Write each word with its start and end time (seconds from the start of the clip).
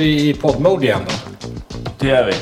vi 0.00 0.28
i 0.28 0.34
poddmode 0.34 0.84
igen 0.84 0.98
då. 1.06 1.48
Det 1.98 2.06
gör 2.08 2.24
vi. 2.24 2.32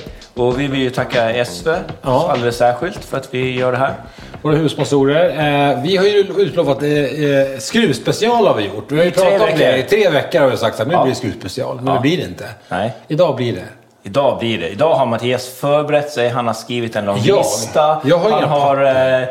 Och 0.43 0.61
vi 0.61 0.67
vill 0.67 0.81
ju 0.81 0.91
tacka 0.91 1.45
SV 1.45 1.69
Ja. 2.03 2.29
alldeles 2.33 2.57
särskilt 2.57 3.05
för 3.05 3.17
att 3.17 3.35
vi 3.35 3.59
gör 3.59 3.73
det 3.73 3.79
här. 3.79 3.95
Våra 4.43 4.55
huvudsponsorer. 4.55 5.29
Eh, 5.29 5.83
vi 5.83 5.97
har 5.97 6.05
ju 6.05 6.19
utlovat 6.19 6.83
eh, 6.83 6.91
eh, 6.91 7.59
skruvspecial 7.59 8.47
har 8.47 8.55
vi 8.55 8.65
gjort. 8.66 8.93
Vi 8.93 8.97
har 8.97 9.05
ju 9.05 9.11
I 9.11 9.13
tre 9.15 9.23
pratat 9.25 9.41
om 9.41 9.47
veckor. 9.47 9.59
det. 9.73 9.79
I 9.79 9.83
tre 9.83 10.11
veckor 10.11 10.41
har 10.41 10.49
vi 10.49 10.57
sagt 10.57 10.80
att 10.80 10.87
nu 10.89 10.95
Ja. 10.95 11.02
blir 11.02 11.13
det 11.13 11.19
skruvspecial. 11.19 11.77
Men 11.77 11.87
Ja. 11.87 11.93
det 11.95 12.01
blir 12.01 12.16
det 12.16 12.23
inte. 12.23 12.45
Nej. 12.69 12.93
Idag 13.09 13.37
blir 13.37 13.52
det. 13.52 13.65
Idag 14.02 14.38
blir 14.38 14.59
det. 14.59 14.69
Idag 14.69 14.95
har 14.95 15.07
Mattias 15.07 15.49
förberett 15.49 16.11
sig. 16.11 16.29
Han 16.29 16.47
har 16.47 16.55
skrivit 16.55 16.97
en 16.97 17.05
lång 17.05 17.19
Jag? 17.25 17.38
lista. 17.38 18.01
Jag 18.05 18.19
har 18.19 18.30
han 18.30 18.49
har 18.49 18.85
eh, 19.23 19.29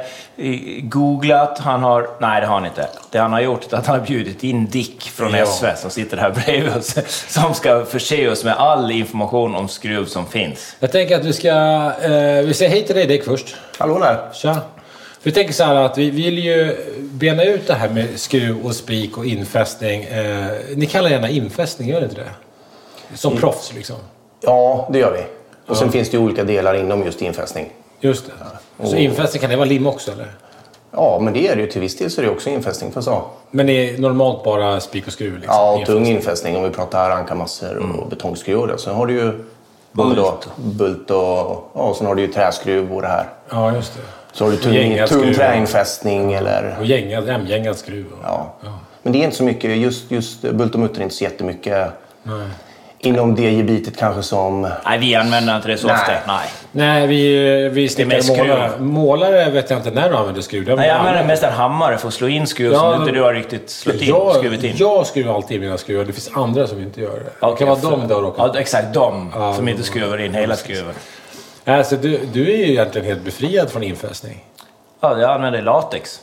googlat. 0.81 1.59
Han 1.59 1.83
har... 1.83 2.09
Nej, 2.19 2.41
det 2.41 2.47
har 2.47 2.53
han 2.55 2.65
inte. 2.65 2.87
Det 3.11 3.17
han 3.19 3.33
har 3.33 3.41
gjort 3.41 3.73
är 3.73 3.77
att 3.77 3.85
han 3.87 3.99
har 3.99 4.05
bjudit 4.07 4.43
in 4.43 4.65
Dick 4.65 5.01
från 5.03 5.33
Ja. 5.33 5.45
SV 5.45 5.65
som 5.75 5.89
sitter 5.91 6.17
här 6.17 6.29
bredvid 6.31 6.75
oss. 6.77 6.95
Som 7.33 7.53
ska 7.53 7.85
förse 7.85 8.29
oss 8.29 8.43
med 8.43 8.53
all 8.53 8.91
information 8.91 9.55
om 9.55 9.67
skruv 9.67 10.05
som 10.05 10.25
finns. 10.25 10.75
Jag 10.79 10.91
tänker 10.91 11.15
att 11.15 11.25
vi 11.25 11.33
ska... 11.33 11.49
Eh, 12.01 12.45
vi 12.45 12.53
säger 12.53 12.71
hej 12.71 12.85
till 12.85 12.95
dig 12.95 13.05
Dick 13.05 13.23
först. 13.23 13.55
Hallå 13.77 13.99
där. 13.99 14.29
Tja. 14.33 14.57
Vi 15.23 15.31
tänker 15.31 15.53
så 15.53 15.63
här 15.63 15.75
att 15.75 15.97
vi 15.97 16.09
vill 16.09 16.37
ju 16.39 16.75
bena 16.99 17.43
ut 17.43 17.67
det 17.67 17.73
här 17.73 17.89
med 17.89 18.07
skruv 18.19 18.65
och 18.65 18.75
spik 18.75 19.17
och 19.17 19.25
infästning. 19.25 20.03
Eh, 20.03 20.47
ni 20.75 20.85
kallar 20.85 21.09
gärna 21.09 21.29
infästning, 21.29 21.89
gör 21.89 21.99
ni 21.99 22.03
inte 22.05 22.15
det? 22.21 22.31
Som 23.17 23.37
proffs 23.37 23.73
liksom. 23.73 23.95
Ja, 24.41 24.89
det 24.91 24.99
gör 24.99 25.11
vi. 25.11 25.23
Och 25.71 25.77
sen 25.77 25.91
finns 25.91 26.09
det 26.09 26.17
ju 26.17 26.23
olika 26.23 26.43
delar 26.43 26.73
inom 26.73 27.05
just 27.05 27.21
infästning. 27.21 27.69
Just 27.99 28.25
det. 28.25 28.31
Så 28.83 28.95
infästning, 28.95 29.41
kan 29.41 29.49
det 29.49 29.55
vara 29.55 29.65
lim 29.65 29.87
också 29.87 30.11
eller? 30.11 30.31
Ja, 30.91 31.19
men 31.21 31.33
det 31.33 31.47
är 31.47 31.55
det 31.55 31.61
ju. 31.61 31.67
Till 31.67 31.81
viss 31.81 31.97
del 31.97 32.11
så 32.11 32.21
är 32.21 32.25
det 32.25 32.31
också 32.31 32.49
infästning. 32.49 32.91
För 32.91 33.01
så. 33.01 33.21
Men 33.51 33.67
det 33.67 33.73
är 33.89 33.97
normalt 33.97 34.43
bara 34.43 34.79
spik 34.79 35.07
och 35.07 35.13
skruv? 35.13 35.33
Liksom, 35.33 35.53
Ja, 35.55 35.71
och 35.71 35.79
infästning. 35.79 36.03
tung 36.05 36.13
infästning 36.15 36.57
om 36.57 36.63
vi 36.63 36.69
pratar 36.69 37.09
ankarmassor 37.11 37.77
och 37.77 38.07
betongskruvar. 38.09 38.77
Sen 38.77 38.95
har 38.95 39.05
du 39.05 39.13
ju 39.13 39.31
bult, 39.91 40.15
då, 40.17 40.37
bult 40.55 41.11
och 41.11 41.69
ja, 41.73 41.93
sen 41.97 42.07
har 42.07 42.15
du 42.15 42.21
ju 42.21 42.27
träskruv 42.27 42.93
och 42.93 43.01
det 43.01 43.07
här. 43.07 43.25
Ja, 43.49 43.75
just 43.75 43.93
det. 43.93 44.01
Så 44.31 44.43
har 44.45 44.51
du 44.51 44.57
tung, 44.57 44.73
tung 44.97 45.07
skruv. 45.07 45.33
träinfästning 45.33 46.33
eller... 46.33 46.77
Och 46.79 46.85
gängad, 46.85 47.27
jämngängad 47.27 47.77
skruv. 47.77 48.05
Ja. 48.23 48.53
Men 49.03 49.13
det 49.13 49.19
är 49.19 49.23
inte 49.23 49.37
så 49.37 49.43
mycket, 49.43 49.77
just, 49.77 50.11
just 50.11 50.41
bult 50.41 50.73
och 50.73 50.79
mutter 50.79 50.99
är 50.99 51.03
inte 51.03 51.15
så 51.15 51.23
jättemycket 51.23 51.87
Nej. 52.23 52.47
Inom 53.07 53.35
det 53.35 53.51
gebitet 53.51 53.97
kanske 53.97 54.23
som... 54.23 54.61
Nej, 54.85 54.99
vi 54.99 55.15
använder 55.15 55.55
inte 55.55 55.67
det 55.67 55.77
så 55.77 55.87
Nej. 55.87 55.95
ofta. 55.95 56.11
Nej. 56.27 56.47
Nej, 56.71 57.07
vi, 57.07 57.69
vi 57.69 57.81
mest 57.81 57.95
snickare 57.95 58.21
skruv. 58.21 58.47
målare. 58.47 58.71
Målare 58.79 59.49
vet 59.51 59.69
jag 59.69 59.79
inte 59.79 59.91
när 59.91 60.09
du 60.09 60.15
använder 60.15 60.41
skruv. 60.41 60.65
Det 60.65 60.71
har 60.71 60.77
Nej, 60.77 60.87
jag 60.87 60.97
använder 60.97 61.25
mest 61.25 61.43
en 61.43 61.53
hammare 61.53 61.97
för 61.97 62.07
att 62.07 62.13
slå 62.13 62.27
in 62.27 62.47
skruv 62.47 62.71
Ja, 62.73 62.79
som 62.93 63.01
inte 63.01 63.13
du 63.13 63.21
har 63.21 63.33
riktigt 63.33 63.69
slått 63.69 63.95
in, 63.95 64.07
jag, 64.07 64.35
skruvat 64.35 64.63
in. 64.63 64.73
jag 64.77 65.07
skruvar 65.07 65.35
alltid 65.35 65.57
i 65.57 65.59
mina 65.59 65.77
skruvar. 65.77 66.05
Det 66.05 66.13
finns 66.13 66.29
andra 66.33 66.67
som 66.67 66.79
inte 66.81 67.01
gör 67.01 67.09
det. 67.11 67.23
det 67.23 67.31
Okej, 67.39 67.57
kan 67.57 67.67
vara 67.67 67.79
för- 67.79 67.91
de 67.91 68.07
där 68.07 68.25
också. 68.25 68.51
Ja, 68.53 68.59
exakt. 68.59 68.93
De 68.93 69.31
som 69.55 69.67
inte 69.67 69.83
skruvar 69.83 70.17
in 70.21 70.33
hela 70.33 70.55
skruven. 70.55 70.93
Alltså, 71.65 71.95
du, 71.95 72.19
du 72.33 72.53
är 72.53 72.57
ju 72.57 72.71
egentligen 72.71 73.07
helt 73.07 73.21
befriad 73.21 73.69
från 73.69 73.83
infästning. 73.83 74.43
Ja, 75.01 75.19
jag 75.19 75.31
använder 75.31 75.61
latex. 75.61 76.19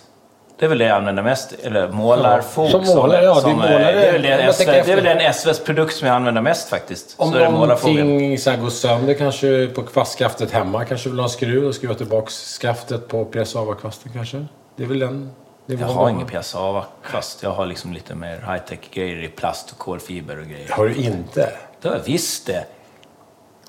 Det 0.59 0.65
är 0.65 0.69
väl 0.69 0.79
det 0.79 0.85
jag 0.85 0.97
använder 0.97 1.23
mest. 1.23 1.53
Eller 1.63 1.89
målarfok. 1.89 2.71
Som 2.71 2.85
målare, 2.85 3.25
ja, 3.25 3.35
det 3.35 3.39
är 3.39 3.41
som, 3.41 3.53
målare. 3.53 3.93
Det 3.93 4.29
är 4.29 4.39
väl, 4.39 4.55
SV, 4.55 4.65
det 4.65 4.93
är 4.93 5.03
den 5.03 5.21
SVs 5.21 5.61
produkt 5.61 5.97
som 5.97 6.09
jag 6.09 6.15
använder 6.17 6.43
mest 6.43 6.69
faktiskt. 6.69 7.15
Om 7.17 7.33
så 7.33 7.39
någonting 7.51 8.39
så 8.39 8.51
här 8.51 8.57
går 8.57 8.71
sönder 8.71 9.15
kanske 9.15 9.67
på 9.67 9.83
kvastskaftet 9.83 10.51
hemma 10.51 10.85
kanske 10.85 11.09
vill 11.09 11.19
ha 11.19 11.25
en 11.25 11.31
skruv 11.31 11.65
och 11.65 11.75
skruva 11.75 11.95
tillbaka 11.95 12.31
skaftet 12.61 13.09
på 13.09 13.25
piassava-kvasten 13.25 14.13
kanske? 14.13 14.47
Det 14.77 14.83
är 14.83 14.87
väl 14.87 14.99
den 14.99 15.31
Jag 15.67 15.79
har 15.79 16.11
ingen 16.11 16.27
piassava-kvast. 16.27 17.43
Jag 17.43 17.51
har 17.51 17.67
liksom 17.67 17.93
lite 17.93 18.15
mer 18.15 18.37
high-tech 18.37 18.91
grejer 18.93 19.25
i 19.25 19.29
plast 19.29 19.71
och 19.73 19.79
kolfiber 19.79 20.39
och 20.39 20.47
grejer. 20.47 20.69
Har 20.71 20.87
du 20.87 20.95
inte? 20.95 21.53
Det 21.83 21.89
har 21.89 21.97
jag 21.97 22.03
visst 22.05 22.47
det. 22.47 22.65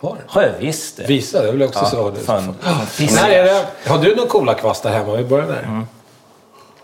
Har 0.02 0.18
Har 0.28 0.42
jag 0.42 0.52
visst 0.60 0.98
det. 0.98 1.04
Visa, 1.08 1.42
det 1.42 1.52
vill 1.52 1.62
jag 1.62 1.68
också 1.68 1.80
Ja, 1.84 1.90
så. 1.90 2.12
fan, 2.16 2.56
fan? 2.62 3.50
Har 3.88 3.98
du 3.98 4.16
några 4.16 4.30
coola 4.30 4.54
kvastar 4.54 4.92
hemma? 4.92 5.16
Vi 5.16 5.24
börjar 5.24 5.48
där. 5.48 5.64
Mm. 5.64 5.88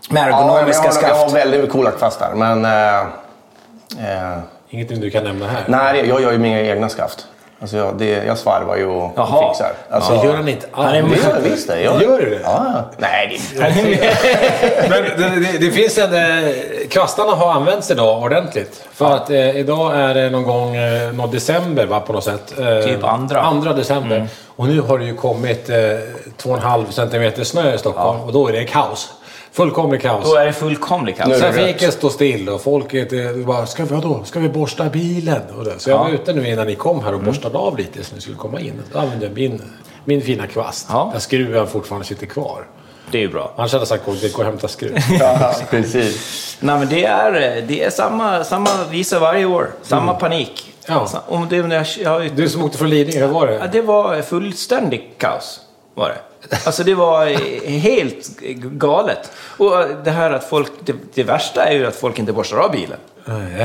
Med 0.10 0.22
Ja, 0.24 0.28
ergonomiska 0.38 0.84
jag, 0.86 0.94
har, 0.94 1.02
jag 1.02 1.16
har 1.16 1.30
skaft. 1.30 1.36
väldigt 1.46 1.72
coola 1.72 1.92
kvastar, 1.92 2.32
men... 2.36 2.66
Eh, 2.66 3.00
eh, 3.00 4.38
Ingenting 4.70 5.00
du 5.00 5.10
kan 5.10 5.24
nämna 5.24 5.48
här? 5.48 5.64
nej, 5.68 6.08
jag 6.10 6.22
gör 6.22 6.32
ju 6.32 6.38
mina 6.38 6.60
egna 6.60 6.90
skaft. 6.90 7.28
Alltså 7.62 7.78
jag, 7.78 7.98
det, 7.98 8.06
jag 8.26 8.38
svarvar 8.38 8.76
ju 8.76 8.86
och 8.86 9.12
Jaha. 9.16 9.50
fixar. 9.50 9.72
Alltså, 9.90 10.14
Det 10.18 10.26
gör 10.28 10.36
han 10.36 10.48
inte 10.48 10.68
är 10.78 10.84
alls. 10.86 10.92
det 11.12 11.28
gör 11.28 11.36
jag 11.36 11.42
visst 11.42 11.68
det. 11.68 11.82
Jag, 11.82 12.02
Gör 12.02 12.20
du 12.22 12.30
det? 12.30 12.40
Ja. 12.44 12.84
Nej, 12.98 13.40
det, 13.56 13.60
Men 14.90 15.04
det, 15.04 15.40
det, 15.52 15.58
det 15.66 15.72
finns 15.72 15.98
en... 15.98 16.14
Eh, 16.14 16.54
kvastarna 16.90 17.32
har 17.32 17.52
använts 17.52 17.92
idag 17.92 18.24
ordentligt. 18.24 18.84
För 18.94 19.16
att 19.16 19.30
eh, 19.30 19.58
idag 19.58 19.96
är 19.96 20.14
det 20.14 20.30
någon 20.30 20.44
gång 20.44 20.76
eh, 20.76 21.14
någon 21.14 21.32
december 21.32 21.86
va, 21.86 22.00
på 22.00 22.14
något 22.14 22.24
sätt. 22.24 22.54
Eh, 22.60 22.80
Typ 22.86 23.04
andra. 23.04 23.42
Andra 23.42 23.74
december. 23.74 24.28
Och 24.56 24.68
nu 24.68 24.82
har 24.82 25.00
det 25.00 25.06
ju 25.06 25.16
kommit 25.16 25.70
eh, 25.70 25.76
2,5 25.76 26.92
centimeter 26.92 27.44
snö 27.44 27.74
i 27.74 27.78
Stockholm. 27.78 28.22
Och 28.22 28.34
då 28.34 28.48
är 28.48 28.52
det 28.54 28.64
kaos. 28.64 29.14
Fullkomlig 29.54 30.02
kaos. 30.02 30.32
Då 30.32 30.36
är 30.36 30.46
det 30.46 30.54
fullkomlig 30.54 31.18
kaos. 31.18 31.30
Är 31.30 31.40
Trafiken 31.40 31.92
står 31.92 32.10
still 32.10 32.50
och 32.50 32.62
folket 32.62 33.14
eh, 33.14 33.46
bara, 33.46 33.66
ska 33.66 33.84
vi, 33.84 33.96
vadå? 33.96 34.24
Ska 34.24 34.40
vi 34.40 34.50
borsta 34.50 34.90
bilen? 34.90 35.42
Och 35.58 35.66
det. 35.66 35.80
Så 35.80 35.90
jag 35.90 35.98
var 35.98 36.10
ute 36.10 36.34
nu 36.34 36.48
innan 36.48 36.68
ni 36.68 36.76
kom 36.76 37.04
här 37.04 37.14
och 37.14 37.24
borstade 37.24 37.58
av 37.58 37.78
lite 37.78 38.04
så 38.04 38.16
ni 38.16 38.22
skulle 38.22 38.38
komma 38.38 38.60
in. 38.60 38.82
Då 38.94 39.00
använde 39.00 39.26
jag 39.26 39.36
min, 39.36 39.62
min 40.06 40.22
fina 40.22 40.48
kvast. 40.48 40.88
Ja. 40.90 41.10
Där 41.14 41.20
skruven 41.20 41.68
fortfarande 41.68 42.08
sitter 42.08 42.26
kvar. 42.26 42.68
Det 43.12 43.18
är 43.18 43.22
ju 43.22 43.28
bra. 43.28 43.54
Annars 43.56 43.72
hade 43.72 43.82
jag 43.82 43.88
sagt 43.88 44.06
gå 44.06 44.12
gå 44.12 44.40
och 44.40 44.46
hämta 44.46 44.68
skruv. 44.68 44.98
ja, 45.20 45.56
precis. 45.70 46.58
Nej, 46.60 46.80
men 46.80 46.90
det 46.90 47.06
är, 47.06 47.62
det 47.68 47.84
är 47.84 47.90
samma, 47.90 48.44
samma 48.44 48.70
visa 48.92 49.20
varje 49.20 49.46
år. 49.46 49.72
Samma 49.82 50.14
panik. 50.14 50.74
Ja. 50.88 51.08
Om 51.28 51.48
det, 51.50 51.56
jag, 51.56 51.86
jag, 52.04 52.36
Du 52.36 52.50
som 52.50 52.64
åkte 52.64 52.78
från 52.78 52.90
Lidingö, 52.90 53.20
hur 53.26 53.34
var 53.34 53.48
ja, 53.48 53.60
det? 53.60 53.70
det 53.72 53.82
var 53.82 54.22
fullständigt 54.22 55.18
kaos. 55.18 55.60
Var 56.02 56.10
det. 56.10 56.56
Alltså 56.66 56.84
det 56.84 56.94
var 56.96 57.26
helt 57.68 58.40
galet. 58.62 59.32
Och 59.58 59.72
det 60.04 60.12
här 60.12 60.32
att 60.32 60.44
folk... 60.50 60.72
Det, 60.80 60.96
det 61.14 61.24
värsta 61.24 61.64
är 61.66 61.74
ju 61.74 61.88
att 61.88 61.96
folk 61.96 62.20
inte 62.20 62.34
borstar 62.34 62.58
av 62.58 62.72
bilen. 62.72 62.98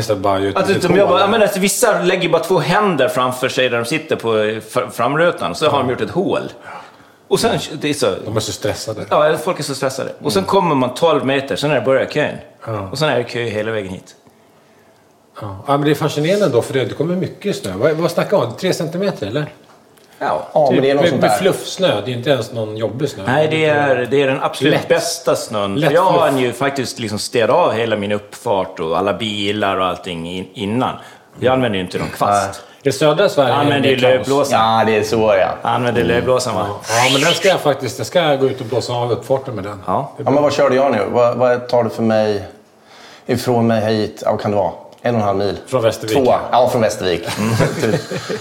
Står 0.03 0.17
bara 0.17 0.39
ut 0.39 0.83
de 0.83 0.97
jobbar, 0.97 1.21
jag 1.21 1.31
menar, 1.31 1.45
att 1.47 1.57
vissa 1.57 2.03
lägger 2.03 2.29
bara 2.29 2.43
två 2.43 2.59
händer 2.59 3.09
framför 3.09 3.49
sig 3.49 3.69
där 3.69 3.79
de 3.79 3.85
sitter 3.85 4.17
på 4.17 4.29
fr- 4.35 4.91
framrutan. 4.91 5.55
Så 5.55 5.69
har 5.69 5.79
de 5.79 5.91
gjort 5.91 6.01
ett 6.01 6.11
hål. 6.11 6.53
Och 7.29 7.41
sen... 7.41 7.59
Det 7.81 7.89
är 7.89 7.95
så, 7.95 8.15
De 8.25 8.37
är 8.37 8.41
så 8.41 8.53
stressade. 8.53 9.07
ja, 9.11 9.37
folk 9.37 9.59
är 9.59 9.63
så 9.63 9.75
stressade. 9.75 10.13
Och 10.23 10.33
sen 10.33 10.45
kommer 10.45 10.75
man 10.75 10.95
12 10.95 11.27
meter, 11.27 11.57
sen 11.57 11.71
är 11.71 11.75
det 11.75 11.81
börjar 11.81 12.07
kön. 12.07 12.37
Och 12.91 12.99
sen 12.99 13.09
är 13.09 13.17
det 13.19 13.25
kö 13.25 13.41
hela 13.41 13.73
vägen 13.73 13.93
hit. 13.93 14.15
Ja. 15.41 15.63
men 15.67 15.81
det 15.81 15.91
är 15.91 15.95
fascinerande 15.95 16.49
då 16.49 16.63
för 16.63 16.75
det 16.75 16.97
kommer 16.97 17.17
mycket 17.17 17.57
snö. 17.57 17.73
Vad, 17.77 17.93
vad 17.93 18.11
snackar 18.11 18.41
vi 18.41 18.47
om? 18.47 18.53
Tre 18.57 18.73
centimeter 18.73 19.27
eller? 19.27 19.47
Ja. 20.19 20.43
Ja, 20.53 20.71
men 20.71 20.83
det 20.83 20.91
är 20.91 20.95
något 20.95 21.03
med, 21.03 21.11
sånt 21.11 21.23
med 21.23 21.31
där. 21.31 21.37
fluffsnö. 21.39 22.01
Det 22.05 22.11
är 22.11 22.15
inte 22.15 22.31
ens 22.31 22.53
någon 22.53 22.77
jobbig 22.77 23.09
snö. 23.09 23.23
Nej, 23.27 23.49
det 23.49 23.65
är, 23.65 24.07
det 24.11 24.23
är 24.23 24.27
den 24.27 24.43
absolut 24.43 24.73
Lätt. 24.75 24.89
bästa 24.89 25.37
snön. 25.37 25.75
Lätt 25.75 25.93
jag 25.93 26.05
hann 26.13 26.39
ju 26.39 26.53
faktiskt 26.53 26.99
liksom 26.99 27.19
städa 27.19 27.53
av 27.53 27.73
hela 27.73 27.97
min 27.97 28.13
uppfart 28.13 28.81
och 28.81 28.99
alla 28.99 29.15
bilar 29.15 29.77
och 29.77 29.87
allting 29.87 30.29
in, 30.31 30.49
innan. 30.55 30.95
Jag 31.41 31.53
använder 31.53 31.79
ju 31.79 31.85
inte 31.85 31.99
någon 31.99 32.09
kvast. 32.09 32.63
I 32.83 32.93
södra 32.93 33.29
Sverige 33.29 33.51
Jag 33.51 33.61
använder 33.61 33.89
ju 33.89 33.97
lövblåsaren. 33.97 34.79
Ja, 34.79 34.85
det 34.85 34.97
är 34.97 35.03
så 35.03 35.17
ja. 35.17 35.37
Jag 35.37 35.71
använder 35.71 36.05
lövblåsaren 36.05 36.57
va? 36.57 36.67
Ja, 36.89 37.11
men 37.13 37.21
den 37.23 37.33
ska 37.33 37.49
jag 37.49 37.61
faktiskt... 37.61 37.99
Jag 37.99 38.07
ska 38.07 38.37
gå 38.37 38.47
ut 38.47 38.61
och 38.61 38.67
blåsa 38.67 38.93
av 38.93 39.13
uppfarten 39.13 39.55
med 39.55 39.65
den. 39.65 39.83
Ja. 39.87 40.13
Ja, 40.17 40.31
men 40.31 40.43
vad 40.43 40.53
körde 40.53 40.75
jag 40.77 40.93
nu? 40.93 40.99
Vad, 41.11 41.37
vad 41.37 41.69
tar 41.69 41.85
det 41.85 41.91
för 41.91 42.03
mig 42.03 42.45
ifrån 43.27 43.67
mig 43.67 43.95
hit? 43.95 44.23
Ja, 44.25 44.31
vad 44.31 44.41
kan 44.41 44.51
det 44.51 44.57
vara? 44.57 44.73
En 45.07 45.15
och 45.15 45.21
en 45.21 45.27
halv 45.27 45.39
mil? 45.39 45.59
Från 45.67 45.83
Västervik. 45.83 46.17
Två. 46.17 46.35
Ja, 46.53 46.69
från 46.69 46.83
Västervik. 46.83 47.29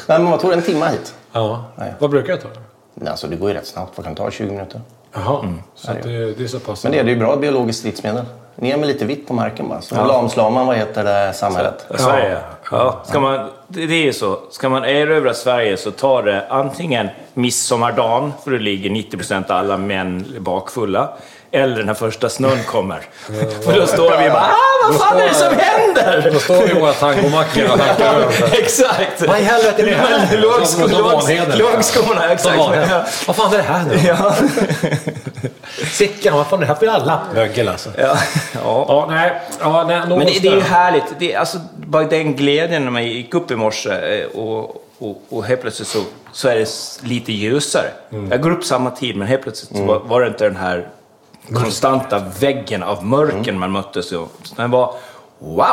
Nej, 0.08 0.20
men 0.20 0.32
vad 0.32 0.40
tog 0.40 0.50
det? 0.50 0.56
En 0.56 0.62
timme 0.62 0.86
hit? 0.86 1.14
Ja. 1.32 1.64
Nej. 1.76 1.94
Vad 2.00 2.10
brukar 2.10 2.30
jag 2.30 2.42
ta? 2.42 2.48
Nej, 2.94 3.10
Alltså, 3.10 3.28
det 3.28 3.36
går 3.36 3.50
ju 3.50 3.56
rätt 3.56 3.68
snabbt. 3.68 3.92
Vad 3.96 4.06
kan 4.06 4.14
det 4.16 4.22
ta? 4.22 4.32
20 4.32 4.52
minuter? 4.52 4.82
Jaha, 5.14 5.54
så 5.76 5.92
att 5.92 6.04
det, 6.04 6.34
det 6.34 6.44
är 6.44 6.48
så 6.48 6.60
pass. 6.60 6.84
Men 6.84 6.92
det 6.92 7.00
är 7.00 7.04
det 7.04 7.10
är 7.12 7.14
ju 7.14 7.20
bra 7.20 7.36
biologiskt 7.36 7.80
stridsmedel. 7.80 8.26
Ner 8.56 8.78
med 8.78 8.88
lite 8.88 9.06
vitt 9.06 9.28
på 9.28 9.34
marken 9.34 9.70
bara. 9.70 9.82
Så 9.82 9.96
lamslår 9.96 10.50
man, 10.50 10.68
vad 10.68 10.76
heter 10.76 11.04
det, 11.04 11.34
samhället. 11.34 11.86
Sverige. 11.98 12.38
Ja. 12.72 13.02
Ska 13.06 13.20
man, 13.20 13.50
det 13.68 13.86
det 13.86 13.94
är 13.94 14.04
ju 14.04 14.14
så. 14.14 14.40
Ska 14.52 14.70
man 14.70 14.86
erövra 14.86 15.34
Sverige 15.34 15.78
så 15.78 15.92
tar 15.92 16.24
det 16.24 16.48
antingen 16.50 17.08
midsommardagen, 17.34 18.34
för 18.44 18.52
då 18.52 18.58
ligger 18.58 18.90
90% 18.90 19.52
av 19.52 19.58
alla 19.58 19.78
män 19.78 20.26
bakfulla. 20.40 21.10
Eller 21.52 21.84
när 21.84 21.94
första 21.94 22.30
snön 22.30 22.64
kommer. 22.64 23.02
För 23.64 23.80
då 23.80 23.88
står 23.88 24.18
vi 24.24 24.30
bara 24.30 24.42
ah, 24.42 24.90
vad 24.90 25.00
fan 25.00 25.20
är 25.20 25.28
det 25.28 25.34
som 25.34 25.54
händer? 25.58 26.32
Då 26.34 26.40
står 26.40 26.62
vi 26.62 26.72
i 26.72 26.80
våra 26.80 26.94
tangomackor 26.94 27.64
och 27.64 27.80
hackar 27.80 28.14
över. 28.14 28.54
Exakt! 28.60 29.28
Vad 29.28 29.40
i 29.40 29.44
helvete 29.44 29.82
är 29.82 29.86
det 29.86 29.96
här? 29.96 30.38
Lågskorna, 31.58 32.32
exakt. 32.32 32.58
Vad 33.28 33.36
fan 33.36 33.54
är 33.54 33.58
det 33.58 33.64
här 33.64 33.86
nu? 33.86 34.00
Ja. 34.08 34.36
Sickan, 35.92 36.38
vad 36.38 36.48
fan 36.48 36.60
är 36.60 36.62
det 36.62 36.68
här 36.68 36.76
för 36.76 36.88
alla 36.88 37.06
lappmögel 37.06 37.68
alltså? 37.68 37.90
Ja. 37.98 38.18
ja. 38.54 38.86
Ja, 38.88 39.06
nej. 39.10 39.42
Ja, 39.60 39.84
nej 39.88 40.00
någon 40.00 40.18
Men 40.18 40.28
det, 40.28 40.40
det 40.40 40.48
är 40.48 40.56
ju 40.56 40.62
härligt. 40.62 41.04
Det 41.20 41.36
alltså, 41.36 41.58
bara 41.76 42.04
den 42.04 42.36
glädjen 42.36 42.84
när 42.84 42.92
man 42.92 43.06
gick 43.06 43.34
upp 43.34 43.52
i 43.52 43.56
morse 43.56 43.90
eh, 43.90 44.28
och, 44.28 44.86
och, 45.00 45.22
och 45.30 45.46
helt 45.46 45.62
plötsligt 45.62 45.88
så, 45.88 46.00
så 46.32 46.48
är 46.50 46.56
det 46.56 46.70
lite 47.04 47.32
ljusare. 47.32 47.90
Mm. 48.12 48.32
Jag 48.32 48.42
går 48.42 48.52
upp 48.52 48.64
samma 48.64 48.92
tid 48.92 49.16
men 49.16 49.28
helt 49.28 49.44
plötsligt 49.44 49.78
så 49.78 49.86
var, 49.86 50.00
var 50.00 50.22
det 50.22 50.28
inte 50.28 50.44
den 50.44 50.56
här 50.56 50.88
konstanta 51.54 52.24
väggen 52.40 52.84
av 52.84 53.06
mörken 53.06 53.60
man 53.60 53.72
möttes 53.72 54.14
av. 54.14 54.30
Så 54.44 54.56
Den 54.56 54.72
var 54.72 54.96
wow! 55.40 55.66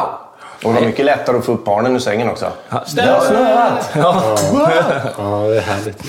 Och 0.65 0.73
det 0.73 0.81
var 0.81 0.87
mycket 0.87 1.05
lättare 1.05 1.39
att 1.39 1.45
få 1.45 1.53
upp 1.53 1.65
barnen 1.65 1.95
ur 1.95 1.99
sängen 1.99 2.29
också. 2.29 2.53
Ja, 2.69 2.85
Det 2.95 3.03
har 3.03 3.21
snöat! 3.21 3.91
Ja, 5.19 5.49
det 5.49 5.57
är 5.57 5.61
härligt. 5.61 6.03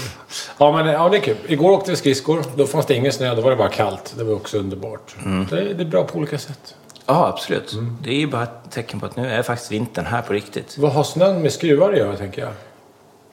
Ja, 0.58 0.72
men 0.72 0.88
ja, 0.88 1.10
det 1.10 1.18
är 1.18 1.22
kul. 1.22 1.38
Igår 1.48 1.72
åkte 1.72 1.92
vi 1.92 1.98
skridskor. 1.98 2.44
Då 2.56 2.68
fanns 2.68 2.86
det 2.86 2.94
ingen 2.96 3.12
snö, 3.12 3.36
då 3.36 3.42
var 3.42 3.50
det 3.50 3.56
bara 3.56 3.70
kallt. 3.70 4.14
Det 4.18 4.24
var 4.24 4.34
också 4.34 4.58
underbart. 4.58 5.16
Det, 5.50 5.58
är, 5.60 5.74
det 5.74 5.84
är 5.84 5.86
bra 5.86 6.04
på 6.04 6.18
olika 6.18 6.38
sätt. 6.38 6.76
Ja, 7.06 7.28
absolut. 7.28 7.74
Det 8.04 8.10
är 8.10 8.16
ju 8.16 8.28
bara 8.28 8.44
ett 8.44 8.72
tecken 8.72 9.00
på 9.00 9.06
att 9.06 9.16
nu 9.16 9.30
är 9.32 9.42
faktiskt 9.42 9.72
vintern 9.72 10.06
här 10.06 10.22
på 10.22 10.34
riktigt. 10.34 10.78
Vad 10.78 10.92
har 10.92 11.04
snön 11.04 11.42
med 11.42 11.52
skruvar 11.52 11.92
att 11.92 11.98
göra, 11.98 12.16
tänker 12.18 12.42
jag? 12.42 12.52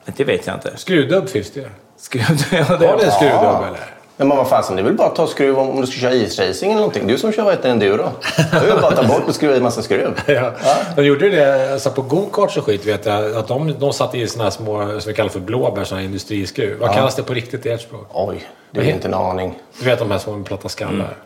Men 0.05 0.13
det 0.17 0.23
vet 0.23 0.47
jag 0.47 0.55
inte. 0.55 0.77
Skruvdubb 0.77 1.29
finns 1.29 1.51
det 1.51 1.59
ju. 1.59 1.69
Skruv, 1.97 2.23
ja, 2.51 2.63
Har 2.63 2.77
det, 2.77 2.95
ni 2.97 3.03
en 3.03 3.11
skruvdubb 3.11 3.63
eller? 3.67 3.93
Men 4.27 4.37
vad 4.37 4.49
fasen, 4.49 4.75
det 4.75 4.81
är 4.81 4.83
väl 4.83 4.93
bara 4.93 5.07
att 5.07 5.15
ta 5.15 5.27
skruv 5.27 5.59
om, 5.59 5.69
om 5.69 5.81
du 5.81 5.87
ska 5.87 5.99
köra 5.99 6.13
isracing 6.13 6.71
eller 6.71 6.81
någonting. 6.81 7.07
Du 7.07 7.17
som 7.17 7.31
kör 7.31 7.43
vad 7.43 7.53
heter 7.53 7.69
enduro. 7.69 8.09
Det 8.51 8.57
är 8.57 8.65
väl 8.65 8.81
bara 8.81 8.87
att 8.87 8.95
ta 8.95 9.03
bort 9.03 9.27
och 9.27 9.35
skruva 9.35 9.55
i 9.55 9.61
massa 9.61 9.81
skruv. 9.81 10.21
Ja. 10.27 10.51
De 10.95 11.05
gjorde 11.05 11.29
det 11.29 11.73
alltså 11.73 11.91
på 11.91 12.01
go-karts 12.01 12.57
och 12.57 12.65
skit, 12.65 12.85
vet 12.85 13.05
jag. 13.05 13.35
Att 13.35 13.47
de, 13.47 13.73
de 13.79 13.93
satte 13.93 14.17
i 14.17 14.27
såna 14.27 14.43
här 14.43 14.51
små, 14.51 14.99
som 14.99 15.09
vi 15.09 15.13
kallar 15.13 15.29
för 15.29 15.39
blåbär, 15.39 15.83
såna 15.83 16.01
här 16.01 16.05
industriskruv. 16.05 16.79
Vad 16.79 16.93
kallas 16.93 17.15
det 17.15 17.23
på 17.23 17.33
riktigt 17.33 17.65
i 17.65 17.69
ert 17.69 17.81
språk? 17.81 18.07
Oj, 18.13 18.49
det 18.71 18.79
är 18.79 18.83
inte 18.83 19.07
en 19.07 19.13
aning. 19.13 19.59
Du 19.79 19.85
vet 19.85 19.99
de 19.99 20.11
här 20.11 20.17
små 20.17 20.43
platta 20.43 20.69
skallar? 20.69 21.17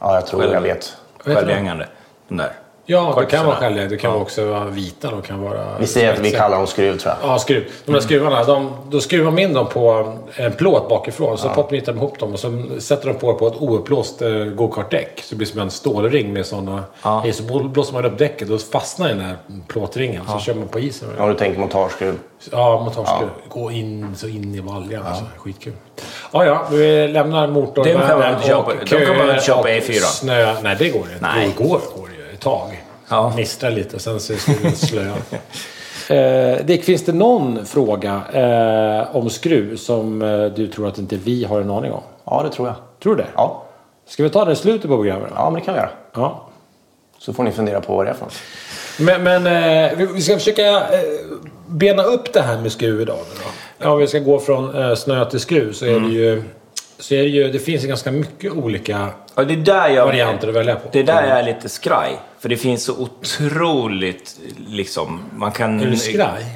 Ja, 0.00 0.14
jag 0.14 0.26
tror 0.26 0.44
jag 0.44 0.60
vet. 0.60 0.96
Vet 1.24 1.24
du 1.24 1.34
självhängande. 1.34 1.88
Den 2.28 2.38
där. 2.38 2.52
Ja, 2.90 3.16
det 3.20 3.26
kan 3.26 3.46
vara 3.46 3.56
själv. 3.56 3.88
Det 3.90 3.96
kan 3.96 4.14
också 4.14 4.44
vara 4.46 4.64
vita. 4.64 5.10
De 5.10 5.22
kan 5.22 5.42
vara... 5.42 5.78
Vi 5.80 5.86
säger 5.86 6.12
att 6.12 6.18
vi 6.18 6.30
kallar 6.30 6.56
dem 6.56 6.66
skruv 6.66 6.98
tror 6.98 7.14
jag. 7.20 7.30
Ja, 7.30 7.38
skruv. 7.38 7.64
De 7.84 7.92
där 7.92 8.00
skruvarna, 8.00 8.44
de, 8.44 8.70
då 8.90 9.00
skruvar 9.00 9.30
man 9.30 9.38
in 9.38 9.52
dem 9.52 9.66
på 9.66 10.12
en 10.34 10.52
plåt 10.52 10.88
bakifrån. 10.88 11.38
Så 11.38 11.48
poppar 11.48 11.70
de 11.76 11.96
ihop 11.96 12.18
dem 12.18 12.32
och 12.32 12.38
så 12.38 12.62
sätter 12.78 13.06
de 13.08 13.14
på 13.14 13.34
på 13.34 13.46
ett 13.46 13.54
ouppblåst 13.56 14.22
eh, 14.22 14.30
gokartdäck. 14.30 15.20
Så 15.22 15.26
det 15.30 15.36
blir 15.36 15.46
som 15.46 15.60
en 15.60 15.70
stålring 15.70 16.32
med 16.32 16.46
sådana... 16.46 16.84
Ja. 17.02 17.24
Så 17.32 17.42
blå- 17.42 17.68
blåser 17.68 17.92
man 17.92 18.04
upp 18.04 18.18
däcket 18.18 18.50
och 18.50 18.60
fastnar 18.60 19.08
den 19.08 19.18
där 19.18 19.36
plåtringen. 19.68 20.22
Så 20.32 20.38
kör 20.38 20.54
man 20.54 20.68
på 20.68 20.78
isen. 20.80 21.08
Ja, 21.18 21.26
du 21.28 21.34
tänker 21.34 21.60
montaskruv. 21.60 22.18
Ja, 22.52 22.80
montageskruv. 22.84 23.28
Gå 23.48 23.70
in 23.70 24.14
så 24.16 24.26
in 24.28 24.54
i 24.54 24.60
valjan. 24.60 25.06
Alltså. 25.06 25.24
Skitkul. 25.36 25.72
Ja, 26.32 26.44
ja. 26.44 26.66
Vi 26.70 27.08
lämnar 27.08 27.46
motorvärmen 27.46 28.00
Den 28.00 28.08
kan 28.08 28.18
man 28.32 28.42
köpa- 28.42 29.10
och 29.12 29.16
man 29.18 29.30
inte 29.30 29.44
köpa 29.44 29.60
och 29.60 29.68
E4. 29.68 29.92
Snö. 29.92 30.54
Nej, 30.62 30.76
det 30.78 30.88
går 30.88 31.00
inte. 31.02 31.16
Nej. 31.20 31.52
Det 31.58 31.64
går, 31.64 31.68
går 31.96 32.08
ett 32.38 32.44
tag. 32.44 32.82
Ja. 33.08 33.32
Mistra 33.36 33.70
lite, 33.70 33.98
sen 33.98 34.20
så 34.20 34.32
är 34.32 34.36
skogen 34.36 34.76
slö. 34.76 35.12
Eh, 36.10 36.64
Dick, 36.64 36.84
finns 36.84 37.04
det 37.04 37.12
någon 37.12 37.66
fråga 37.66 38.22
eh, 38.32 39.16
om 39.16 39.30
skruv 39.30 39.76
som 39.76 40.22
eh, 40.22 40.44
du 40.44 40.66
tror 40.66 40.88
att 40.88 40.98
inte 40.98 41.16
vi 41.16 41.44
har 41.44 41.60
en 41.60 41.70
aning 41.70 41.92
om? 41.92 42.00
Ja, 42.24 42.42
det 42.42 42.50
tror 42.56 42.68
jag. 42.68 42.76
Tror 43.02 43.16
du 43.16 43.22
det? 43.22 43.28
Ja, 43.34 43.64
Ska 44.06 44.22
vi 44.22 44.30
ta 44.30 44.44
det 44.44 44.52
i 44.52 44.56
slutet 44.56 44.90
på 44.90 44.96
programmet? 44.96 45.30
ja 45.34 45.50
men 45.50 45.54
det 45.54 45.60
kan 45.64 45.74
vi 45.74 45.80
göra. 45.80 45.90
Ja. 46.14 46.48
Så 47.18 47.32
får 47.32 47.42
ni 47.44 47.52
fundera 47.52 47.80
på 47.80 47.96
vad 47.96 48.06
det 48.06 48.10
är 48.10 48.14
för 48.14 48.24
något. 48.24 48.34
Men, 48.98 49.22
men 49.22 49.46
eh, 49.92 49.98
vi- 50.14 50.22
ska 50.22 50.34
försöka 50.34 50.66
eh, 50.80 50.80
bena 51.66 52.02
upp 52.02 52.32
det 52.32 52.40
här 52.42 52.58
med 52.60 52.72
skruv 52.72 53.00
idag. 53.00 53.16
Då. 53.18 53.50
Ja, 53.78 53.94
vi 53.94 54.06
ska 54.06 54.18
gå 54.18 54.38
från 54.38 54.76
eh, 54.82 54.94
snö 54.94 55.24
till 55.30 55.40
skruv 55.40 55.72
så 55.72 55.86
är 55.86 56.00
det 56.00 56.08
ju... 56.08 56.42
Så 57.00 57.14
är 57.14 57.18
det, 57.22 57.28
ju 57.28 57.50
det 57.52 57.58
finns 57.58 57.84
ju 57.84 57.88
ganska 57.88 58.10
mycket 58.12 58.52
olika 58.52 59.08
Ja, 59.34 59.44
det 59.44 59.54
är 59.54 59.58
där 59.58 59.88
jag... 59.88 60.06
varianter 60.06 60.48
att 60.48 60.54
välja 60.54 60.74
på. 60.74 60.88
Det 60.92 60.98
är 61.00 61.04
där 61.04 61.22
jag 61.28 61.38
är 61.38 61.42
lite 61.42 61.68
skraj. 61.68 62.16
För 62.38 62.48
det 62.48 62.56
finns 62.56 62.84
så 62.84 62.92
otroligt, 62.98 64.36
liksom, 64.68 65.20
man 65.36 65.52
kan... 65.52 65.96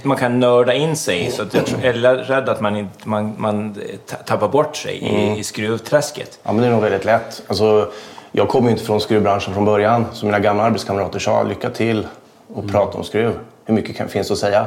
Man 0.02 0.16
kan 0.16 0.40
nörda 0.40 0.74
in 0.74 0.96
sig. 0.96 1.30
Så 1.30 1.42
att 1.42 1.54
jag 1.54 1.66
tror- 1.66 1.80
jag 1.84 1.96
är 1.96 2.14
rädd 2.16 2.48
att 2.48 2.60
man, 2.60 2.76
inte, 2.76 3.08
man, 3.08 3.34
man 3.38 3.76
ta- 4.06 4.16
tappar 4.16 4.48
bort 4.48 4.76
sig 4.76 4.96
i, 4.96 5.38
i 5.38 5.44
skruvträsket. 5.44 6.38
Ja, 6.42 6.52
men 6.52 6.62
det 6.62 6.66
är 6.68 6.72
nog 6.72 6.82
väldigt 6.82 7.04
lätt. 7.04 7.42
Alltså, 7.46 7.92
jag 8.32 8.48
kommer 8.48 8.68
ju 8.68 8.72
inte 8.72 8.84
från 8.84 9.00
skruvbranschen 9.00 9.54
från 9.54 9.64
början. 9.64 10.06
Så 10.12 10.26
mina 10.26 10.38
gamla 10.38 10.62
arbetskamrater 10.62 11.18
sa 11.18 11.42
lycka 11.42 11.70
till 11.70 12.06
och 12.54 12.68
prata 12.70 12.98
om 12.98 13.04
skruv. 13.04 13.32
Hur 13.64 13.74
mycket 13.74 13.96
kan, 13.96 14.08
finns 14.08 14.30
att 14.30 14.38
säga? 14.38 14.66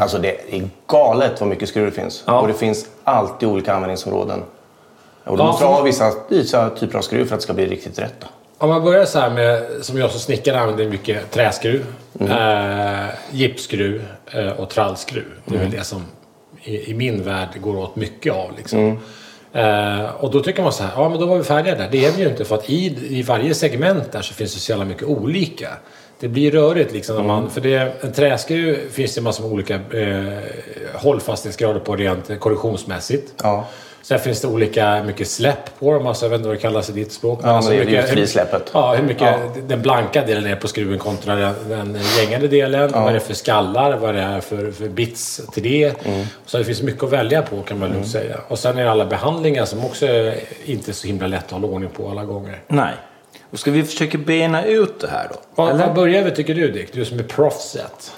Alltså 0.00 0.18
det 0.18 0.54
är 0.56 0.68
galet 0.86 1.40
vad 1.40 1.48
mycket 1.48 1.68
skruv 1.68 1.84
det 1.86 1.92
finns. 1.92 2.24
Ja. 2.26 2.40
Och 2.40 2.48
det 2.48 2.54
finns 2.54 2.86
alltid 3.04 3.48
olika 3.48 3.74
användningsområden. 3.74 4.42
Och 5.24 5.36
du 5.36 5.42
Ja, 5.42 5.46
måste 5.46 5.62
för- 5.64 5.72
ha 5.72 5.82
vissa, 5.82 6.12
vissa 6.28 6.70
typer 6.70 6.98
av 6.98 7.02
skruv 7.02 7.24
för 7.26 7.34
att 7.34 7.40
det 7.40 7.44
ska 7.44 7.52
bli 7.52 7.66
riktigt 7.66 7.98
rätt. 7.98 8.14
Då. 8.20 8.26
Om 8.58 8.68
man 8.68 8.84
börjar 8.84 9.04
så 9.04 9.18
här 9.18 9.30
med, 9.30 9.62
som 9.82 9.98
jag 9.98 10.10
som 10.10 10.20
snickare 10.20 10.60
använder 10.60 10.88
mycket 10.88 11.30
träskruv, 11.30 11.86
eh, 12.20 13.06
gipsskruv 13.30 14.04
eh, 14.26 14.48
och 14.48 14.70
trallskruv. 14.70 15.24
Det 15.44 15.54
är 15.54 15.58
väl 15.60 15.70
det 15.70 15.84
som 15.84 16.02
i, 16.62 16.90
i 16.90 16.94
min 16.94 17.22
värld 17.22 17.48
går 17.60 17.76
åt 17.76 17.96
mycket 17.96 18.32
av. 18.34 18.50
Liksom. 18.56 18.98
Eh, 19.52 20.04
och 20.20 20.30
då 20.30 20.40
tycker 20.40 20.62
man 20.62 20.72
så 20.72 20.82
här, 20.82 20.90
ja 20.96 21.08
men 21.08 21.20
då 21.20 21.26
var 21.26 21.36
vi 21.38 21.44
färdiga 21.44 21.74
där. 21.74 21.88
Det 21.90 22.04
är 22.04 22.12
vi 22.12 22.22
ju 22.22 22.28
inte 22.28 22.44
för 22.44 22.54
att 22.54 22.70
i, 22.70 22.96
i 23.18 23.22
varje 23.22 23.54
segment 23.54 24.12
där 24.12 24.22
så 24.22 24.34
finns 24.34 24.54
det 24.54 24.60
så 24.60 24.72
jävla 24.72 24.84
mycket 24.84 25.02
olika. 25.04 25.68
Det 26.24 26.28
blir 26.28 26.50
rörigt 26.50 26.92
liksom. 26.92 27.16
När 27.16 27.22
man, 27.22 27.50
för 27.50 27.60
det, 27.60 27.92
en 28.00 28.12
träskruv 28.12 28.90
finns 28.90 29.14
det 29.14 29.20
en 29.20 29.24
massa 29.24 29.44
olika 29.44 29.74
eh, 29.74 30.38
hållfasthetsgrader 30.94 31.80
på 31.80 31.96
rent 31.96 32.40
korrosionsmässigt. 32.40 33.32
Ja. 33.42 33.66
Sen 34.02 34.18
finns 34.18 34.40
det 34.40 34.48
olika 34.48 35.02
mycket 35.02 35.28
släpp 35.28 35.78
på 35.78 35.92
dem. 35.92 36.06
Alltså, 36.06 36.24
jag 36.24 36.30
vet 36.30 36.36
inte 36.38 36.48
vad 36.48 36.56
det 36.56 36.60
kallas 36.60 36.90
i 36.90 36.92
ditt 36.92 37.12
språk. 37.12 37.40
Ja, 37.42 37.60
men 37.60 37.70
det 37.70 37.76
är 37.76 37.78
hur 37.78 37.86
mycket- 37.86 38.10
frisläppet. 38.10 38.70
Ja, 38.72 38.94
hur 38.94 39.02
mycket 39.04 39.22
Ja. 39.22 39.38
den 39.68 39.82
blanka 39.82 40.22
delen 40.26 40.46
är 40.46 40.56
på 40.56 40.68
skruven 40.68 40.98
kontra 40.98 41.34
den, 41.36 41.54
den 41.68 41.98
gängade 42.18 42.48
delen. 42.48 42.90
Vad 42.92 43.12
det 43.12 43.16
är 43.16 43.20
för 43.20 43.34
skallar, 43.34 43.96
vad 43.96 44.14
det 44.14 44.20
är 44.20 44.40
för, 44.40 44.70
för 44.70 44.88
bits 44.88 45.40
till 45.52 45.62
det. 45.62 46.06
Mm. 46.06 46.26
Så 46.46 46.58
det 46.58 46.64
finns 46.64 46.82
mycket 46.82 47.02
att 47.02 47.12
välja 47.12 47.42
på 47.42 47.62
kan 47.62 47.78
man 47.78 47.90
lugnt 47.90 48.08
säga. 48.08 48.36
Och 48.48 48.58
sen 48.58 48.78
är 48.78 48.84
det 48.84 48.90
alla 48.90 49.04
behandlingar 49.06 49.64
som 49.64 49.84
också 49.84 50.06
är 50.06 50.34
inte 50.64 50.90
är 50.90 50.92
så 50.92 51.06
himla 51.06 51.26
lätt 51.26 51.44
att 51.44 51.50
hålla 51.50 51.66
ordning 51.66 51.90
på 51.90 52.10
alla 52.10 52.24
gånger. 52.24 52.58
Nej. 52.68 52.92
Och 53.54 53.60
ska 53.60 53.70
vi 53.70 53.82
försöka 53.82 54.18
bena 54.18 54.64
ut 54.64 55.00
det 55.00 55.08
här 55.08 55.28
då? 55.30 55.36
Vad, 55.54 55.78
vad 55.78 55.94
börjar 55.94 56.22
vi 56.24 56.30
tycker 56.30 56.54
du 56.54 56.70
Dick? 56.70 56.92
Du 56.92 57.04
som 57.04 57.18
är 57.18 57.22
proffset. 57.22 58.12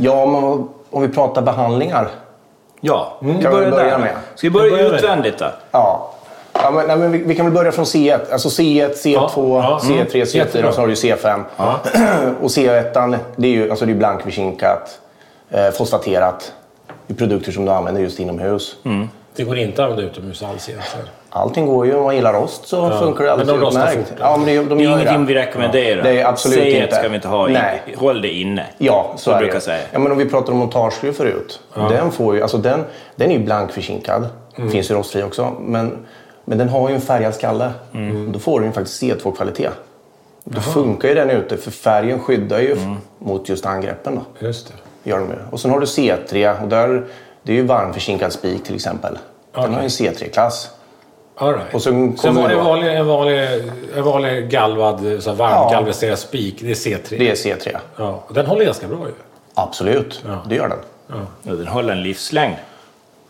Ja, 0.00 0.26
men 0.26 0.44
om 0.90 1.02
vi 1.02 1.08
pratar 1.08 1.42
behandlingar. 1.42 2.08
Ja, 2.80 3.16
kan 3.20 3.28
vi 3.38 3.42
börja 3.42 3.70
där. 3.70 3.98
med. 3.98 4.16
Ska 4.34 4.46
vi 4.46 4.50
börja 4.50 4.76
med 4.76 4.92
utvändigt 4.94 5.38
då? 5.38 5.46
Ja. 5.70 6.14
Ja, 6.52 6.70
men, 6.70 6.86
nej, 6.86 6.96
men 6.96 7.12
vi, 7.12 7.18
vi 7.18 7.34
kan 7.34 7.46
väl 7.46 7.54
börja 7.54 7.72
från 7.72 7.84
C1. 7.84 8.32
Alltså 8.32 8.48
C1, 8.48 8.92
C2, 8.94 9.12
Ja, 9.14 9.30
ja. 9.36 9.80
C3, 9.82 9.90
Mm. 9.90 10.06
C4 10.06 10.36
Jättebra. 10.36 10.68
och 10.68 10.74
så 10.74 10.80
har 10.80 10.86
du 10.88 10.94
ju 10.94 11.14
C5. 11.14 11.44
och 12.40 12.48
C1 12.48 13.18
det 13.36 13.46
är 13.46 13.52
ju 13.52 13.70
alltså 13.70 13.86
det 13.86 13.92
är 13.92 13.96
blankförzinkat, 13.96 15.00
eh, 15.50 15.70
fosfaterat. 15.70 16.52
Det 17.06 17.14
är 17.14 17.16
produkter 17.16 17.52
som 17.52 17.64
du 17.64 17.72
använder 17.72 18.00
just 18.02 18.20
inomhus. 18.20 18.76
Det 19.36 19.44
går 19.44 19.58
inte 19.58 19.84
att 19.84 19.90
använda 19.90 20.12
utomhus 20.12 20.42
alls 20.42 20.68
egentligen. 20.68 21.06
Allting 21.30 21.66
går 21.66 21.86
ju. 21.86 21.94
Om 21.94 22.02
man 22.04 22.14
gillar 22.16 22.32
rost 22.32 22.68
så 22.68 22.90
funkar 22.90 23.24
det 23.24 23.32
alldeles 23.32 23.50
Men 23.50 23.60
de 23.60 23.66
rostar 23.66 23.90
utmärkt. 23.90 24.08
fort. 24.08 24.18
Ja, 24.20 24.36
men 24.36 24.46
det, 24.46 24.56
de 24.56 24.78
Det 24.78 24.84
är 24.84 24.88
ingenting 24.92 25.26
vi 25.26 25.34
rekommenderar. 25.34 26.02
Det 26.02 26.20
är 26.20 26.26
absolut 26.26 26.58
Säg 26.58 26.70
inte. 26.82 26.94
ska 26.94 27.08
vi 27.08 27.14
inte 27.14 27.28
ha. 27.28 27.46
Nej. 27.46 27.82
Håll 27.96 28.22
det 28.22 28.28
inne. 28.28 28.66
Ja, 28.78 29.12
så 29.16 29.30
är 29.30 29.42
det 29.42 29.60
säga. 29.60 29.82
Ja, 29.92 29.98
men 29.98 30.12
om 30.12 30.18
vi 30.18 30.28
pratar 30.28 30.52
om 30.52 30.58
montageskruv 30.58 31.12
förut. 31.12 31.60
Den, 31.74 32.10
får 32.10 32.34
ju, 32.36 32.42
alltså 32.42 32.58
den, 32.58 32.84
den 33.16 33.30
är 33.30 33.34
ju 33.34 33.44
blankförzinkad. 33.44 34.28
Mm. 34.56 34.70
Finns 34.70 34.90
ju 34.90 34.94
rostfri 34.94 35.22
också. 35.22 35.52
Men, 35.60 35.96
men 36.44 36.58
den 36.58 36.68
har 36.68 36.88
ju 36.88 36.94
en 36.94 37.00
färgad 37.00 37.34
skalle. 37.34 37.70
Mm. 37.94 38.32
Då 38.32 38.38
får 38.38 38.60
du 38.60 38.66
ju 38.66 38.72
faktiskt 38.72 39.02
C2-kvalitet. 39.02 39.68
Då 40.44 40.60
funkar 40.60 41.08
ju 41.08 41.14
den 41.14 41.30
ute 41.30 41.56
för 41.56 41.70
färgen 41.70 42.20
skyddar 42.20 42.58
ju 42.58 42.72
Mm. 42.72 42.96
mot 43.18 43.48
just 43.48 43.66
angreppen. 43.66 44.14
Då. 44.14 44.46
Just 44.46 44.68
det. 44.68 45.10
Gör 45.10 45.18
de 45.18 45.28
ju. 45.28 45.36
Och 45.50 45.60
sen 45.60 45.70
har 45.70 45.80
du 45.80 45.86
C3 45.86 46.62
och 46.62 46.68
där, 46.68 47.04
det 47.42 47.52
är 47.52 47.56
ju 47.56 47.62
varmförzinkad 47.66 48.32
spik 48.32 48.64
till 48.64 48.74
exempel. 48.74 49.18
Den 49.54 49.64
Okej. 49.64 49.72
har 49.74 49.80
ju 49.80 49.84
en 49.84 49.90
C3-klass. 49.90 50.70
All 51.42 51.54
right. 51.54 51.74
Och 51.74 51.82
sen 51.82 52.16
Sen 52.18 52.34
var 52.34 52.48
det 52.48 52.54
en 52.54 52.64
vanlig, 52.64 52.94
en 52.96 53.06
vanlig, 53.06 53.48
en 53.96 54.02
vanlig 54.04 54.48
galvad, 54.50 55.00
så 55.20 55.30
här 55.30 55.36
varm 55.36 55.50
Ja. 55.50 55.70
galvaniserad 55.72 56.18
spik. 56.18 56.56
Det 56.60 56.70
är 56.70 56.74
C3. 56.74 57.18
Det 57.18 57.30
är 57.30 57.34
C3. 57.34 57.76
Ja, 57.96 58.22
den 58.34 58.46
håller 58.46 58.64
ganska 58.64 58.86
bra 58.88 58.98
ju. 59.06 59.12
Absolut, 59.54 60.24
det 60.48 60.54
gör 60.54 60.68
den. 60.68 60.78
Och 61.52 61.58
den 61.58 61.66
håller 61.66 61.92
en 61.92 62.02
livslängd. 62.02 62.54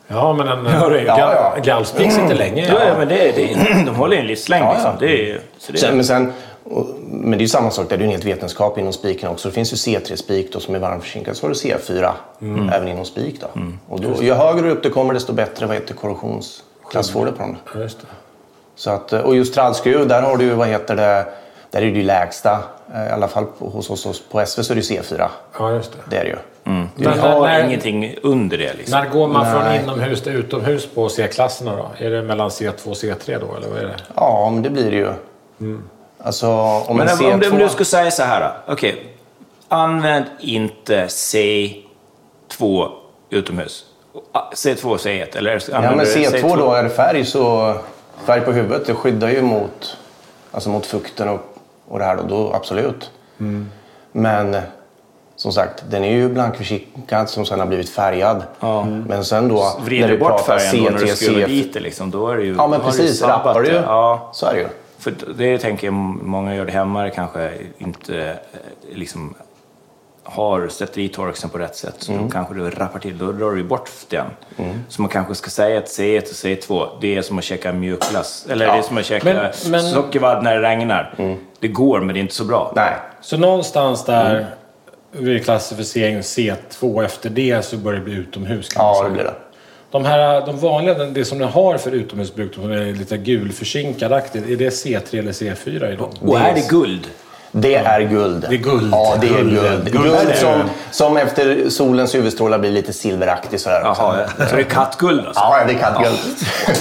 Ja, 0.09 0.33
men 0.33 0.49
en 0.49 0.65
Ja, 0.65 0.91
ja, 0.97 1.01
ja. 1.07 1.17
gal, 1.17 1.61
gallspik 1.65 2.13
sitter 2.13 2.35
länge. 2.35 2.69
Ja, 2.69 2.81
ja 2.89 2.99
men 2.99 3.09
det, 3.09 3.29
är- 3.29 3.33
det, 3.37 3.53
är- 3.53 3.87
de 3.87 3.95
håller 3.95 4.17
en 4.17 4.27
livslängd 4.27 4.65
Ja, 4.65 4.73
liksom. 4.73 4.91
ja. 5.01 5.07
Det 5.07 5.31
är, 5.31 5.41
så 5.59 5.73
det 5.73 5.79
Sen, 5.79 5.91
är, 5.91 5.95
men, 5.95 6.05
sen, 6.05 6.33
och- 6.65 6.87
men 7.01 7.31
det 7.31 7.37
är 7.37 7.41
ju 7.41 7.49
samma 7.49 7.71
sak 7.71 7.89
där, 7.89 7.97
det 7.97 8.03
är 8.03 8.07
ju 8.07 8.07
en 8.07 8.11
helt 8.13 8.25
vetenskap 8.25 8.79
inom 8.79 8.93
spiken 8.93 9.29
också. 9.29 9.49
Det 9.49 9.55
finns 9.55 9.73
ju 9.73 9.77
C3-spik 9.77 10.53
då 10.53 10.61
som 10.61 10.75
är 10.75 10.79
varmförzinkad, 10.79 11.37
så 11.37 11.47
har 11.47 11.49
du 11.49 11.55
C4 11.55 12.13
även 12.75 12.89
inom 12.89 13.05
spik. 13.05 13.41
Då. 13.41 13.47
Och 13.89 14.01
då, 14.01 14.23
ju 14.23 14.33
högre 14.33 14.71
upp 14.71 14.83
det 14.83 14.91
kommer 14.91 15.15
desto 15.15 15.33
bättre 15.33 15.67
vad 15.67 15.77
heter 15.77 15.95
korrosionsklass 15.95 16.63
du 16.93 17.13
på 17.13 17.25
dem. 17.25 17.57
Ja, 17.75 17.81
just 17.81 18.01
det. 18.01 18.07
Så 18.75 18.91
att, 18.91 19.13
och 19.13 19.37
just 19.37 19.55
trallskruv, 19.55 20.09
där 20.09 20.23
har 20.23 20.37
du 20.37 20.45
ju, 20.45 20.55
vad 20.55 20.69
heter 20.69 20.97
det, 20.97 21.27
där 21.71 21.83
är 21.83 21.87
det 21.91 21.99
ju 21.99 22.03
lägsta. 22.03 22.59
Eh, 22.95 23.07
I 23.07 23.11
alla 23.11 23.29
fall 23.29 23.45
på, 23.59 23.69
hos 23.69 23.91
oss 23.91 24.23
på 24.31 24.47
SV 24.47 24.63
så 24.63 24.73
är 24.73 24.75
det 24.75 24.81
C4. 24.81 25.29
Ja, 25.59 25.73
just 25.73 25.93
det. 25.93 25.99
Det 26.11 26.17
är 26.17 26.25
det 26.25 26.31
ju. 26.31 26.37
Men 26.65 26.89
vi 26.97 27.05
när, 27.05 27.17
har 27.17 27.41
när, 27.41 27.65
ingenting 27.65 28.15
under 28.23 28.59
det 28.59 28.75
liksom. 28.75 29.01
när 29.01 29.09
går 29.09 29.29
man 29.29 29.53
från 29.53 29.65
Nej. 29.65 29.81
inomhus 29.83 30.23
till 30.23 30.33
utomhus 30.33 30.87
på 30.87 31.09
C-klasserna 31.09 31.77
då? 31.77 31.91
Är 32.05 32.11
det 32.11 32.23
mellan 32.23 32.49
C2 32.49 32.89
och 32.89 32.95
C3 32.97 33.41
då, 33.41 33.57
eller 33.57 33.69
vad 33.69 33.79
är 33.79 33.87
det? 33.87 33.97
Ja, 34.15 34.51
men 34.53 34.63
det 34.63 34.71
blir 34.71 34.91
det 34.91 34.97
ju. 34.97 35.13
Alltså 36.23 36.49
om 36.87 36.97
Men 36.97 37.09
en 37.09 37.33
om, 37.33 37.41
du- 37.41 37.51
om 37.51 37.57
C2... 37.57 37.59
du 37.59 37.69
skulle 37.69 37.85
säga 37.85 38.11
så 38.11 38.23
här 38.23 38.41
då. 38.41 38.73
Okej. 38.73 39.07
Använd 39.69 40.25
inte 40.41 41.07
C2 41.07 42.89
utomhus. 43.31 43.85
C2 44.55 44.85
och 44.85 44.99
C1. 44.99 45.37
Eller 45.37 45.63
Ja, 45.71 45.81
men 45.81 45.99
du 45.99 46.05
C2 46.05 46.57
då, 46.57 46.73
är 46.73 46.89
färg 46.89 47.25
så 47.25 47.75
Färg 48.25 48.41
på 48.41 48.53
huvudet, 48.53 48.87
det 48.87 48.95
skyddar 48.95 49.29
ju 49.29 49.43
mot, 49.43 49.97
alltså 50.51 50.71
mot 50.71 50.87
fukten 50.87 51.29
och, 51.29 51.41
och 51.89 51.99
det 51.99 52.05
här 52.05 52.17
då, 52.17 52.23
då 52.23 52.53
absolut. 52.55 53.11
Mm. 53.41 53.71
Men 54.13 54.57
som 55.37 55.53
sagt, 55.53 55.85
den 55.91 56.05
är 56.05 56.11
ju 56.11 56.29
blankförzinkad 56.29 57.31
som 57.31 57.47
sen 57.47 57.61
har 57.61 57.67
blivit 57.67 57.91
färgad. 57.91 58.43
Men 59.07 59.25
sen 59.25 59.49
då 59.49 59.79
Vrider 59.85 60.09
du 60.09 60.19
bort 60.19 60.41
färgen 60.41 60.85
då 60.85 60.91
när 60.91 60.99
du 60.99 61.07
skruvar 61.07 61.49
dit 61.49 61.75
det 61.75 61.81
liksom, 61.81 62.11
då 62.11 62.29
är 62.29 62.37
det 62.37 62.43
ju... 62.43 62.55
Ja 62.55 62.67
men 62.67 62.81
precis, 62.81 63.23
rappar 63.23 63.63
du. 63.63 63.71
Ja. 63.71 64.31
Så 64.33 64.47
är 64.47 64.55
det 64.55 64.61
ju. 64.61 64.69
För 64.99 65.15
det 65.39 65.59
tänker 65.59 65.87
jag 65.87 65.95
många 65.95 66.55
gör 66.55 66.67
det 66.67 66.73
hemma, 66.73 67.03
det 67.03 67.11
kanske 67.11 67.53
inte 67.79 68.29
eh, 68.29 68.35
liksom 68.93 69.35
har 70.31 70.69
sätter 70.69 71.01
i 71.01 71.09
torxen 71.09 71.51
på 71.51 71.59
rätt 71.59 71.77
sätt. 71.77 71.95
Så 71.99 72.13
Mm. 72.13 72.25
då 72.25 72.31
kanske 72.31 72.55
du 72.55 72.71
rappar 72.71 72.99
till, 72.99 73.19
då 73.19 73.33
drar 73.33 73.51
du 73.51 73.65
bort 73.65 73.91
den. 74.09 74.27
Så 74.89 75.03
man 75.03 75.09
kanske 75.09 75.35
ska 75.35 75.51
säga 75.51 75.79
att 75.79 75.87
C1 75.87 76.21
och 76.21 76.27
C2, 76.35 76.89
det 77.01 77.17
är 77.17 77.23
som 77.23 77.39
att 77.39 77.45
käka 77.45 77.73
mjukglass. 77.73 78.47
Eller 78.51 78.67
det 78.67 78.73
är 78.73 78.83
som 78.83 78.99
att 78.99 79.05
käka 79.05 79.25
Men- 79.35 79.53
men- 79.71 79.83
sockervadd 79.83 80.45
när 80.45 80.55
det 80.57 80.63
regnar. 80.69 81.15
Det 81.61 81.69
går, 81.69 82.01
men 82.01 82.15
det 82.15 82.19
är 82.19 82.23
inte 82.23 82.35
så 82.35 82.45
bra. 82.45 82.73
Nej. 82.77 82.93
Så 83.21 83.37
någonstans 83.37 84.05
där 84.05 84.47
vid 85.13 85.45
klassificering 85.45 86.19
C2 86.23 87.05
efter 87.05 87.31
det 87.31 87.63
så 87.65 87.77
börjar 87.77 87.99
det 87.99 88.05
bli 88.05 88.15
utomhus 88.15 88.69
kan 88.69 88.85
Ja, 88.87 89.03
det 89.05 89.11
blir 89.11 89.25
det. 89.25 89.35
De 89.91 90.05
här, 90.05 90.47
de 90.47 90.59
vanliga, 90.59 90.95
det 90.95 91.25
som 91.25 91.39
ni 91.39 91.45
har 91.45 91.79
för 91.79 91.91
utomhusbruk, 91.91 92.55
som 92.55 92.71
är 92.73 92.93
lite 92.93 93.17
gulförzinkadaktigt, 93.17 94.49
är 94.49 94.57
det 94.57 94.71
C3 94.71 95.19
eller 95.19 95.33
C4 95.33 95.93
i 95.93 95.97
dem? 95.97 96.11
Och 96.21 96.39
är 96.41 96.55
det 96.55 96.69
guld? 96.69 97.07
Det 97.53 97.75
är 97.75 98.01
guld. 98.01 98.47
Det 98.49 98.55
är 98.55 98.59
guld. 98.59 98.93
Ja, 98.93 99.17
det 99.21 99.27
är 99.27 99.31
Guld. 99.31 99.51
guld. 99.51 99.93
Guld 99.93 100.05
Guld, 100.05 100.35
som, 100.37 100.63
som 100.91 101.17
efter 101.17 101.69
solens 101.71 102.15
UV-strålar 102.15 102.59
blir 102.59 102.71
lite 102.71 102.93
silveraktig 102.93 103.55
också. 103.55 103.71
Jaha, 103.71 104.27
så 104.51 104.57
det 104.57 104.63
är 104.63 104.65
kattguld 104.65 105.27
alltså? 105.27 105.41
Ja, 105.41 105.65
det 105.67 105.73
är 105.73 105.79
kattguld. 105.79 106.19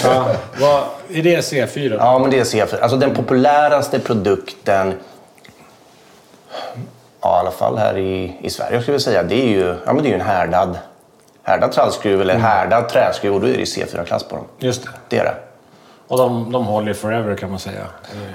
Ja, 0.03 0.25
vad, 0.59 0.83
är 1.17 1.23
det 1.23 1.39
C4? 1.39 1.95
Ja, 1.99 2.19
men 2.19 2.31
det 2.31 2.39
är 2.39 2.43
C4. 2.43 2.81
Alltså 2.81 2.97
den 2.97 3.15
populäraste 3.15 3.99
produkten, 3.99 4.93
ja, 7.21 7.37
i 7.37 7.39
alla 7.39 7.51
fall 7.51 7.77
här 7.77 7.97
i, 7.97 8.37
i 8.41 8.49
Sverige 8.49 8.81
skulle 8.81 8.95
jag 8.95 9.01
säga, 9.01 9.23
det 9.23 9.35
är 9.43 9.49
ju, 9.49 9.75
ja, 9.85 9.93
men 9.93 10.03
det 10.03 10.09
är 10.09 10.15
en 10.15 10.21
härdad, 10.21 10.77
härdad 11.43 11.71
trallskruv 11.71 12.21
eller 12.21 12.37
härdad 12.37 12.89
träskruv 12.89 13.35
och 13.35 13.41
då 13.41 13.47
är 13.47 13.51
det 13.51 13.63
C4-klass 13.63 14.23
på 14.23 14.35
dem. 14.35 14.45
Just 14.59 14.83
det. 14.83 14.89
Det 15.09 15.17
är 15.17 15.23
det. 15.23 15.35
Och 16.09 16.17
de, 16.17 16.51
de 16.51 16.65
håller 16.65 16.93
forever 16.93 17.35
kan 17.35 17.49
man 17.49 17.59
säga. 17.59 17.85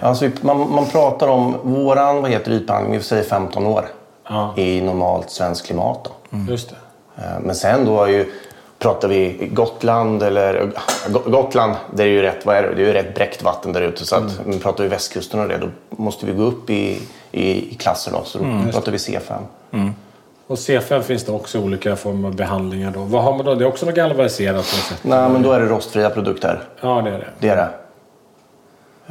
Alltså, 0.00 0.31
man, 0.40 0.71
man 0.75 0.87
pratar 0.87 1.28
om 1.28 1.54
våran 1.62 2.23
vad 2.23 2.31
heter 2.31 2.52
ytbehandling, 2.52 2.93
vi 2.99 3.02
säger 3.02 3.23
15 3.25 3.66
år 3.66 3.85
Ja. 4.28 4.54
i 4.57 4.81
normalt 4.81 5.31
svenskt 5.31 5.66
klimat. 5.66 6.04
Då. 6.31 6.38
Just 6.52 6.71
det. 6.71 6.76
Eh, 7.23 7.40
Men 7.40 7.54
sen 7.54 7.85
då 7.85 8.02
är 8.04 8.09
ju, 8.09 8.33
pratar 8.78 9.09
vi 9.09 9.49
Gotland 9.52 10.23
eller 10.23 10.71
Go- 11.09 11.23
Gotland, 11.31 11.75
det 11.95 12.02
är 12.02 12.07
ju 12.07 12.23
rätt, 12.23 12.47
vad 12.47 12.57
är 12.57 12.62
det? 12.62 12.75
Det 12.75 12.83
är 12.83 12.87
ju 12.87 12.93
rätt 12.93 13.14
bräckt 13.14 13.43
vatten 13.43 13.73
där 13.73 13.81
ute. 13.83 14.07
Så 14.07 14.16
att, 14.16 14.40
men 14.47 14.59
pratar 14.61 14.85
vi 14.85 14.90
västkusten 14.90 15.40
och 15.40 15.49
det, 15.49 15.59
då 15.59 15.69
måste 15.90 16.26
vi 16.26 16.33
gå 16.33 16.43
upp 16.43 16.71
i, 16.71 17.00
i, 17.33 17.73
i 17.73 17.75
klasser 17.75 18.12
då. 18.12 18.21
Så 18.25 18.38
då 18.38 18.45
pratar 18.73 18.93
vi 18.93 18.99
C5. 18.99 19.33
Och 20.47 20.57
C5 20.57 21.01
finns 21.03 21.25
det 21.25 21.33
också 21.33 21.59
olika 21.61 21.97
former 21.97 22.29
av 22.29 22.35
behandlingar 22.37 22.91
då. 22.91 23.01
Vad 23.01 23.23
har 23.23 23.33
man 23.37 23.45
då? 23.47 23.55
Det 23.55 23.65
är 23.65 23.69
också 23.69 23.87
något 23.87 23.95
galvaniserat 23.95 24.55
på 24.55 24.59
något 24.59 24.85
sätt? 24.85 24.99
Nej, 25.03 25.29
men 25.29 25.43
då 25.43 25.53
är 25.53 25.61
det 25.61 25.67
rostfria 25.67 26.11
produkter. 26.11 26.63
Ja, 26.81 27.03
det 27.03 27.11
är 27.11 27.19
det. 27.19 27.27
Det 27.39 27.49
är 27.49 27.57
det. 27.57 27.69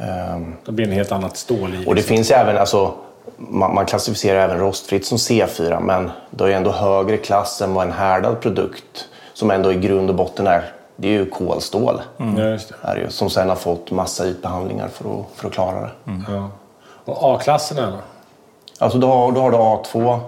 Ehm, 0.04 0.54
Det 0.64 0.72
blir 0.72 0.86
en 0.86 0.92
helt 0.92 1.12
annat 1.12 1.36
stål 1.36 1.74
i. 1.74 1.84
och 1.86 1.94
det 1.94 2.02
finns 2.02 2.30
även, 2.30 2.58
alltså, 2.58 2.92
man, 3.36 3.74
man 3.74 3.86
klassificerar 3.86 4.40
även 4.40 4.58
rostfritt 4.58 5.06
som 5.06 5.18
C4, 5.18 5.80
men 5.80 6.10
det 6.30 6.44
är 6.44 6.48
ändå 6.48 6.70
högre 6.70 7.16
klass 7.16 7.60
än 7.62 7.74
vad 7.74 7.86
en 7.86 7.92
härdad 7.92 8.40
produkt, 8.40 9.08
som 9.32 9.50
ändå 9.50 9.72
i 9.72 9.76
grund 9.76 10.10
och 10.10 10.16
botten 10.16 10.46
är, 10.46 10.72
det 10.96 11.08
är 11.08 11.12
ju 11.12 11.30
kolstål. 11.30 12.00
Ja, 12.16 12.42
just 12.42 12.68
det. 12.68 12.74
Är 12.88 12.94
det 12.94 13.00
ju, 13.00 13.10
som 13.10 13.30
sen 13.30 13.48
har 13.48 13.56
fått 13.56 13.90
massa 13.90 14.26
ytbehandlingar 14.26 14.88
för 14.88 15.04
att, 15.20 15.26
för 15.34 15.46
att 15.48 15.52
klara 15.54 15.80
det. 15.80 15.90
Ja. 16.28 16.48
Och 17.04 17.34
A-klasserna 17.34 17.90
då? 17.90 17.96
Alltså 18.78 18.98
då 18.98 19.06
har, 19.06 19.32
då 19.32 19.40
har 19.40 19.50
du 19.50 19.56
A2 19.56 20.12
eh, 20.12 20.18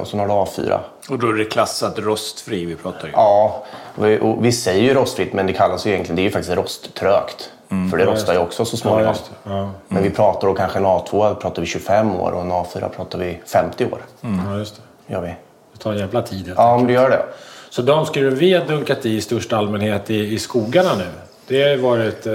och 0.00 0.06
sen 0.08 0.20
har 0.20 0.26
du 0.26 0.32
A4. 0.32 0.78
Och 1.10 1.18
då 1.18 1.28
är 1.28 1.32
det 1.32 1.44
klassat 1.44 1.98
rostfri 1.98 2.64
vi 2.64 2.74
pratar 2.76 3.06
ju. 3.06 3.12
Ja, 3.12 3.64
vi, 3.94 4.18
och 4.20 4.44
vi 4.44 4.52
säger 4.52 4.82
ju 4.82 4.94
rostfritt 4.94 5.32
men 5.32 5.46
det 5.46 5.52
kallas 5.52 5.86
ju 5.86 5.90
egentligen, 5.90 6.16
det 6.16 6.22
är 6.22 6.24
ju 6.24 6.30
faktiskt 6.30 6.56
rosttrögt. 6.56 7.50
För 7.90 7.96
det 7.98 8.04
rostar 8.04 8.32
ju 8.32 8.38
också 8.38 8.64
så 8.64 8.74
Ja, 8.76 8.78
småningom. 8.78 9.14
det. 9.44 9.50
Ja. 9.50 9.70
Men 9.88 10.02
vi 10.02 10.10
pratar 10.10 10.48
då 10.48 10.54
kanske 10.54 10.78
en 10.78 10.86
A2 10.86 11.34
pratar 11.34 11.62
vi 11.62 11.66
25 11.68 12.16
år 12.20 12.32
och 12.32 12.40
en 12.40 12.52
A4 12.52 12.88
pratar 12.88 13.18
vi 13.18 13.38
50 13.46 13.84
år. 13.84 13.98
ja, 14.20 14.58
just 14.58 14.76
det. 15.06 15.12
Gör 15.14 15.20
vi. 15.20 15.34
Det 15.72 15.78
tar 15.78 15.92
en 15.92 15.98
jävla 15.98 16.22
tid. 16.22 16.46
helt 16.46 16.58
Ja, 16.58 16.76
men 16.78 16.86
det 16.86 16.92
gör 16.92 17.10
det. 17.10 17.22
Så 17.70 17.82
de 17.82 18.06
skruvar 18.06 18.36
vi 18.36 18.54
har 18.54 18.64
dunkat 18.66 19.06
i 19.06 19.16
i 19.16 19.20
största 19.20 19.56
allmänhet 19.56 20.10
i, 20.10 20.34
i 20.34 20.38
skogarna 20.38 20.94
nu. 20.94 21.06
Det 21.48 21.62
har 21.62 21.70
ju 21.70 21.76
varit 21.76 22.26
eh, 22.26 22.32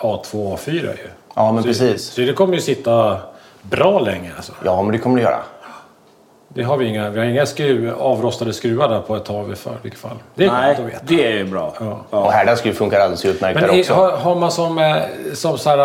A2 0.00 0.56
A4 0.56 0.70
ju. 0.70 0.96
Ja, 1.34 1.52
men 1.52 1.62
så, 1.62 1.68
precis. 1.68 2.04
Så 2.10 2.20
det 2.20 2.32
kommer 2.32 2.54
ju 2.54 2.60
sitta 2.60 3.18
bra 3.62 3.98
länge 4.00 4.32
alltså. 4.36 4.52
Ja, 4.64 4.82
men 4.82 4.92
det 4.92 4.98
kommer 4.98 5.16
det 5.16 5.22
göra. 5.22 5.42
Det 6.54 6.62
har 6.62 6.76
vi 6.76 6.86
inga, 6.86 7.10
vi 7.10 7.18
har 7.18 7.26
inga 7.26 7.46
skruv, 7.46 7.94
avrostade 7.98 8.52
skruvar 8.52 8.88
där 8.88 9.00
på 9.00 9.16
ett 9.16 9.24
tag 9.24 9.52
i 9.52 9.54
för- 9.54 9.76
vilket 9.82 10.00
fall. 10.00 10.16
Det 10.34 10.44
är 10.44 10.52
Nej, 10.52 10.72
att 10.72 10.78
veta. 10.80 10.98
det 11.06 11.38
är 11.40 11.44
bra. 11.44 11.74
Ja. 12.10 12.18
Och 12.18 12.32
härdad 12.32 12.58
skruv 12.58 12.72
funkar 12.72 13.00
alldeles 13.00 13.24
utmärkt 13.24 13.60
Men 13.60 13.68
där 13.68 13.74
är, 13.76 13.80
också. 13.80 13.94
har, 13.94 14.10
har 14.10 14.34
man 14.34 14.50
som, 14.52 14.78
eh, 14.78 14.96
som 15.34 15.58
så 15.58 15.70
här, 15.70 15.78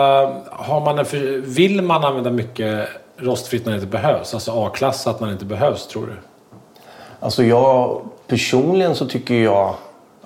har 0.52 0.80
man 0.82 1.00
en 1.00 1.06
för, 1.06 1.42
vill 1.42 1.82
man 1.82 2.04
använda 2.06 2.30
mycket 2.32 2.90
rostfritt 3.18 3.66
när 3.66 3.72
det 3.72 3.76
inte 3.76 3.88
behövs? 3.88 4.34
Alltså 4.34 4.52
A-klass 4.66 5.08
att 5.08 5.20
man 5.20 5.32
inte 5.32 5.46
behövs, 5.46 5.88
tror 5.88 6.06
du? 6.06 6.14
Alltså 7.20 7.44
jag 7.44 8.02
personligen 8.28 8.96
så 8.96 9.06
tycker 9.06 9.36
jag, 9.36 9.74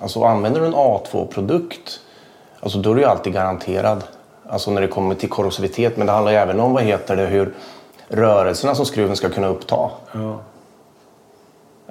alltså 0.00 0.24
använder 0.24 0.60
du 0.60 0.66
en 0.66 0.74
A2-produkt, 0.74 2.00
alltså 2.60 2.78
då 2.78 2.90
är 2.90 2.94
du 2.94 3.00
ju 3.00 3.06
alltid 3.06 3.32
garanterad. 3.32 4.04
Alltså 4.48 4.70
när 4.70 4.80
det 4.80 4.88
kommer 4.88 5.14
till 5.14 5.28
korrosivitet, 5.28 5.96
men 5.96 6.06
det 6.06 6.12
handlar 6.12 6.32
ju 6.32 6.38
även 6.38 6.60
om 6.60 6.72
vad 6.72 6.82
heter 6.82 7.16
det, 7.16 7.26
hur 7.26 7.52
rörelserna 8.14 8.74
som 8.74 8.86
skruven 8.86 9.16
ska 9.16 9.28
kunna 9.28 9.46
uppta. 9.46 9.90
Ja. 10.12 10.40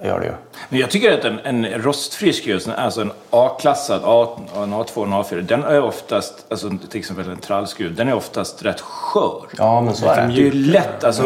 Gör 0.04 0.20
det 0.20 0.26
ju. 0.26 0.32
Men 0.70 0.80
jag 0.80 0.92
tycker 0.92 1.18
att 1.20 1.26
en, 1.26 1.40
en 1.40 1.66
rostfri 1.82 2.34
skruv, 2.34 2.62
alltså 2.78 3.02
en 3.02 3.12
A-klassad, 3.30 4.02
A, 4.06 4.28
en 4.56 4.74
A2 4.74 4.96
och 4.98 5.06
en 5.08 5.14
A4, 5.14 5.42
den 5.42 5.64
är 5.64 5.82
oftast, 5.84 6.46
alltså 6.50 6.70
till 6.90 7.00
exempel 7.00 7.30
en 7.30 7.38
trallskruv, 7.38 7.96
den 7.96 8.08
är 8.08 8.14
oftast 8.14 8.66
rätt 8.66 8.82
skör. 8.82 9.42
Ja, 9.58 9.82
men 9.82 9.96
så 9.96 10.06
är 10.06 10.16
Det 10.16 10.22
är 10.22 10.28
det. 10.28 10.34
ju 10.34 10.52
lätt, 10.52 11.04
alltså 11.04 11.24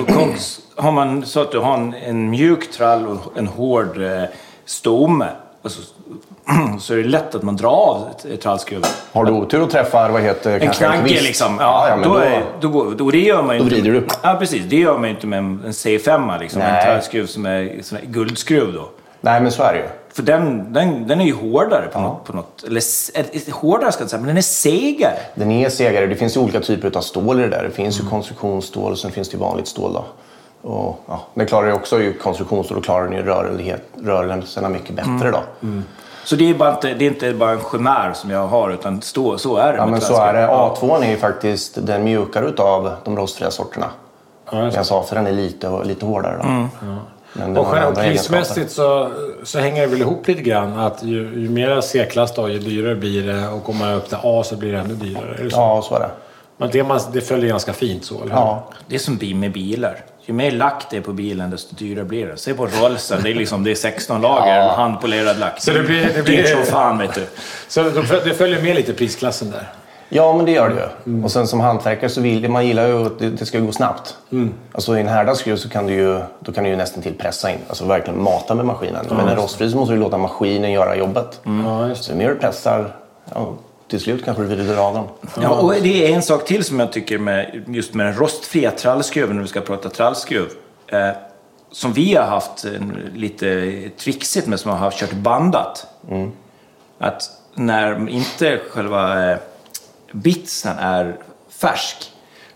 har 0.76 0.92
man 0.92 1.26
så 1.26 1.42
att 1.42 1.52
du 1.52 1.60
har 1.60 1.74
en, 1.74 1.94
en 1.94 2.30
mjuk 2.30 2.72
trall 2.72 3.08
och 3.08 3.38
en 3.38 3.48
hård 3.48 4.02
eh, 4.04 4.24
stomme, 4.66 5.28
alltså, 5.68 5.94
så 6.80 6.94
är 6.94 6.98
det 6.98 7.04
lätt 7.04 7.36
att 7.36 7.44
man 7.44 7.56
drar 7.56 7.70
av 7.70 8.06
trallskruven. 8.42 8.90
Har 9.12 9.26
du 9.26 9.32
otur 9.32 9.62
och 9.62 9.70
träffar, 9.70 10.10
vad 10.10 10.22
heter 10.22 10.60
En 10.60 10.72
kranke 10.72 11.22
liksom. 11.22 11.58
Ja, 11.60 11.88
Ja, 11.90 11.98
ja, 11.98 12.04
då, 12.04 12.14
då, 12.14 12.20
är, 12.20 12.44
då, 12.62 12.68
går- 12.68 12.96
då, 12.98 13.12
det 13.12 13.20
gör 13.20 13.44
man 13.44 13.56
ju 13.56 13.60
Då 13.60 13.64
inte. 13.66 13.76
vrider 13.76 13.92
du. 13.92 14.08
Ja, 14.24 14.36
precis. 14.40 14.64
Det 14.70 14.76
gör 14.78 14.94
man 14.94 15.04
ju 15.04 15.10
inte 15.10 15.28
med 15.28 15.40
en, 15.40 15.62
en 15.66 15.72
C5, 15.72 16.40
liksom. 16.40 16.62
En 16.62 16.84
trallskruv 16.86 17.26
som 17.26 17.46
är 17.46 17.80
sån 17.84 17.98
guldskruv 18.04 18.74
då. 18.74 18.90
Nej, 19.22 19.42
men 19.42 19.52
så 19.52 19.64
är 19.64 19.74
det 19.74 19.80
ju. 19.80 19.86
För 20.14 20.24
den, 20.24 20.74
den, 20.74 21.08
den 21.08 21.22
är 21.22 21.26
ju 21.26 21.34
hårdare 21.34 21.88
på, 21.94 22.00
något, 22.00 22.26
på 22.26 22.34
något... 22.34 22.64
Eller 22.68 23.52
hårdare 23.52 23.92
ska 23.92 24.02
jag 24.02 24.06
inte 24.06 24.10
säga, 24.10 24.20
men 24.20 24.28
den 24.28 24.38
är 24.38 24.42
segare. 24.42 25.18
Den 25.36 25.52
är 25.52 25.70
segare. 25.70 26.08
Det 26.08 26.16
finns 26.16 26.36
ju 26.38 26.42
olika 26.42 26.60
typer 26.60 26.98
av 26.98 27.02
stål 27.02 27.40
i 27.40 27.44
det 27.44 27.50
där. 27.50 27.64
Det 27.64 27.72
finns 27.72 28.00
ju 28.00 28.04
konstruktionsstål 28.06 28.92
och 28.92 28.98
sen 29.00 29.12
finns 29.12 29.30
det 29.30 29.38
vanligt 29.38 29.68
stål. 29.68 29.94
Då. 29.94 30.06
Och, 30.68 31.00
ja, 31.08 31.22
den 31.34 31.48
klarar 31.48 31.68
ju 31.68 31.74
också 31.74 32.02
ju 32.02 32.14
konstruktionsstål 32.14 32.78
och 32.78 32.84
klarar 32.84 33.04
den 33.08 33.14
ju 33.16 33.78
rörelserna 34.04 34.70
mycket 34.70 34.96
bättre. 34.96 35.32
Då. 35.32 35.40
Så 36.24 36.36
det 36.36 36.50
är, 36.50 36.54
bara 36.54 36.74
inte, 36.74 36.94
det 36.94 37.06
är 37.06 37.10
inte 37.10 37.34
bara 37.34 37.52
en 37.52 37.60
chimär 37.72 38.14
som 38.14 38.30
jag 38.30 38.48
har, 38.48 38.70
utan 38.70 39.02
stå, 39.02 39.38
så 39.38 39.58
är 39.58 39.72
det. 39.72 39.78
Ja, 39.78 39.86
men 39.86 40.02
så 40.02 40.22
är 40.22 40.34
det. 40.34 40.48
trallskruv. 40.48 40.90
A2 40.92 41.04
är 41.04 41.10
ju 41.10 41.18
faktiskt 41.18 41.78
den 41.88 42.04
mjukare 42.04 42.46
utav 42.46 42.92
de 43.04 43.18
rostfria 43.18 43.52
sorterna. 43.52 43.86
Ja, 44.52 44.64
just 44.64 44.78
det. 44.78 44.84
Medan 44.92 45.04
A4 45.04 45.28
är 45.28 45.32
lite, 45.32 45.84
lite 45.84 46.06
hårdare. 46.06 46.38
Då. 46.38 46.44
Men 47.34 47.54
den 47.54 47.58
Och 47.58 47.78
egenskaper. 47.78 48.10
prismässigt 48.10 48.72
så, 48.72 49.10
så 49.44 49.60
hänger 49.60 49.82
det 49.82 49.88
väl 49.88 50.02
ihop 50.02 50.28
lite 50.28 50.42
grann 50.42 50.80
att 50.80 51.04
ju, 51.04 51.18
ju 51.18 51.50
mer 51.50 51.82
C-klass 51.82 52.36
då, 52.36 52.50
ju 52.50 52.60
dyrare 52.60 52.96
blir 52.96 53.28
det 53.28 53.48
och 53.48 53.64
kommer 53.64 53.86
man 53.86 53.94
upp 53.94 54.08
till 54.08 54.18
A 54.24 54.44
så 54.46 54.56
blir 54.56 54.72
det 54.72 54.80
ännu 54.80 54.94
dyrare. 54.94 55.36
Är 55.40 55.44
det 55.44 55.52
så? 55.52 55.58
Ja, 55.58 55.82
så 55.82 55.96
är 55.96 56.00
det. 56.00 56.10
Men 56.58 56.70
det, 56.72 56.84
man, 56.84 57.00
det 57.14 57.22
följer 57.22 57.50
ganska 57.50 57.74
fint 57.74 58.06
så, 58.06 58.16
eller 58.16 58.26
hur? 58.26 58.42
Ja. 58.42 58.64
Det 58.88 58.96
är 58.96 59.00
som 59.00 59.18
bil 59.18 59.36
med 59.36 59.52
bilar. 59.52 60.06
Ju 60.28 60.34
mer 60.34 60.52
lack 60.52 60.88
det 60.90 60.98
är 60.98 61.02
på 61.02 61.14
bilen, 61.14 61.50
desto 61.50 61.76
dyrare 61.76 62.06
blir 62.06 62.28
det. 62.28 62.38
Se 62.38 62.54
på 62.54 62.68
Rollsen, 62.68 63.20
det 63.24 63.30
är, 63.30 63.36
liksom, 63.36 63.64
det 63.64 63.72
är 63.72 63.76
16 63.76 64.22
lager 64.22 64.56
Ja. 64.60 64.74
handpolerad 64.78 65.40
lack. 65.40 65.62
Så 65.62 65.72
det 65.72 65.84
blir- 65.84 66.10
det 66.16 66.24
blir- 66.24 66.38
Dyrt 66.38 66.50
som 66.50 66.64
fan, 66.66 66.98
vet 66.98 67.14
du. 67.14 67.26
Så 67.68 67.84
det, 68.24 68.34
följer 68.34 68.62
med 68.62 68.76
lite 68.76 68.94
prisklassen 68.94 69.52
där. 69.52 69.68
ja, 70.10 70.34
men 70.34 70.46
det 70.46 70.52
gör 70.52 70.70
det 70.70 70.76
ju. 70.76 71.12
Mm. 71.14 71.26
Och 71.26 71.32
sen 71.32 71.48
som 71.48 71.60
hantverkare 71.60 72.10
så 72.10 72.22
vill 72.22 72.50
man 72.50 72.68
gillar 72.68 72.88
ju 72.88 73.06
att 73.06 73.20
det, 73.20 73.30
det 73.30 73.46
ska 73.46 73.60
gå 73.60 73.72
snabbt. 73.72 74.16
Mm. 74.32 74.54
Alltså 74.72 74.98
i 74.98 75.02
en 75.02 75.08
härdad 75.08 75.38
skruv 75.38 75.56
så 75.56 75.70
kan 75.70 75.88
du 75.88 75.94
ju, 75.94 76.20
då 76.40 76.52
kan 76.52 76.64
du 76.64 76.70
ju 76.70 76.76
nästan 76.76 77.04
till 77.04 77.14
pressa 77.14 77.52
in. 77.52 77.58
Alltså 77.68 77.86
verkligen 77.86 78.24
mata 78.24 78.56
med 78.56 78.66
maskinen. 78.66 79.06
Men 79.10 79.28
en 79.28 79.36
rostfri 79.36 79.70
så 79.72 79.78
måste 79.78 79.94
du 79.94 80.00
låta 80.00 80.18
maskinen 80.18 80.72
göra 80.72 80.96
jobbet. 80.96 81.40
Ja, 81.66 81.88
just 81.88 82.04
Så 82.04 82.12
ju 82.12 82.18
mer 82.18 82.30
du 82.30 82.36
pressar, 82.36 82.96
ja, 83.36 83.54
till 83.88 84.00
slut 84.00 84.26
kanske 84.26 84.44
du 84.44 84.50
vrider 84.50 84.78
av 84.78 84.94
den. 84.94 85.04
Ja, 85.44 85.50
och 85.50 85.74
det 85.74 86.08
är 86.08 86.16
en 86.16 86.24
sak 86.24 86.46
till 86.46 86.64
som 86.64 86.80
jag 86.80 86.92
tycker 86.92 87.18
med 87.18 87.64
just 87.68 87.94
med 87.94 88.06
den 88.06 88.16
rostfria 88.16 88.72
trallskruven, 88.72 89.36
när 89.36 89.44
vi 89.44 89.50
ska 89.50 89.62
prata 89.62 89.90
trallskruv. 89.90 90.48
Eh, 90.88 91.10
som 91.72 91.94
vi 91.94 92.16
har 92.16 92.24
haft 92.24 92.66
en, 92.66 93.12
lite 93.16 93.82
trixigt 93.98 94.48
med, 94.48 94.60
som 94.60 94.72
har 94.72 94.78
haft 94.78 95.00
kört 95.00 95.12
bandat. 95.14 95.88
Att 96.98 97.30
när 97.54 98.10
inte 98.10 98.60
själva 98.70 99.32
eh, 99.32 99.38
bitsen 100.12 100.78
är 100.78 101.18
färsk, 101.50 102.12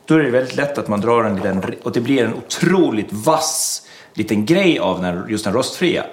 då 0.06 0.16
är 0.16 0.20
det 0.20 0.32
väldigt 0.32 0.56
lätt 0.56 0.78
att 0.78 0.88
man 0.88 1.02
drar 1.02 1.24
en 1.24 1.36
liten, 1.36 1.64
och 1.84 1.92
det 1.92 2.02
blir 2.02 2.24
en 2.24 2.34
otroligt 2.34 3.14
vass 3.14 3.88
liten 4.14 4.46
grej 4.46 4.80
av 4.80 5.02
den, 5.02 5.26
just 5.30 5.44
den 5.44 5.54
rostfria. 5.54 6.04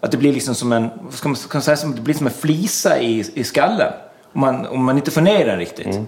Att 0.00 0.10
det 0.10 0.16
blir 0.16 0.32
liksom 0.32 0.54
som 0.54 0.72
en, 0.72 0.90
vad 1.00 1.14
ska 1.14 1.28
man, 1.28 1.36
ska 1.36 1.58
man 1.58 1.62
säga, 1.62 1.92
det 1.94 2.00
blir 2.02 2.14
som 2.14 2.26
en 2.26 2.32
flisa 2.32 3.00
i, 3.00 3.24
i 3.34 3.44
skallen. 3.44 3.92
Om 4.32 4.40
man, 4.40 4.66
om 4.66 4.84
man 4.84 4.96
inte 4.96 5.10
får 5.10 5.20
ner 5.20 5.46
den 5.46 5.58
riktigt. 5.58 6.00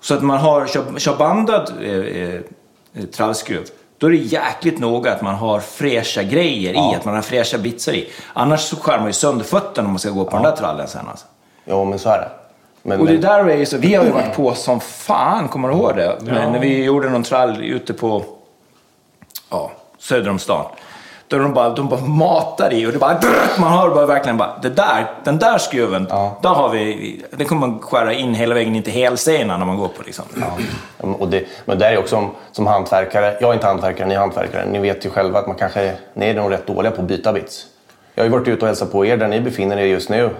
Så 0.00 0.14
att 0.14 0.22
man 0.22 0.38
har, 0.38 0.66
kör, 0.98 1.16
bandad 1.16 1.72
eh, 1.82 2.22
eh, 2.22 2.40
trallskruv, 3.04 3.66
då 3.98 4.06
är 4.06 4.10
det 4.10 4.16
jäkligt 4.16 4.78
noga 4.78 5.12
att 5.12 5.22
man 5.22 5.34
har 5.34 5.60
fräscha 5.60 6.22
grejer 6.22 6.74
i, 6.74 6.96
att 6.96 7.04
man 7.04 7.14
har 7.14 7.22
fräscha 7.22 7.58
bitsar 7.58 7.92
i. 7.92 8.08
Annars 8.32 8.60
så 8.60 8.76
skär 8.76 8.98
man 8.98 9.06
ju 9.06 9.12
sönder 9.12 9.44
fötterna 9.44 9.86
om 9.86 9.92
man 9.92 9.98
ska 9.98 10.10
gå 10.10 10.24
på 10.24 10.36
den 10.36 10.42
där 10.42 10.56
trallen 10.56 10.88
sen. 10.88 11.08
Alltså. 11.08 11.26
Jo, 11.64 11.84
men 11.84 11.98
så 11.98 12.08
är 12.08 12.18
det. 12.18 12.30
Men, 12.82 13.00
Och 13.00 13.06
det 13.06 13.16
där 13.16 13.44
är 13.44 13.56
ju 13.56 13.66
så, 13.66 13.78
vi 13.78 13.94
har 13.94 14.04
ju 14.04 14.10
varit 14.12 14.36
på 14.36 14.54
som 14.54 14.80
fan, 14.80 15.48
kommer 15.48 15.68
du 15.68 15.74
ihåg 15.74 15.96
det? 15.96 16.18
Men 16.20 16.52
när 16.52 16.58
vi 16.58 16.84
gjorde 16.84 17.10
någon 17.10 17.22
trall 17.22 17.64
ute 17.64 17.92
på 17.92 18.24
ja, 19.50 19.70
söder 19.98 20.30
om 20.30 20.38
stan. 20.38 20.66
Då 21.32 21.38
de 21.38 21.52
bara, 21.52 21.68
de 21.68 21.88
bara 21.88 22.00
matar 22.00 22.72
i 22.72 22.86
och 22.86 22.92
det 22.92 22.98
bara, 22.98 23.20
man 23.60 23.72
hör 23.72 23.94
bara 23.94 24.06
verkligen 24.06 24.36
bara, 24.36 24.58
det 24.62 24.68
där, 24.68 25.10
den 25.24 25.38
där 25.38 25.58
skruven, 25.58 26.04
där 26.42 26.48
har 26.48 26.68
vi, 26.68 27.24
den 27.30 27.46
kommer 27.46 27.66
man 27.66 27.78
skära 27.78 28.12
in 28.12 28.34
hela 28.34 28.54
vägen 28.54 28.76
in 28.76 28.82
till 28.82 28.92
hälsenan 28.92 29.58
när 29.58 29.66
man 29.66 29.76
går 29.76 29.88
på 29.88 30.02
liksom. 30.02 30.24
och 30.98 31.28
det, 31.28 31.44
men 31.64 31.78
det 31.78 31.86
är 31.86 31.98
också 31.98 32.16
som, 32.16 32.30
som 32.52 32.66
hantverkare. 32.66 33.36
Jag 33.40 33.50
är 33.50 33.54
inte 33.54 33.66
hantverkare, 33.66 34.08
ni 34.08 34.14
är 34.14 34.18
hantverkare. 34.18 34.66
Ni 34.66 34.78
vet 34.78 35.06
ju 35.06 35.10
själva 35.10 35.38
att 35.38 35.46
man 35.46 35.56
kanske, 35.56 35.94
ni 36.14 36.26
är 36.26 36.34
nog 36.34 36.52
rätt 36.52 36.66
dåliga 36.66 36.92
på 36.92 37.02
att 37.02 37.08
byta 37.08 37.32
bits. 37.32 37.66
Jag 38.14 38.22
har 38.22 38.26
ju 38.26 38.32
varit 38.32 38.48
ute 38.48 38.60
och 38.60 38.66
hälsat 38.66 38.92
på 38.92 39.06
er 39.06 39.16
där 39.16 39.28
ni 39.28 39.40
befinner 39.40 39.76
er 39.76 39.86
just 39.86 40.08
nu. 40.08 40.30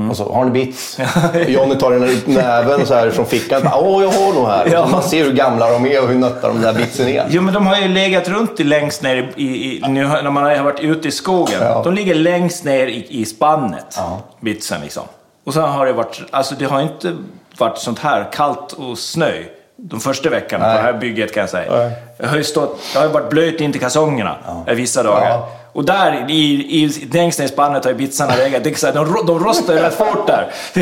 Mm. 0.00 0.10
Och 0.10 0.16
så, 0.16 0.32
har 0.32 0.44
ni 0.44 0.50
bits? 0.50 0.98
Johnny 1.48 1.74
tar 1.74 1.90
den 1.90 2.04
i 2.08 2.22
näven 2.26 2.86
så 2.86 2.94
här 2.94 3.10
från 3.10 3.26
fickan. 3.26 3.62
Åh, 3.74 4.02
jag 4.02 4.10
har 4.10 4.32
nog 4.32 4.46
här. 4.46 4.68
Ja. 4.72 4.88
Man 4.92 5.02
ser 5.02 5.24
hur 5.24 5.32
gamla 5.32 5.70
de 5.70 5.86
är 5.86 6.02
och 6.02 6.08
hur 6.08 6.18
nötta 6.18 6.48
de 6.48 6.60
där 6.60 6.72
bitsen 6.72 7.08
är. 7.08 7.26
Jo, 7.28 7.42
men 7.42 7.54
de 7.54 7.66
har 7.66 7.76
ju 7.76 7.88
legat 7.88 8.28
runt 8.28 8.60
i 8.60 8.64
längst 8.64 9.02
ner 9.02 9.32
i, 9.36 9.42
i, 9.42 9.82
nu, 9.88 10.06
när 10.06 10.30
man 10.30 10.44
har 10.44 10.62
varit 10.62 10.80
ute 10.80 11.08
i 11.08 11.10
skogen. 11.10 11.58
Ja. 11.60 11.82
De 11.84 11.94
ligger 11.94 12.14
längst 12.14 12.64
ner 12.64 12.86
i, 12.86 13.06
i 13.08 13.24
spannet, 13.24 13.98
bitsen 14.40 14.80
liksom. 14.80 15.02
Och 15.44 15.54
sen 15.54 15.62
har 15.62 15.86
det 15.86 15.92
varit, 15.92 16.22
alltså 16.30 16.54
det 16.58 16.64
har 16.64 16.80
inte 16.80 17.16
varit 17.58 17.78
sånt 17.78 17.98
här 17.98 18.28
kallt 18.32 18.72
och 18.72 18.98
snö 18.98 19.32
de 19.76 20.00
första 20.00 20.30
veckorna 20.30 20.64
på 20.64 20.76
det 20.76 20.82
här 20.82 20.92
bygget 20.92 21.34
kan 21.34 21.40
jag 21.40 21.50
säga. 21.50 21.72
Nej. 21.76 21.92
Jag 22.16 22.28
har 22.28 22.36
ju 22.36 22.44
stått, 22.44 22.80
det 22.92 22.98
har 22.98 23.06
ju 23.06 23.12
varit 23.12 23.30
blöt 23.30 23.60
in 23.60 23.72
till 23.72 23.80
kalsongerna 23.80 24.36
eh, 24.66 24.74
vissa 24.74 25.02
dagar. 25.02 25.28
Ja. 25.28 25.48
Och 25.72 25.84
där 25.84 26.26
i, 26.30 26.34
i, 26.82 27.06
längst 27.12 27.38
ner 27.38 27.46
i 27.46 27.48
spannet 27.48 27.84
har 27.84 27.90
ju 27.92 27.96
bitsarna 27.96 28.36
legat. 28.36 28.64
Det 28.64 28.70
är 28.70 28.74
så 28.74 28.86
här, 28.86 28.94
de, 28.94 29.26
de 29.26 29.38
rostar 29.44 29.74
ju 29.74 29.80
rätt 29.80 29.94
fort 29.94 30.26
där. 30.26 30.52
Det 30.74 30.80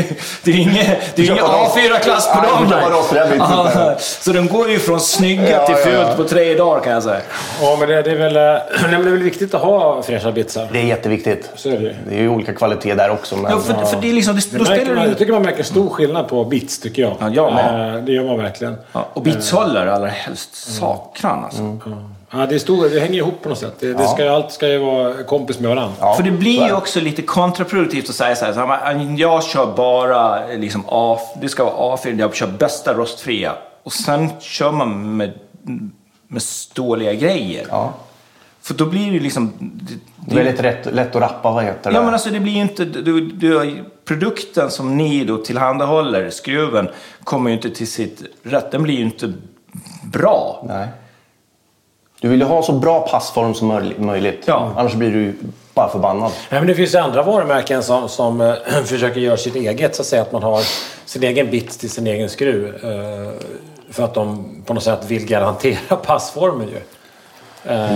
är 0.51 0.55
ju 0.55 0.61
ingen, 0.61 0.85
det 1.15 1.27
är 1.27 1.35
rost- 1.35 1.75
A4-klass 1.75 2.27
på 2.35 2.41
dem 2.41 2.69
där. 2.69 3.95
Så 4.23 4.31
de 4.31 4.47
går 4.47 4.69
ju 4.69 4.79
från 4.79 4.99
snygga 4.99 5.49
Ja, 5.51 5.65
till 5.65 5.75
ja, 5.93 5.99
ja. 5.99 6.05
fult 6.05 6.17
på 6.17 6.23
tre 6.23 6.53
dagar 6.55 6.81
kan 6.83 6.93
jag 6.93 7.03
säga. 7.03 7.21
Ja, 7.61 7.77
men 7.79 7.89
det, 7.89 8.01
det, 8.01 8.11
är 8.11 8.15
väl, 8.15 8.35
eh, 8.35 8.41
nej, 8.81 8.91
men 8.91 8.91
det 8.91 9.07
är 9.07 9.11
väl 9.11 9.23
viktigt 9.23 9.53
att 9.53 9.61
ha 9.61 10.01
fräscha 10.01 10.31
bitsar. 10.31 10.67
Det 10.71 10.79
är 10.79 10.83
jätteviktigt. 10.85 11.49
Så 11.55 11.69
är 11.69 11.77
det. 11.79 11.95
Det 12.09 12.15
är 12.15 12.21
ju 12.21 12.29
olika 12.29 12.53
kvalitet 12.53 12.93
där 12.95 13.09
också. 13.09 13.35
Men, 13.37 13.51
Ja, 13.51 13.59
för, 13.59 13.85
för 13.85 14.01
det 14.01 14.09
är 14.09 14.13
liksom, 14.13 14.35
det, 14.35 14.57
då 14.57 14.63
märker 14.63 14.75
spelar 14.75 14.95
man, 14.95 15.03
det 15.03 15.09
jag 15.09 15.17
tycker 15.17 15.33
man 15.33 15.41
märker 15.41 15.63
stor 15.63 15.89
skillnad 15.89 16.27
på 16.27 16.45
bits, 16.45 16.79
tycker 16.79 17.01
jag. 17.01 17.15
Ja, 17.19 17.29
jag. 17.29 17.49
Eh, 17.49 18.03
Det 18.03 18.11
gör 18.11 18.23
man 18.23 18.37
verkligen. 18.37 18.77
ja, 18.91 19.07
Och 19.13 19.21
bitshållare 19.21 19.93
allra 19.93 20.07
helst. 20.07 20.55
Sakran 20.79 21.43
alltså. 21.43 21.77
Ja, 22.31 22.45
det, 22.45 22.55
är 22.55 22.59
stor, 22.59 22.89
det 22.89 22.99
hänger 22.99 23.17
ihop 23.17 23.41
på 23.43 23.49
något 23.49 23.57
sätt. 23.57 23.75
Det, 23.79 23.93
det 23.93 24.07
ska 24.07 24.23
ju, 24.23 24.29
allt 24.29 24.51
ska 24.51 24.67
ju 24.67 24.77
vara 24.77 25.23
kompis 25.23 25.59
med 25.59 25.69
varandra. 25.69 25.95
Ja, 25.99 26.13
För 26.13 26.23
det 26.23 26.31
blir 26.31 26.61
ju 26.61 26.67
det. 26.67 26.73
också 26.73 26.99
lite 26.99 27.21
kontraproduktivt 27.21 28.09
att 28.09 28.15
säga 28.15 28.35
så 28.35 28.45
här, 28.45 28.53
så 28.53 28.59
här 28.59 29.15
jag 29.17 29.43
kör 29.43 29.75
bara 29.75 30.47
liksom 30.47 30.83
A, 30.87 31.19
det 31.41 31.49
ska 31.49 31.63
vara 31.63 31.95
A4, 31.95 32.19
jag 32.19 32.35
kör 32.35 32.47
bästa 32.47 32.93
rostfria. 32.93 33.53
Och 33.83 33.93
sen 33.93 34.29
kör 34.39 34.71
man 34.71 35.17
med, 35.17 35.33
med 36.27 36.41
ståliga 36.41 37.13
grejer. 37.13 37.65
Ja. 37.69 37.93
För 38.61 38.73
då 38.73 38.85
blir 38.85 39.05
det 39.05 39.13
ju 39.13 39.19
liksom... 39.19 39.53
Det, 39.59 39.93
Det 40.15 40.39
är 40.39 40.43
väldigt 40.43 40.63
rätt, 40.63 40.93
lätt 40.93 41.15
att 41.15 41.21
rappa, 41.21 41.51
vad 41.51 41.63
heter 41.63 41.89
det? 41.91 41.95
Ja 41.95 42.03
men 42.03 42.13
alltså 42.13 42.29
det 42.29 42.39
blir 42.39 42.53
ju 42.53 42.61
inte, 42.61 42.85
du, 42.85 43.21
du, 43.21 43.83
produkten 44.05 44.71
som 44.71 44.97
ni 44.97 45.23
då 45.23 45.37
tillhandahåller, 45.37 46.29
skruven, 46.29 46.89
kommer 47.23 47.49
ju 47.49 47.55
inte 47.55 47.69
till 47.69 47.87
sitt 47.91 48.23
rätt. 48.43 48.71
Den 48.71 48.83
blir 48.83 48.95
ju 48.95 49.03
inte 49.03 49.33
bra. 50.03 50.65
Nej. 50.67 50.87
Du 52.21 52.27
vill 52.29 52.39
ju 52.39 52.45
ha 52.45 52.61
så 52.63 52.71
bra 52.71 52.99
passform 53.07 53.53
som 53.53 53.71
möj- 53.71 53.99
möjligt. 53.99 54.43
Ja. 54.45 54.73
Annars 54.77 54.93
blir 54.93 55.11
du 55.11 55.33
bara 55.73 55.89
förbannad. 55.89 56.31
Nej, 56.49 56.59
men 56.61 56.67
det 56.67 56.75
finns 56.75 56.93
ju 56.93 56.97
andra 56.97 57.23
varumärken 57.23 57.83
som, 57.83 58.09
som 58.09 58.41
eh, 58.41 58.53
försöker 58.85 59.19
göra 59.19 59.37
sitt 59.37 59.55
eget. 59.55 59.95
Så 59.95 60.01
att 60.01 60.05
säga 60.07 60.21
att 60.21 60.31
man 60.31 60.43
har 60.43 60.61
sin 61.05 61.23
egen 61.23 61.49
bit 61.51 61.79
till 61.79 61.89
sin 61.89 62.07
egen 62.07 62.29
skruv. 62.29 62.67
eh, 62.83 63.31
för 63.91 64.03
att 64.03 64.13
de 64.13 64.45
på 64.65 64.73
något 64.73 64.83
sätt 64.83 64.99
vill 65.07 65.25
garantera 65.25 65.95
passformen 66.05 66.67
ju. 66.67 66.79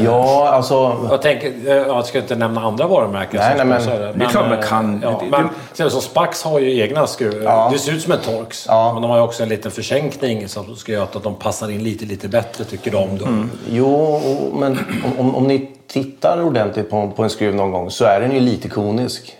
Ja, 0.04 0.50
alltså... 0.50 1.08
Jag, 1.10 1.22
tänker, 1.22 1.48
eh, 1.68 1.74
jag 1.76 2.06
ska 2.06 2.18
inte 2.20 2.36
nämna 2.36 2.62
andra 2.62 2.88
varumärken 2.88 3.40
Nej, 3.40 3.54
nej, 3.58 3.66
men- 3.66 3.86
det. 4.20 4.26
Är 4.26 4.30
klart 4.30 4.50
man 4.50 4.60
eh, 4.60 4.66
kan. 4.68 5.00
Ja, 5.04 5.20
Det- 5.24 5.30
men 5.30 5.44
det- 5.44 5.50
sen 5.74 5.92
så 5.92 6.02
Spax 6.02 6.44
har 6.44 6.60
ju 6.60 6.80
egna 6.82 7.08
skruvar. 7.08 7.44
Ja. 7.52 7.70
Det 7.74 7.80
ser 7.80 7.92
ut 7.92 8.02
som 8.02 8.12
en 8.14 8.20
Torx. 8.20 8.66
Ja. 8.68 8.94
Men 8.94 9.02
de 9.02 9.12
har 9.12 9.18
ju 9.18 9.24
också 9.24 9.44
en 9.44 9.50
liten 9.50 9.72
försänkning 9.72 10.48
som 10.48 10.76
ska 10.76 10.92
göra 10.92 11.04
att 11.04 11.24
de 11.24 11.36
passar 11.36 11.70
in 11.72 11.84
lite, 11.84 12.06
lite 12.06 12.28
bättre 12.28 12.64
tycker 12.64 12.92
de 12.92 13.18
då. 13.18 13.26
Mm. 13.26 13.50
Jo, 13.70 13.96
och- 14.16 14.58
men 14.60 14.80
om, 15.06 15.20
om, 15.20 15.36
om 15.36 15.48
ni 15.48 15.70
tittar 15.88 16.42
ordentligt 16.44 16.90
på, 16.90 17.12
på 17.16 17.24
en 17.24 17.30
skruv 17.30 17.56
någon 17.56 17.72
gång 17.72 17.90
så 17.92 18.06
är 18.06 18.20
den 18.22 18.32
ju 18.32 18.40
lite 18.40 18.70
konisk. 18.70 19.38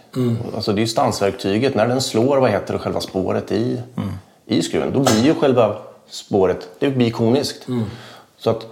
Alltså 0.56 0.74
det 0.74 0.80
är 0.80 0.82
ju 0.82 0.88
stansverktyget. 0.88 1.76
När 1.76 1.88
den 1.88 2.02
slår 2.02 2.38
vad 2.38 2.50
heter 2.50 2.74
det, 2.74 2.80
själva 2.80 3.00
spåret 3.00 3.52
i, 3.52 3.82
i 4.46 4.62
skruven, 4.62 4.92
då 4.94 5.00
blir 5.00 5.24
ju 5.26 5.34
själva 5.36 5.76
spåret 6.10 6.68
det 6.80 6.90
blir 6.90 7.12
koniskt. 7.12 7.66
Så 8.38 8.50
att 8.50 8.66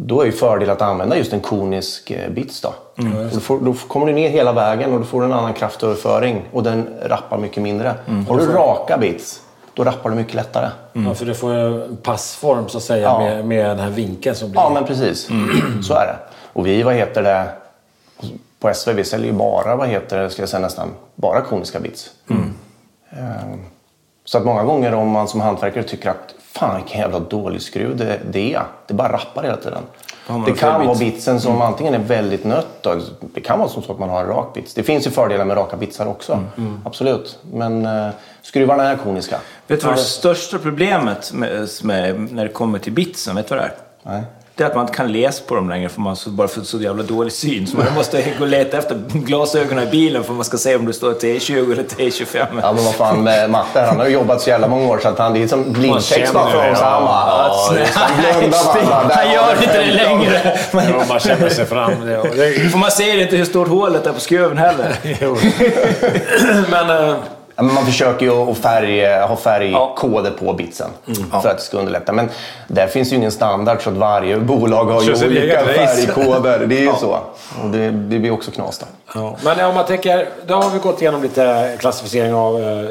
då 0.00 0.20
är 0.20 0.26
ju 0.26 0.32
fördel 0.32 0.70
att 0.70 0.82
använda 0.82 1.16
just 1.16 1.32
en 1.32 1.40
konisk 1.40 2.10
eh, 2.10 2.30
bits. 2.30 2.60
Då. 2.60 2.68
Och 2.68 3.04
då, 3.34 3.40
får, 3.40 3.58
då 3.60 3.74
kommer 3.88 4.06
du 4.06 4.12
ner 4.12 4.28
hela 4.30 4.52
vägen 4.52 4.92
och 4.92 4.98
du 5.00 5.04
får 5.06 5.24
en 5.24 5.32
annan 5.32 5.54
kraftöverföring 5.54 6.42
och 6.52 6.62
den 6.62 6.88
rappar 7.02 7.38
mycket 7.38 7.62
mindre. 7.62 7.94
Har 8.28 8.38
du 8.38 8.46
raka 8.46 8.98
bits, 8.98 9.42
då 9.74 9.84
rappar 9.84 10.10
du 10.10 10.16
mycket 10.16 10.34
lättare. 10.34 10.68
Ja, 10.92 11.14
för 11.14 11.26
du 11.26 11.34
får 11.34 11.96
passform 11.96 12.68
så 12.68 12.76
att 12.78 12.84
säga 12.84 13.02
Ja. 13.02 13.18
med, 13.18 13.44
med 13.44 13.66
den 13.66 13.78
här 13.78 13.90
vinkeln 13.90 14.36
som 14.36 14.50
blir. 14.50 14.60
Ja, 14.60 14.70
men 14.70 14.84
precis. 14.84 15.28
Så 15.82 15.94
är 15.94 16.06
det. 16.06 16.16
Och 16.52 16.66
vi, 16.66 16.82
vad 16.82 16.94
heter 16.94 17.22
det, 17.22 17.44
på 18.60 18.74
SV, 18.74 18.92
vi 18.92 19.04
säljer 19.04 19.26
ju 19.32 19.38
bara, 19.38 19.76
vad 19.76 19.88
heter 19.88 20.18
det, 20.22 20.30
ska 20.30 20.42
jag 20.42 20.48
säga 20.48 20.60
nästan, 20.60 20.88
bara 21.14 21.40
koniska 21.40 21.80
bits. 21.80 22.10
Ehm, 23.10 23.60
Så 24.24 24.38
att 24.38 24.44
många 24.44 24.62
gånger 24.64 24.94
om 24.94 25.08
man 25.10 25.28
som 25.28 25.40
hantverkare 25.40 25.82
tycker 25.84 26.10
att 26.10 26.34
fan 26.58 26.76
vilken 26.76 27.00
jävla 27.00 27.18
dålig 27.18 27.62
skruv 27.62 27.96
det, 27.96 28.20
det 28.30 28.54
är. 28.54 28.62
Det 28.86 28.94
bara 28.94 29.12
rappar 29.12 29.42
hela 29.42 29.56
tiden. 29.56 29.82
Det 30.46 30.52
kan 30.52 30.86
vara 30.86 30.98
bits. 30.98 31.00
bitsen 31.00 31.40
som 31.40 31.62
antingen 31.62 31.94
är 31.94 31.98
väldigt 31.98 32.44
nött. 32.44 32.82
Då. 32.82 33.00
Det 33.34 33.40
kan 33.40 33.58
vara 33.58 33.68
som 33.68 33.82
så 33.82 33.92
att 33.92 33.98
man 33.98 34.08
har 34.08 34.20
en 34.20 34.26
rak 34.26 34.54
bits. 34.54 34.74
Det 34.74 34.82
finns 34.82 35.06
ju 35.06 35.10
fördelar 35.10 35.44
med 35.44 35.56
raka 35.56 35.76
bitsar 35.76 36.06
också. 36.06 36.44
Absolut. 36.84 37.38
Men 37.52 37.86
eh, 37.86 38.08
skruvarna 38.42 38.84
är 38.84 38.96
koniska. 38.96 39.38
Vet 39.66 39.80
du 39.80 39.86
vad 39.86 39.96
det 39.96 40.00
största 40.00 40.58
problemet 40.58 41.32
med, 41.32 41.68
med, 41.82 42.32
när 42.32 42.44
det 42.44 42.52
kommer 42.52 42.78
till 42.78 42.92
bitsen, 42.92 43.36
vet 43.36 43.48
du 43.48 43.54
vad 43.54 43.64
det 43.64 43.68
är? 43.68 43.74
Nej. 44.02 44.22
Det 44.58 44.64
är 44.64 44.68
att 44.68 44.74
man 44.74 44.84
inte 44.84 44.96
kan 44.96 45.12
läsa 45.12 45.42
på 45.46 45.54
dem 45.54 45.68
längre 45.68 45.88
för 45.88 46.00
man 46.00 46.16
så, 46.16 46.30
bara 46.30 46.48
för 46.48 46.60
så 46.60 46.78
jävla 46.78 47.02
dålig 47.02 47.32
syn. 47.32 47.66
Så 47.66 47.76
man 47.76 47.86
måste 47.94 48.22
gå 48.38 48.44
och 48.44 48.48
leta 48.48 48.78
efter 48.78 49.02
glasögonen 49.12 49.88
i 49.88 49.90
bilen 49.90 50.24
för 50.24 50.32
man 50.32 50.44
ska 50.44 50.56
se 50.56 50.76
om 50.76 50.86
det 50.86 50.92
står 50.92 51.12
T20 51.12 51.72
eller 51.72 51.82
T25. 51.82 52.46
Ja 52.62 52.72
men 52.72 52.84
vad 52.84 52.94
fan 52.94 53.24
med 53.24 53.50
Matte, 53.50 53.80
han 53.80 53.98
har 53.98 54.06
ju 54.06 54.12
jobbat 54.12 54.40
så 54.40 54.50
jävla 54.50 54.68
många 54.68 54.88
år 54.88 54.98
så 54.98 55.08
att 55.08 55.18
han, 55.18 55.34
det 55.34 55.42
är 55.42 55.48
som 55.48 55.72
blindtext 55.72 56.34
bara 56.34 56.50
för 56.50 56.74
Så 56.74 56.84
han 56.84 57.02
bara, 57.02 57.14
han 57.94 58.24
har 59.10 59.34
gör 59.34 59.52
inte 59.62 59.82
det 59.82 59.98
15. 59.98 60.18
längre. 60.18 60.58
Man 61.08 61.20
känner 61.20 61.48
sig 61.48 61.66
fram. 61.66 61.92
För 62.70 62.78
man 62.78 62.90
ser 62.90 63.22
inte 63.22 63.36
hur 63.36 63.44
stort 63.44 63.68
hålet 63.68 64.06
är 64.06 64.12
på 64.12 64.20
skruven 64.20 64.58
heller. 64.58 64.96
men 66.70 66.90
eh, 66.90 67.14
men 67.14 67.37
man 67.66 67.86
försöker 67.86 68.26
ju 68.26 68.32
att 68.50 68.58
färg, 68.58 69.06
ha 69.20 69.36
färgkoder 69.36 70.32
Ja. 70.40 70.46
på 70.46 70.52
bitsen 70.52 70.90
för 71.42 71.48
att 71.48 71.56
det 71.56 71.62
ska 71.62 71.76
underlätta. 71.78 72.12
Men 72.12 72.28
där 72.68 72.86
finns 72.86 73.12
ju 73.12 73.16
ingen 73.16 73.30
standard 73.30 73.82
så 73.82 73.90
att 73.90 73.96
varje 73.96 74.36
bolag 74.38 74.84
har 74.84 75.02
ju 75.02 75.26
olika 75.26 75.64
färgkoder. 75.64 76.66
Det 76.66 76.78
är 76.78 76.82
ju 76.82 76.92
så. 77.00 77.18
Och 77.62 77.70
det, 77.70 77.90
det 77.90 78.18
blir 78.18 78.30
också 78.30 78.50
knas. 78.50 78.84
Ja. 79.14 79.36
Men 79.44 79.64
om 79.68 79.74
man 79.74 79.86
tänker, 79.86 80.28
då 80.46 80.54
har 80.54 80.70
vi 80.70 80.78
gått 80.78 81.02
igenom 81.02 81.22
lite 81.22 81.76
klassificering 81.80 82.34
av 82.34 82.62
eh, 82.62 82.88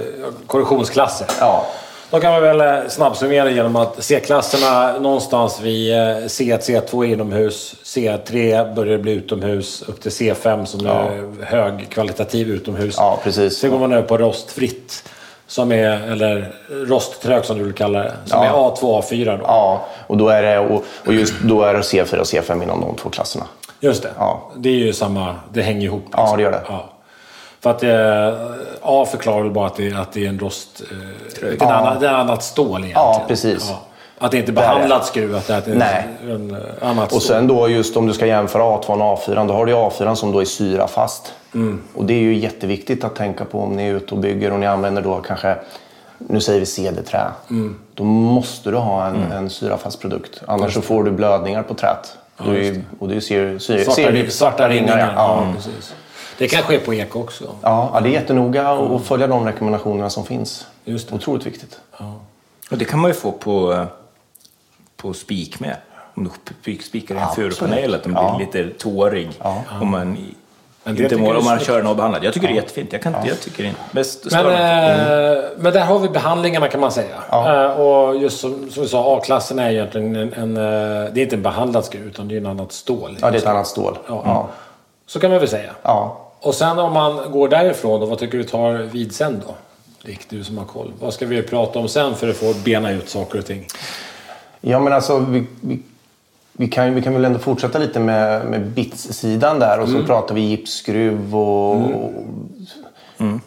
korrektionsklasser. 0.47 1.27
Ja. 1.39 1.65
Då 2.11 2.19
kan 2.19 2.31
man 2.31 2.41
väl 2.41 2.61
eh, 2.61 2.89
snabbsummera 2.89 3.49
genom 3.51 3.75
att 3.75 4.03
C-klasserna 4.03 4.99
någonstans 4.99 5.59
vid 5.61 5.93
eh, 5.93 5.97
C1, 5.99 6.59
C2 6.59 7.05
är 7.05 7.13
inomhus, 7.13 7.75
C3 7.83 8.73
börjar 8.75 8.97
bli 8.97 9.11
utomhus, 9.11 9.81
upp 9.87 10.01
till 10.01 10.11
C5 10.11 10.65
som 10.65 10.85
Ja. 10.85 10.91
är 10.93 11.45
högkvalitativ 11.45 12.49
utomhus. 12.49 12.95
Ja, 12.97 13.19
precis. 13.23 13.57
Sen 13.57 13.71
går 13.71 13.79
man 13.79 13.91
över 13.93 14.07
på 14.07 14.17
rostfritt, 14.17 15.03
som 15.47 15.71
är, 15.71 16.11
eller 16.11 16.51
rosttrög 16.69 17.45
som 17.45 17.57
du 17.57 17.63
vill 17.63 17.73
kalla 17.73 17.99
det, 17.99 18.13
som 18.25 18.43
Ja. 18.43 18.45
är 18.45 18.51
A2 18.75 18.83
och 18.83 19.03
A4 19.03 19.37
då. 19.37 19.43
Ja, 19.43 19.85
och 20.07 20.17
då 20.17 20.29
är 20.29 20.43
det, 20.43 20.59
och, 20.59 20.83
och 21.05 21.13
just 21.13 21.33
då 21.41 21.61
är 21.63 21.73
det 21.73 21.79
C4 21.79 22.17
och 22.17 22.25
C5 22.25 22.63
inom 22.63 22.81
de 22.81 22.95
två 22.95 23.09
klasserna. 23.09 23.45
Just 23.79 24.03
det. 24.03 24.09
Ja. 24.17 24.51
Det 24.55 24.69
är 24.69 24.73
ju 24.73 24.93
samma, 24.93 25.35
det 25.53 25.61
hänger 25.61 25.81
ihop. 25.85 26.05
Ja, 26.11 26.33
det 26.37 26.43
gör 26.43 26.51
det. 26.51 26.61
Ja. 26.69 26.89
För 27.59 27.69
att 27.69 27.83
eh, 27.83 28.57
A 28.81 29.05
förklarar 29.11 29.41
väl 29.41 29.51
bara 29.51 29.67
att 29.67 29.75
det, 29.75 29.93
att 29.93 30.11
det 30.11 30.25
är 30.25 30.29
en 30.29 30.39
rost... 30.39 30.81
Eh, 30.91 30.97
det, 31.41 31.47
är 31.47 31.63
en 31.63 31.71
annan, 31.71 31.99
det 31.99 32.07
är 32.07 32.13
annat 32.13 32.43
stål 32.43 32.69
egentligen. 32.69 32.93
Ja, 32.95 33.23
precis. 33.27 33.73
Att 34.19 34.31
det 34.31 34.37
inte 34.37 34.51
är 34.51 34.53
behandlat 34.53 35.05
skruv, 35.05 35.35
att 35.35 35.47
det 35.47 35.53
är 35.53 35.75
Nej. 35.75 36.07
en, 36.29 36.51
eh, 36.51 36.89
annat 36.89 37.13
Och 37.13 37.21
sen 37.21 37.47
då 37.47 37.69
just 37.69 37.97
om 37.97 38.07
du 38.07 38.13
ska 38.13 38.25
jämföra 38.25 38.63
A2 38.63 38.89
och 38.89 39.19
A4, 39.19 39.47
då 39.47 39.53
har 39.53 39.65
du 39.65 39.71
ju 39.71 39.77
A4 39.77 40.15
som 40.15 40.31
då 40.31 40.39
är 40.39 40.45
syrafast. 40.45 41.33
Och 41.95 42.05
det 42.05 42.13
är 42.13 42.19
ju 42.19 42.35
jätteviktigt 42.37 43.03
att 43.03 43.15
tänka 43.15 43.45
på 43.45 43.61
om 43.61 43.75
ni 43.75 43.87
är 43.87 43.93
ute 43.93 44.15
och 44.15 44.21
bygger 44.21 44.53
och 44.53 44.59
ni 44.59 44.65
använder 44.65 45.01
då 45.01 45.21
kanske, 45.21 45.55
nu 46.17 46.41
säger 46.41 46.59
vi 46.59 46.65
cederträ. 46.65 47.27
Då 47.93 48.03
måste 48.03 48.71
du 48.71 48.77
ha 48.77 49.05
en, 49.05 49.31
en 49.31 49.49
syrafast 49.49 50.01
produkt. 50.01 50.41
Annars 50.47 50.73
så 50.73 50.81
får 50.81 51.03
du 51.03 51.11
blödningar 51.11 51.63
på 51.63 51.73
trät. 51.73 52.17
Är 52.39 52.53
ju, 52.53 52.81
och 52.99 53.07
det 53.07 53.21
ser, 53.21 53.59
ser, 53.59 53.83
Svarta, 53.83 54.01
ser, 54.01 54.29
svarta 54.29 54.69
ringar. 54.69 54.97
ja. 54.99 55.05
Ja. 55.15 55.43
Ja. 55.45 55.53
precis. 55.55 55.93
Det 56.37 56.47
kan 56.47 56.63
ske 56.63 56.79
på 56.79 56.93
ek 56.93 57.15
också. 57.15 57.43
Ja, 57.61 57.89
ja, 57.93 57.99
det 57.99 58.09
är 58.09 58.11
jättenoga 58.11 58.69
att 58.69 59.01
följa 59.05 59.27
de 59.27 59.45
rekommendationerna 59.45 60.09
som 60.09 60.25
finns. 60.25 60.67
Just 60.85 61.09
det. 61.09 61.15
Otroligt 61.15 61.45
viktigt. 61.45 61.79
Och 62.71 62.77
det 62.77 62.85
kan 62.85 62.99
man 62.99 63.09
ju 63.11 63.15
få 63.15 63.31
på, 63.31 63.85
på 64.97 65.13
spik 65.13 65.59
med. 65.59 65.75
Om 66.13 66.23
du 66.23 66.29
spik- 66.63 66.81
spikar 66.83 67.15
i 67.15 67.17
en 67.17 67.27
furupanel, 67.35 67.95
att 67.95 68.03
den 68.03 68.13
blir 68.13 68.23
Ja. 68.23 68.37
lite 68.39 68.69
tårig. 68.69 69.29
Om 69.81 69.91
man, 69.91 70.17
inte 70.85 71.17
mål, 71.17 71.35
om 71.37 71.45
man 71.45 71.59
kör 71.59 71.77
den 71.77 71.87
avbehandlad. 71.87 72.23
Jag 72.23 72.33
tycker 72.33 72.47
det 72.47 72.53
är 72.53 72.55
jättefint. 72.55 72.93
Jag, 72.93 73.01
kan, 73.01 73.15
inte 73.15 73.27
jag 73.27 73.39
tycker 73.41 73.63
det 73.63 73.69
är 73.69 73.75
bäst. 73.91 74.25
Men, 74.31 74.45
eh, 74.45 75.43
men 75.57 75.73
där 75.73 75.85
har 75.85 75.99
vi 75.99 76.09
behandlingarna 76.09 76.67
kan 76.67 76.79
man 76.81 76.91
säga. 76.91 77.15
Eh, 77.31 77.71
och 77.81 78.15
just 78.17 78.39
som, 78.39 78.69
som 78.71 78.83
vi 78.83 78.89
sa, 78.89 79.17
A-klassen 79.17 79.59
är 79.59 79.69
egentligen 79.71 80.15
en, 80.15 80.33
en, 80.33 80.57
eh, 80.57 81.13
det 81.13 81.19
är 81.21 81.23
inte 81.23 81.35
en 81.35 81.41
behandlad 81.43 81.85
skruv 81.85 82.07
utan 82.07 82.27
det 82.27 82.35
är 82.35 82.37
en 82.37 82.45
annat 82.45 82.71
stål. 82.71 83.17
Ja, 83.21 83.31
det 83.31 83.37
är 83.37 83.41
ett 83.41 83.47
annat 83.47 83.67
stål. 83.67 83.97
Ja. 84.07 84.21
Ja. 84.25 84.47
Så 85.05 85.19
kan 85.19 85.29
man 85.31 85.39
väl 85.39 85.49
säga. 85.49 85.71
Ja. 85.83 86.17
Och 86.39 86.55
sen 86.55 86.79
om 86.79 86.93
man 86.93 87.31
går 87.31 87.49
därifrån 87.49 87.99
då, 87.99 88.05
vad 88.05 88.19
tycker 88.19 88.37
du 88.37 88.43
tar 88.43 88.73
vid 88.73 89.15
sen 89.15 89.43
då? 89.47 89.55
Rick, 90.01 90.29
du 90.29 90.43
som 90.43 90.57
har 90.57 90.65
koll. 90.65 90.93
Vad 90.99 91.13
ska 91.13 91.25
vi 91.25 91.43
prata 91.43 91.79
om 91.79 91.87
sen 91.87 92.15
för 92.15 92.29
att 92.29 92.37
få 92.37 92.53
bena 92.65 92.91
ut 92.91 93.09
saker 93.09 93.39
och 93.39 93.45
ting? 93.45 93.65
Ja, 94.61 94.79
men 94.79 94.93
alltså 94.93 95.19
vi, 95.19 95.47
vi, 95.61 95.79
vi, 96.53 96.67
kan, 96.67 96.95
vi 96.95 97.01
kan 97.01 97.13
väl 97.13 97.25
ändå 97.25 97.39
fortsätta 97.39 97.79
lite 97.79 97.99
med, 97.99 98.45
med 98.45 98.61
bits-sidan 98.61 99.59
där 99.59 99.79
och 99.79 99.89
så 99.89 100.03
pratar 100.03 100.35
vi 100.35 100.41
gipsskruv 100.41 101.35
och... 101.35 102.11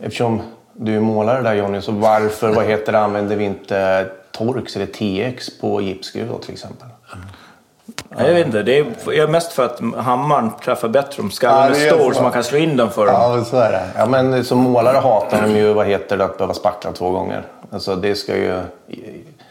Eftersom 0.01 0.43
du 0.73 0.97
är 0.97 1.01
målare 1.01 1.43
där 1.43 1.55
Jonny, 1.55 1.81
så 1.81 1.93
varför, 1.93 2.55
vad 2.55 2.67
heter 2.67 2.93
det, 2.93 2.99
använder 2.99 3.37
vi 3.37 3.45
inte 3.45 4.07
Torx 4.33 4.77
eller 4.77 4.87
TX 4.87 5.61
på 5.61 5.81
gipsskruv 5.81 6.29
då 6.29 6.39
till 6.39 6.53
exempel? 6.53 6.89
Nej, 8.09 8.27
Jag 8.27 8.35
vet 8.35 8.47
inte. 8.47 8.63
Det 8.63 8.79
är, 8.79 9.27
mest 9.27 9.53
för 9.53 9.65
att 9.65 9.81
hammaren 9.97 10.51
träffar 10.65 10.89
bättre 10.89 11.23
om 11.23 11.31
skallen 11.31 11.79
Ja, 11.81 11.87
är 11.87 11.91
stor 11.91 12.13
så. 12.13 12.23
man 12.23 12.33
kan 12.33 12.45
slå 12.45 12.59
in 12.59 12.77
den 12.77 12.91
för 12.91 13.07
dem. 13.07 13.15
Ja, 13.15 13.45
så 13.45 13.57
är 13.57 13.73
det. 13.73 13.89
Ja, 13.97 14.07
men 14.07 14.45
som 14.45 14.59
målare 14.59 14.97
hatar 14.99 15.43
de 15.43 15.57
ju, 15.59 15.73
vad 15.73 15.87
heter 15.87 16.17
det, 16.17 16.25
att 16.25 16.39
behöva 16.39 16.55
spackla 16.55 16.93
två 16.93 17.11
gånger. 17.11 17.43
Alltså 17.71 17.97
det 17.97 18.15
ska 18.15 18.37
ju, 18.37 18.61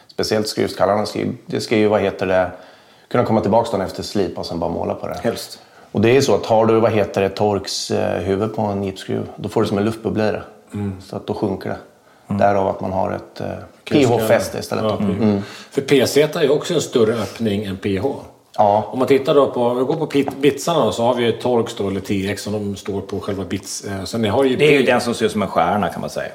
speciellt 0.08 0.47
skruvskallarna, 0.47 1.06
det 1.45 1.62
ska 1.62 1.75
ju, 1.78 1.88
vad 1.88 2.02
heter 2.02 2.25
det, 2.25 2.52
kunna 3.12 3.25
komma 3.25 3.41
tillbaka 3.41 3.71
dagen 3.71 3.82
efter 3.86 4.04
slip 4.04 4.38
och 4.38 4.45
sen 4.45 4.60
bara 4.60 4.69
måla 4.69 4.93
på 4.93 5.08
det. 5.08 5.17
Helst. 5.23 5.60
Och 5.91 6.02
det 6.02 6.17
är 6.17 6.21
så 6.21 6.36
att 6.36 6.45
har 6.45 6.65
du, 6.65 6.80
vad 6.80 6.91
heter 6.91 7.21
det, 7.21 7.30
Torx 7.30 7.91
eh, 7.91 8.21
huvud 8.21 8.56
på 8.56 8.62
en 8.62 8.84
gipsskruv, 8.84 9.30
då 9.36 9.49
får 9.49 9.62
du 9.62 9.67
som 9.67 9.78
en 9.78 9.86
luftbubbla 9.86 10.30
i 10.30 10.32
det. 10.32 10.43
Så 11.02 11.15
att 11.15 11.28
då 11.28 11.34
sjunker 11.34 11.69
det. 11.69 11.78
Därav 12.34 12.67
att 12.67 12.82
man 12.82 12.91
har 12.93 13.12
ett 13.12 13.41
eh, 13.41 13.47
PH-fäste 13.89 14.60
istället. 14.60 14.84
Ja. 14.84 14.97
PH. 14.97 15.41
För 15.71 15.82
PC 15.82 16.21
är 16.21 16.41
ju 16.41 16.49
också 16.49 16.73
en 16.73 16.82
större 16.82 17.13
öppning 17.13 17.65
än 17.65 17.78
PH. 17.78 18.06
Ja. 18.62 18.88
Om 18.91 19.00
man 19.00 19.08
tittar 19.08 19.36
då 19.36 19.48
på, 19.52 19.74
vi 19.74 19.84
går 19.84 19.95
på 19.95 20.06
pit- 20.08 20.38
bitsarna 20.38 20.86
då, 20.86 20.91
så 20.91 21.04
har 21.04 21.13
vi 21.15 21.24
ju 21.24 21.32
Torx 21.32 21.76
då, 21.76 21.88
eller 21.88 22.00
TX 22.34 22.41
som 22.43 22.54
de 22.54 22.76
står 22.76 23.02
på 23.02 23.19
själva 23.19 23.43
bits. 23.43 23.84
Eh, 23.86 24.04
Sen 24.04 24.22
ni 24.22 24.28
har 24.28 24.43
ju 24.43 24.56
Det 24.56 24.65
är 24.67 24.80
ju 24.80 24.84
den 24.84 25.02
som 25.02 25.13
ser 25.13 25.26
ut 25.26 25.32
som 25.32 25.41
en 25.41 25.48
stjärna 25.48 25.88
kan 25.89 26.02
man 26.02 26.10
säga. 26.10 26.32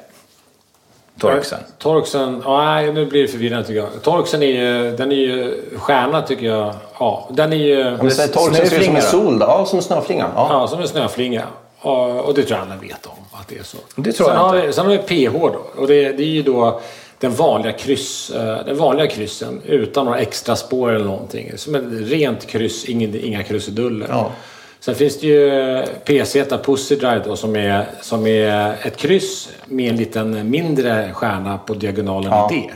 Torxen. 1.19 1.59
Torxen, 1.77 2.41
ja, 2.45 2.65
nej 2.65 2.93
nu 2.93 3.05
blir 3.05 3.21
det 3.21 3.27
förvirrande 3.27 3.67
tycker 3.67 3.79
jag. 3.79 3.89
Torxen 4.01 4.43
är 4.43 4.47
ju, 4.47 4.95
den 4.97 5.11
är 5.11 5.15
ju 5.15 5.61
stjärna 5.77 6.21
tycker 6.21 6.45
jag. 6.45 6.73
Ja, 6.99 7.29
den 7.31 7.53
är 7.53 7.57
ju... 7.57 7.87
Om 7.99 8.05
vi 8.05 8.11
säger 8.11 8.33
Torx 8.33 8.57
så 8.57 8.65
ser 8.65 8.79
det 8.79 8.85
som 8.85 8.95
en 8.95 9.01
sol. 9.01 9.39
Då. 9.39 9.45
Ja, 9.45 9.65
som 9.65 9.77
en 9.79 9.83
snöflinga. 9.83 10.29
Ja. 10.35 10.47
Ja, 10.51 10.67
som 10.67 10.79
en 10.81 10.87
snöflinga. 10.87 11.43
Och, 11.81 12.19
och 12.19 12.33
det 12.33 12.43
tror 12.43 12.59
jag 12.59 12.67
alla 12.67 12.81
vet 12.81 13.05
om 13.05 13.11
att 13.31 13.47
det 13.47 13.57
är 13.57 13.63
så. 13.63 13.77
Det 13.95 14.11
tror 14.11 14.27
sen 14.27 14.35
jag 14.35 14.41
har 14.43 14.55
inte. 14.55 14.67
vi, 14.67 14.73
Sen 14.73 14.85
har 14.85 14.91
vi 14.91 15.27
PH 15.29 15.33
då. 15.33 15.61
Och 15.81 15.87
det, 15.87 16.11
det 16.11 16.23
är 16.23 16.27
ju 16.27 16.43
då 16.43 16.79
den 17.19 17.35
vanliga, 17.35 17.73
kryss, 17.73 18.29
eh, 18.31 18.65
den 18.65 18.77
vanliga 18.77 19.07
kryssen 19.07 19.61
utan 19.65 20.05
några 20.05 20.19
extra 20.19 20.55
spår 20.55 20.91
eller 20.91 21.05
någonting. 21.05 21.51
Som 21.55 21.75
ett 21.75 21.83
rent 22.11 22.47
kryss, 22.47 22.85
inga 22.85 23.43
krusiduller. 23.43 24.07
Ja. 24.09 24.31
Sen 24.79 24.95
finns 24.95 25.19
det 25.19 25.27
ju 25.27 25.83
PZ 26.05 26.35
Pussy 26.65 26.95
Drive 26.95 27.21
då, 27.25 27.35
som 27.35 27.55
är, 27.55 27.85
som 28.01 28.27
är 28.27 28.75
ett 28.83 28.97
kryss 28.97 29.49
med 29.65 29.89
en 29.89 29.95
liten 29.95 30.49
mindre 30.49 31.09
stjärna 31.13 31.57
på 31.57 31.73
diagonalen 31.73 32.31
Ja. 32.31 32.49
D. 32.51 32.71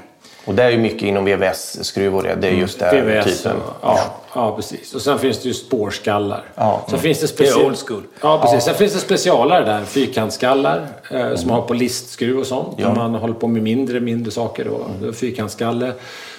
Och 0.50 0.56
det 0.56 0.64
är 0.64 0.70
ju 0.70 0.78
mycket 0.78 1.02
inom 1.04 1.26
VVS-skruv 1.26 2.16
och 2.16 2.24
det. 2.24 2.36
Det 2.42 2.48
är 2.48 2.52
just 2.52 2.80
den 2.80 3.06
VVS 3.06 3.26
typen. 3.44 3.58
och, 3.58 3.74
ja, 3.82 4.00
ja, 4.36 4.56
precis. 4.56 4.96
Och 4.96 5.02
sen 5.02 5.20
finns 5.20 5.40
det 5.42 5.48
ju 5.48 5.54
spårskallar. 5.54 6.44
Ja. 6.56 6.86
Sen 6.90 7.00
finns 7.00 7.20
det, 7.20 7.38
Det 7.38 7.48
är 7.48 7.52
speci- 7.54 7.66
old 7.66 7.78
school. 7.88 8.04
Ja, 8.22 8.40
precis. 8.42 8.64
Sen 8.64 8.76
finns 8.76 8.94
det 8.94 9.00
specialare 9.00 9.66
där. 9.66 9.84
Fyrkantsskallar 9.86 10.88
eh, 11.12 11.36
som 11.36 11.48
man 11.50 11.60
har 11.60 11.68
på 11.68 11.74
listskruv 11.74 12.40
och 12.40 12.46
sånt. 12.48 12.78
Där 12.78 12.94
man 12.96 13.16
håller 13.16 13.34
på 13.34 13.48
med 13.48 13.64
mindre, 13.64 14.00
mindre 14.00 14.32
saker. 14.32 14.66
Då. 14.66 14.82
Mm. 15.02 15.14
Fyrkantsskalle. 15.14 15.92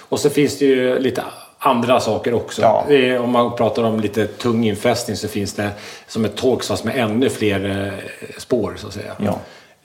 Och 0.09 0.21
så 0.21 0.31
finns 0.31 0.59
det 0.59 0.65
ju 0.65 0.99
lite 0.99 1.23
andra 1.59 2.01
saker 2.01 2.35
också. 2.35 2.63
Ja. 2.63 2.85
Det 2.89 3.11
är, 3.11 3.21
om 3.21 3.31
man 3.31 3.57
pratar 3.57 3.83
om 3.83 4.01
lite 4.01 4.27
tung 4.27 4.65
infästning 4.65 5.17
så 5.17 5.29
finns 5.29 5.55
det 5.55 5.71
som 6.09 6.25
ett 6.25 6.41
fast 6.63 6.85
med 6.85 6.97
ännu 6.97 7.29
fler 7.29 7.87
eh, 8.01 8.39
spår 8.39 8.75
så 8.77 8.87
att 8.87 8.93
säga. 8.93 9.13
Ja. 9.25 9.39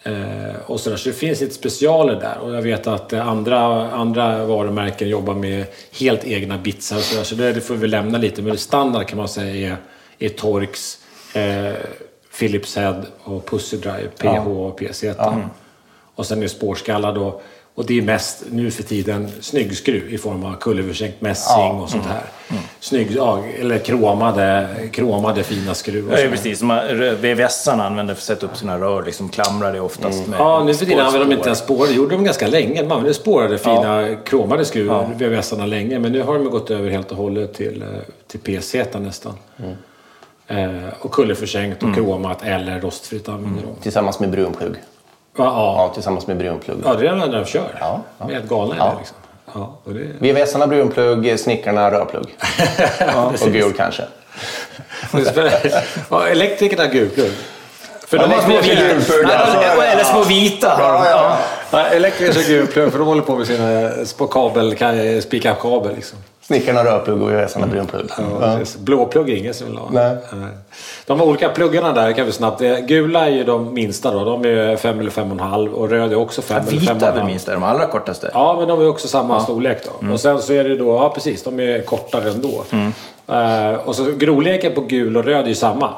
Eh, 0.05 0.55
och 0.65 0.79
så, 0.79 0.89
där. 0.89 0.97
så 0.97 1.09
det 1.09 1.15
finns 1.15 1.41
lite 1.41 1.53
specialer 1.53 2.15
där. 2.15 2.37
Och 2.37 2.55
jag 2.55 2.61
vet 2.61 2.87
att 2.87 3.13
eh, 3.13 3.27
andra, 3.27 3.91
andra 3.91 4.45
varumärken 4.45 5.09
jobbar 5.09 5.33
med 5.33 5.65
helt 5.99 6.25
egna 6.25 6.57
bitsar. 6.57 6.97
Och 6.97 7.03
så 7.03 7.15
där. 7.15 7.23
så 7.23 7.35
det, 7.35 7.53
det 7.53 7.61
får 7.61 7.75
vi 7.75 7.87
lämna 7.87 8.17
lite. 8.17 8.41
Men 8.41 8.57
standard 8.57 9.07
kan 9.07 9.17
man 9.17 9.27
säga 9.27 9.71
är, 9.71 9.77
är 10.19 10.29
Torx, 10.29 10.97
eh, 11.33 11.73
Philips 12.39 12.75
Head 12.75 13.01
och 13.23 13.45
Pussy 13.45 13.77
Drive, 13.77 14.07
PH 14.17 14.47
och 14.47 14.77
PZ. 14.77 15.03
Och 16.15 16.25
sen 16.25 16.43
är 16.43 16.47
spårskallar 16.47 17.15
då. 17.15 17.41
Och 17.75 17.85
det 17.85 17.97
är 17.97 18.01
mest 18.01 18.43
nu 18.51 18.71
för 18.71 18.83
tiden 18.83 19.31
snyggskruv 19.41 20.13
i 20.13 20.17
form 20.17 20.43
av 20.45 20.55
kullerförsänkt 20.55 21.21
mässing 21.21 21.71
och 21.71 21.89
sånt 21.89 22.05
här. 22.05 22.21
Snygg, 22.79 23.11
ja, 23.11 23.43
eller 23.59 23.77
kromade, 23.77 24.67
kromade 24.91 25.43
fina 25.43 25.73
skruv. 25.73 26.07
Och 26.07 26.13
Ja, 26.13 26.19
ja, 26.19 26.29
precis. 26.29 26.61
VVS-arna 27.21 27.85
använder 27.85 28.13
för 28.13 28.19
att 28.19 28.25
sätta 28.25 28.45
upp 28.45 28.57
sina 28.57 28.79
rör. 28.79 29.03
Liksom 29.03 29.29
klamrar 29.29 29.73
det 29.73 29.79
oftast 29.79 30.27
med 30.27 30.39
Ja, 30.39 30.63
nu 30.63 30.73
för 30.73 30.85
tiden 30.85 31.05
använder 31.05 31.27
de 31.27 31.31
inte 31.33 31.41
spår. 31.43 31.47
ens 31.47 31.59
spår. 31.59 31.87
Det 31.87 31.93
gjorde 31.93 32.15
de 32.15 32.23
ganska 32.23 32.47
länge. 32.47 32.81
Man 32.83 32.91
använde 32.91 33.13
spårade 33.13 33.57
fina 33.57 34.15
kromade 34.25 34.65
skruvar, 34.65 35.09
VVS-arna 35.17 35.65
länge. 35.65 35.99
Men 35.99 36.11
nu 36.11 36.21
har 36.21 36.33
de 36.33 36.49
gått 36.49 36.71
över 36.71 36.89
helt 36.89 37.11
och 37.11 37.17
hållet 37.17 37.53
till, 37.53 37.81
eh, 37.81 37.87
till 38.27 38.39
PZ 38.61 38.75
nästan. 38.99 39.33
Eh, 40.47 40.69
och 40.99 41.11
kullerförsänkt 41.11 41.83
och 41.83 41.95
kromat 41.95 42.43
eller 42.43 42.79
rostfritt 42.79 43.29
använder 43.29 43.61
de. 43.63 43.81
Tillsammans 43.81 44.19
med 44.19 44.29
brunplugg. 44.29 44.75
Ja, 45.37 45.43
ja. 45.45 45.75
Ja, 45.77 45.91
tillsammans 45.93 46.27
med 46.27 46.37
brunplugg. 46.37 46.77
ja, 46.85 46.93
det 46.93 47.07
är 47.07 47.11
enda 47.11 47.27
de 47.27 47.45
kör. 47.45 47.61
Ja, 47.61 47.77
ja. 47.79 48.01
De 48.25 48.29
är 48.29 48.33
helt 48.33 48.49
galna 48.49 48.75
Ja. 48.77 48.95
liksom. 48.97 49.17
Ja, 49.53 49.77
och 49.83 49.93
det... 49.93 49.99
VVS-arna 50.33 50.67
brunplugg, 50.67 51.39
snickarna 51.39 51.91
rödplugg. 51.91 52.35
och 53.41 53.51
gul 53.51 53.73
kanske. 53.73 54.03
ja, 56.09 56.27
elektrikerna 56.27 56.85
gulplugg. 56.87 57.31
För 58.07 58.17
Ja, 58.17 58.27
de 58.27 58.33
har 58.33 58.41
små 58.41 58.59
vita. 58.61 59.21
Ja, 59.23 59.37
alltså. 59.37 59.81
eller- 59.81 60.03
små 60.03 60.23
vita. 60.23 60.75
Ja, 60.79 61.05
ja. 61.09 61.37
Ja, 61.71 61.85
elektriker 61.87 62.47
gulplugg 62.47 62.91
för 62.91 62.99
de 62.99 63.07
håller 63.07 63.21
på 63.21 63.35
med 63.35 63.47
sina 63.47 63.91
spå 64.05 64.27
kabel, 64.27 64.75
spika 65.21 65.53
kabel 65.53 65.95
liksom. 65.95 66.17
Snickarna 66.47 66.83
rödplugg 66.83 67.21
och 67.21 67.27
brunplugg. 67.69 68.05
Ja, 68.17 68.23
Ja. 68.41 68.57
precis. 68.57 68.77
Blåplugg 68.77 69.29
är 69.29 69.35
ingen 69.35 69.53
som 69.53 69.67
vill 69.67 69.77
ha. 69.77 69.89
Nej. 69.91 70.17
De 71.05 71.21
olika 71.21 71.49
pluggarna 71.49 71.91
där 71.93 72.11
kan 72.11 72.25
vi 72.25 72.31
snabbt... 72.31 72.61
eh, 72.61 72.77
Gula 72.79 73.25
är 73.25 73.29
ju 73.31 73.43
de 73.43 73.73
minsta 73.73 74.11
då. 74.13 74.23
De 74.25 74.45
är 74.45 74.75
5 74.75 74.99
eller 74.99 75.09
5,5 75.11 75.67
och 75.73 75.89
röd 75.89 76.11
är 76.11 76.15
också 76.15 76.41
5 76.41 76.61
eller 76.67 76.79
Vita 76.79 76.91
är 76.91 77.11
väl 77.13 77.21
5,5. 77.21 77.25
minst, 77.25 77.47
är 77.47 77.53
de 77.53 77.63
allra 77.63 77.85
kortaste. 77.87 78.31
Ja, 78.33 78.55
men 78.59 78.67
de 78.67 78.81
är 78.81 78.87
också 78.89 79.07
samma 79.07 79.39
storlek 79.39 79.77
då. 79.85 79.91
Mm. 80.01 80.13
Och 80.13 80.19
sen 80.19 80.41
så 80.41 80.53
är 80.53 80.63
det 80.63 80.75
då... 80.75 80.87
Ja, 80.95 81.09
precis. 81.09 81.43
De 81.43 81.59
är 81.59 81.81
kortare 81.81 82.29
ändå. 82.29 82.63
Eh, 83.27 83.73
och 83.87 83.95
så 83.95 84.03
grovleken 84.11 84.73
på 84.75 84.81
gul 84.81 85.17
och 85.17 85.23
röd 85.25 85.43
är 85.45 85.49
ju 85.49 85.55
samma. 85.55 85.89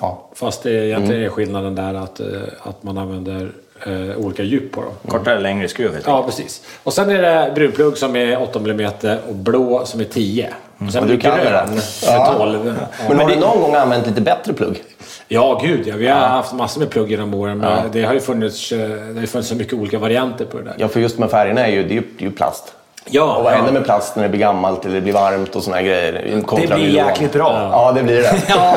Ja. 0.00 0.28
Fast 0.34 0.62
det 0.62 0.70
är 0.70 0.82
egentligen 0.82 1.22
är 1.22 1.28
skillnaden 1.28 1.74
där 1.74 1.94
att, 1.94 2.20
eh, 2.20 2.26
att 2.62 2.82
man 2.82 2.98
använder 2.98 3.52
eh, 3.86 4.16
olika 4.16 4.42
djup 4.42 4.72
på 4.72 4.80
dem. 4.80 4.92
Kortare 5.08 5.34
eller 5.34 5.42
längre 5.42 5.68
skruv 5.68 5.92
helt 5.92 6.06
Ja, 6.06 6.22
precis. 6.22 6.62
Och 6.82 6.92
sen 6.92 7.10
är 7.10 7.22
det 7.22 7.52
brunplugg 7.54 7.98
som 7.98 8.16
är 8.16 8.42
8 8.42 8.58
mm 8.58 8.90
och 9.28 9.34
blå 9.34 9.84
som 9.84 10.00
är 10.00 10.04
10. 10.04 10.48
Och 10.78 10.92
sen 10.92 11.02
Och 11.02 11.08
du 11.08 11.18
kan 11.18 11.38
det 11.38 11.44
grön 11.44 11.54
är 11.54 11.82
Ja. 12.06 12.34
12. 12.38 12.74
Men 13.08 13.18
har 13.18 13.28
du 13.28 13.36
någon 13.36 13.60
gång 13.60 13.74
använt 13.74 14.06
lite 14.06 14.20
bättre 14.20 14.52
plugg? 14.52 14.82
Ja, 15.28 15.60
gud 15.64 15.86
ja. 15.86 15.96
Vi 15.96 16.08
har 16.08 16.20
haft 16.20 16.52
massor 16.52 16.80
med 16.80 16.90
plugg 16.90 17.10
genom 17.10 17.34
åren. 17.34 17.58
Men 17.58 17.90
det 17.92 18.02
har 18.02 18.14
ju 18.14 18.20
funnits, 18.20 18.72
eh, 18.72 18.78
det 18.88 19.20
har 19.20 19.26
funnits 19.26 19.48
så 19.48 19.54
mycket 19.54 19.74
olika 19.74 19.98
varianter 19.98 20.44
på 20.44 20.58
det 20.58 20.64
där. 20.64 20.74
Ja, 20.78 20.88
för 20.88 21.00
just 21.00 21.18
med 21.18 21.30
färgerna 21.30 21.66
är 21.66 21.70
ju, 21.72 21.82
det 21.82 21.92
är 21.92 21.94
ju, 21.94 22.00
det 22.18 22.24
är 22.24 22.28
ju 22.28 22.34
plast. 22.34 22.74
Ja, 23.04 23.36
Och 23.36 23.44
vad 23.44 23.52
ja. 23.52 23.56
händer 23.56 23.72
med 23.72 23.84
plast 23.84 24.16
när 24.16 24.22
det 24.22 24.28
blir 24.28 24.40
gammalt 24.40 24.84
eller 24.84 24.94
det 24.94 25.00
blir 25.00 25.12
varmt 25.12 25.56
och 25.56 25.62
såna 25.62 25.76
här 25.76 25.82
grejer? 25.82 26.12
Det 26.12 26.66
blir 26.66 26.76
nylon. 26.76 27.06
jäkligt 27.06 27.32
bra. 27.32 27.68
Ja, 27.72 27.92
det 27.92 28.02
blir 28.02 28.16
det. 28.22 28.42
Ja, 28.48 28.76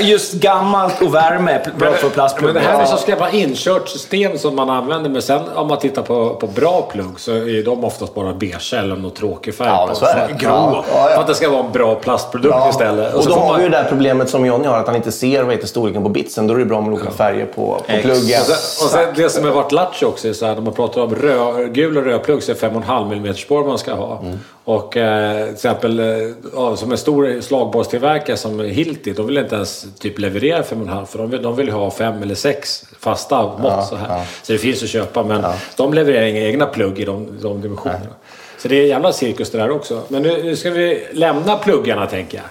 just 0.00 0.32
gammalt 0.34 1.02
och 1.02 1.14
värme 1.14 1.52
är 1.52 1.70
bra 1.78 1.92
för 1.92 2.02
Men 2.02 2.10
plastplugg. 2.10 2.54
det 2.54 2.60
här 2.60 2.82
är 2.82 2.84
så 2.86 2.96
ska 2.96 3.16
vara 3.16 3.30
inkört 3.30 3.88
system 3.88 4.38
som 4.38 4.56
man 4.56 4.70
använder. 4.70 5.10
Men 5.10 5.22
sen 5.22 5.40
om 5.54 5.68
man 5.68 5.78
tittar 5.78 6.02
på, 6.02 6.34
på 6.34 6.46
bra 6.46 6.88
plugg 6.92 7.20
så 7.20 7.32
är 7.32 7.64
de 7.64 7.84
oftast 7.84 8.14
bara 8.14 8.32
beige 8.32 8.74
eller 8.74 8.96
någon 8.96 9.10
tråkig 9.10 9.54
färg. 9.54 9.68
Ja, 9.68 9.78
på. 9.80 9.86
men 9.86 9.96
så 9.96 10.04
är 10.06 10.28
det. 10.28 10.34
Grå. 10.44 10.50
Ja, 10.50 10.84
Ja, 10.94 11.08
ja. 11.08 11.14
För 11.14 11.20
att 11.20 11.26
det 11.26 11.34
ska 11.34 11.50
vara 11.50 11.64
en 11.64 11.72
bra 11.72 11.94
plastprodukt 11.94 12.54
Ja. 12.58 12.70
istället. 12.70 13.14
Och, 13.14 13.22
så 13.24 13.28
då 13.30 13.36
har 13.36 13.46
man- 13.46 13.56
vi 13.58 13.62
ju 13.64 13.68
det 13.70 13.76
här 13.76 13.84
problemet 13.88 14.30
som 14.30 14.46
Johnny 14.46 14.66
har, 14.68 14.78
att 14.78 14.86
han 14.86 14.96
inte 14.96 15.12
ser 15.12 15.42
vad 15.42 15.54
heter 15.54 15.66
storleken 15.66 16.02
på 16.02 16.08
bitsen. 16.08 16.46
Då 16.46 16.54
är 16.54 16.58
det 16.58 16.64
bra 16.64 16.80
med 16.80 16.92
olika 16.94 17.10
färger 17.10 17.46
på, 17.46 17.62
på 17.76 17.82
pluggen. 18.02 18.40
Och 18.40 18.46
sen, 18.46 18.86
och 18.86 18.90
sen 18.90 19.08
det 19.16 19.28
som 19.30 19.44
har 19.44 19.50
varit 19.52 19.72
lattjo 19.72 20.06
också 20.08 20.28
är 20.28 20.32
så 20.32 20.46
här, 20.46 20.54
när 20.54 20.62
man 20.62 20.74
pratar 20.74 21.00
om 21.02 21.14
röd, 21.14 21.74
gul 21.74 21.96
och 21.98 22.04
röd 22.04 22.22
plugg 22.22 22.42
så 22.42 22.50
är 22.52 22.56
det 22.60 22.66
5,5 22.68 23.12
mm 23.12 23.34
spår 23.54 23.68
man 23.68 23.78
ska 23.78 23.94
ha. 23.94 24.20
Mm. 24.22 24.38
Och 24.64 24.96
eh, 24.96 25.44
till 25.44 25.54
exempel 25.54 26.00
eh, 26.00 26.06
ja, 26.54 26.76
som 26.76 26.92
en 26.92 26.98
stor 26.98 27.40
slagborrstillverkare 27.40 28.36
som 28.36 28.60
Hilti, 28.60 29.12
de 29.12 29.26
vill 29.26 29.38
inte 29.38 29.54
ens 29.54 29.86
typ 29.98 30.18
leverera 30.18 30.62
5,5 30.62 31.04
för 31.04 31.18
de 31.18 31.30
vill, 31.30 31.42
de 31.42 31.56
vill 31.56 31.70
ha 31.70 31.90
5 31.90 32.22
eller 32.22 32.34
6 32.34 32.84
fasta 33.00 33.42
mått 33.58 33.86
så 33.86 33.96
här. 33.96 34.24
Så 34.42 34.52
det 34.52 34.58
finns 34.58 34.82
att 34.82 34.88
köpa 34.88 35.22
men 35.22 35.44
de 35.76 35.94
levererar 35.94 36.26
inga 36.26 36.40
egna 36.40 36.66
plugg 36.66 36.98
i 36.98 37.04
de, 37.04 37.28
de 37.42 37.60
dimensionerna. 37.60 38.14
Så 38.58 38.68
det 38.68 38.76
är 38.76 38.86
jävla 38.86 39.12
cirkus 39.12 39.50
det 39.50 39.58
där 39.58 39.70
också. 39.70 40.02
Men 40.08 40.22
nu, 40.22 40.42
nu 40.42 40.56
ska 40.56 40.70
vi 40.70 41.06
lämna 41.12 41.56
pluggarna 41.56 42.06
tänker 42.06 42.38
jag. 42.38 42.46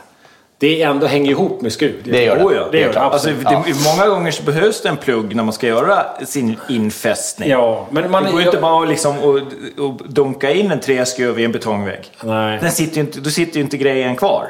Det 0.64 0.82
ändå 0.82 1.08
hänger 1.08 1.32
ihop 1.32 1.62
med 1.62 1.74
skruv. 1.74 2.02
Det 2.04 2.24
gör 2.24 2.36
det. 2.36 2.44
Oh 2.44 2.56
ja. 2.56 2.68
Det 2.72 2.80
gör 2.80 2.94
det, 2.94 3.00
alltså, 3.00 3.30
det, 3.30 3.76
Många 3.96 4.08
gånger 4.08 4.32
så 4.32 4.44
behövs 4.44 4.82
det 4.82 4.90
en 4.90 4.98
plugg 4.98 5.36
när 5.36 5.44
man 5.44 5.54
ska 5.54 5.68
göra 5.68 6.06
sin 6.26 6.60
infästning. 6.70 7.50
Ja, 7.50 7.88
men 7.90 8.12
man... 8.12 8.24
det 8.24 8.32
går 8.32 8.40
ju 8.40 8.46
inte 8.46 8.58
bara 8.58 8.84
att 8.84 8.90
liksom, 8.90 9.20
och, 9.20 9.40
och 9.86 10.10
dunka 10.10 10.52
in 10.52 10.72
en 10.72 10.80
träskruv 10.80 11.40
i 11.40 11.46
en 11.46 11.52
betongvägg. 11.52 12.12
Nej. 12.24 12.60
Den 12.62 12.72
sitter 12.72 12.96
ju 12.96 13.02
inte, 13.02 13.20
då 13.20 13.30
sitter 13.30 13.56
ju 13.56 13.62
inte 13.62 13.78
grejen 13.78 14.16
kvar. 14.16 14.48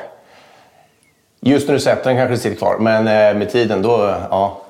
Just 1.41 1.67
när 1.67 1.73
du 1.75 1.79
sätter 1.81 2.09
den 2.09 2.17
kanske 2.17 2.37
sitter 2.37 2.57
kvar, 2.57 2.77
men 2.79 3.07
eh, 3.07 3.39
med 3.39 3.51
tiden 3.51 3.81
då, 3.81 4.15
ja. 4.29 4.61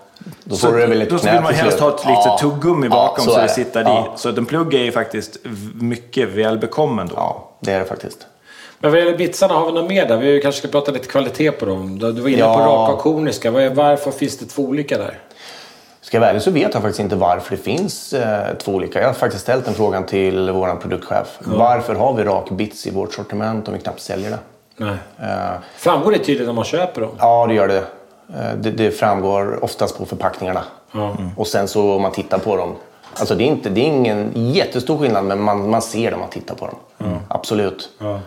Då 0.44 0.56
får 0.56 0.72
du 0.74 0.80
det 0.80 0.88
väl 0.88 1.02
ett 1.02 1.10
då 1.10 1.18
vill 1.18 1.42
man 1.42 1.54
helst 1.54 1.80
ha 1.80 1.90
ett 1.90 2.06
litet 2.06 2.26
Ja. 2.26 2.38
tuggummi 2.42 2.88
Ja, 2.88 2.96
bakom 2.96 3.26
så, 3.26 3.38
är 3.38 3.44
det 3.44 3.50
sitter 3.50 3.82
Ja. 3.82 4.14
i. 4.16 4.20
Så 4.20 4.30
att 4.30 4.38
en 4.38 4.46
plugg 4.46 4.74
är 4.74 4.84
ju 4.84 4.92
faktiskt 4.92 5.38
mycket 5.82 6.30
välbekommen 6.30 7.08
då. 7.08 7.14
Ja, 7.16 7.52
det 7.60 7.72
är 7.72 7.80
det 7.80 7.86
faktiskt. 7.86 8.28
Men 8.84 8.92
vad 8.92 9.00
gäller 9.00 9.18
bitsarna, 9.18 9.54
har 9.54 9.66
vi 9.66 9.72
något 9.72 9.90
mer 9.90 10.06
där? 10.08 10.18
Vi 10.18 10.42
kanske 10.42 10.60
ska 10.60 10.68
prata 10.68 10.92
lite 10.92 11.08
kvalitet 11.08 11.52
på 11.52 11.66
dem. 11.66 12.00
Du 12.00 12.12
var 12.12 12.30
inne 12.30 12.40
Ja. 12.40 12.54
på 12.54 12.60
raka 12.60 12.94
och 12.94 13.00
koniska. 13.00 13.52
Varför 13.52 14.12
finns 14.12 14.38
det 14.38 14.46
två 14.46 14.62
olika 14.64 14.98
där? 14.98 15.20
Ska 16.02 16.18
jag 16.18 16.20
vara 16.22 16.30
ärlig 16.30 16.42
så 16.42 16.52
vet 16.52 16.74
jag 16.74 16.82
faktiskt 16.82 17.00
inte 17.00 17.16
varför 17.16 17.56
det 17.56 17.62
finns 17.64 18.14
eh, 18.14 18.56
två 18.58 18.72
olika. 18.72 19.00
Jag 19.02 19.08
har 19.08 19.14
faktiskt 19.14 19.44
ställt 19.44 19.66
den 19.66 19.74
frågan 19.74 20.06
till 20.06 20.52
vår 20.52 20.76
produktchef. 20.76 21.28
Varför 21.40 21.96
har 21.96 22.14
vi 22.14 22.24
rak 22.24 22.50
bits 22.50 22.88
i 22.88 22.92
vårt 22.92 23.14
sortiment 23.14 23.68
om 23.68 23.74
vi 23.74 23.80
knappt 23.80 24.00
säljer 24.02 24.30
det? 24.30 24.40
Nej. 24.78 24.96
Eh, 25.22 25.28
Framgår 25.78 26.12
det 26.12 26.20
tydligt 26.20 26.48
när 26.48 26.54
man 26.54 26.64
köper 26.66 27.02
dem? 27.02 27.10
ja, 27.20 27.46
det 27.48 27.54
gör 27.54 27.68
det. 27.68 27.78
Eh, 27.78 28.56
det. 28.58 28.72
Det 28.72 28.92
framgår 28.92 29.64
oftast 29.64 29.98
på 29.98 30.06
förpackningarna. 30.06 30.62
Ja. 30.92 31.16
Och 31.38 31.48
sen 31.48 31.68
så 31.68 31.94
om 31.96 32.02
man 32.02 32.12
tittar 32.12 32.38
på 32.38 32.56
dem. 32.58 32.76
Alltså 33.20 33.36
det 33.36 33.44
är, 33.44 33.48
inte, 33.48 33.70
det 33.70 33.82
är 33.82 33.86
ingen 33.86 34.32
jättestor 34.36 34.98
skillnad 34.98 35.26
men 35.26 35.42
man, 35.42 35.70
man 35.70 35.82
ser 35.82 36.10
det 36.10 36.14
om 36.14 36.20
man 36.20 36.30
tittar 36.30 36.56
på 36.56 36.66
dem. 36.66 36.76
Absolut. 37.28 37.90
Ja. 38.00 38.20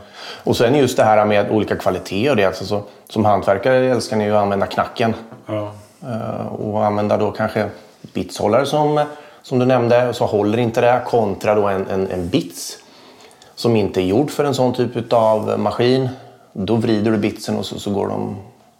Och 0.44 0.56
sen 0.56 0.74
just 0.74 0.96
det 0.96 1.04
här 1.04 1.24
med 1.24 1.50
olika 1.50 1.76
kvaliteter. 1.76 2.34
Det, 2.34 2.44
alltså 2.44 2.64
så, 2.64 2.82
som 3.08 3.24
hantverkare 3.24 3.90
älskar 3.90 4.16
ni 4.16 4.24
ju 4.24 4.36
att 4.36 4.42
använda 4.42 4.66
knacken. 4.66 5.14
Ja. 5.46 5.72
Eh, 6.02 6.46
och 6.46 6.86
använda 6.86 7.16
då 7.16 7.30
kanske 7.30 7.68
bitshållare 8.12 8.66
som, 8.66 9.04
som 9.42 9.58
du 9.58 9.66
nämnde. 9.66 10.14
Så 10.14 10.26
håller 10.26 10.58
inte 10.58 10.80
det 10.80 11.02
kontra 11.06 11.54
då 11.54 11.66
en, 11.66 11.86
en, 11.88 12.10
en 12.10 12.28
bits 12.28 12.78
som 13.54 13.76
inte 13.76 14.00
är 14.00 14.04
gjord 14.04 14.30
för 14.30 14.44
en 14.44 14.54
sån 14.54 14.74
typ 14.74 15.12
av 15.12 15.58
maskin. 15.58 16.08
Då 16.52 16.76
vrider 16.76 17.10
du 17.10 17.18
bitsen 17.18 17.56
och 17.56 17.66
så, 17.66 17.78
så 17.80 17.90
går, 17.90 18.08
de, 18.08 18.36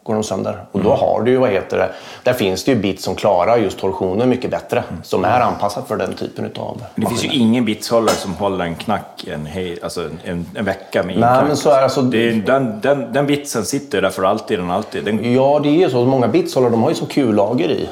går 0.07 0.15
de 0.15 0.23
sönder. 0.25 0.65
Och 0.73 0.83
då 0.83 0.95
har 0.95 1.23
du 1.23 1.31
ju, 1.31 1.37
vad 1.37 1.51
heter 1.51 1.79
det, 1.79 1.91
där 2.23 2.33
finns 2.33 2.65
det 2.65 2.73
ju 2.73 2.79
bits 2.79 3.05
som 3.05 3.15
klarar 3.15 3.57
just 3.57 3.79
torsionen 3.79 4.29
mycket 4.29 4.51
bättre. 4.51 4.85
Som 5.03 5.25
är 5.25 5.41
anpassat 5.41 5.89
för 5.89 5.97
den 5.97 6.15
typen 6.15 6.51
av 6.57 6.83
Men 6.95 7.05
det 7.05 7.11
finns 7.11 7.25
ju 7.25 7.29
ingen 7.29 7.65
bitshållare 7.65 8.17
som 8.17 8.35
håller 8.35 8.65
en 8.65 8.75
knack 8.75 9.25
en, 9.27 9.47
hej, 9.47 9.79
alltså 9.83 10.09
en, 10.25 10.47
en 10.55 10.65
vecka 10.65 11.03
med 11.03 11.19
Nej, 11.19 11.45
men 11.47 11.57
så 11.57 11.71
är 11.71 11.77
det 11.77 11.83
alltså. 11.83 12.03
det 12.03 12.29
är, 12.29 12.35
den, 12.35 12.81
den, 12.81 13.13
den 13.13 13.27
bitsen 13.27 13.65
sitter 13.65 14.03
där 14.03 14.11
för 14.11 14.23
alltid. 14.23 14.59
Den 14.59 14.71
alltid. 14.71 15.05
Den, 15.05 15.33
Ja, 15.33 15.61
det 15.63 15.69
är 15.69 15.73
ju 15.73 15.91
så. 15.91 16.05
Många 16.05 16.29
bitshållare 16.29 16.71
de 16.71 16.83
har 16.83 16.91
ju 16.91 16.97
som 16.97 17.07
kullager 17.07 17.69
i. 17.69 17.89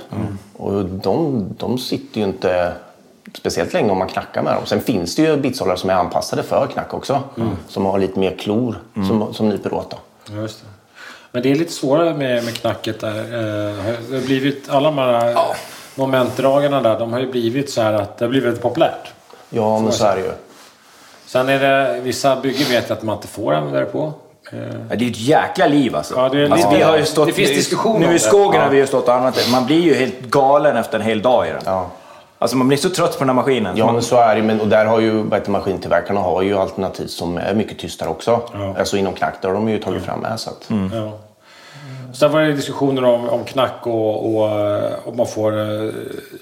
Och 0.56 0.84
de, 0.84 1.44
de 1.58 1.78
sitter 1.78 2.20
ju 2.20 2.26
inte 2.26 2.72
speciellt 3.34 3.72
länge 3.72 3.90
om 3.90 3.98
man 3.98 4.08
knackar 4.08 4.42
med 4.42 4.54
dem. 4.54 4.66
Sen 4.66 4.80
finns 4.80 5.16
det 5.16 5.22
ju 5.22 5.36
bitshållare 5.36 5.76
som 5.76 5.90
är 5.90 5.94
anpassade 5.94 6.42
för 6.42 6.66
knack 6.66 6.94
också. 6.94 7.20
Som 7.68 7.86
har 7.86 7.98
lite 7.98 8.20
mer 8.20 8.36
klor 8.38 8.76
som, 8.94 9.34
som 9.34 9.48
nyper 9.48 9.74
åt. 9.74 9.90
Då. 9.90 9.96
Just 10.34 10.60
det. 10.60 10.73
Men 11.34 11.42
det 11.42 11.50
är 11.50 11.54
lite 11.54 11.72
svårare 11.72 12.14
med, 12.14 12.44
med 12.44 12.54
knacket 12.54 13.00
där. 13.00 13.18
Eh, 13.18 13.74
Det 14.10 14.16
har 14.16 14.26
blivit, 14.26 14.70
alla 14.70 14.88
de 14.88 14.98
här 14.98 15.36
momentdragarna 15.94 16.80
där, 16.82 16.98
de 16.98 17.12
har 17.12 17.20
ju 17.20 17.30
blivit 17.30 17.70
så 17.70 17.82
här 17.82 17.92
att 17.92 18.18
det 18.18 18.24
har 18.24 18.30
blivit 18.30 18.46
väldigt 18.46 18.62
populärt. 18.62 19.12
Ja, 19.50 19.78
men 19.80 19.92
så 19.92 20.06
är 20.06 20.16
det 20.16 20.22
ju. 20.22 20.30
Sen 21.26 21.48
är 21.48 21.58
det 21.60 22.00
vissa 22.02 22.36
byggen 22.36 22.66
vet 22.70 22.88
jag 22.88 22.96
att 22.96 23.02
man 23.02 23.16
inte 23.16 23.28
får 23.28 23.54
använda 23.54 23.80
det 23.80 23.86
på. 23.86 24.12
Eh, 24.52 24.58
Ja, 24.90 24.96
det 24.96 25.04
är 25.06 25.10
ett 25.10 25.20
jäkla 25.20 25.66
liv 25.66 25.96
alltså. 25.96 26.14
Ja, 26.16 26.28
det 26.28 26.38
är 26.42 26.50
alltså 26.50 26.70
vi 26.70 26.82
har 26.82 26.98
ju 26.98 27.04
stått, 27.04 27.26
det 27.26 27.32
finns 27.32 27.50
diskussion 27.50 28.00
Nu 28.00 28.14
i 28.14 28.18
skogen 28.18 28.54
Ja. 28.54 28.60
har 28.62 28.70
vi 28.70 28.76
ju 28.76 28.86
stått 28.86 29.08
och 29.08 29.14
använt 29.14 29.36
det. 29.36 29.50
Man 29.52 29.66
blir 29.66 29.80
ju 29.80 29.94
helt 29.94 30.20
galen 30.20 30.76
efter 30.76 30.98
en 30.98 31.04
hel 31.04 31.22
dag 31.22 31.46
i 31.48 31.50
den. 31.50 31.62
Ja. 31.64 31.86
Alltså 32.38 32.56
man 32.56 32.68
blir 32.68 32.78
så 32.78 32.90
trött 32.90 33.12
på 33.12 33.18
den 33.18 33.28
här 33.28 33.34
maskinen. 33.34 33.76
Ja, 33.76 33.84
Man- 33.86 33.94
men 33.94 34.02
så 34.02 34.16
är 34.16 34.34
det 34.36 34.42
men, 34.42 34.60
Och 34.60 34.68
där 34.68 34.84
har 34.84 35.00
ju 35.00 35.24
maskintillverkarna 35.46 36.20
har 36.20 36.42
ju 36.42 36.58
alternativ 36.58 37.06
som 37.06 37.36
är 37.38 37.54
mycket 37.54 37.78
tystare 37.78 38.08
också. 38.08 38.40
Ja. 38.52 38.74
Alltså 38.78 38.96
inom 38.96 39.12
knack, 39.12 39.34
där 39.42 39.48
har 39.48 39.54
de 39.54 39.68
ju 39.68 39.78
tagit 39.78 40.02
fram 40.04 40.20
med. 40.20 40.40
Så 40.40 40.50
att, 40.50 40.70
Ja. 40.92 41.12
Sen 42.14 42.32
var 42.32 42.40
det 42.40 42.52
diskussioner 42.52 43.04
om, 43.04 43.28
om 43.28 43.44
knack 43.44 43.86
och, 43.86 44.34
och 44.34 44.50
eh, 44.50 44.92
om 45.04 45.16
man 45.16 45.26
får 45.26 45.58
uh, 45.58 45.92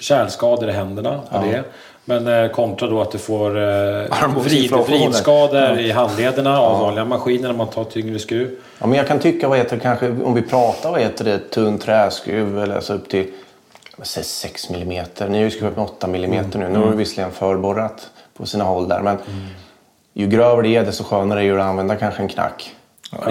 kärlskador 0.00 0.68
i 0.68 0.72
händerna 0.72 1.20
av 1.30 1.42
det. 1.42 1.64
Men 2.04 2.26
eh, 2.26 2.50
kontra 2.50 2.88
då 2.88 3.00
att 3.00 3.12
du 3.12 3.18
får 3.18 3.56
uh, 3.58 4.38
vrid, 4.38 4.72
vridskador 4.72 5.78
i 5.78 5.90
handlederna 5.90 6.60
av 6.60 6.80
vanliga 6.80 7.04
maskiner 7.04 7.48
när 7.48 7.56
man 7.56 7.66
tar 7.66 7.84
tyngre 7.84 8.18
skruv. 8.18 8.50
Ja, 8.78 8.86
men 8.86 8.98
jag 8.98 9.08
kan 9.08 9.18
tycka, 9.18 9.48
vad 9.48 9.58
heter 9.58 9.76
det, 9.76 9.82
kanske, 9.82 10.10
om 10.10 10.34
vi 10.34 10.42
pratar 10.42 10.90
vad 10.90 11.00
heter 11.00 11.24
det, 11.24 11.38
tunn 11.38 11.78
träskruv 11.78 12.58
eller 12.58 12.74
alltså 12.74 12.94
upp 12.94 13.08
till 13.08 13.26
vad 13.96 14.06
säger, 14.06 14.24
6 14.24 14.70
mm. 14.70 15.04
Ni 15.28 15.38
har 15.38 15.44
ju 15.44 15.50
skruvat 15.50 15.76
med 15.76 15.84
8 15.84 16.06
mm 16.06 16.46
nu. 16.54 16.68
Nu 16.68 16.78
har 16.78 16.90
du 16.90 16.96
visserligen 16.96 17.30
förborrat 17.30 18.10
på 18.36 18.46
sina 18.46 18.64
håll 18.64 18.88
där. 18.88 19.00
Men 19.00 19.18
ju 20.12 20.26
grövre 20.26 20.62
det 20.62 20.76
är, 20.76 20.84
desto 20.84 21.04
skönare 21.04 21.44
är 21.44 21.54
det 21.54 21.62
att 21.62 21.68
använda 21.68 21.96
kanske 21.96 22.22
en 22.22 22.28
knack. 22.28 22.74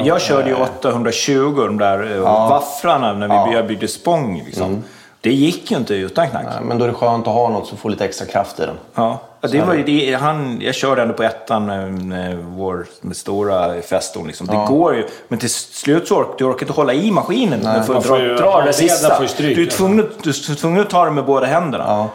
Jag 0.06 0.22
körde 0.22 0.50
ju 0.50 0.56
820, 0.56 1.54
de 1.56 1.78
där 1.78 2.15
ja. 2.15 2.48
vaffrarna, 2.50 3.13
när 3.13 3.28
vi 3.28 3.34
Ja. 3.34 3.54
ja. 3.54 3.63
byggde 3.63 3.88
spång. 3.88 4.44
Liksom. 4.46 4.84
Det 5.22 5.32
gick 5.34 5.72
ju 5.72 5.78
inte 5.78 5.94
utan 5.96 6.30
knack. 6.30 6.44
Nej, 6.46 6.54
Men 6.63 6.78
då 6.78 6.84
är 6.86 6.89
det 6.89 6.94
skönt 6.96 7.28
att 7.28 7.34
ha 7.34 7.50
något 7.50 7.67
som 7.67 7.78
får 7.78 7.89
lite 7.89 8.06
extra 8.06 8.26
kraft 8.28 8.60
i 8.60 8.62
den. 8.65 8.76
Ja. 8.96 9.20
Ja, 9.41 9.48
det 9.48 9.62
var 9.62 9.76
det, 9.76 10.13
han, 10.13 10.62
jag 10.62 10.76
körde 10.76 11.02
ändå 11.02 11.13
på 11.13 11.24
ettan, 11.24 11.70
eh, 12.12 12.36
vår 12.36 12.86
med 13.02 13.15
stora 13.17 13.82
festorn. 13.82 14.28
Liksom. 14.28 14.48
Det 14.48 14.65
går 14.67 14.96
ju, 14.96 15.08
men 15.28 15.39
till 15.39 15.50
slut 15.50 16.08
så 16.08 16.15
orkar 16.15 16.34
du 16.38 16.44
orkar 16.46 16.62
inte 16.65 16.74
hålla 16.74 16.94
i 16.94 17.12
maskinen 17.12 17.60
Nej, 17.63 17.82
man 17.88 17.98
att 17.98 18.06
får 18.06 18.15
dra, 18.17 18.24
ju- 18.24 18.36
dra 18.36 18.62
det 18.62 18.74
sista. 18.74 19.15
får 19.15 19.26
stryk, 19.26 19.56
du, 19.56 19.62
är 19.62 19.65
ja. 19.65 19.72
tvungen, 19.72 20.10
du 20.24 20.30
är 20.30 20.56
tvungen 20.56 20.82
att 20.82 20.89
ta 20.89 21.06
det 21.06 21.12
med 21.12 21.26
båda 21.26 21.46
händerna. 21.46 21.84
Ja. 21.88 22.10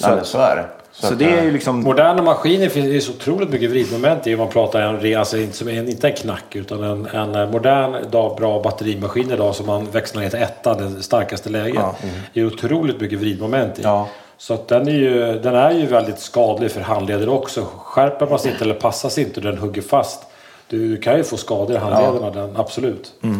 Så, 0.00 0.08
Nej, 0.14 0.18
så 0.24 0.38
är 0.38 0.56
det. 0.56 0.66
Så, 0.92 1.06
att, 1.06 1.18
det 1.18 1.24
är 1.24 1.38
eh, 1.38 1.44
ju 1.44 1.50
liksom... 1.50 1.82
Moderna 1.82 2.22
maskiner 2.22 2.68
finns 2.68 2.86
det 2.86 2.96
är 2.96 3.00
så 3.00 3.12
otroligt 3.12 3.50
mycket 3.50 3.70
vridmoment 3.70 4.26
i 4.26 4.34
om 4.34 4.40
man 4.40 4.48
pratar 4.48 4.80
en, 4.80 5.18
alltså 5.18 5.38
inte, 5.38 5.70
inte 5.70 6.08
en 6.08 6.14
knack 6.14 6.56
utan 6.56 6.82
en, 6.82 7.06
en 7.06 7.34
eh, 7.34 7.50
modern 7.50 8.10
dag, 8.10 8.36
bra 8.36 8.62
batterimaskin 8.62 9.30
idag 9.30 9.54
som 9.54 9.66
man 9.66 9.90
växlar 9.90 10.22
ner 10.22 10.30
till 10.30 10.42
etta, 10.42 10.74
det 10.74 11.02
starkaste 11.02 11.50
läget. 11.50 11.74
Ja. 11.74 11.94
Det 12.34 12.40
är 12.40 12.46
otroligt 12.46 13.00
mycket 13.00 13.18
vridmoment 13.18 13.78
i. 13.78 13.82
Ja. 13.82 14.08
Så 14.38 14.58
den, 14.68 14.88
är 14.88 14.92
ju, 14.92 15.38
den 15.38 15.54
är 15.54 15.70
ju 15.70 15.86
väldigt 15.86 16.18
skadlig 16.18 16.70
för 16.70 16.80
handleder 16.80 17.28
också. 17.28 17.66
Skärper 17.76 18.26
man 18.26 18.38
sig 18.38 18.52
inte 18.52 18.64
eller 18.64 18.74
passar 18.74 19.08
sig 19.08 19.24
inte 19.24 19.40
och 19.40 19.46
den 19.46 19.58
hugger 19.58 19.82
fast. 19.82 20.22
Du 20.68 20.96
kan 20.96 21.16
ju 21.16 21.24
få 21.24 21.36
skador 21.36 21.76
i 21.76 21.78
handlederna, 21.78 22.30
den, 22.30 22.56
absolut. 22.56 23.12
Eh, 23.22 23.30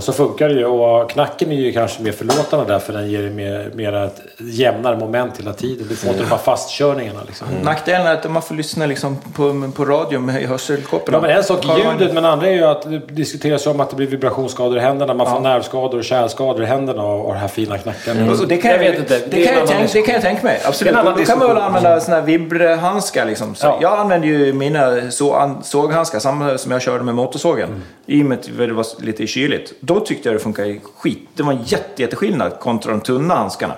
Så 0.00 0.12
funkar 0.12 0.48
det 0.48 0.54
ju 0.54 0.64
och 0.64 1.10
knacken 1.10 1.52
är 1.52 1.56
ju 1.56 1.72
kanske 1.72 2.02
mer 2.02 2.12
förlåtande 2.12 2.72
där 2.72 2.78
för 2.78 2.92
den 2.92 3.10
ger 3.10 3.30
mer, 3.30 3.70
mer 3.74 3.92
ett 3.92 4.20
jämnare 4.38 4.96
moment 4.96 5.38
hela 5.38 5.52
tiden. 5.52 5.86
Du 5.88 5.96
får 5.96 6.10
inte 6.10 6.22
de 6.22 6.30
här 6.30 6.38
fastkörningarna 6.38 7.20
liksom. 7.26 7.46
Nackdelen 7.62 8.06
är 8.06 8.12
att 8.12 8.30
man 8.30 8.42
får 8.42 8.54
lyssna 8.54 8.86
liksom 8.86 9.16
på, 9.36 9.70
på 9.76 9.84
radio 9.84 10.20
med 10.20 10.34
hörselkopporna. 10.34 11.18
Ja, 11.18 11.22
men 11.22 11.30
en 11.36 11.44
sak 11.44 11.64
är 11.64 11.68
man- 11.68 11.98
ljudet, 11.98 12.14
men 12.14 12.24
andra 12.24 12.46
är 12.46 12.52
ju 12.52 12.64
att 12.64 12.82
det 12.82 12.98
diskuteras 12.98 13.66
om 13.66 13.80
att 13.80 13.90
det 13.90 13.96
blir 13.96 14.06
vibrationsskador 14.06 14.76
i 14.78 14.80
händerna. 14.80 15.14
Man 15.14 15.26
får 15.26 15.40
nervskador 15.40 15.98
och 15.98 16.04
kärlskador 16.04 16.62
i 16.62 16.66
händerna 16.66 17.02
och, 17.02 17.24
och 17.26 17.32
den 17.32 17.40
här 17.40 17.48
fina 17.48 17.78
knacken. 17.78 18.28
Och 18.28 18.48
det 18.48 18.56
kan 18.56 18.70
jag, 18.70 18.78
vet 18.78 18.98
inte. 18.98 19.20
Det, 19.30 19.42
är 19.42 19.46
kan 19.46 19.58
jag, 19.58 19.68
tänka, 19.68 19.88
det 19.92 20.02
kan 20.02 20.14
jag 20.14 20.22
tänka 20.22 20.42
mig. 20.42 20.60
Absolut. 20.64 20.94
Det 20.94 21.14
Då 21.16 21.24
kan 21.24 21.38
man 21.38 21.48
väl 21.48 21.58
använda 21.58 22.00
såna 22.00 22.16
här 22.16 22.22
vibrehandskar. 22.24 23.24
Liksom. 23.26 23.54
Så 23.54 23.66
Ja. 23.66 23.78
Jag 23.82 23.98
använder 23.98 24.28
ju 24.28 24.52
mina 24.52 25.10
så, 25.10 25.34
an, 25.34 25.62
såghandskar, 25.64 26.18
samma 26.18 26.58
som 26.58 26.72
jag 26.72 26.82
körde 26.82 27.04
med 27.04 27.14
motorsågen. 27.14 27.68
Mm. 27.68 27.82
I 28.06 28.22
och 28.22 28.26
med 28.26 28.38
att 28.38 28.48
det 28.56 28.72
var 28.72 29.02
lite 29.02 29.26
kyligt. 29.26 29.63
Då 29.80 30.00
tyckte 30.00 30.28
jag 30.28 30.36
det 30.36 30.40
funkade 30.40 30.76
skit. 30.98 31.28
Det 31.34 31.42
var 31.42 31.52
en 31.52 31.62
jätte, 31.64 32.02
jätteskillnad 32.02 32.52
kontra 32.60 32.90
de 32.92 33.00
tunna 33.00 33.34
handskarna. 33.34 33.74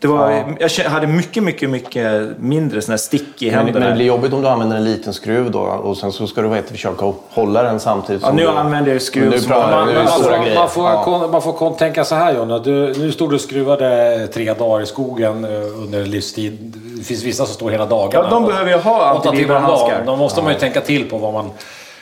Det 0.00 0.08
var, 0.08 0.30
Jag 0.30 0.68
kä- 0.68 0.88
hade 0.88 1.06
mycket, 1.06 1.42
mycket, 1.42 1.70
mycket 1.70 2.28
mindre 2.38 2.82
såna 2.82 2.92
här 2.92 2.98
stick 2.98 3.42
i 3.42 3.46
Men, 3.46 3.54
händerna. 3.54 3.78
men 3.80 3.88
det 3.88 3.94
blir 3.94 4.06
jobbigt 4.06 4.32
om 4.32 4.42
du 4.42 4.48
använder 4.48 4.76
en 4.76 4.84
liten 4.84 5.14
skruv 5.14 5.50
då 5.50 5.58
och 5.60 5.96
sen 5.96 6.12
så 6.12 6.26
ska 6.26 6.42
du 6.42 6.48
det, 6.48 6.62
försöka 6.62 7.12
hålla 7.30 7.62
den 7.62 7.80
samtidigt 7.80 8.22
Ja, 8.22 8.28
som 8.28 8.36
nu 8.36 8.42
du... 8.42 8.48
använder 8.48 8.92
jag 8.92 9.02
skruv 9.02 9.24
Men 9.30 9.32
nu 9.40 9.46
pratar 9.46 9.70
Man, 9.70 9.88
nu 9.88 9.94
man, 9.94 10.04
man, 10.30 10.42
grejer. 10.42 10.58
man, 10.58 10.68
får, 10.70 10.84
Ja. 10.90 11.04
kon- 11.04 11.30
man 11.30 11.42
får 11.42 11.74
tänka 11.78 12.04
så 12.04 12.14
här 12.14 12.34
Jonna. 12.34 12.58
Du, 12.58 12.94
nu 12.98 13.12
stod 13.12 13.30
du 13.30 13.34
och 13.34 13.40
skruvade 13.40 14.26
tre 14.34 14.54
dagar 14.54 14.82
i 14.82 14.86
skogen 14.86 15.44
eh, 15.44 15.50
under 15.82 16.06
livstid. 16.06 16.58
Det 16.98 17.04
finns 17.04 17.22
vissa 17.24 17.44
som 17.46 17.54
står 17.54 17.70
hela 17.70 17.86
dagarna. 17.86 18.24
Ja, 18.24 18.30
de 18.30 18.44
behöver 18.46 18.70
ju 18.70 18.76
ha 18.76 19.04
antivibrahandskar. 19.08 19.90
dagen. 19.90 20.06
De 20.06 20.18
måste 20.18 20.42
man 20.42 20.52
ju 20.52 20.58
tänka 20.58 20.80
till 20.80 21.10
på 21.10 21.18
vad 21.18 21.32
man, 21.32 21.50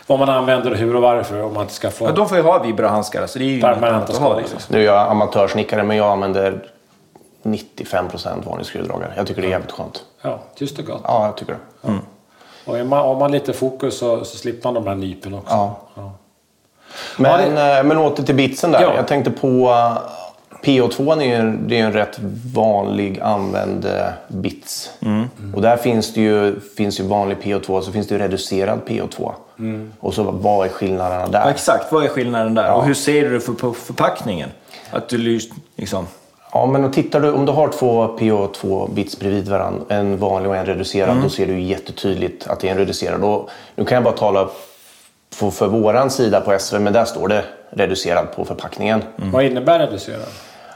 vad 0.06 0.18
man 0.18 0.28
använder 0.28 0.70
och 0.70 0.76
hur 0.76 0.96
och 0.96 1.02
varför. 1.02 1.42
Om 1.42 1.54
man 1.54 1.62
inte 1.62 1.74
ska 1.74 1.90
få... 1.90 2.04
Ja, 2.04 2.12
de 2.12 2.28
får 2.28 2.36
ju 2.36 2.42
ha 2.42 2.58
vibrahandskar, 2.58 3.26
så 3.26 3.38
det 3.38 3.44
är 3.44 3.46
ju 3.46 3.60
Permanenta 3.60 4.12
skador. 4.12 4.36
Liksom. 4.40 4.58
Nu 4.68 4.80
är 4.80 4.84
jag 4.84 5.10
amatörsnickare 5.10 5.82
men 5.82 5.96
jag 5.96 6.12
använder 6.12 6.64
95% 7.42 8.44
vanlig 8.44 8.66
skruvdragare. 8.66 9.12
Jag 9.16 9.26
tycker 9.26 9.42
det 9.42 9.48
är 9.48 9.50
jävligt 9.50 9.72
skönt. 9.72 10.04
Ja, 10.22 10.38
tyst 10.54 10.78
och 10.78 10.84
gott. 10.84 11.00
Ja, 11.04 11.26
jag 11.26 11.36
tycker 11.36 11.52
det. 11.52 11.92
Och 12.64 12.78
är 12.78 12.84
man, 12.84 12.98
har 12.98 13.14
man 13.14 13.32
lite 13.32 13.52
fokus 13.52 13.98
så, 13.98 14.24
så 14.24 14.36
slipper 14.36 14.72
man 14.72 14.74
de 14.74 14.86
här 14.86 14.94
nypen 14.94 15.34
också. 15.34 15.54
Ja. 15.94 16.12
Men, 17.16 17.50
eh, 17.50 17.84
men 17.84 17.98
åter 17.98 18.24
till 18.24 18.34
bitsen 18.34 18.72
där. 18.72 18.82
Ja. 18.82 18.94
Jag 18.96 19.06
tänkte 19.06 19.30
på 19.30 19.46
uh, 19.46 19.98
PO2 20.64 21.20
är 21.20 21.24
ju 21.24 21.34
en, 21.34 21.68
det 21.68 21.80
är 21.80 21.84
en 21.84 21.92
rätt 21.92 22.18
vanlig 22.54 23.20
använd 23.20 23.84
eh, 23.84 24.06
bits. 24.28 24.90
Och 25.54 25.62
där 25.62 25.76
finns 25.76 26.14
det 26.14 26.20
ju, 26.20 26.60
finns 26.60 27.00
ju 27.00 27.04
vanlig 27.04 27.38
PO2 27.38 27.80
så 27.80 27.92
finns 27.92 28.08
det 28.08 28.14
ju 28.14 28.20
reducerad 28.20 28.80
PO2. 28.86 29.32
Och 30.00 30.14
så 30.14 30.22
vad 30.22 30.66
är 30.66 30.70
skillnaderna 30.70 31.20
Ja, 31.20 31.28
där? 31.28 31.50
exakt, 31.50 31.92
vad 31.92 32.04
är 32.04 32.08
skillnaden 32.08 32.54
där? 32.54 32.72
Och 32.72 32.84
hur 32.84 32.94
ser 32.94 33.22
du 33.22 33.30
det 33.34 33.40
för, 33.40 33.52
på 33.52 33.72
förpackningen? 33.72 34.48
Att 34.90 35.08
du 35.08 35.18
liksom... 35.76 36.06
Ja, 36.52 36.66
men 36.66 36.84
om 36.84 36.92
tittar 36.92 37.20
du, 37.20 37.32
om 37.32 37.46
du 37.46 37.52
har 37.52 37.68
två 37.68 38.06
PO2 38.18 38.94
bits 38.94 39.18
bredvid 39.18 39.48
varandra, 39.48 39.84
en 39.88 40.16
vanlig 40.18 40.50
och 40.50 40.56
en 40.56 40.66
reducerad, 40.66 41.22
då 41.22 41.28
ser 41.28 41.46
du 41.46 41.60
jättetydligt 41.60 42.46
att 42.46 42.60
det 42.60 42.68
är 42.68 42.72
en 42.72 42.78
reducerad. 42.78 43.24
Och 43.24 43.50
nu 43.74 43.84
kan 43.84 43.94
jag 43.94 44.04
bara 44.04 44.14
tala 44.16 44.48
för, 45.34 45.50
för 45.50 45.66
våran 45.68 46.10
sida 46.10 46.40
på 46.40 46.58
SV, 46.58 46.78
men 46.78 46.92
där 46.92 47.04
står 47.04 47.28
det 47.28 47.44
reducerad 47.70 48.36
på 48.36 48.44
förpackningen. 48.44 49.02
Vad 49.16 49.44
innebär 49.44 49.78
reducerad? 49.78 50.28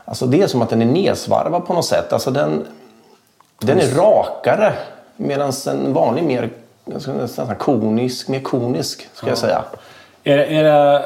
Alltså 0.04 0.26
det 0.26 0.42
är 0.42 0.46
som 0.46 0.62
att 0.62 0.70
den 0.70 0.82
är 0.82 0.86
nedsvarvad 0.86 1.66
på 1.66 1.72
något 1.74 1.84
sätt. 1.84 2.12
Alltså 2.12 2.30
den, 2.30 2.66
den 3.58 3.78
är 3.80 3.94
rakare 3.94 4.72
medan 5.16 5.52
en 5.66 5.92
vanlig 5.92 6.24
mer 6.24 6.50
jag 6.84 7.02
skulle 7.02 7.16
nästan 7.16 7.56
konisk, 7.56 8.28
mer 8.28 8.40
konisk 8.40 9.08
ska 9.14 9.28
jag 9.28 9.38
säga. 9.38 9.64
Är, 10.24 10.38
är 10.38 10.64
det, 10.64 11.04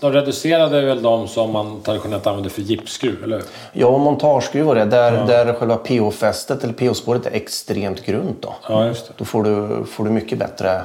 de 0.00 0.12
reducerade 0.12 0.78
är 0.78 0.82
väl 0.86 1.02
de 1.02 1.28
som 1.28 1.52
man 1.52 1.80
traditionellt 1.80 2.26
använder 2.26 2.50
för 2.50 2.62
gipsskruv, 2.62 3.24
eller 3.24 3.36
hur? 3.36 3.44
Ja, 3.72 3.98
montageskruv 3.98 4.68
och 4.68 4.74
det, 4.74 4.84
där, 4.84 5.26
där 5.26 5.52
själva 5.52 5.76
PO-fästet 5.76 6.64
eller 6.64 6.74
PO-spåret 6.74 7.26
är 7.26 7.30
extremt 7.30 8.04
grunt. 8.06 8.42
Då, 8.42 8.54
Ja, 8.68 8.86
just 8.86 9.06
det. 9.06 9.12
då 9.16 9.24
får, 9.24 9.42
du, 9.44 9.84
får 9.84 10.04
du 10.04 10.10
mycket 10.10 10.38
bättre 10.38 10.82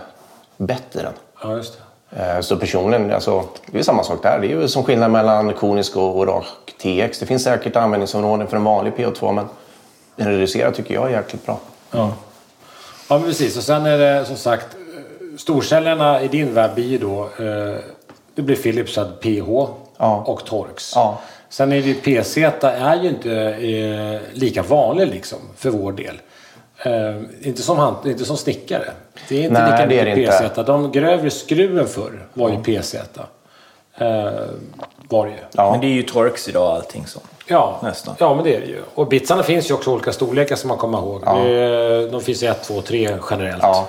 bett 0.58 0.96
i 0.96 0.98
den. 0.98 1.14
Ja, 1.44 1.56
just 1.56 1.74
det. 2.10 2.36
Eh, 2.36 2.42
Så 2.42 2.58
personligen, 2.58 3.12
alltså, 3.14 3.44
det 3.66 3.80
är 3.80 3.84
samma 3.84 4.04
sak 4.04 4.24
där. 4.24 4.40
Det 4.40 4.48
är 4.48 4.50
ju 4.50 4.68
som 4.68 4.84
skillnad 4.84 5.12
mellan 5.12 5.54
konisk 5.54 5.96
och, 5.98 6.28
rak 6.28 6.46
TX. 6.82 7.20
Det 7.20 7.26
finns 7.26 7.44
säkert 7.44 7.76
användningsområden 7.76 8.48
för 8.48 8.58
en 8.58 8.64
vanlig 8.64 8.94
PO2 8.94 9.32
men 9.34 9.46
en 10.18 10.28
reducerad 10.28 10.76
tycker 10.76 10.94
jag 10.94 11.06
är 11.08 11.10
jäkligt 11.18 11.46
bra. 11.46 11.60
Ja. 11.92 12.14
Ja, 13.12 13.18
men 13.18 13.28
precis. 13.28 13.58
Och 13.58 13.64
sen 13.64 13.86
är 13.86 13.98
det 13.98 14.26
som 14.26 14.36
sagt 14.38 14.68
storsäljarna 15.38 16.22
i 16.22 16.28
din 16.28 16.54
värld 16.54 16.72
blir 16.76 16.86
ju 16.88 16.98
då 16.98 17.24
eh, 17.24 17.76
det 18.36 18.42
blir 18.42 18.56
Philipsad 18.56 19.20
PH 19.22 19.48
Ja. 19.98 20.24
och 20.26 20.46
Torx. 20.46 20.92
Ja. 20.96 21.22
Sen 21.50 21.72
är 21.72 21.82
det 21.82 21.88
ju 21.88 22.22
PZ 22.22 22.38
är 22.64 23.04
ju 23.04 23.10
inte 23.10 23.34
eh, 23.42 24.38
lika 24.38 24.64
vanlig 24.64 25.08
liksom 25.08 25.40
för 25.58 25.70
vår 25.70 25.92
del. 25.92 26.22
Eh, 26.86 27.48
inte, 27.48 27.62
som 27.62 27.78
han, 27.78 27.96
inte 28.06 28.26
som 28.26 28.38
snickare. 28.38 28.92
Det 29.30 29.38
är 29.38 29.44
inte 29.44 29.62
Nej, 29.62 29.72
lika 29.72 30.06
mycket 30.06 30.16
det 30.16 30.44
inte. 30.44 30.50
PZ. 30.64 30.66
De 30.68 30.92
grövre 30.92 31.30
skruven 31.30 31.88
förr 31.88 32.28
var 32.34 32.50
ju 32.50 32.82
PZ. 32.82 32.96
Eh, 32.96 34.32
var 35.10 35.26
det 35.26 35.32
ju. 35.32 35.38
Ja. 35.52 35.72
Men 35.72 35.82
det 35.82 35.88
är 35.88 35.94
ju 35.94 36.04
Torx 36.04 36.50
idag 36.50 36.76
allting 36.76 37.08
så. 37.08 37.20
Ja, 37.48 37.80
Nästan. 37.84 38.16
ja, 38.20 38.36
men 38.36 38.44
det 38.44 38.56
är 38.56 38.60
det 38.60 38.68
ju. 38.68 38.82
Och 38.96 39.08
bitsarna 39.08 39.44
finns 39.44 39.70
ju 39.70 39.74
också 39.74 39.92
olika 39.92 40.12
storlekar 40.12 40.56
som 40.56 40.68
man 40.68 40.78
kommer 40.78 40.98
ihåg. 40.98 41.24
Är, 41.28 42.12
de 42.12 42.22
finns 42.22 42.44
i 42.44 42.46
1, 42.46 42.64
2, 42.64 42.82
3 42.82 43.18
generellt. 43.30 43.64
Ja. 43.64 43.88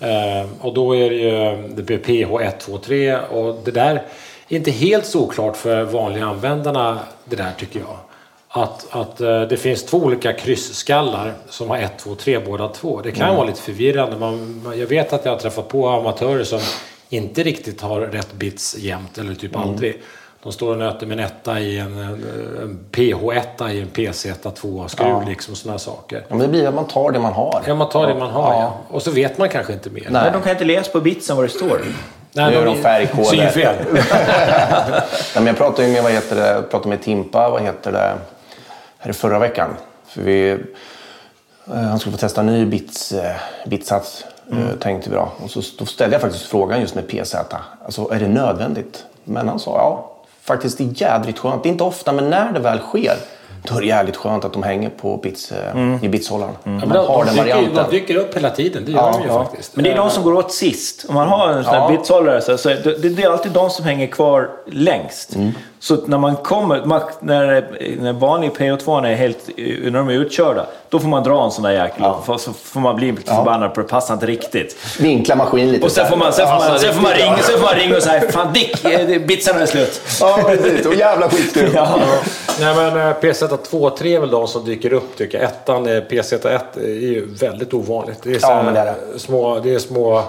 Eh, 0.00 0.46
och 0.60 0.74
då 0.74 0.96
är 0.96 1.10
det 1.10 1.16
ju 1.16 1.68
det 1.68 1.82
blir 1.82 1.98
PH 1.98 2.42
1, 2.46 2.60
2, 2.60 2.78
3 2.78 3.16
och 3.16 3.56
det 3.64 3.70
där 3.70 4.02
är 4.48 4.56
inte 4.56 4.70
helt 4.70 5.06
såklart 5.06 5.56
för 5.56 5.82
vanliga 5.84 6.24
användarna 6.26 6.98
det 7.24 7.36
där 7.36 7.50
tycker 7.58 7.80
jag. 7.80 7.96
Att, 8.48 8.86
att 8.90 9.20
eh, 9.20 9.42
det 9.42 9.56
finns 9.56 9.84
två 9.84 9.98
olika 9.98 10.32
kryssskallar 10.32 11.34
som 11.48 11.70
har 11.70 11.76
1, 11.78 11.98
2, 11.98 12.14
3 12.14 12.38
båda 12.38 12.68
två. 12.68 13.00
Det 13.04 13.12
kan 13.12 13.36
vara 13.36 13.46
lite 13.46 13.60
förvirrande. 13.60 14.18
Man, 14.18 14.62
jag 14.78 14.86
vet 14.86 15.12
att 15.12 15.24
jag 15.24 15.32
har 15.32 15.38
träffat 15.38 15.68
på 15.68 15.88
amatörer 15.88 16.44
som 16.44 16.60
inte 17.08 17.42
riktigt 17.42 17.80
har 17.80 18.00
rätt 18.00 18.32
bits 18.32 18.76
jämt 18.78 19.18
eller 19.18 19.34
typ 19.34 19.56
aldrig. 19.56 20.02
De 20.42 20.52
står 20.52 20.70
och 20.70 20.78
nöter 20.78 21.06
med 21.06 21.18
en 21.18 21.24
etta 21.24 21.60
i 21.60 21.78
en, 21.78 21.98
en, 21.98 22.26
en 22.62 22.84
PH1 22.92 23.70
i 23.70 23.80
en 23.80 23.88
PZ2-skruv 23.88 25.08
Ja. 25.08 25.22
liksom 25.26 25.54
sådana 25.54 25.78
saker. 25.78 26.16
Ja, 26.28 26.34
men 26.34 26.38
det 26.38 26.48
blir 26.48 26.68
att 26.68 26.74
man 26.74 26.86
tar 26.86 27.10
det 27.10 27.18
man 27.18 27.32
har. 27.32 27.62
Ja, 27.66 27.74
man 27.74 27.88
tar 27.88 28.06
det 28.06 28.14
man 28.14 28.30
har 28.30 28.52
Ja. 28.52 28.60
ja. 28.60 28.78
Och 28.88 29.02
så 29.02 29.10
vet 29.10 29.38
man 29.38 29.48
kanske 29.48 29.72
inte 29.72 29.90
mer. 29.90 30.06
Nej. 30.10 30.22
Men 30.24 30.32
de 30.32 30.42
kan 30.42 30.52
inte 30.52 30.64
läsa 30.64 30.90
på 30.92 31.00
bitsen 31.00 31.36
vad 31.36 31.44
det 31.44 31.48
står. 31.48 31.80
Nej, 32.32 32.50
Nu 32.50 32.56
är 32.56 32.64
de 32.64 32.76
färgkoder. 32.76 33.24
Synfel. 33.24 33.74
Nej, 33.92 35.02
men 35.34 35.46
jag 35.46 35.56
pratade 35.56 35.88
med, 35.88 36.02
vad 36.02 36.12
heter 36.12 36.36
det, 36.36 36.62
pratade 36.70 36.88
med 36.88 37.02
Timpa, 37.02 37.50
vad 37.50 37.62
heter 37.62 37.92
det, 37.92 38.14
här 38.98 39.12
förra 39.12 39.38
veckan. 39.38 39.70
För 40.06 40.22
vi, 40.22 40.50
eh, 40.50 41.74
han 41.74 41.98
skulle 41.98 42.12
få 42.12 42.18
testa 42.20 42.40
en 42.40 42.46
ny 42.46 42.66
bits, 42.66 43.12
eh, 43.12 43.36
bitsats, 43.66 44.24
mm. 44.52 44.78
tänkte 44.78 45.10
vi 45.10 45.16
då. 45.16 45.28
Och 45.44 45.50
så 45.50 45.62
då 45.78 45.86
ställde 45.86 46.14
jag 46.14 46.20
faktiskt 46.20 46.44
frågan 46.44 46.80
just 46.80 46.94
med 46.94 47.08
PZ. 47.08 47.34
Alltså, 47.84 48.12
är 48.12 48.20
det 48.20 48.28
nödvändigt? 48.28 49.04
Men 49.24 49.48
han 49.48 49.58
sa 49.58 49.76
ja, 49.76 50.11
faktiskt 50.44 50.78
det 50.78 50.84
är 50.84 50.88
jädrigt 51.02 51.38
skönt. 51.38 51.62
Det 51.62 51.68
är 51.68 51.70
inte 51.70 51.84
ofta, 51.84 52.12
men 52.12 52.30
när 52.30 52.52
det 52.52 52.60
väl 52.60 52.78
sker, 52.78 53.14
då 53.68 53.76
är 53.76 53.80
det 53.80 53.86
jävligt 53.86 54.16
skönt 54.16 54.44
att 54.44 54.52
de 54.52 54.62
hänger 54.62 54.90
på 54.90 55.16
bits, 55.16 55.52
eh, 55.52 56.04
i 56.04 56.08
bitshållaren. 56.08 56.54
Ja, 56.64 56.70
Man 56.70 56.90
har 56.90 57.24
de, 57.24 57.24
den 57.24 57.26
dyker, 57.26 57.36
varianten. 57.56 57.84
de 57.90 57.90
dyker 57.98 58.16
upp 58.16 58.36
hela 58.36 58.50
tiden, 58.50 58.82
det 58.86 58.92
gör 58.92 58.98
Ja, 58.98 59.12
de 59.12 59.22
ju 59.22 59.28
ja. 59.28 59.44
faktiskt. 59.44 59.76
Men 59.76 59.84
det 59.84 59.92
är 59.92 59.96
de 59.96 60.10
som 60.10 60.22
går 60.22 60.32
åt 60.34 60.52
sist. 60.52 61.04
Om 61.08 61.14
man 61.14 61.28
har 61.28 61.48
en 61.48 61.64
sån 61.64 61.72
här 61.74 61.80
Ja. 61.80 61.88
bitshållare 61.98 62.40
så, 62.40 62.58
så 62.58 62.68
det, 62.68 62.82
det 63.02 63.08
det 63.08 63.22
är 63.22 63.30
alltid 63.30 63.52
de 63.52 63.70
som 63.70 63.84
hänger 63.84 64.06
kvar 64.06 64.50
längst. 64.66 65.36
Så 65.82 65.94
att 65.94 66.06
när 66.06 66.18
man 66.18 66.36
kommer, 66.36 66.84
man, 66.84 67.00
när, 67.20 67.68
när 68.00 68.12
vanlig 68.12 68.50
PO2 68.50 69.06
är 69.06 69.14
helt, 69.14 69.38
när 69.56 69.90
de 69.90 70.08
är 70.08 70.12
utkörda, 70.12 70.66
då 70.88 70.98
får 70.98 71.08
man 71.08 71.22
dra 71.22 71.44
en 71.44 71.50
sån 71.50 71.64
där 71.64 71.70
jäkel. 71.70 72.04
För, 72.26 72.38
så 72.38 72.52
får 72.52 72.80
man 72.80 72.96
bli 72.96 73.12
lite 73.12 73.34
förbannad 73.34 73.74
på 73.74 73.80
det 73.80 73.88
passar 73.88 74.14
inte 74.14 74.26
riktigt. 74.26 74.76
Vinkla 75.00 75.36
maskin 75.36 75.72
lite. 75.72 75.84
Och 75.84 75.92
sen 75.92 76.04
så 76.04 76.10
får 76.10 76.16
man, 76.16 76.32
sen 76.32 76.46
får 76.46 76.54
man, 76.54 76.78
sen 76.78 76.94
får 76.94 77.02
man, 77.02 77.12
ringa, 77.12 77.26
ja. 77.26 77.38
sen 77.42 77.58
får 77.58 77.66
man 77.66 77.74
ringa 77.74 77.96
och 77.96 78.02
säga 78.02 78.32
Fan 78.32 78.52
Dick, 78.52 78.84
eh, 78.84 79.22
bitsarna 79.22 79.60
är 79.60 79.66
slut. 79.66 80.00
Ja, 80.20 80.38
precis. 80.46 80.86
Och 80.86 80.94
jävla 80.94 81.28
skitskruv. 81.28 81.70
Ja. 81.74 81.98
Nej 82.60 82.74
men 82.74 82.96
eh, 82.96 83.14
PZ2 83.20 83.96
3 83.96 84.14
är 84.14 84.20
väl 84.20 84.30
de 84.30 84.48
som 84.48 84.64
dyker 84.64 84.92
upp 84.92 85.16
tycker 85.16 85.38
jag. 85.38 85.46
Ettan, 85.46 85.86
eh, 85.86 86.02
PZ1 86.02 86.60
är 86.76 86.88
ju 86.88 87.34
väldigt 87.34 87.74
ovanligt. 87.74 88.18
Det 88.22 88.30
är, 88.30 88.38
så 88.38 88.46
Ja, 88.46 88.62
det 88.72 88.80
är 88.80 89.18
små, 89.18 89.58
det 89.58 89.74
är 89.74 89.78
små 89.78 90.24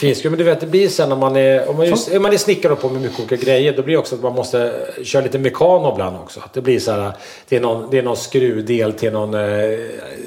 finskruv. 0.00 0.32
Men 0.32 0.38
du 0.38 0.44
vet, 0.44 0.60
det 0.60 0.66
blir 0.66 0.88
sen 0.88 1.08
när 1.08 1.16
man 1.16 1.36
är, 1.36 1.70
om 1.70 1.76
man 1.76 1.86
är, 1.86 2.16
om 2.16 2.22
man 2.22 2.32
är 2.32 2.36
snickare 2.36 2.72
och 2.72 2.80
på 2.80 2.88
med 2.88 3.02
mycket 3.02 3.18
olika 3.20 3.36
grejer. 3.36 3.72
Då 3.76 3.82
blir 3.82 3.94
det 3.94 3.98
också 3.98 4.14
att 4.14 4.22
man 4.22 4.34
måste 4.34 4.72
köra 5.04 5.22
lite 5.22 5.38
mekano 5.38 5.92
ibland 5.92 6.16
också. 6.16 6.40
Att 6.40 6.52
det 6.52 6.60
blir 6.60 6.80
så 6.80 6.92
här, 6.92 7.12
det 7.48 7.56
är 7.56 7.60
någon, 7.60 7.90
det 7.90 7.98
är 7.98 8.02
någon 8.02 8.16
skruvdel 8.16 8.92
till 8.92 9.12
någon 9.12 9.34
eh, 9.34 9.78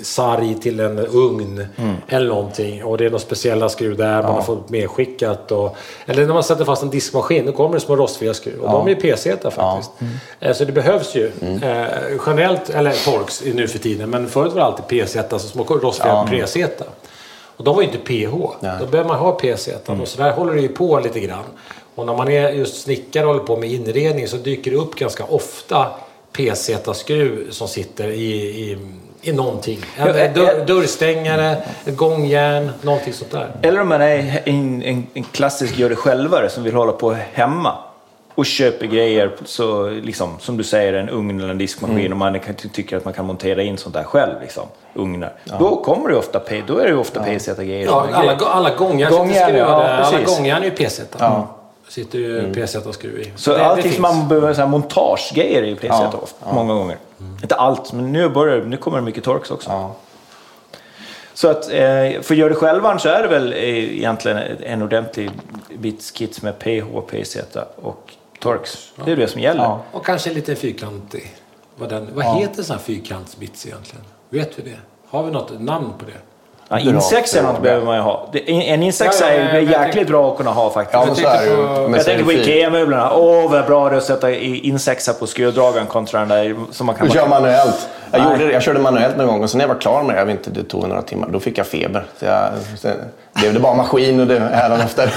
sarg 0.04 0.56
till 0.62 0.80
en 0.80 1.00
ugn. 1.00 1.66
Eller 2.08 2.28
någonting. 2.28 2.84
Och 2.84 2.98
det 2.98 3.06
är 3.06 3.10
några 3.10 3.20
speciella 3.20 3.70
skruv 3.70 3.98
där 3.98 4.24
man 4.24 4.32
har 4.32 4.42
fått 4.42 4.70
medskickat. 4.70 5.52
Och, 5.52 5.76
eller 6.06 6.26
när 6.26 6.34
man 6.34 6.44
sätter 6.44 6.66
fast 6.66 6.84
en 6.84 6.90
diskmaskin, 6.90 7.46
då 7.46 7.52
kommer 7.52 7.74
det 7.76 7.80
små 7.82 7.96
rostfria 7.96 8.34
skruv. 8.34 8.60
Och 8.62 8.72
de 8.72 8.88
är 8.92 8.96
PZ 9.16 9.24
faktiskt. 9.56 9.92
Eh, 10.40 10.54
Så 10.54 10.66
det 10.66 10.72
behövs 10.72 11.16
ju. 11.16 11.26
Eh, 11.62 11.86
generellt, 12.26 12.70
eller 12.70 12.92
Torx 13.06 13.44
nu 13.54 13.68
för 13.68 13.80
tiden, 13.80 14.10
men 14.10 14.30
förut 14.30 14.54
var 14.54 14.60
det 14.60 14.66
alltid 14.66 15.06
PZ, 15.06 15.18
alltså 15.18 15.48
små 15.48 15.64
rostfria 15.64 16.14
PZ. 16.46 16.58
Och 17.58 17.64
de 17.64 17.76
var 17.76 17.82
ju 17.82 17.88
inte 17.88 18.00
PH. 18.00 18.36
Då 18.80 18.86
behöver 18.86 19.04
man 19.10 19.18
ha 19.18 19.32
PZ. 19.32 19.70
Och 19.86 20.08
så 20.08 20.18
där 20.22 20.32
håller 20.32 20.54
det 20.54 20.62
ju 20.62 20.68
på 20.68 21.00
lite 21.00 21.20
grann. 21.20 21.44
Och 21.96 22.06
när 22.06 22.14
man 22.18 22.30
är 22.30 22.50
just 22.50 22.82
snickare 22.82 23.26
och 23.26 23.34
håller 23.34 23.46
på 23.46 23.58
med 23.58 23.72
inredning 23.72 24.28
så 24.28 24.38
dyker 24.38 24.72
det 24.72 24.78
upp 24.78 24.96
ganska 24.96 25.24
ofta 25.24 25.88
PZ-skruv 26.38 27.52
som 27.52 27.68
sitter 27.68 28.08
i, 28.08 28.34
i, 28.34 28.78
i 29.22 29.32
någonting. 29.34 29.80
En 29.98 30.08
Ja, 30.08 30.14
eh, 30.14 30.34
dörr, 30.34 30.66
dörrstängare, 30.66 31.58
ett 31.86 31.98
gångjärn, 31.98 32.72
någonting 32.82 33.14
sånt 33.14 33.32
där. 33.32 33.52
Eller 33.62 33.82
om 33.82 33.90
man 33.90 34.02
är 34.02 34.42
en, 34.46 34.84
en, 34.84 35.08
en 35.14 35.24
klassisk 35.24 35.78
gör 35.78 35.90
det 35.90 35.96
självare 35.96 36.50
som 36.50 36.64
vill 36.64 36.74
hålla 36.74 36.92
på 36.92 37.12
hemma 37.34 37.78
och 38.36 38.46
köper 38.46 38.86
grejer, 38.88 39.32
så, 39.46 39.90
liksom, 39.90 40.40
som 40.40 40.58
du 40.58 40.64
säger, 40.64 40.94
en 40.94 41.10
ugn 41.10 41.40
eller 41.40 41.50
en 41.50 41.58
diskmaskin 41.58 42.12
och 42.12 42.18
man 42.18 42.40
kan, 42.40 42.56
tycker 42.56 42.98
att 42.98 43.06
man 43.06 43.14
kan 43.14 43.26
montera 43.26 43.64
in 43.64 43.78
sånt 43.78 43.96
där 43.96 44.04
själv. 44.04 44.42
Liksom, 44.42 44.64
ugnar. 44.94 45.34
Då 45.60 45.76
kommer 45.84 46.10
det 46.10 46.16
ofta, 46.16 46.40
P- 46.40 46.64
då 46.68 46.78
är 46.78 46.84
det 46.84 46.90
ju 46.90 46.98
ofta 46.98 47.24
PZ-grejer. 47.24 47.86
Ja, 47.86 48.08
alla, 48.14 48.36
alla 48.36 48.76
gångjärn 48.76 49.12
Gångjärn, 49.12 49.56
ja, 49.56 49.84
är 49.84 50.64
ju 50.64 50.72
PZ. 50.72 51.02
Ja. 51.20 51.48
sitter 51.90 52.20
ju 52.20 52.54
PZ-skruv 52.54 53.20
i. 53.20 53.32
Så 53.36 53.52
det, 53.52 53.66
allting 53.66 53.92
som 53.92 54.02
man 54.02 54.28
behöver 54.28 54.54
så 54.54 54.62
här 54.62 54.68
montagegrejer 54.68 55.64
i 55.64 55.76
PZ 55.76 55.86
Ja, 55.88 56.14
ofta, 56.22 56.54
många 56.54 56.74
gånger. 56.74 56.98
Inte 57.42 57.56
allt, 57.56 57.94
men 57.94 58.12
nu, 58.12 58.30
börjar, 58.30 58.62
nu 58.66 58.78
kommer 58.78 58.98
det 58.98 59.04
mycket 59.04 59.24
Torx 59.24 59.52
också. 59.52 59.70
Ja. 59.70 59.96
Så 61.34 61.48
att 61.48 61.64
eh, 61.72 62.22
för 62.22 62.34
att 62.34 62.36
göra 62.38 62.50
det 62.50 62.56
själva 62.56 63.00
så 63.00 63.10
är 63.10 63.22
det 63.22 63.28
väl 63.28 63.54
eh, 63.54 63.60
egentligen 63.98 64.38
en 64.64 64.82
ordentlig 64.82 65.30
bitskit 65.78 66.42
med 66.42 66.60
PH, 66.60 67.02
PZ 67.08 67.38
och 67.82 68.14
Torx. 68.40 68.78
Det 69.06 69.12
är 69.12 69.16
det 69.16 69.28
som 69.28 69.42
gäller. 69.42 69.64
Ja. 69.64 69.80
Och 69.92 70.06
kanske 70.06 70.30
lite 70.34 70.56
fyrkantig. 70.56 71.36
Vad, 71.76 71.90
den, 71.90 72.10
vad 72.14 72.26
Ja. 72.26 72.34
heter 72.34 72.64
sån 72.64 72.76
här 72.76 72.84
fyrkantsbits 72.84 73.66
egentligen? 73.66 74.06
Vet 74.30 74.60
vi 74.60 74.62
det? 74.70 74.78
Har 75.10 75.24
vi 75.24 75.32
något 75.32 75.60
namn 75.62 75.94
på 76.00 76.06
det? 76.06 76.12
Ja, 76.70 76.80
är 76.80 76.84
bra. 77.54 77.62
behöver 77.62 77.86
man 77.86 77.96
ju 77.96 78.02
ha. 78.02 78.30
En 78.34 78.62
en 78.62 78.84
insex 78.84 79.22
Ja, 79.22 79.28
ja, 79.28 79.34
är 79.34 79.40
ja, 79.54 79.54
jag 79.72 79.86
jäkligt 79.88 80.08
bra 80.08 80.32
att 80.32 80.38
kunna 80.38 80.52
ha 80.52 80.70
faktiskt. 80.70 80.94
Ja, 80.94 81.06
men 81.06 81.16
så 81.16 81.28
är 81.28 81.40
det 81.40 81.46
ju. 81.46 81.52
jag 81.96 82.04
så 82.04 82.10
är 82.12 82.16
tänker 82.16 82.24
på. 82.24 82.32
IKEA-möblerna. 82.32 83.14
Åh, 83.16 83.52
vad 83.52 83.66
bra 83.66 83.90
det 83.90 83.96
är 83.96 83.98
att 83.98 84.04
sätta 84.04 84.32
i- 84.32 84.60
insexa 84.60 85.14
på 85.14 85.28
skruvdragaren 85.28 85.88
kontra 85.88 86.20
den 86.20 86.28
där 86.30 86.56
som 86.72 86.86
man 86.86 86.96
kan... 86.96 87.08
Du 87.08 87.14
kör 87.14 87.28
manuellt. 87.28 87.90
Jag, 88.12 88.22
Nej. 88.22 88.32
gjorde, 88.32 88.46
det- 88.48 88.54
jag 88.54 88.64
körde 88.64 88.80
manuellt 88.80 89.18
någon 89.18 89.28
gång 89.28 89.44
och 89.44 89.50
sen 89.50 89.58
när 89.58 89.66
jag 89.68 89.74
var 89.74 89.82
klar 89.82 90.04
med 90.04 90.16
det, 90.16 90.20
jag 90.20 90.26
vet 90.26 90.48
inte, 90.48 90.50
det 90.62 90.64
tog 90.70 90.88
några 90.88 91.02
timmar, 91.02 91.28
då 91.28 91.40
fick 91.40 91.58
jag 91.58 91.68
feber. 91.68 92.06
Så 92.20 92.26
jag, 92.26 92.50
sen 92.80 92.98
blev 93.34 93.54
det 93.54 93.60
bara 93.60 93.74
maskin 93.74 94.20
och 94.20 94.28
det 94.28 94.40
hädan 94.40 94.82
efter. 94.82 95.14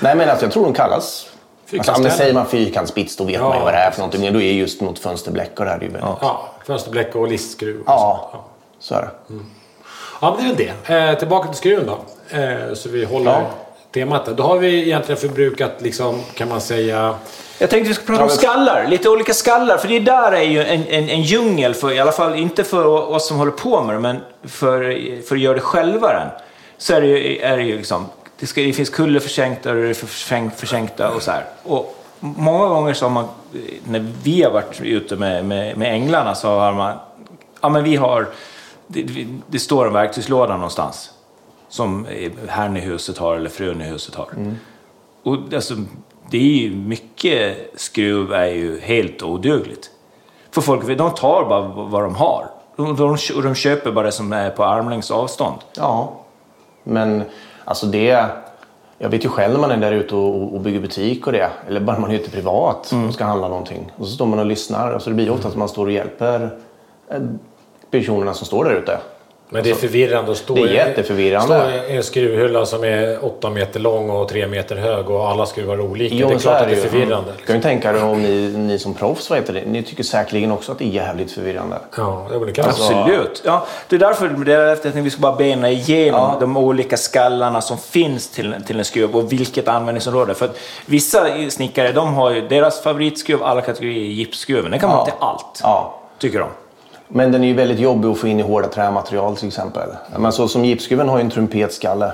Nej 0.00 0.14
men 0.16 0.28
alltså, 0.30 0.44
jag 0.44 0.52
tror 0.52 0.64
de 0.64 0.72
kallas... 0.74 1.26
Alltså, 1.72 2.02
men 2.02 2.10
säger 2.10 2.34
man 2.34 2.46
fyrkantsbits 2.46 3.16
då 3.16 3.24
vet 3.24 3.34
Ja, 3.34 3.48
man 3.48 3.58
ju 3.58 3.64
vad 3.64 3.72
det 3.74 3.78
är 3.78 3.90
för 3.90 3.98
någonting. 3.98 4.20
Men 4.20 4.32
då 4.32 4.40
är 4.40 4.52
just 4.52 4.80
mot 4.80 4.98
fönsterbläck 4.98 5.58
och 5.58 5.64
det 5.64 5.70
här 5.70 5.78
är 5.78 5.82
ju 5.82 5.88
väldigt... 5.88 6.10
Ja, 6.20 6.48
fönsterbläck 6.66 7.14
och 7.16 7.28
listskruv. 7.28 7.76
och 7.80 7.84
ja. 7.86 8.30
sånt. 8.32 8.44
så 8.78 8.94
är 8.94 9.00
det. 9.02 9.10
Ja, 10.20 10.36
men 10.38 10.56
det 10.56 10.64
är 10.64 10.72
väl 10.72 10.74
det. 10.86 10.94
Eh, 11.12 11.18
tillbaka 11.18 11.48
till 11.48 11.56
skruven 11.58 11.86
då. 11.86 11.98
Eh, 12.38 12.74
så 12.74 12.88
vi 12.88 13.04
håller 13.04 13.30
Ja. 13.30 13.46
temat 13.94 14.24
där. 14.26 14.32
Då 14.34 14.42
har 14.42 14.58
vi 14.58 14.82
egentligen 14.82 15.20
förbrukat, 15.20 15.72
liksom, 15.78 16.20
kan 16.34 16.48
man 16.48 16.60
säga... 16.60 17.14
Jag 17.58 17.70
tänkte 17.70 17.88
vi 17.88 17.94
ska 17.94 18.04
prata 18.06 18.22
om 18.22 18.28
skallar, 18.28 18.86
lite 18.88 19.08
olika 19.08 19.34
skallar. 19.34 19.78
För 19.78 19.88
det 19.88 20.00
där 20.00 20.32
är 20.32 20.42
ju 20.42 20.64
en, 20.64 20.86
en, 20.86 21.08
en 21.08 21.22
djungel, 21.22 21.74
för, 21.74 21.92
i 21.92 21.98
alla 22.00 22.12
fall 22.12 22.34
inte 22.34 22.64
för 22.64 22.86
oss 22.86 23.28
som 23.28 23.36
håller 23.36 23.52
på 23.52 23.82
med 23.82 23.94
det, 23.96 24.00
men 24.00 24.16
för, 24.44 24.98
för 25.28 25.34
att 25.34 25.40
göra 25.40 25.54
det 25.54 25.60
själva. 25.60 26.12
Den, 26.12 26.28
så 26.78 26.94
är 26.94 27.00
det 27.00 27.06
ju, 27.06 27.38
är 27.38 27.56
det 27.56 27.62
ju 27.62 27.76
liksom, 27.76 28.06
det, 28.40 28.46
ska, 28.46 28.60
det 28.60 28.72
finns 28.72 28.90
kullerförsänkta 28.90 29.70
och 29.70 29.76
det 29.76 29.88
är 29.88 29.94
försänk, 29.94 30.54
försänkta 30.54 31.10
och 31.10 31.22
så 31.22 31.30
här. 31.30 31.44
Och 31.62 32.04
många 32.20 32.68
gånger 32.68 32.94
så 32.94 33.04
har 33.04 33.10
man, 33.10 33.28
när 33.84 34.12
vi 34.22 34.42
har 34.42 34.50
varit 34.50 34.80
ute 34.80 35.16
med, 35.16 35.44
med, 35.44 35.78
med 35.78 35.92
änglarna 35.92 36.34
så 36.34 36.48
har 36.48 36.72
man, 36.72 36.96
ja 37.60 37.68
men 37.68 37.84
vi 37.84 37.96
har, 37.96 38.28
det, 38.86 39.26
det 39.46 39.58
står 39.58 39.86
en 39.86 39.92
verktygslåda 39.92 40.54
någonstans. 40.56 41.10
Som 41.68 42.06
herrn 42.48 42.76
i 42.76 42.80
huset 42.80 43.18
har 43.18 43.36
eller 43.36 43.50
frun 43.50 43.80
i 43.80 43.84
huset 43.84 44.14
har. 44.14 44.28
Och 45.22 45.36
alltså, 45.54 45.74
det 46.30 46.38
är 46.38 46.42
ju 46.42 46.70
mycket 46.70 47.56
skruv 47.76 48.32
är 48.32 48.46
ju 48.46 48.80
helt 48.80 49.22
odugligt. 49.22 49.90
För 50.50 50.60
folk 50.60 50.98
de 50.98 51.14
tar 51.14 51.44
bara 51.44 51.60
vad 51.60 52.02
de 52.02 52.14
har. 52.14 52.50
De, 52.76 52.96
de, 52.96 53.16
de 53.42 53.54
köper 53.54 53.92
bara 53.92 54.06
det 54.06 54.12
som 54.12 54.32
är 54.32 54.50
på 54.50 54.64
armlängds 54.64 55.10
avstånd. 55.10 55.58
Ja, 55.76 56.20
men 56.82 57.24
alltså 57.64 57.86
det... 57.86 58.26
Jag 58.98 59.08
vet 59.08 59.24
ju 59.24 59.28
själv 59.28 59.52
när 59.52 59.60
man 59.60 59.70
är 59.70 59.76
där 59.76 59.92
ute 59.92 60.14
och, 60.14 60.54
och 60.54 60.60
bygger 60.60 60.80
butik 60.80 61.26
och 61.26 61.32
det. 61.32 61.50
Eller 61.68 61.80
bara 61.80 61.98
man 61.98 62.10
är 62.10 62.14
ute 62.14 62.30
privat 62.30 62.92
och 63.08 63.14
ska 63.14 63.24
handla 63.24 63.48
någonting. 63.48 63.92
Och 63.96 64.06
så 64.06 64.12
står 64.12 64.26
man 64.26 64.38
och 64.38 64.46
lyssnar. 64.46 64.92
Alltså 64.92 65.10
det 65.10 65.16
blir 65.16 65.30
ofta 65.30 65.48
att 65.48 65.56
man 65.56 65.68
står 65.68 65.86
och 65.86 65.92
hjälper 65.92 66.50
eh, 67.08 67.20
personerna 67.90 68.34
som 68.34 68.46
står 68.46 68.64
där 68.64 68.72
ute. 68.74 68.98
Men 69.54 69.64
det 69.64 69.70
är 69.70 69.74
förvirrande 69.74 70.30
att 70.32 70.36
stå 70.38 70.54
Det 70.54 70.60
är 70.60 70.66
i- 70.66 70.74
jätteförvirrande. 70.74 71.70
stå 71.86 71.92
i 71.92 71.96
en 71.96 72.02
skruvhylla 72.02 72.66
som 72.66 72.84
är 72.84 73.24
8 73.24 73.50
meter 73.50 73.80
lång 73.80 74.10
och 74.10 74.28
3 74.28 74.46
meter 74.46 74.76
hög 74.76 75.10
och 75.10 75.28
alla 75.28 75.46
skruvar 75.46 75.80
olika. 75.80 76.14
Jo, 76.14 76.28
det 76.28 76.34
är 76.34 76.38
klart 76.38 76.60
att 76.62 76.68
det 76.68 76.74
är 76.76 76.80
förvirrande. 76.80 77.32
Du 77.38 77.44
kan 77.46 77.56
ju 77.56 77.62
tänka 77.62 77.92
dig 77.92 78.02
om 78.02 78.22
ni, 78.22 78.50
ni 78.56 78.78
som 78.78 78.94
proffs, 78.94 79.30
vad 79.30 79.38
heter 79.38 79.52
det? 79.52 79.62
Ni 79.66 79.82
tycker 79.82 80.02
säkerligen 80.04 80.52
också 80.52 80.72
att 80.72 80.78
det 80.78 80.84
är 80.84 80.88
jävligt 80.88 81.32
förvirrande. 81.32 81.76
Ja, 81.96 82.26
det 82.46 82.52
kan 82.52 82.64
Alltså- 82.64 82.92
Absolut. 82.94 83.42
Ja, 83.44 83.66
det 83.88 83.96
är 83.96 84.00
därför 84.00 84.28
det 84.28 84.54
är 84.54 84.60
jag 84.60 84.82
tänkte 84.82 84.98
att 85.00 85.06
vi 85.06 85.10
ska 85.10 85.20
bara 85.20 85.36
bena 85.36 85.70
igenom 85.70 86.20
Ja. 86.20 86.36
de 86.40 86.56
olika 86.56 86.96
skallarna 86.96 87.60
som 87.60 87.78
finns 87.78 88.28
till, 88.30 88.54
till 88.66 88.78
en 88.78 88.84
skruv 88.84 89.16
och 89.16 89.32
vilket 89.32 89.68
användningsområde. 89.68 90.34
För 90.34 90.44
att 90.44 90.58
vissa 90.86 91.26
snickare, 91.50 91.92
de 91.92 92.14
har 92.14 92.30
ju 92.30 92.48
deras 92.48 92.82
favoritskruv, 92.82 93.42
alla 93.42 93.60
kategorier, 93.60 94.00
är 94.00 94.04
gipsskruven. 94.12 94.70
Den 94.70 94.80
kan 94.80 94.88
man 94.88 94.96
Ja. 94.98 95.00
ha 95.00 95.04
till 95.06 95.14
allt, 95.20 95.60
Ja. 95.62 96.00
tycker 96.18 96.38
de. 96.38 96.48
Men 97.08 97.32
den 97.32 97.44
är 97.44 97.48
ju 97.48 97.54
väldigt 97.54 97.78
jobbig 97.78 98.08
att 98.08 98.18
få 98.18 98.28
in 98.28 98.40
i 98.40 98.42
hårda 98.42 98.68
trämaterial 98.68 99.36
till 99.36 99.48
exempel. 99.48 99.88
Men 100.16 100.32
så 100.32 100.48
som 100.48 100.64
gipsskruven 100.64 101.08
har 101.08 101.18
ju 101.18 101.24
en 101.24 101.30
trumpetskalle. 101.30 102.12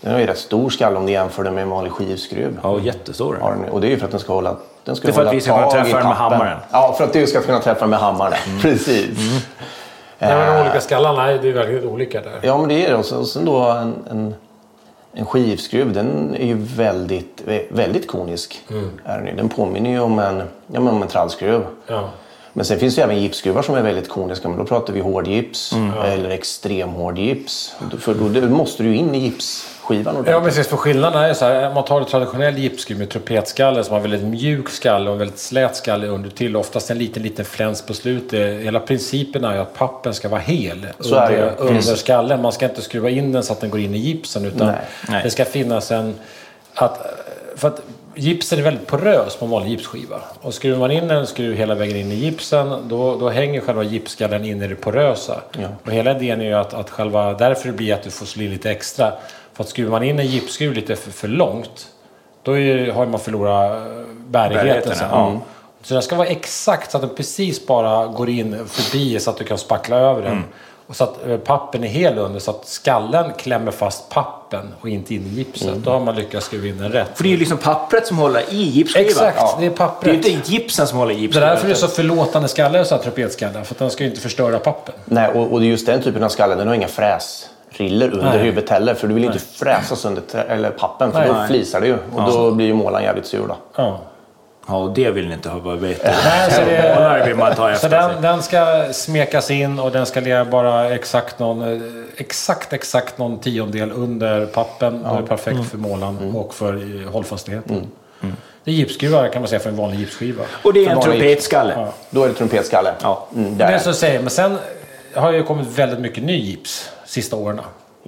Den 0.00 0.12
har 0.12 0.20
ju 0.20 0.26
rätt 0.26 0.38
stor 0.38 0.70
skalle 0.70 0.96
om 0.96 1.06
du 1.06 1.12
jämför 1.12 1.44
den 1.44 1.54
med 1.54 1.62
en 1.62 1.70
vanlig 1.70 1.92
skivskruv. 1.92 2.60
Ja, 2.62 2.80
jättestora. 2.80 3.38
Har 3.40 3.50
den, 3.50 3.64
och 3.64 3.80
det 3.80 3.86
är 3.86 3.90
ju 3.90 3.96
för 3.96 4.04
att 4.04 4.10
den 4.10 4.20
ska 4.20 4.32
hålla 4.32 4.56
den 4.84 4.96
ska 4.96 5.06
Det 5.06 5.10
är 5.10 5.14
för 5.14 5.26
att 5.26 5.34
vi 5.34 5.40
ska 5.40 5.54
kunna 5.54 5.70
träffa 5.70 5.98
den 5.98 6.06
med 6.06 6.16
hammaren. 6.16 6.58
Ja, 6.70 6.94
för 6.98 7.04
att 7.04 7.12
du 7.12 7.26
ska 7.26 7.40
kunna 7.40 7.60
träffa 7.60 7.80
den 7.80 7.90
med 7.90 7.98
hammaren. 7.98 8.38
Precis. 8.62 9.18
Nej, 10.18 10.36
men 10.36 10.54
de 10.54 10.60
olika 10.60 10.80
skallarna 10.80 11.26
det 11.26 11.48
är 11.48 11.52
väldigt 11.52 11.84
olika 11.84 12.20
där. 12.20 12.38
Ja, 12.42 12.58
men 12.58 12.68
det 12.68 12.86
är 12.86 12.90
det. 12.90 12.96
Och 12.96 13.26
sen, 13.26 13.44
då 13.44 13.62
en, 13.62 13.94
en, 14.10 14.34
en 15.12 15.26
skivskruv, 15.26 15.92
den 15.92 16.36
är 16.38 16.46
ju 16.46 16.54
väldigt, 16.54 17.42
väldigt 17.68 18.08
konisk. 18.08 18.62
Är 19.04 19.18
den, 19.18 19.26
ju. 19.26 19.34
den 19.34 19.48
påminner 19.48 19.90
ju 19.90 20.00
om 20.00 20.18
en, 20.18 20.42
ja, 20.66 20.80
men 20.80 20.88
om 20.88 21.02
en 21.02 21.08
trallskruv. 21.08 21.66
Ja. 21.86 22.08
Men 22.56 22.64
sen 22.64 22.78
finns 22.78 22.94
det 22.94 23.00
ju 23.00 23.04
även 23.04 23.22
gipsskruvar 23.22 23.62
som 23.62 23.74
är 23.74 23.82
väldigt 23.82 24.08
koniska. 24.08 24.48
Men 24.48 24.58
då 24.58 24.64
pratar 24.64 24.92
vi 24.92 25.00
hårdgips 25.00 25.72
Mm. 25.72 25.92
eller 25.98 26.30
extremhårdgips. 26.30 27.74
För 28.00 28.14
då 28.14 28.40
måste 28.48 28.82
du 28.82 28.94
in 28.94 29.14
i 29.14 29.18
gipsskivan 29.18 30.14
Ja, 30.14 30.20
ordentligt. 30.20 30.44
precis. 30.44 30.68
För 30.68 30.76
skillnaden 30.76 31.22
är 31.22 31.34
så 31.34 31.44
här, 31.44 31.68
om 31.68 31.74
man 31.74 31.84
tar 31.84 32.00
en 32.00 32.06
traditionell 32.06 32.58
gipsskruv 32.58 32.98
med 32.98 33.10
trumpetskalle 33.10 33.84
som 33.84 33.92
har 33.94 34.00
väldigt 34.00 34.22
mjuk 34.22 34.68
skalle 34.70 35.06
och 35.10 35.12
en 35.12 35.18
väldigt 35.18 35.38
slät 35.38 35.76
skalle 35.76 36.06
under 36.06 36.30
till. 36.30 36.56
Oftast 36.56 36.90
en 36.90 36.98
liten, 36.98 37.22
liten 37.22 37.44
fläns 37.44 37.82
på 37.82 37.94
slutet. 37.94 38.60
Hela 38.62 38.80
principen 38.80 39.44
är 39.44 39.54
ju 39.54 39.60
att 39.60 39.74
pappen 39.74 40.14
ska 40.14 40.28
vara 40.28 40.40
hel 40.40 40.86
Så 41.00 41.14
är 41.14 41.30
det 41.30 41.36
under, 41.36 41.64
ju. 41.64 41.68
under 41.68 41.82
skallen. 41.96 42.42
Man 42.42 42.52
ska 42.52 42.64
inte 42.68 42.82
skruva 42.82 43.10
in 43.10 43.32
den 43.32 43.42
så 43.42 43.52
att 43.52 43.60
den 43.60 43.70
går 43.70 43.80
in 43.80 43.94
i 43.94 43.98
gipsen. 43.98 44.44
Utan. 44.44 44.72
Nej. 45.08 45.20
det 45.24 45.30
ska 45.30 45.44
finnas 45.44 45.90
en... 45.90 46.14
Att, 46.74 47.06
för 47.56 47.68
att 47.68 47.80
gipsen 48.14 48.58
är 48.58 48.62
väldigt 48.62 48.86
porös 48.86 49.36
på 49.36 49.44
en 49.44 49.50
vanlig 49.50 49.70
gipsskiva. 49.70 50.20
Och 50.40 50.54
skruvar 50.54 50.78
man 50.78 50.90
in 50.90 51.10
en 51.10 51.26
skruv 51.26 51.56
hela 51.56 51.74
vägen 51.74 51.96
in 51.96 52.12
i 52.12 52.14
gipsen 52.14 52.88
då, 52.88 53.18
då 53.18 53.28
hänger 53.28 53.60
själva 53.60 53.82
gipsskallen 53.82 54.44
in 54.44 54.62
i 54.62 54.68
det 54.68 54.74
porösa. 54.74 55.40
Ja. 55.58 55.68
Och 55.84 55.92
hela 55.92 56.16
idén 56.16 56.40
är 56.40 56.44
ju 56.44 56.54
att, 56.54 56.74
att 56.74 56.90
själva, 56.90 57.32
därför 57.34 57.68
det 57.68 57.74
blir 57.74 57.94
att 57.94 58.02
du 58.02 58.10
får 58.10 58.26
slå 58.26 58.42
in 58.42 58.50
lite 58.50 58.70
extra. 58.70 59.12
För 59.52 59.64
att 59.64 59.68
skruvar 59.68 59.90
man 59.90 60.02
in 60.02 60.18
en 60.18 60.26
gipsskruv 60.26 60.72
lite 60.72 60.96
för, 60.96 61.10
för 61.10 61.28
långt 61.28 61.88
då 62.42 62.58
är, 62.58 62.92
har 62.92 63.06
man 63.06 63.20
förlorat 63.20 63.86
eh, 63.86 63.92
bärigheten. 64.26 64.94
Sen. 64.94 65.08
ja. 65.10 65.32
Ja. 65.32 65.40
Så 65.82 65.94
den 65.94 66.02
ska 66.02 66.16
vara 66.16 66.28
exakt 66.28 66.90
så 66.90 66.96
att 66.96 67.02
den 67.02 67.14
precis 67.16 67.66
bara 67.66 68.06
går 68.06 68.28
in 68.28 68.66
förbi 68.66 69.20
så 69.20 69.30
att 69.30 69.36
du 69.36 69.44
kan 69.44 69.58
spackla 69.58 69.96
över 69.96 70.22
den. 70.22 70.32
Mm. 70.32 70.44
Och 70.86 70.96
så 70.96 71.04
att 71.04 71.26
eh, 71.26 71.36
pappen 71.36 71.84
är 71.84 71.88
hel 71.88 72.18
under 72.18 72.40
så 72.40 72.50
att 72.50 72.66
skallen 72.68 73.32
klämmer 73.38 73.70
fast 73.70 74.08
pappen 74.08 74.74
och 74.80 74.88
inte 74.88 75.14
in 75.14 75.26
i 75.26 75.28
gipset. 75.28 75.68
Mm. 75.68 75.82
Då 75.82 75.90
har 75.90 76.00
man 76.00 76.14
lyckats 76.16 76.46
skruva 76.46 76.66
in 76.66 76.78
den 76.78 76.92
rätt. 76.92 77.08
För 77.14 77.22
det 77.22 77.28
är 77.28 77.30
ju 77.30 77.36
liksom 77.36 77.58
pappret 77.58 78.06
som 78.06 78.18
håller 78.18 78.40
i 78.52 78.56
gipsskivan. 78.62 79.06
Exakt, 79.06 79.36
Ja. 79.40 79.56
det 79.58 79.66
är 79.66 79.70
Det 79.70 79.74
är 79.74 79.76
pappret. 79.76 80.26
inte 80.26 80.50
gipsen 80.52 80.86
som 80.86 80.98
håller 80.98 81.12
i 81.12 81.14
Det 81.14 81.20
är 81.20 81.22
gipsskivan. 81.22 81.48
därför 81.48 81.66
det 81.66 81.72
är 81.72 81.76
så 81.76 81.88
förlåtande 81.88 82.48
skalle, 82.48 82.84
så 82.84 82.94
här 82.94 83.02
trumpetskallar. 83.02 83.62
För 83.64 83.74
att 83.74 83.78
den 83.78 83.90
ska 83.90 84.04
ju 84.04 84.10
inte 84.10 84.20
förstöra 84.22 84.58
pappen. 84.58 84.94
Nej, 85.04 85.30
och, 85.30 85.52
och 85.52 85.60
det 85.60 85.66
är 85.66 85.68
just 85.68 85.86
den 85.86 86.02
typen 86.02 86.22
av 86.24 86.28
skalle, 86.28 86.54
den 86.54 86.66
har 86.68 86.74
inga 86.74 86.88
fräsriller 86.88 88.10
under 88.10 88.24
Nej. 88.24 88.38
huvudet 88.38 88.70
heller. 88.70 88.94
För 88.94 89.08
du 89.08 89.14
vill 89.14 89.22
ju 89.24 89.26
inte 89.32 89.44
fräsa 89.44 89.96
sönder 89.96 90.22
eller 90.48 90.70
pappen, 90.70 91.12
för 91.12 91.18
Nej. 91.20 91.28
då 91.28 91.46
flisar 91.46 91.80
det 91.80 91.86
ju. 91.86 91.96
Och 92.14 92.32
då 92.32 92.50
blir 92.50 92.66
ju 92.66 92.74
målaren 92.74 93.04
jävligt 93.04 93.26
sur 93.26 93.46
då. 93.48 93.56
Ja. 93.76 94.00
Ja, 94.68 94.76
och 94.76 94.90
det 94.94 95.10
vill 95.10 95.28
ni 95.28 95.34
inte 95.34 95.48
ha, 95.48 95.58
vad 95.58 95.78
vet 95.78 96.02
du. 96.04 96.08
Nej, 96.24 96.50
så 96.50 96.60
det- 96.60 96.94
Målar 96.94 97.26
vill 97.26 97.36
man 97.36 97.54
ta 97.54 97.74
Så 97.74 97.88
den, 97.88 98.22
den 98.22 98.42
ska 98.42 98.84
smekas 98.92 99.50
in 99.50 99.78
och 99.78 99.90
den 99.92 100.06
ska 100.06 100.20
ligga 100.20 100.44
bara 100.44 100.90
exakt 100.94 101.38
någon, 101.38 101.62
eh, 101.62 101.82
exakt, 102.16 102.72
exakt 102.72 103.18
någon 103.18 103.38
tiondel 103.38 103.92
under 103.92 104.46
pappen. 104.46 105.02
Då 105.02 105.14
är 105.14 105.20
det 105.20 105.26
perfekt 105.26 105.64
för 105.70 105.78
målaren 105.78 106.34
och 106.34 106.54
för 106.54 107.04
hållfastigheten. 107.12 107.86
Det 108.64 108.70
är 108.70 108.74
gipsskruvar 108.74 109.28
kan 109.28 109.42
man 109.42 109.48
säga 109.48 109.60
för 109.60 109.70
en 109.70 109.76
vanlig 109.76 109.98
gipsskiva. 110.00 110.42
Och 110.62 110.72
det 110.72 110.86
är 110.86 110.90
en 110.90 111.00
trumpetskalle. 111.00 111.72
Ja. 111.76 111.92
Då 112.10 112.24
är 112.24 112.28
det 112.28 112.34
trumpetskalle. 112.34 112.92
Ja. 113.02 113.26
Mm, 113.34 113.58
Det 113.58 113.64
är 113.64 113.78
så 113.78 113.92
säga, 113.92 114.20
men 114.20 114.30
sen 114.30 114.58
har 115.14 115.32
ju 115.32 115.42
kommit 115.42 115.66
väldigt 115.78 115.98
mycket 116.00 116.24
ny 116.24 116.36
gips 116.36 116.90
sista 117.06 117.36
åren. 117.36 117.60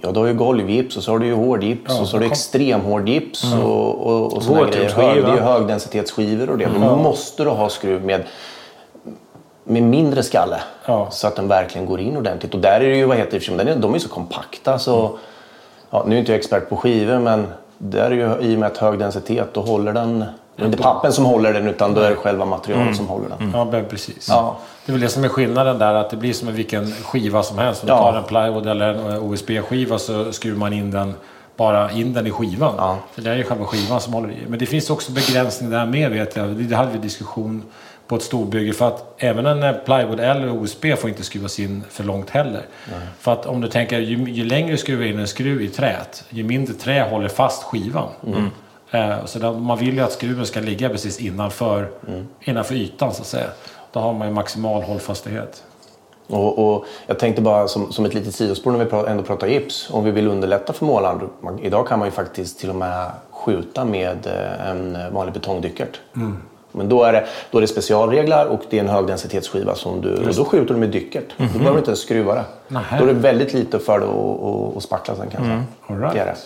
Ja, 0.03 0.12
du 0.12 0.20
har 0.20 0.26
ju 0.26 0.34
golvgips 0.34 0.97
och 0.97 1.03
så 1.03 1.11
har 1.11 1.18
du 1.18 1.26
ju 1.26 1.34
hårdgips 1.34 1.94
Ja, 1.94 2.01
och 2.01 2.09
så 2.09 2.16
har 2.16 2.20
du 2.20 2.26
extremhårdgips 2.26 3.44
och, 3.55 4.07
och, 4.07 4.32
och 4.32 4.42
såna 4.42 4.70
grejer. 4.70 4.90
Hög, 4.90 5.24
det 5.24 5.30
är 5.30 5.34
ju 5.34 5.40
högdensitetsskivor 5.40 6.51
och 6.51 6.59
det. 6.59 6.68
Då 6.80 6.97
måste 6.97 7.44
du 7.44 7.51
ha 7.51 7.68
skruv 7.68 8.05
med, 8.05 8.24
med 9.64 9.82
mindre 9.82 10.22
skalle. 10.22 10.61
Ja. 10.86 11.09
Så 11.11 11.26
att 11.26 11.36
den 11.36 11.49
verkligen 11.49 11.86
går 11.86 12.01
in 12.01 12.16
ordentligt. 12.16 12.55
Och 12.55 12.61
där 12.61 12.80
är 12.80 12.90
det 12.90 12.97
ju, 12.97 13.05
vad 13.05 13.16
heter 13.16 13.64
det, 13.64 13.74
de 13.74 13.94
är 13.94 13.99
så 13.99 14.09
kompakta 14.09 14.78
så... 14.78 15.18
Ja, 15.90 16.05
nu 16.07 16.14
är 16.14 16.20
inte 16.20 16.32
jag 16.32 16.38
expert 16.38 16.68
på 16.68 16.76
skivor 16.76 17.18
men 17.18 17.47
där 17.78 18.11
är 18.11 18.11
ju 18.11 18.51
i 18.51 18.55
och 18.55 18.61
med 18.61 18.66
att 18.66 18.78
hög 18.78 18.99
densitet 18.99 19.55
då 19.55 19.61
håller 19.61 19.92
den... 19.92 20.24
Det 20.57 20.62
är 20.62 20.66
inte 20.66 20.78
pappen 20.78 21.12
som 21.12 21.24
håller 21.24 21.52
den 21.52 21.68
utan 21.68 21.94
då 21.94 22.00
är 22.00 22.11
det 22.11 22.16
själva 22.16 22.44
materialet 22.44 22.96
som 22.96 23.09
håller 23.09 23.28
den. 23.28 23.50
Ja, 23.54 23.64
men 23.64 23.84
precis. 23.84 24.26
Ja. 24.28 24.59
Det 24.86 24.90
är 24.90 24.92
väl 24.92 25.00
det 25.00 25.09
som 25.09 25.24
är 25.24 25.28
skillnaden 25.28 25.78
där, 25.78 25.94
att 25.94 26.11
det 26.11 26.16
blir 26.16 26.32
som 26.32 26.52
vilken 26.54 26.92
skiva 26.92 27.42
som 27.42 27.59
helst. 27.59 27.82
Om 27.82 27.86
du 27.86 27.92
Ja. 27.92 27.98
tar 27.98 28.18
en 28.18 28.24
plywood 28.24 28.66
eller 28.66 28.86
en 28.94 29.18
OSB-skiva 29.20 29.98
så 29.98 30.32
skruvar 30.32 30.59
man 30.59 30.72
in 30.72 30.90
den 30.90 31.14
bara 31.57 31.90
in 31.92 32.12
den 32.12 32.26
i 32.26 32.30
skivan. 32.30 32.74
Ja. 32.78 32.98
För 33.12 33.22
det 33.22 33.30
är 33.30 33.36
ju 33.36 33.44
själva 33.44 33.64
skivan 33.64 34.00
som 34.00 34.12
håller 34.14 34.28
i. 34.30 34.36
Men 34.48 34.59
det 34.59 34.66
finns 34.66 34.90
också 34.90 35.12
begränsningar 35.12 35.78
där 35.78 35.86
med 35.86 36.11
vet 36.11 36.36
jag. 36.36 36.48
Det 36.48 36.76
hade 36.76 36.90
vi 36.92 36.98
diskussion 36.98 37.62
på 38.09 38.16
ett 38.16 38.22
storbygge. 38.22 38.72
För 38.72 38.88
att 38.88 39.14
även 39.18 39.46
en 39.46 39.62
eh, 39.62 39.72
plywood 39.72 40.20
eller 40.20 40.62
OSB 40.62 40.84
får 40.98 41.11
inte 41.11 41.22
skruvas 41.22 41.59
in 41.61 41.84
för 41.90 42.04
långt 42.04 42.30
heller. 42.30 42.62
För 43.18 43.32
att 43.32 43.46
om 43.46 43.61
du 43.61 43.68
tänker, 43.68 43.98
ju, 43.98 44.16
ju 44.30 44.44
längre 44.44 44.70
du 44.70 44.76
skruvar 44.76 45.04
in 45.04 45.18
en 45.18 45.28
skruv 45.28 45.62
i 45.62 45.68
träet, 45.68 46.24
ju 46.30 46.44
mindre 46.44 46.74
trä 46.74 47.07
håller 47.11 47.28
fast 47.28 47.62
skivan. 47.62 48.09
Eh, 48.26 48.44
så 49.24 49.39
där, 49.39 49.53
man 49.53 49.78
vill 49.78 49.95
ju 49.95 50.01
att 50.01 50.12
skruven 50.12 50.47
ska 50.47 50.61
ligga 50.61 50.89
precis 50.89 51.20
innanför, 51.20 51.89
innanför 52.41 52.74
ytan 52.74 53.14
så 53.14 53.22
att 53.22 53.28
säga. 53.28 53.47
Då 53.93 54.01
har 54.01 54.12
man 54.12 54.28
ju 54.28 54.34
maximal 54.34 54.82
hållfastighet. 54.82 55.62
Och, 56.26 56.59
och 56.76 56.84
jag 57.07 57.18
tänkte 57.18 57.43
bara 57.43 57.68
som, 57.68 57.93
som 57.93 58.05
ett 58.05 58.14
litet 58.14 58.34
sidospår 58.34 58.72
när 58.72 58.84
vi 58.84 59.11
ändå 59.11 59.22
pratar 59.22 59.47
gips. 59.47 59.89
Om 59.91 60.05
vi 60.05 60.11
vill 60.11 60.28
underlätta 60.28 60.72
för 60.72 60.84
målaren. 60.87 61.20
Man, 61.41 61.59
idag 61.59 61.87
kan 61.89 61.99
man 61.99 62.09
ju 62.09 62.12
faktiskt 62.12 62.61
till 62.61 62.70
och 62.70 62.76
med 62.76 63.11
skjuta 63.30 63.84
med 63.84 64.26
eh, 64.26 64.70
en 64.70 64.99
vanlig 65.12 65.34
betongdyckert. 65.34 66.01
Men 66.72 66.89
då 66.89 67.03
är, 67.05 67.12
det, 67.12 67.26
då 67.51 67.59
är 67.59 67.62
det 67.62 67.68
specialregler 67.68 68.47
och 68.47 68.61
det 68.70 68.76
är 68.76 68.80
en 68.80 68.89
högdensitetsskiva 68.89 69.74
som 69.74 70.01
du... 70.01 70.14
Och 70.14 70.34
då 70.34 70.45
skjuter 70.45 70.74
du 70.74 70.80
med 70.80 70.89
dyckert. 70.89 71.34
Då 71.37 71.45
behöver 71.45 71.72
du 71.72 71.78
inte 71.78 71.91
ens 71.91 72.01
skruva 72.01 72.34
det. 72.34 72.45
Nähä. 72.68 72.99
Då 72.99 73.05
är 73.05 73.09
det 73.09 73.20
väldigt 73.20 73.53
lite 73.53 73.78
för 73.78 74.01
det 74.01 74.07
att- 74.76 74.82
spackla 74.82 75.14
sen 75.16 75.30
kanske. 75.30 75.62
All 75.87 76.01
right. 76.01 76.14
Det 76.14 76.24
det. 76.24 76.37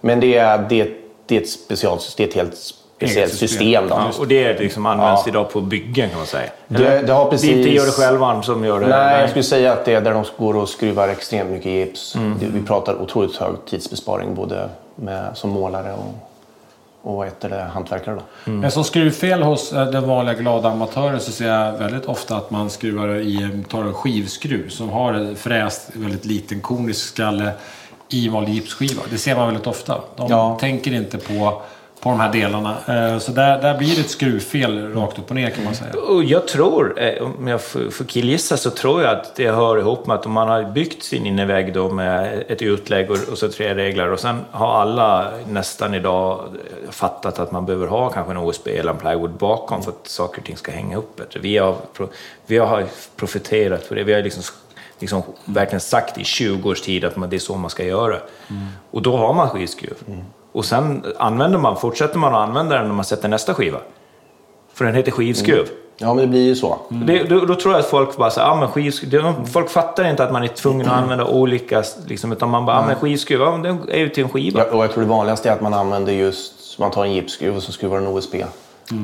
Men 0.00 0.20
det 0.20 0.36
är, 0.36 0.66
det, 0.68 1.03
det 1.26 1.36
är 1.36 1.40
ett 1.40 1.68
det 2.16 2.22
är 2.22 2.28
ett 2.28 2.34
helt 2.34 2.54
speciellt 2.96 3.32
system. 3.32 3.48
system. 3.48 3.88
Då. 3.88 3.94
Ja, 3.94 4.10
och 4.18 4.28
det 4.28 4.60
liksom 4.60 4.86
används 4.86 5.22
Ja. 5.24 5.30
idag 5.30 5.50
på 5.50 5.60
byggen 5.60 6.08
kan 6.10 6.18
man 6.18 6.26
säga. 6.26 6.50
Det, 6.68 7.02
det 7.06 7.12
har 7.12 7.24
Det 7.24 7.30
precis... 7.30 7.50
är 7.50 7.56
inte 7.58 7.70
gör 7.70 7.86
det 7.86 7.92
själva 7.92 8.42
som 8.42 8.64
gör 8.64 8.80
det. 8.80 8.86
Nej, 8.86 9.20
jag 9.20 9.30
skulle 9.30 9.42
säga 9.42 9.72
att 9.72 9.84
det 9.84 9.94
är 9.94 10.00
där 10.00 10.14
de 10.14 10.24
går 10.38 10.56
och 10.56 10.68
skruvar 10.68 11.08
extremt 11.08 11.50
mycket 11.50 11.72
gips. 11.72 12.14
Mm. 12.14 12.36
Det, 12.40 12.46
vi 12.46 12.62
pratar 12.66 13.02
otroligt 13.02 13.36
hög 13.36 13.54
tidsbesparing 13.70 14.34
både 14.34 14.68
med, 14.96 15.36
som 15.36 15.50
målare 15.50 15.92
och, 15.92 17.14
och 17.14 17.26
heter 17.26 17.48
det, 17.48 17.62
hantverkare. 17.74 18.14
Då. 18.14 18.50
Men 18.50 18.70
som 18.70 18.84
skruvfel 18.84 19.42
hos 19.42 19.72
eh, 19.72 19.86
den 19.90 20.08
vanliga 20.08 20.34
glada 20.34 20.68
amatören 20.68 21.20
så 21.20 21.32
ser 21.32 21.48
jag 21.48 21.72
väldigt 21.72 22.04
ofta 22.04 22.36
att 22.36 22.50
man 22.50 22.70
skruvar 22.70 23.14
i 23.14 23.62
tar 23.70 23.82
en 23.82 23.92
skivskruv 23.94 24.68
som 24.68 24.88
har 24.88 25.34
fräst 25.34 25.90
väldigt 25.92 26.24
liten 26.24 26.60
konisk 26.60 27.06
skalle 27.06 27.50
i 28.14 28.28
vanlig 28.28 28.54
gipsskiva. 28.54 29.02
Det 29.10 29.18
ser 29.18 29.36
man 29.36 29.46
väldigt 29.46 29.66
ofta. 29.66 30.00
De 30.16 30.30
Ja. 30.30 30.56
tänker 30.60 30.92
inte 30.94 31.18
på, 31.18 31.62
på 32.00 32.10
de 32.10 32.20
här 32.20 32.32
delarna. 32.32 32.76
Eh, 32.88 33.18
Så 33.18 33.32
där, 33.32 33.62
där 33.62 33.78
blir 33.78 33.94
det 33.94 34.00
ett 34.00 34.10
skruvfel 34.10 34.92
rakt 34.94 35.18
upp 35.18 35.28
och 35.30 35.34
ner 35.36 35.50
kan 35.50 35.64
man 35.64 35.74
säga. 35.74 35.90
Och 36.08 36.24
jag 36.24 36.48
tror, 36.48 37.00
eh, 37.02 37.22
om 37.22 37.48
jag 37.48 37.60
får 37.62 38.04
killgissa, 38.04 38.56
så 38.56 38.70
tror 38.70 39.02
jag 39.02 39.10
att 39.12 39.34
det 39.36 39.50
hör 39.50 39.78
ihop 39.78 40.06
med 40.06 40.14
att 40.16 40.26
om 40.26 40.32
man 40.32 40.48
har 40.48 40.62
byggt 40.62 41.02
sin 41.02 41.26
innervägg 41.26 41.74
då 41.74 41.88
med 41.88 42.44
ett 42.48 42.62
utlägg 42.62 43.10
och, 43.10 43.18
och 43.32 43.38
så 43.38 43.48
tre 43.48 43.74
regler 43.74 44.12
och 44.12 44.20
sen 44.20 44.40
har 44.50 44.74
alla 44.80 45.30
nästan 45.48 45.94
idag 45.94 46.40
fattat 46.90 47.38
att 47.38 47.52
man 47.52 47.66
behöver 47.66 47.86
ha 47.86 48.08
kanske 48.10 48.32
en 48.32 48.38
OSB 48.38 48.68
eller 48.68 48.90
en 48.90 48.98
plywood 48.98 49.30
bakom 49.30 49.82
för 49.82 49.90
att 49.90 50.06
saker 50.08 50.40
och 50.40 50.46
ting 50.46 50.56
ska 50.56 50.72
hänga 50.72 50.96
upp 50.96 51.16
bättre. 51.16 51.40
Vi 51.40 51.56
har, 51.58 51.76
vi 52.46 52.58
har 52.58 52.84
profiterat 53.16 53.88
på 53.88 53.94
det. 53.94 54.04
Vi 54.04 54.12
har 54.14 54.22
liksom, 54.22 54.42
liksom 54.98 55.22
verkligen 55.44 55.80
sagt 55.80 56.18
i 56.18 56.24
20 56.24 56.70
års 56.70 56.80
tid 56.80 57.04
att 57.04 57.16
man, 57.16 57.30
det 57.30 57.36
är 57.36 57.40
så 57.40 57.56
man 57.56 57.70
ska 57.70 57.84
göra. 57.84 58.16
Och 58.90 59.02
då 59.02 59.16
har 59.16 59.34
man 59.34 59.48
skivskruv. 59.48 59.96
Och 60.52 60.64
sen 60.64 61.04
använder 61.18 61.58
man, 61.58 61.76
fortsätter 61.76 62.18
man 62.18 62.34
att 62.34 62.48
använda 62.48 62.76
den 62.76 62.88
när 62.88 62.94
man 62.94 63.04
sätter 63.04 63.28
nästa 63.28 63.54
skiva. 63.54 63.78
För 64.74 64.84
den 64.84 64.94
heter 64.94 65.12
skivskruv. 65.12 65.68
Ja, 65.96 66.14
men 66.14 66.16
det 66.16 66.26
blir 66.26 66.42
ju 66.42 66.54
så. 66.54 66.78
Det, 66.88 67.22
då, 67.22 67.40
då 67.40 67.54
tror 67.54 67.74
jag 67.74 67.80
att 67.80 67.86
folk 67.86 68.16
bara 68.16 68.30
säger, 68.30 68.48
ah, 68.48 68.56
men 68.56 68.68
skivskruv. 68.68 69.46
Folk 69.52 69.70
fattar 69.70 70.10
inte 70.10 70.24
att 70.24 70.32
man 70.32 70.44
är 70.44 70.48
tvungen 70.48 70.86
att 70.86 70.92
använda 70.92 71.24
olika, 71.26 71.84
liksom, 72.06 72.32
utan 72.32 72.50
man 72.50 72.66
bara, 72.66 72.78
ah, 72.78 72.86
men 72.86 72.96
skivskruv, 72.96 73.40
ja, 73.40 73.56
men 73.56 73.62
det 73.62 73.92
är 73.94 73.98
ju 73.98 74.08
till 74.08 74.24
en 74.24 74.30
skiva. 74.30 74.60
Ja, 74.60 74.76
och 74.76 74.84
jag 74.84 74.92
tror 74.92 75.02
det 75.02 75.08
vanligaste 75.08 75.48
är 75.48 75.52
att 75.52 75.60
man 75.60 75.74
använder 75.74 76.12
just, 76.12 76.78
man 76.78 76.90
tar 76.90 77.04
en 77.04 77.12
gipsskruv 77.12 77.56
och 77.56 77.62
så 77.62 77.72
skruvar 77.72 77.98
en 77.98 78.06
OSB. 78.06 78.34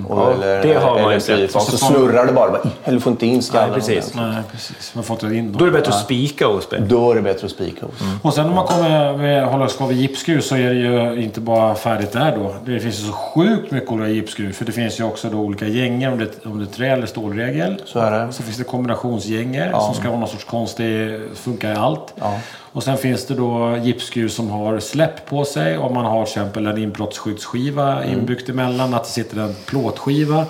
Och, 0.09 0.18
Ja, 0.18 0.31
eller, 0.33 0.62
det 0.62 0.74
har 0.74 0.87
man 0.91 0.99
eller 0.99 1.09
ju 1.11 1.14
en 1.14 1.20
sett. 1.20 1.55
Och 1.57 1.62
Så 1.62 1.76
snurrar 1.76 2.26
det 2.26 2.33
bara. 2.33 2.51
bara 2.51 2.61
eller 2.85 2.95
du 2.97 3.01
får 3.01 3.11
inte 3.12 3.26
in 3.26 3.43
skallen. 3.43 3.70
Nej, 3.70 3.78
precis. 3.81 4.14
Nej, 4.14 4.43
precis. 4.53 4.95
Man 4.95 5.05
får 5.05 5.14
inte 5.24 5.37
in 5.37 5.45
dem. 5.53 5.59
Då 5.59 5.64
är 5.64 5.70
det 5.70 5.78
bättre 5.78 5.93
att 5.93 6.01
spika 6.05 6.49
OSB. 6.49 6.74
Då 6.89 7.11
är 7.11 7.14
det 7.14 7.22
bättre 7.22 7.47
att 7.47 7.53
spika 7.53 7.87
hos. 7.87 7.95
Och 8.22 8.35
sen 8.35 8.47
om 8.47 8.55
man 8.55 8.66
kommer 8.66 9.16
med 9.16 9.47
hålla 9.47 9.68
skruv 9.68 9.89
vid 9.89 9.99
gipsskruv 9.99 10.41
så 10.41 10.57
är 10.57 10.68
det 10.68 10.81
ju 10.81 11.22
inte 11.22 11.41
bara 11.41 11.74
färdigt 11.74 12.12
där 12.12 12.37
då. 12.37 12.55
Det 12.72 12.81
finns 12.81 12.99
ju 13.01 13.03
så 13.07 13.12
sjukt 13.12 13.70
mycket 13.72 13.91
olika 13.91 14.09
gipsskruv. 14.09 14.53
För 14.53 14.64
det 14.64 14.72
finns 14.72 15.01
ju 15.01 15.05
också 15.05 15.28
då 15.31 15.39
olika 15.39 15.66
gänger 15.66 16.12
om 16.12 16.18
det, 16.18 16.47
om 16.47 16.59
det 16.59 16.64
är 16.64 16.66
trä 16.66 16.87
eller 16.89 17.07
stålregel. 17.07 17.83
Så 17.85 17.99
är 17.99 18.11
det. 18.26 18.33
Så 18.33 18.43
finns 18.43 18.57
det 18.57 18.64
kombinationsgänger 18.64 19.72
som 19.72 19.95
ska 19.95 20.09
vara 20.09 20.20
någon 20.20 20.28
sorts 20.28 20.45
konstig, 20.45 21.20
funka 21.35 21.72
i 21.72 21.74
allt. 21.76 22.14
Ja. 22.20 22.39
Och 22.72 22.83
sen 22.83 22.97
finns 22.97 23.26
det 23.26 23.35
då 23.35 23.76
gipsskruv 23.83 24.28
som 24.28 24.51
har 24.51 24.78
släpp 24.78 25.26
på 25.26 25.45
sig. 25.45 25.78
Om 25.78 25.95
man 25.95 26.05
har 26.05 26.24
till 26.24 26.31
exempel 26.33 26.66
en 26.66 26.78
inbrottsskyddsskiva 26.78 28.03
Mm. 28.03 28.18
inbyggt 28.18 28.49
emellan. 28.49 28.95
Att 28.95 29.05
det 29.05 29.11
sitter 29.11 29.41
en 29.41 29.55
plåtskiva. 29.70 30.46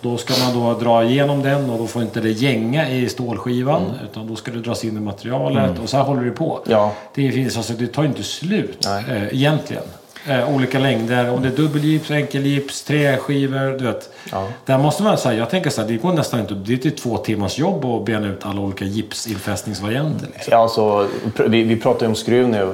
Då 0.00 0.16
ska 0.16 0.34
man 0.44 0.60
då 0.60 0.80
dra 0.80 1.04
igenom 1.04 1.42
den 1.42 1.70
och 1.70 1.78
då 1.78 1.86
får 1.86 2.02
inte 2.02 2.20
det 2.20 2.30
gänga 2.30 2.90
i 2.90 3.08
stålskivan. 3.08 3.82
Utan 4.04 4.26
då 4.26 4.36
ska 4.36 4.50
det 4.50 4.60
dras 4.60 4.84
in 4.84 4.96
i 4.96 5.00
materialet 5.00 5.78
och 5.82 5.88
så 5.88 5.96
här 5.96 6.04
håller 6.04 6.24
det 6.24 6.30
på. 6.30 6.60
Mm. 6.66 6.78
Ja. 6.78 6.92
Det, 7.14 7.32
finns, 7.32 7.56
alltså, 7.56 7.72
det 7.72 7.86
tar 7.86 8.04
inte 8.04 8.22
slut 8.22 8.78
Nej. 8.84 9.04
eh, 9.08 9.34
egentligen. 9.34 9.82
Eh, 10.26 10.54
olika 10.54 10.78
längder, 10.78 11.30
om 11.30 11.42
det 11.42 11.48
är 11.48 11.52
dubbelgips, 11.52 12.10
enkelgips, 12.10 12.82
träskivor, 12.82 13.78
du 13.78 13.84
vet. 13.84 14.10
Ja. 14.32 14.48
Där 14.66 14.78
måste 14.78 15.02
man 15.02 15.18
säga, 15.18 15.38
jag 15.38 15.50
tänker 15.50 15.70
så 15.70 15.80
här, 15.80 15.88
det 15.88 15.96
går 15.96 16.12
nästan 16.12 16.40
inte, 16.40 16.54
det 16.54 16.72
är 16.72 16.76
till 16.76 16.96
två 16.96 17.16
timmars 17.16 17.58
jobb 17.58 17.84
att 17.84 18.04
bena 18.04 18.26
ut 18.26 18.46
alla 18.46 18.60
olika 18.60 18.84
gipsinfästningsvarianter. 18.84 20.26
Liksom. 20.26 20.50
Ja, 20.50 20.58
alltså, 20.58 21.08
vi, 21.46 21.62
vi 21.62 21.76
pratar 21.76 22.00
ju 22.00 22.08
om 22.08 22.14
skruv 22.14 22.48
nu. 22.48 22.72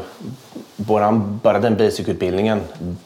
Våran, 0.76 1.40
bara 1.42 1.58
den 1.58 1.76
basic-utbildningen, 1.76 2.60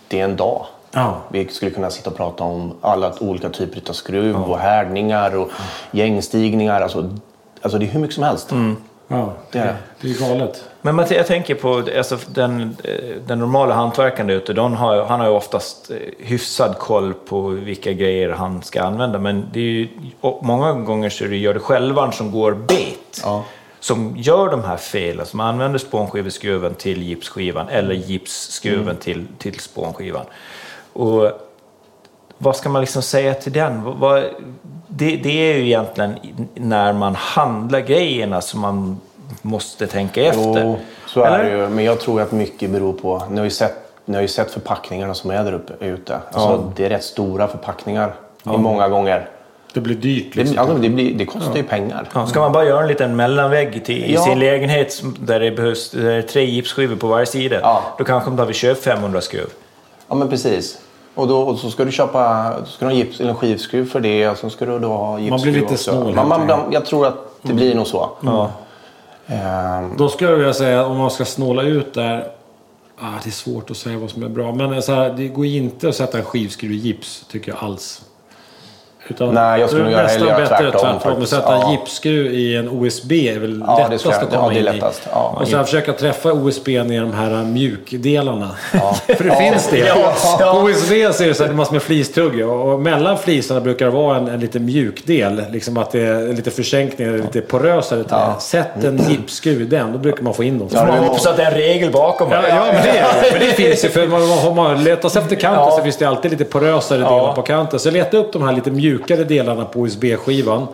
det 0.08 0.20
är 0.20 0.24
en 0.24 0.36
dag. 0.36 0.66
Ja. 0.92 1.20
Vi 1.28 1.48
skulle 1.48 1.70
kunna 1.70 1.90
sitta 1.90 2.10
och 2.10 2.16
prata 2.16 2.44
om 2.44 2.74
alla 2.80 3.12
olika 3.20 3.48
typer 3.50 3.90
av 3.90 3.92
skruv 3.92 4.36
och 4.36 4.58
härdningar 4.58 5.36
och 5.36 5.50
gängstigningar. 5.90 6.80
Alltså, 6.80 7.10
alltså 7.62 7.78
det 7.78 7.84
är 7.84 7.90
hur 7.90 8.00
mycket 8.00 8.14
som 8.14 8.24
helst. 8.24 8.50
Ja, 9.08 9.32
Det 9.52 9.58
är 9.58 9.76
det. 10.00 10.08
är 10.08 10.28
galet. 10.28 10.64
Men 10.82 10.94
man, 10.94 11.06
jag 11.10 11.26
tänker 11.26 11.54
på 11.54 11.82
alltså, 11.96 12.18
den, 12.28 12.76
eh, 12.84 13.16
den 13.26 13.38
normala 13.38 13.74
hantverkaren 13.74 14.26
där 14.26 14.34
ute. 14.34 14.60
Har, 14.60 15.04
han 15.04 15.20
har 15.20 15.26
ju 15.26 15.32
oftast 15.32 15.90
eh, 15.90 15.96
hyfsad 16.18 16.78
koll 16.78 17.14
på 17.14 17.40
vilka 17.48 17.92
grejer 17.92 18.30
han 18.30 18.62
ska 18.62 18.82
använda. 18.82 19.18
Men 19.18 19.48
det 19.52 19.60
är 19.60 19.64
ju, 19.64 19.88
många 20.42 20.72
gånger 20.72 21.10
så 21.10 21.24
är 21.24 21.28
det 21.28 21.36
gör 21.36 21.54
det 21.54 21.60
självan 21.60 22.12
som 22.12 22.30
går 22.32 22.52
bet. 22.52 23.20
Ja. 23.24 23.44
Som 23.80 24.16
gör 24.16 24.50
de 24.50 24.64
här 24.64 24.76
felen. 24.76 25.26
Som 25.26 25.40
använder 25.40 25.78
spånskiveskruven 25.78 26.74
till 26.74 27.02
gipsskivan. 27.02 27.68
Eller 27.68 27.94
gipsskruven 27.94 28.96
till, 28.96 29.26
till 29.38 29.60
spånskivan. 29.60 30.24
Och 30.92 31.30
vad 32.38 32.56
ska 32.56 32.68
man 32.68 32.80
liksom 32.80 33.02
säga 33.02 33.34
till 33.34 33.52
den? 33.52 33.82
Det, 34.88 35.16
det 35.16 35.52
är 35.52 35.56
ju 35.56 35.64
egentligen 35.66 36.14
när 36.54 36.92
man 36.92 37.14
handlar 37.14 37.80
grejerna 37.80 38.40
som 38.40 38.60
man 38.60 39.00
måste 39.42 39.86
tänka 39.86 40.22
efter. 40.22 40.62
Jo, 40.64 40.78
så 41.06 41.22
är 41.22 41.26
Eller? 41.38 41.44
det 41.44 41.50
ju. 41.56 41.68
Men 41.68 41.84
jag 41.84 42.00
tror 42.00 42.20
att 42.20 42.32
mycket 42.32 42.70
beror 42.70 42.92
på... 42.92 43.22
Ni 43.30 43.36
har 43.38 43.44
ju 43.44 43.50
sett, 43.50 43.92
ni 44.04 44.14
har 44.14 44.22
ju 44.22 44.28
sett 44.28 44.50
förpackningarna 44.50 45.14
som 45.14 45.30
är 45.30 45.44
där 45.44 45.52
uppe 45.52 45.84
ute. 45.86 46.18
Alltså, 46.32 46.72
Det 46.76 46.84
är 46.84 46.88
rätt 46.88 47.04
stora 47.04 47.48
förpackningar. 47.48 48.14
i 48.44 48.48
Många 48.48 48.88
gånger. 48.88 49.28
Det 49.74 49.80
blir 49.80 49.94
dyrt 49.94 50.34
Det, 50.34 50.40
liksom. 50.40 50.58
alltså, 50.58 50.74
det, 50.76 50.88
blir, 50.88 51.14
det 51.14 51.26
kostar 51.26 51.56
ju 51.56 51.62
pengar. 51.62 52.08
Ja, 52.14 52.26
ska 52.26 52.40
man 52.40 52.52
bara 52.52 52.64
göra 52.64 52.82
en 52.82 52.88
liten 52.88 53.16
mellanvägg 53.16 53.84
till, 53.84 54.04
i 54.04 54.14
Ja. 54.14 54.20
sin 54.24 54.38
lägenhet 54.38 55.02
där 55.20 55.40
det 55.40 55.50
behövs 55.50 55.90
där 55.90 56.04
det 56.04 56.14
är 56.14 56.22
tre 56.22 56.44
gipsskivor 56.44 56.96
på 56.96 57.06
varje 57.06 57.26
sida. 57.26 57.58
Ja. 57.62 57.82
Då 57.98 58.04
kanske 58.04 58.28
man 58.30 58.36
behöver 58.36 58.52
köpa 58.52 58.80
500 58.80 59.20
skruv. 59.20 59.46
Ja, 60.10 60.16
men 60.16 60.28
precis. 60.28 60.78
Och, 61.14 61.28
då, 61.28 61.40
och 61.40 61.58
så 61.58 61.70
ska 61.70 61.84
du 61.84 61.92
köpa 61.92 62.52
ska 62.66 62.84
du 62.86 62.92
ha 62.92 62.98
gips, 62.98 63.20
eller 63.20 63.30
en 63.30 63.36
skivskruv 63.36 63.90
för 63.90 64.00
det 64.00 64.28
och 64.28 64.36
så 64.38 64.50
ska 64.50 64.66
du 64.66 64.78
då 64.78 64.88
ha 64.88 65.18
gipsskruv 65.18 65.54
lite 65.54 65.66
också. 65.66 65.90
snål, 65.90 66.14
Man, 66.14 66.28
man, 66.28 66.46
man, 66.46 66.60
jag 66.72 66.86
tror 66.86 67.06
att 67.06 67.14
det 67.42 67.52
blir 67.52 67.74
nog 67.74 67.86
så. 67.86 68.10
Ja. 68.20 68.50
Ehm, 69.26 69.96
Då 69.96 70.08
skulle 70.08 70.30
jag 70.30 70.36
vilja 70.36 70.54
säga 70.54 70.86
om 70.86 70.96
man 70.98 71.10
ska 71.10 71.24
snåla 71.24 71.62
ut 71.62 71.94
där. 71.94 72.26
Ah, 72.98 73.10
det 73.24 73.28
är 73.28 73.32
svårt 73.32 73.70
att 73.70 73.76
säga 73.76 73.98
vad 73.98 74.10
som 74.10 74.22
är 74.22 74.28
bra. 74.28 74.52
Men 74.54 74.82
så 74.82 74.92
här, 74.92 75.10
det 75.10 75.28
går 75.28 75.46
inte 75.46 75.88
att 75.88 75.96
sätta 75.96 76.18
en 76.18 76.24
skivskruv 76.24 76.72
i 76.72 76.76
gips 76.76 77.24
tycker 77.30 77.52
jag 77.52 77.64
alls. 77.64 78.02
Utan 79.10 79.34
Nej, 79.34 79.60
jag 79.60 79.68
skulle 79.68 79.84
nog 79.84 79.92
göra 79.92 80.06
hellre 80.06 80.26
bättre 80.26 80.46
tvärtom, 80.46 80.70
tvärtom. 80.80 81.00
Faktiskt. 81.00 81.30
sätta 81.30 81.54
en 81.54 81.60
Ja. 81.60 81.70
gipsskruv 81.70 82.34
i 82.34 82.56
en 82.56 82.68
OSB 82.68 83.12
är 83.28 83.38
väl 83.38 83.64
Ja, 83.66 83.76
det 83.76 83.82
lättast 83.82 84.00
ska 84.00 84.10
jag- 84.12 84.22
att 84.24 84.30
komma 84.30 84.42
ja, 84.54 84.60
det 84.62 84.68
är 84.68 84.72
in 84.74 84.78
i. 84.78 84.82
Ja. 85.12 85.36
och 85.40 85.48
sen 85.48 85.64
försöka 85.64 85.92
träffa 85.92 86.32
OSB 86.32 86.68
i 86.68 86.76
de 86.98 87.12
här 87.12 87.44
mjukdelarna. 87.44 88.50
För 89.06 89.24
det 89.24 89.30
Ja. 89.30 89.34
finns 89.34 89.68
det. 89.70 89.78
Ja. 89.78 90.52
På 90.52 90.58
OSB 90.58 91.12
så 91.14 91.22
är 91.24 91.28
det 91.28 91.34
så 91.34 91.44
här, 91.44 91.52
massor 91.52 91.72
med 91.72 91.82
flistugge 91.82 92.44
och 92.44 92.70
och 92.72 92.80
mellan 92.80 93.18
flisarna 93.18 93.60
brukar 93.60 93.84
det 93.86 93.92
vara 93.92 94.16
en, 94.16 94.28
en 94.28 94.40
liten 94.40 94.64
mjuk 94.64 95.06
del. 95.06 95.42
Liksom 95.52 95.76
att 95.76 95.90
det 95.92 96.00
är 96.00 96.32
lite 96.32 96.50
försänkning, 96.50 97.08
eller 97.08 97.18
lite 97.18 97.40
porösare. 97.40 98.04
Ja. 98.08 98.36
Sätt 98.40 98.84
en 98.84 99.00
gipsskruv 99.08 99.62
i 99.62 99.64
den, 99.64 99.92
då 99.92 99.98
brukar 99.98 100.22
man 100.22 100.34
få 100.34 100.44
in 100.44 100.58
dem. 100.58 100.68
Ja, 100.72 100.84
Man 100.84 100.94
det- 100.94 101.06
hoppas 101.06 101.26
att 101.26 101.36
det 101.36 101.42
är 101.42 101.50
en 101.50 101.54
regel 101.58 101.90
bakom. 101.92 102.30
Ja, 102.32 102.42
ja, 102.48 102.64
men 102.72 102.82
det, 102.82 102.88
är 102.98 103.22
det. 103.22 103.28
men 103.32 103.40
det 103.40 103.52
finns 103.54 103.84
ju. 103.84 103.88
För 103.88 104.06
man, 104.06 104.28
man, 104.28 104.56
man 104.56 104.84
letar 104.84 105.08
sig 105.08 105.22
efter 105.22 105.36
kanten 105.36 105.64
Ja. 105.64 105.70
så 105.76 105.82
finns 105.82 105.96
det 105.96 106.04
alltid 106.04 106.30
lite 106.30 106.44
porösare 106.44 107.00
Ja. 107.00 107.10
delar 107.16 107.32
på 107.32 107.42
kanten. 107.42 107.78
Så 107.80 107.90
leta 107.90 108.16
upp 108.16 108.32
de 108.32 108.42
här 108.42 108.52
lite 108.52 108.70
mjukare 109.00 109.24
delarna 109.24 109.64
på 109.64 109.86
USB-skivan. 109.86 110.66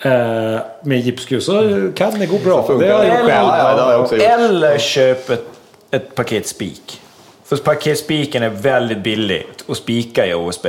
Eh, 0.00 0.60
med 0.82 1.00
gipsskruv 1.00 1.40
så 1.40 1.52
kan 1.94 2.18
det 2.18 2.26
gå 2.26 2.38
bra. 2.38 2.66
Det 2.78 2.92
har 2.92 3.04
jag 3.04 3.06
gjort 3.06 3.16
själv. 3.16 3.30
Ja, 3.30 4.08
ja. 4.18 4.24
Eller 4.24 4.78
köp 4.78 5.30
ett, 5.30 5.44
ett 5.90 6.14
paket 6.14 6.46
spik. 6.46 7.00
För 7.44 7.56
parketspiken 7.56 8.42
är 8.42 8.48
väldigt 8.48 8.98
billig 8.98 9.46
att 9.68 9.76
spika 9.76 10.26
i 10.26 10.34
OSB. 10.34 10.66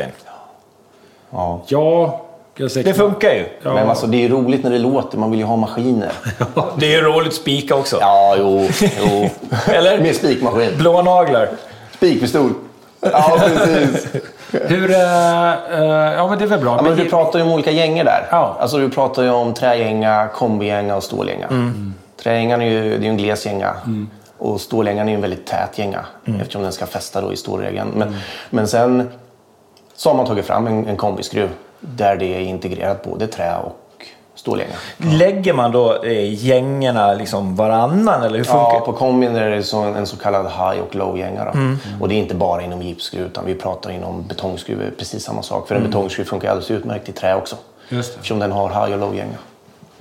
Ja. 1.30 1.64
Ja, 1.68 2.22
Det 2.58 2.93
funkar 2.93 3.34
ju. 3.34 3.45
Ja. 3.64 3.74
Men 3.74 3.89
alltså, 3.89 4.08
det 4.08 4.26
är 4.26 4.30
roligt 4.30 4.64
när 4.64 4.72
det 4.72 4.80
låter. 4.80 5.18
Man 5.18 5.32
vill 5.32 5.39
ju 5.39 5.45
ha 5.45 5.55
maskiner. 5.55 6.12
Det 6.80 6.86
är 6.86 6.91
ju 6.91 7.01
roligt 7.01 7.28
att 7.28 7.34
spika 7.34 7.76
också. 7.76 7.97
Ja, 7.99 8.36
jo. 8.39 8.68
jo. 8.82 9.30
Eller? 9.74 9.99
Med 9.99 10.16
spikmaskin. 10.16 10.78
Blå 10.78 11.01
naglar. 11.01 11.49
Spikpistol. 11.95 12.53
Ja, 13.01 13.37
precis. 13.39 14.07
Hur... 14.51 14.91
eh, 14.91 14.97
ja, 14.97 16.27
men 16.29 16.37
det 16.37 16.43
är 16.45 16.47
väl 16.47 16.59
bra. 16.59 16.75
Ja, 16.77 16.81
men 16.81 16.95
du 16.97 17.09
pratar 17.09 17.39
ju 17.39 17.45
om 17.45 17.51
olika 17.51 17.71
gängor 17.71 18.03
där. 18.03 18.27
Ja. 18.31 18.57
Alltså, 18.59 18.77
du 18.77 18.89
pratar 18.89 19.23
ju 19.23 19.29
om 19.29 19.53
trägänga, 19.53 20.27
kombigänga 20.35 20.95
och 20.95 21.03
stålgänga. 21.03 21.47
Mm. 21.47 21.93
Trägängan 22.23 22.61
är 22.61 22.65
ju, 22.69 22.97
det 22.97 23.05
är 23.05 23.09
en 23.09 23.17
gles 23.17 23.45
gänga. 23.45 23.73
Och 24.37 24.61
stålgängan 24.61 25.07
är 25.07 25.11
ju 25.11 25.15
en 25.15 25.21
väldigt 25.21 25.47
tät 25.47 25.77
gänga. 25.77 26.05
Eftersom 26.41 26.61
den 26.63 26.71
ska 26.71 26.85
fästa 26.85 27.21
då 27.21 27.33
i 27.33 27.35
stålregeln. 27.37 27.89
Men, 27.95 28.07
Mm. 28.07 28.19
men 28.49 28.67
sen 28.67 29.09
så 29.95 30.09
har 30.09 30.17
man 30.17 30.25
tagit 30.25 30.45
fram 30.45 30.67
en, 30.67 30.87
en 30.87 30.97
kombiskruv. 30.97 31.49
Där 31.79 32.15
det 32.15 32.35
är 32.35 32.39
integrerat 32.39 33.03
både 33.03 33.27
trä 33.27 33.55
och 33.57 33.75
stålgänga. 34.38 34.71
Lägger 34.97 35.53
man 35.53 35.71
då 35.71 36.03
eh, 36.03 36.33
gängorna 36.45 37.13
liksom 37.13 37.55
varannan 37.55 38.23
eller 38.23 38.38
hur 38.38 38.43
funkar 38.43 38.59
Ja, 38.73 38.79
det? 38.79 38.85
på 38.85 38.93
kombin 38.93 39.35
är 39.35 39.49
det 39.49 39.63
så 39.63 39.77
en 39.79 40.05
så 40.07 40.17
kallad 40.17 40.45
high 40.45 40.81
och 40.88 40.95
low 40.95 41.17
gänga. 41.17 41.45
Då. 41.45 41.51
Mm. 41.51 41.77
Och 42.01 42.09
det 42.09 42.15
är 42.15 42.19
inte 42.19 42.35
bara 42.35 42.61
inom 42.61 42.81
gipsskruv 42.81 43.25
utan 43.25 43.45
vi 43.45 43.55
pratar 43.55 43.91
inom 43.91 44.23
betongskruv. 44.27 44.79
Det 44.79 44.91
precis 44.91 45.23
samma 45.23 45.41
sak. 45.43 45.67
För 45.67 45.75
Mm. 45.75 45.85
en 45.85 45.91
betongskruv 45.91 46.25
funkar 46.25 46.49
alldeles 46.49 46.71
utmärkt 46.71 47.09
i 47.09 47.11
trä 47.11 47.35
också. 47.35 47.55
Just 47.89 48.13
det. 48.13 48.15
Eftersom 48.17 48.39
den 48.39 48.51
har 48.51 48.69
high 48.69 48.93
och 48.93 48.99
low 48.99 49.15
gänga. 49.15 49.38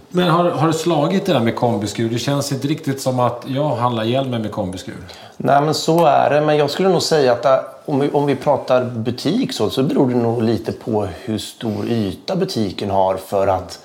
Men 0.09 0.29
har, 0.29 0.45
har 0.51 0.67
du 0.67 0.73
slagit 0.73 1.27
det 1.27 1.33
där 1.33 1.41
med 1.41 1.57
kombiskruv? 1.57 2.13
Det 2.13 2.19
känns 2.19 2.53
inte 2.53 2.69
riktigt 2.69 3.01
som 3.01 3.21
att 3.21 3.43
jag 3.47 3.69
handlar 3.69 4.05
hjälmen 4.05 4.43
med 4.43 4.53
kombiskruv. 4.53 4.97
Nej 5.37 5.63
men 5.63 5.75
så 5.75 6.07
är 6.07 6.31
det. 6.31 6.41
Men 6.41 6.57
jag 6.57 6.71
skulle 6.71 6.89
nog 6.89 7.03
säga 7.03 7.33
att 7.33 7.45
äh, 7.45 7.55
om 7.85 8.01
vi, 8.01 8.11
om 8.13 8.27
vi 8.27 8.37
pratar 8.37 8.85
butik 8.85 9.53
så, 9.53 9.71
så 9.71 9.83
beror 9.83 10.09
det 10.09 10.15
nog 10.17 10.43
lite 10.43 10.73
på 10.73 11.09
hur 11.25 11.39
stor 11.39 11.89
yta 11.89 12.37
butiken 12.37 12.91
har 12.91 13.17
för 13.17 13.47
att 13.47 13.79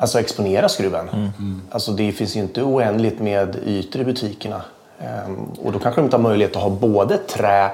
alltså 0.00 0.20
exponera 0.20 0.68
skruven. 0.68 1.10
Alltså 1.70 1.92
det 1.92 2.12
finns 2.12 2.36
ju 2.36 2.40
inte 2.40 2.62
oändligt 2.62 3.20
med 3.20 3.56
ytor 3.66 4.02
i 4.02 4.04
butikerna. 4.04 4.62
Ehm, 5.00 5.36
och 5.64 5.72
då 5.72 5.78
kanske 5.78 6.00
de 6.00 6.04
inte 6.04 6.16
har 6.16 6.22
möjlighet 6.22 6.56
att 6.56 6.62
ha 6.62 6.70
både 6.70 7.16
trä 7.16 7.70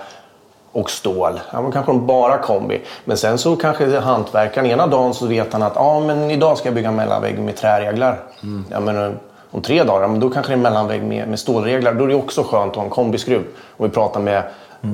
och 0.73 0.91
stål. 0.91 1.41
Ja, 1.53 1.63
men 1.63 1.73
kanske 1.73 1.93
de 1.93 2.07
bara 2.07 2.39
kombi. 2.39 2.81
Men 3.05 3.17
sen 3.17 3.39
så 3.39 3.57
kanske 3.57 3.99
hantverkaren 3.99 4.67
ena 4.67 4.87
dagen 4.87 5.15
så 5.15 5.27
vet 5.27 5.53
han 5.53 5.63
att 5.63 5.73
ja, 5.75 6.01
men 6.01 6.31
idag 6.31 6.59
ska 6.59 6.69
jag 6.69 6.75
bygga 6.75 6.89
en 6.89 6.97
mellanvägg 6.97 7.39
med 7.39 7.57
träreglar. 7.57 8.21
Ja, 8.71 8.81
men, 8.81 9.05
eh, 9.05 9.11
om 9.51 9.63
tre 9.63 9.85
dagar, 9.85 10.03
ja, 10.03 10.09
men 10.09 10.21
då 10.21 10.31
kanske 10.31 10.53
det 10.53 10.55
är 10.55 10.57
en 10.57 10.63
mellanvägg 10.63 11.03
med, 11.03 11.29
med 11.29 11.39
stålreglar. 11.39 11.95
Då 11.95 12.05
är 12.05 12.09
det 12.09 12.15
också 12.15 12.43
skönt 12.43 12.71
att 12.71 12.77
ha 12.77 12.85
en 12.85 12.91
kombiskruv. 12.91 13.45
Om 13.77 13.87
vi 13.87 13.93
pratar 13.93 14.21
med 14.21 14.43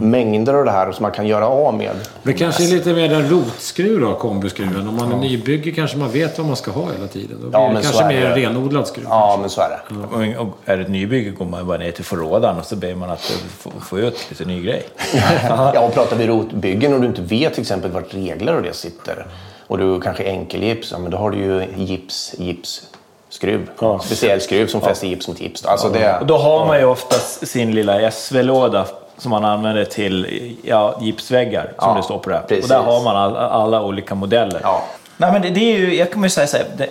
mängder 0.01 0.55
av 0.55 0.65
det 0.65 0.71
här 0.71 0.93
som 0.93 1.03
man 1.03 1.13
kan 1.13 1.27
göra 1.27 1.47
av 1.49 1.75
med. 1.75 1.91
Det 2.23 2.33
kanske 2.33 2.65
är 2.65 2.69
lite 2.69 2.93
mer 2.93 3.13
en 3.13 3.29
rotskruv 3.31 4.01
då, 4.01 4.15
kombiskruven. 4.15 4.89
Om 4.89 4.97
man 4.97 5.13
är 5.13 5.17
nybygge 5.17 5.71
kanske 5.71 5.97
man 5.97 6.11
vet 6.11 6.39
vad 6.39 6.47
man 6.47 6.57
ska 6.57 6.71
ha 6.71 6.83
hela 6.93 7.07
tiden. 7.07 7.39
Då 7.43 7.49
blir 7.49 7.61
Ja, 7.61 7.69
det 7.77 7.83
kanske 7.83 8.05
mer 8.07 8.21
det. 8.21 8.27
en 8.27 8.35
renodlad 8.35 8.87
skruv. 8.87 9.07
Ja, 9.09 9.39
men 9.41 9.51
så 9.51 9.61
är 9.61 9.69
det. 9.69 10.39
Och 10.39 10.49
är 10.65 10.77
det 10.77 10.83
ett 10.83 10.89
nybygge 10.91 11.31
går 11.31 11.45
man 11.45 11.67
bara 11.67 11.79
ner 11.79 11.91
till 11.91 12.05
förrådaren 12.05 12.59
och 12.59 12.65
så 12.67 12.77
ber 12.77 12.95
man 12.95 13.11
att 13.11 13.21
få, 13.59 13.71
få 13.81 13.99
ut 13.99 14.27
lite 14.31 14.45
ny 14.45 14.63
grej. 14.63 14.83
Ja, 15.49 15.81
och 15.81 15.95
pratar 15.95 16.17
vi 16.17 16.27
rotbyggen 16.27 16.95
och 16.95 17.01
du 17.01 17.07
inte 17.07 17.23
vet 17.23 17.53
till 17.55 17.61
exempel 17.63 17.91
vart 17.91 18.15
regler 18.15 18.57
och 18.57 18.63
det 18.63 18.73
sitter 18.73 19.27
och 19.67 19.79
du 19.79 20.01
kanske 20.01 20.25
enkelgips, 20.25 20.93
ja, 20.93 20.99
men 20.99 21.11
då 21.11 21.17
har 21.19 21.31
du 21.31 21.39
ju 21.39 21.65
gips, 21.77 22.35
gips, 22.39 22.83
skruv. 23.29 23.71
Ja. 23.81 23.99
Speciell 23.99 24.41
skruv 24.41 24.67
som 24.67 24.81
fäster 24.81 25.07
gips 25.07 25.29
mot 25.29 25.41
gips. 25.41 25.65
Alltså 25.65 25.89
det, 25.89 26.19
Och 26.21 26.27
då 26.27 26.37
har 26.39 26.67
man 26.67 26.79
ju 26.79 26.85
oftast 26.85 27.49
sin 27.49 27.75
lilla 27.75 28.11
SV-låda 28.11 28.87
som 29.23 29.31
man 29.31 29.45
använder 29.45 29.85
till 29.85 30.57
ja, 30.63 30.99
gipsväggar, 31.01 31.73
som 31.79 31.89
Ja, 31.89 31.95
det 31.97 32.03
står 32.03 32.19
på 32.19 32.31
det. 32.31 32.43
precis. 32.49 32.65
Och 32.65 32.69
där 32.69 32.83
har 32.83 33.03
man 33.05 33.17
all, 33.17 33.37
alla 33.37 33.83
olika 33.83 34.15
modeller. 34.15 34.61
Ja. 34.63 34.85
Nej, 35.17 35.33
men 35.33 35.43
det, 35.43 35.51
det 35.51 35.61
är 35.61 35.79
ju, 35.79 35.95
jag 35.95 36.13
kommer 36.13 36.27
ju 36.27 36.31
säga 36.31 36.47
så 36.47 36.57
här, 36.57 36.67
det, 36.77 36.89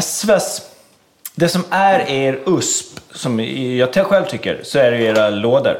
SVs, 0.00 0.62
det 1.34 1.48
som 1.48 1.64
är 1.70 2.10
er 2.10 2.38
USP, 2.46 3.00
som 3.14 3.40
jag 3.78 3.94
själv 4.06 4.24
tycker, 4.24 4.60
så 4.62 4.78
är 4.78 4.90
det 4.90 4.96
era 5.02 5.30
lådor. 5.30 5.76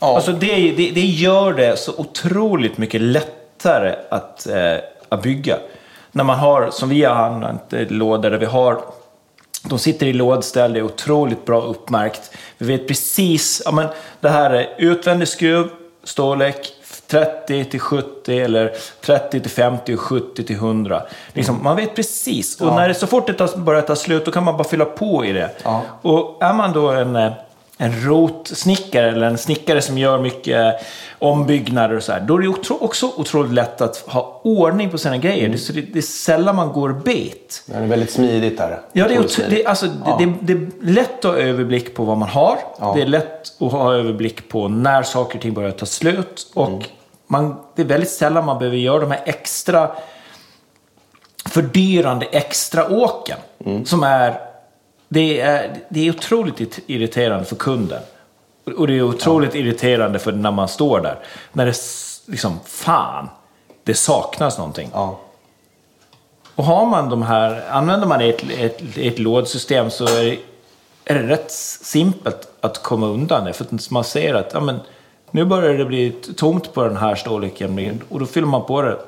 Ja. 0.00 0.16
Alltså 0.16 0.32
det, 0.32 0.72
det, 0.76 0.90
det 0.90 1.00
gör 1.00 1.52
det 1.52 1.78
så 1.78 1.92
otroligt 1.96 2.78
mycket 2.78 3.00
lättare 3.00 3.94
att, 4.08 4.46
eh, 4.46 4.76
att 5.08 5.22
bygga. 5.22 5.56
När 6.12 6.24
man 6.24 6.38
har, 6.38 6.70
som 6.70 6.88
vi 6.88 7.04
har 7.04 7.14
använt, 7.14 7.72
eh, 7.72 7.86
lådor 7.88 8.30
där 8.30 8.38
vi 8.38 8.46
har 8.46 8.80
de 9.68 9.78
sitter 9.78 10.06
i 10.06 10.12
lådställ, 10.12 10.72
det 10.72 10.78
är 10.78 10.82
otroligt 10.82 11.46
bra 11.46 11.60
uppmärkt. 11.60 12.30
Vi 12.58 12.66
vet 12.66 12.88
precis, 12.88 13.62
ja 13.64 13.72
men 13.72 13.88
det 14.20 14.28
här 14.28 14.50
är 14.50 14.74
utvändig 14.78 15.28
skruv, 15.28 15.68
storlek 16.04 16.72
30 17.08 17.64
till 17.64 17.80
70 17.80 18.38
eller 18.38 18.72
30 19.00 19.40
till 19.40 19.50
50 19.50 19.94
och 19.94 20.00
70 20.00 20.44
till 20.44 20.56
100. 20.56 21.02
Liksom, 21.32 21.62
man 21.62 21.76
vet 21.76 21.94
precis. 21.94 22.60
Och 22.60 22.74
när 22.74 22.88
det, 22.88 22.94
så 22.94 23.06
fort 23.06 23.26
det 23.26 23.32
tar, 23.32 23.58
börjar 23.58 23.82
ta 23.82 23.96
slut, 23.96 24.24
då 24.24 24.30
kan 24.30 24.44
man 24.44 24.56
bara 24.56 24.68
fylla 24.68 24.84
på 24.84 25.24
i 25.24 25.32
det. 25.32 25.50
Ja. 25.64 25.82
Och 26.02 26.42
är 26.42 26.52
man 26.52 26.72
då 26.72 26.90
en, 26.90 27.16
eh, 27.16 27.32
en 27.80 28.04
rotsnickare 28.04 29.10
eller 29.10 29.26
en 29.26 29.38
snickare 29.38 29.82
som 29.82 29.98
gör 29.98 30.18
mycket 30.18 30.74
ombyggnader 31.18 31.96
och 31.96 32.02
så 32.02 32.12
här, 32.12 32.20
då 32.20 32.36
är 32.36 32.40
det 32.40 32.48
otro, 32.48 32.78
också 32.80 33.12
otroligt 33.16 33.52
lätt 33.52 33.80
att 33.80 33.96
ha 33.96 34.40
ordning 34.44 34.90
på 34.90 34.98
sina 34.98 35.16
grejer. 35.16 35.56
Så 35.56 35.72
det, 35.72 35.80
det 35.80 35.98
är 35.98 36.02
sällan 36.02 36.56
man 36.56 36.72
går 36.72 36.92
bet. 36.92 37.62
det 37.66 37.74
är 37.74 37.86
väldigt 37.86 38.10
smidigt 38.10 38.58
där. 38.58 38.80
Ja, 38.92 39.08
det 39.08 39.14
är, 39.14 39.50
det, 39.50 39.66
alltså, 39.66 39.86
det, 39.86 40.24
det, 40.24 40.34
det 40.40 40.52
är 40.52 40.92
lätt 40.92 41.24
att 41.24 41.30
ha 41.34 41.38
överblick 41.38 41.94
på 41.94 42.04
vad 42.04 42.16
man 42.18 42.28
har. 42.28 42.58
Ja. 42.78 42.92
Det 42.96 43.02
är 43.02 43.06
lätt 43.06 43.62
att 43.62 43.72
ha 43.72 43.94
överblick 43.94 44.48
på 44.48 44.68
när 44.68 45.02
saker 45.02 45.36
och 45.38 45.42
ting 45.42 45.54
börjar 45.54 45.70
ta 45.70 45.86
slut. 45.86 46.50
Och 46.54 46.68
Mm. 46.68 46.82
man, 47.26 47.56
det 47.76 47.82
är 47.82 47.86
väldigt 47.86 48.10
sällan 48.10 48.44
man 48.44 48.58
behöver 48.58 48.76
göra 48.76 48.98
de 49.00 49.10
här 49.10 49.22
extra 49.24 49.90
fördyrande 51.46 52.26
extra 52.26 52.88
åken. 52.88 53.38
Mm. 53.64 53.84
Som 53.84 54.02
är 54.02 54.40
det, 55.08 55.40
är... 55.40 55.76
det 55.88 56.06
är 56.06 56.10
otroligt 56.10 56.60
it- 56.60 56.80
irriterande 56.86 57.44
för 57.44 57.56
kunden. 57.56 58.02
Och 58.76 58.86
det 58.86 58.98
är 58.98 59.02
otroligt 59.02 59.54
irriterande 59.54 60.18
för 60.18 60.32
när 60.32 60.50
man 60.50 60.68
står 60.68 61.00
där. 61.00 61.18
När 61.52 61.66
det 61.66 61.74
liksom, 62.26 62.60
fan, 62.64 63.28
det 63.84 63.94
saknas 63.94 64.58
någonting. 64.58 64.90
Ja. 64.92 65.18
Och 66.54 66.64
har 66.64 66.86
man 66.86 67.08
de 67.08 67.22
här, 67.22 67.62
använder 67.70 68.06
man 68.06 68.20
ett, 68.20 68.42
ett, 68.58 68.82
ett 68.96 69.18
lådsystem 69.18 69.90
så 69.90 70.04
är 70.04 70.24
det, 70.24 70.38
är 71.04 71.14
det 71.14 71.28
rätt 71.28 71.50
simpelt 71.82 72.48
att 72.60 72.82
komma 72.82 73.06
undan 73.06 73.44
det. 73.44 73.52
För 73.52 73.64
att 73.64 73.90
man 73.90 74.04
ser 74.04 74.34
att 74.34 74.50
ja, 74.54 74.60
men, 74.60 74.80
nu 75.30 75.44
börjar 75.44 75.74
det 75.74 75.84
bli 75.84 76.10
tomt 76.36 76.74
på 76.74 76.84
den 76.84 76.96
här 76.96 77.14
storleken 77.14 78.02
och 78.08 78.20
då 78.20 78.26
fyller 78.26 78.46
man 78.46 78.64
på 78.64 78.82
det 78.82 78.98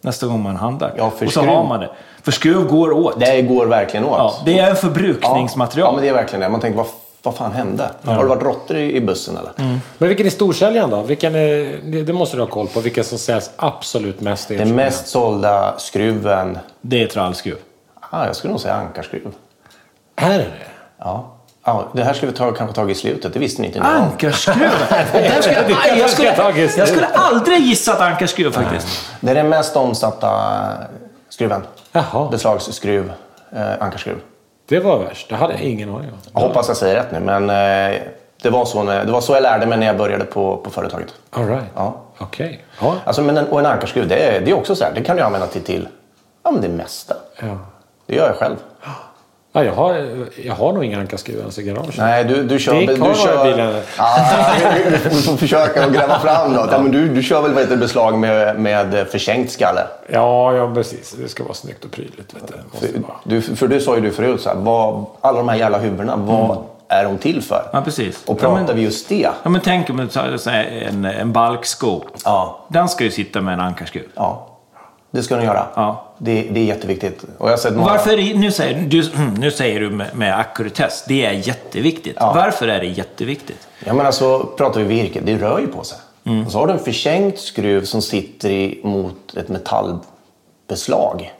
nästa 0.00 0.26
gång 0.26 0.42
man 0.42 0.56
handlar. 0.56 0.94
Ja, 0.96 1.12
och 1.20 1.32
så 1.32 1.40
har 1.40 1.64
man 1.64 1.80
det. 1.80 1.90
För 2.24 2.32
skruv 2.32 2.64
går 2.66 2.92
åt. 2.92 3.20
Det 3.20 3.42
går 3.42 3.66
verkligen 3.66 4.04
åt. 4.06 4.18
ja, 4.18 4.34
det 4.44 4.58
är 4.58 4.62
en 4.62 4.68
Ja. 4.68 4.74
förbrukningsmaterial. 4.74 5.88
Ja, 5.88 5.92
men 5.92 6.02
det 6.02 6.08
är 6.08 6.14
verkligen 6.14 6.40
det. 6.40 6.48
Man 6.48 6.60
tänker, 6.60 6.76
vad, 6.78 6.86
vad 7.22 7.34
fan 7.36 7.52
hände? 7.52 7.90
Har 8.04 8.22
det 8.22 8.28
varit 8.28 8.42
råttor 8.42 8.76
i, 8.76 8.96
i 8.96 9.00
bussen 9.00 9.36
eller? 9.36 9.52
Mm. 9.58 9.80
Men 9.98 10.08
vilken 10.08 10.26
är 10.26 10.30
storsäljaren 10.30 10.90
då? 10.90 11.02
Vilken 11.02 11.34
är, 11.34 11.78
det- 12.04 12.12
måste 12.12 12.36
du 12.36 12.42
ha 12.42 12.48
koll 12.48 12.66
på. 12.68 12.80
Vilka 12.80 13.04
som 13.04 13.18
säljs 13.18 13.50
absolut 13.56 14.20
mest 14.20 14.50
i 14.50 14.56
Den 14.56 14.74
mest 14.74 15.06
sålda 15.08 15.74
skruven, 15.78 16.58
Det 16.80 17.02
är 17.02 17.06
trallskruv. 17.06 17.56
ah, 18.10 18.26
jag 18.26 18.36
skulle 18.36 18.50
nog 18.50 18.60
säga 18.60 18.74
ankarskruv. 18.74 19.32
Är 20.16 20.28
det 20.30 20.36
det? 20.38 20.46
Ja. 20.98 21.30
Ja, 21.66 21.84
det 21.92 22.04
här 22.04 22.12
skulle 22.14 22.32
vi 22.32 22.38
ta, 22.38 22.52
kanske 22.52 22.74
tagit 22.76 22.96
i 22.96 23.00
slutet, 23.00 23.32
det 23.32 23.38
visste 23.38 23.62
ni 23.62 23.68
inte. 23.68 23.80
Ankarskruv! 23.82 24.56
Där 25.12 25.40
skulle, 25.42 25.98
jag, 25.98 26.10
skulle, 26.10 26.68
jag 26.76 26.88
skulle 26.88 27.06
aldrig 27.06 27.60
gissat 27.60 28.00
ankarskruv 28.00 28.52
faktiskt. 28.52 28.88
Det 29.20 29.30
är 29.30 29.34
den 29.34 29.48
mest 29.48 29.76
omsatta 29.76 30.30
skruven. 31.28 31.62
Jaha. 31.94 32.28
Beslagsskruv, 32.30 33.12
eh, 33.52 33.72
ankarskruv. 33.80 34.20
Det 34.68 34.80
var 34.80 34.98
värst. 34.98 35.28
Det 35.28 35.34
hade 35.34 35.52
jag 35.52 35.62
ingen 35.62 35.88
aning 35.88 36.10
om. 36.10 36.18
Jag 36.32 36.40
hoppas 36.40 36.68
jag 36.68 36.76
säger 36.76 36.94
rätt 36.94 37.12
nu, 37.12 37.20
men 37.20 37.50
eh, 37.50 38.00
det, 38.42 38.50
var 38.50 38.64
så 38.64 38.82
när, 38.82 39.04
det 39.04 39.12
var 39.12 39.20
så 39.20 39.32
jag 39.32 39.42
lärde 39.42 39.66
mig 39.66 39.78
när 39.78 39.86
jag 39.86 39.96
började 39.96 40.24
på, 40.24 40.56
på 40.56 40.70
företaget. 40.70 41.14
All 41.30 41.46
right. 41.46 41.64
Ja. 41.74 42.00
Okej. 42.18 42.64
Ja. 42.80 42.96
Alltså, 43.04 43.22
men 43.22 43.36
en, 43.36 43.48
och 43.48 43.60
en 43.60 43.66
ankarskruv, 43.66 44.08
det 44.08 44.16
är, 44.16 44.40
det 44.40 44.50
är 44.50 44.54
också 44.54 44.74
så 44.74 44.84
här, 44.84 44.92
det 44.94 45.02
kan 45.02 45.16
du 45.16 45.22
använda 45.22 45.46
till, 45.46 45.62
till 45.62 45.88
ja, 46.42 46.50
men 46.50 46.60
det 46.60 46.68
mesta. 46.68 47.16
Ja. 47.40 47.58
Det 48.06 48.14
gör 48.14 48.26
jag 48.26 48.36
själv. 48.36 48.56
Ja, 49.56 49.64
jag, 49.64 49.72
har, 49.72 50.06
jag 50.44 50.54
har 50.54 50.72
nog 50.72 50.84
inga 50.84 51.00
ankarskruv 51.00 51.38
ens 51.38 51.58
i 51.58 51.62
garaget. 51.62 51.94
Nej, 51.98 52.24
du, 52.24 52.42
du 52.44 52.58
kör... 52.58 52.74
Det 52.74 52.92
är 52.92 52.96
kvar 52.96 53.08
du 53.08 53.14
kör, 53.14 53.44
bilen. 53.44 53.82
Ja, 53.98 54.16
du 55.10 55.10
får 55.22 55.36
försöka 55.36 55.84
att 55.84 55.92
gräva 55.92 56.18
fram 56.18 56.52
något. 56.52 56.68
Ja, 56.72 56.78
men 56.82 56.92
du, 56.92 57.08
du 57.08 57.22
kör 57.22 57.42
väl 57.42 57.52
vad 57.52 57.62
heter 57.62 57.74
det, 57.76 57.80
beslag 57.80 58.18
med, 58.18 58.60
med 58.60 59.06
försänkt 59.08 59.52
skalle? 59.52 59.80
Ja, 60.08 60.54
ja, 60.54 60.74
precis. 60.74 61.12
Det 61.22 61.28
ska 61.28 61.42
vara 61.44 61.54
snyggt 61.54 61.84
och 61.84 61.90
prydligt. 61.90 62.34
Vet 62.34 62.48
du. 62.48 62.54
Måste 62.72 62.86
För, 62.86 63.02
du, 63.24 63.42
för 63.42 63.68
du 63.68 63.80
sa 63.80 63.94
ju 63.94 64.00
du 64.00 64.10
förut, 64.10 64.40
så 64.40 64.48
här, 64.48 64.56
vad, 64.56 65.04
alla 65.20 65.38
de 65.38 65.48
här 65.48 65.56
jävla 65.56 65.78
huvudena, 65.78 66.16
vad 66.16 66.58
är 66.88 67.04
de 67.04 67.18
till 67.18 67.42
för? 67.42 67.62
Ja, 67.72 67.80
precis. 67.80 68.24
Och 68.26 68.36
Ja, 68.36 68.40
pratar 68.40 68.64
men- 68.66 68.76
vi 68.76 68.82
just 68.82 69.08
det? 69.08 69.28
Ja, 69.42 69.48
men 69.50 69.60
tänk 69.60 69.90
om 69.90 70.00
en, 70.00 71.04
en 71.04 71.32
balksko. 71.32 72.02
Ja. 72.24 72.66
Den 72.68 72.88
ska 72.88 73.04
ju 73.04 73.10
sitta 73.10 73.40
med 73.40 73.54
en 73.54 73.60
ankarskruv. 73.60 74.06
ja. 74.14 74.46
Det 75.14 75.22
ska 75.22 75.36
den 75.36 75.44
göra. 75.44 75.66
Ja. 75.74 76.04
Det, 76.18 76.48
det 76.50 76.60
är 76.60 76.64
jätteviktigt. 76.64 77.24
Och 77.38 77.48
jag 77.48 77.52
har 77.52 77.56
sett. 77.56 77.74
Varför, 77.74 78.16
nu 78.38 78.52
säger 78.52 78.80
du, 78.80 79.10
nu 79.38 79.50
säger 79.50 79.80
du 79.80 79.90
med, 79.90 80.16
med 80.16 80.38
ackuratess, 80.38 81.04
det 81.08 81.26
är 81.26 81.32
jätteviktigt. 81.32 82.16
Ja. 82.20 82.32
Varför 82.34 82.68
är 82.68 82.80
det 82.80 82.86
jätteviktigt? 82.86 83.68
Ja 83.84 83.94
men 83.94 84.06
alltså, 84.06 84.38
pratar 84.56 84.80
vi 84.80 84.86
virke, 84.86 85.20
det 85.20 85.36
rör 85.36 85.58
ju 85.58 85.66
på 85.66 85.84
sig. 85.84 85.98
Och 86.46 86.52
så 86.52 86.58
har 86.58 86.66
du 86.66 86.72
en 86.72 86.78
förtjänkt 86.78 87.38
skruv 87.38 87.84
som 87.84 88.02
sitter 88.02 88.50
i, 88.50 88.80
mot 88.84 89.36
ett 89.36 89.48
metallbeslag. 89.48 91.32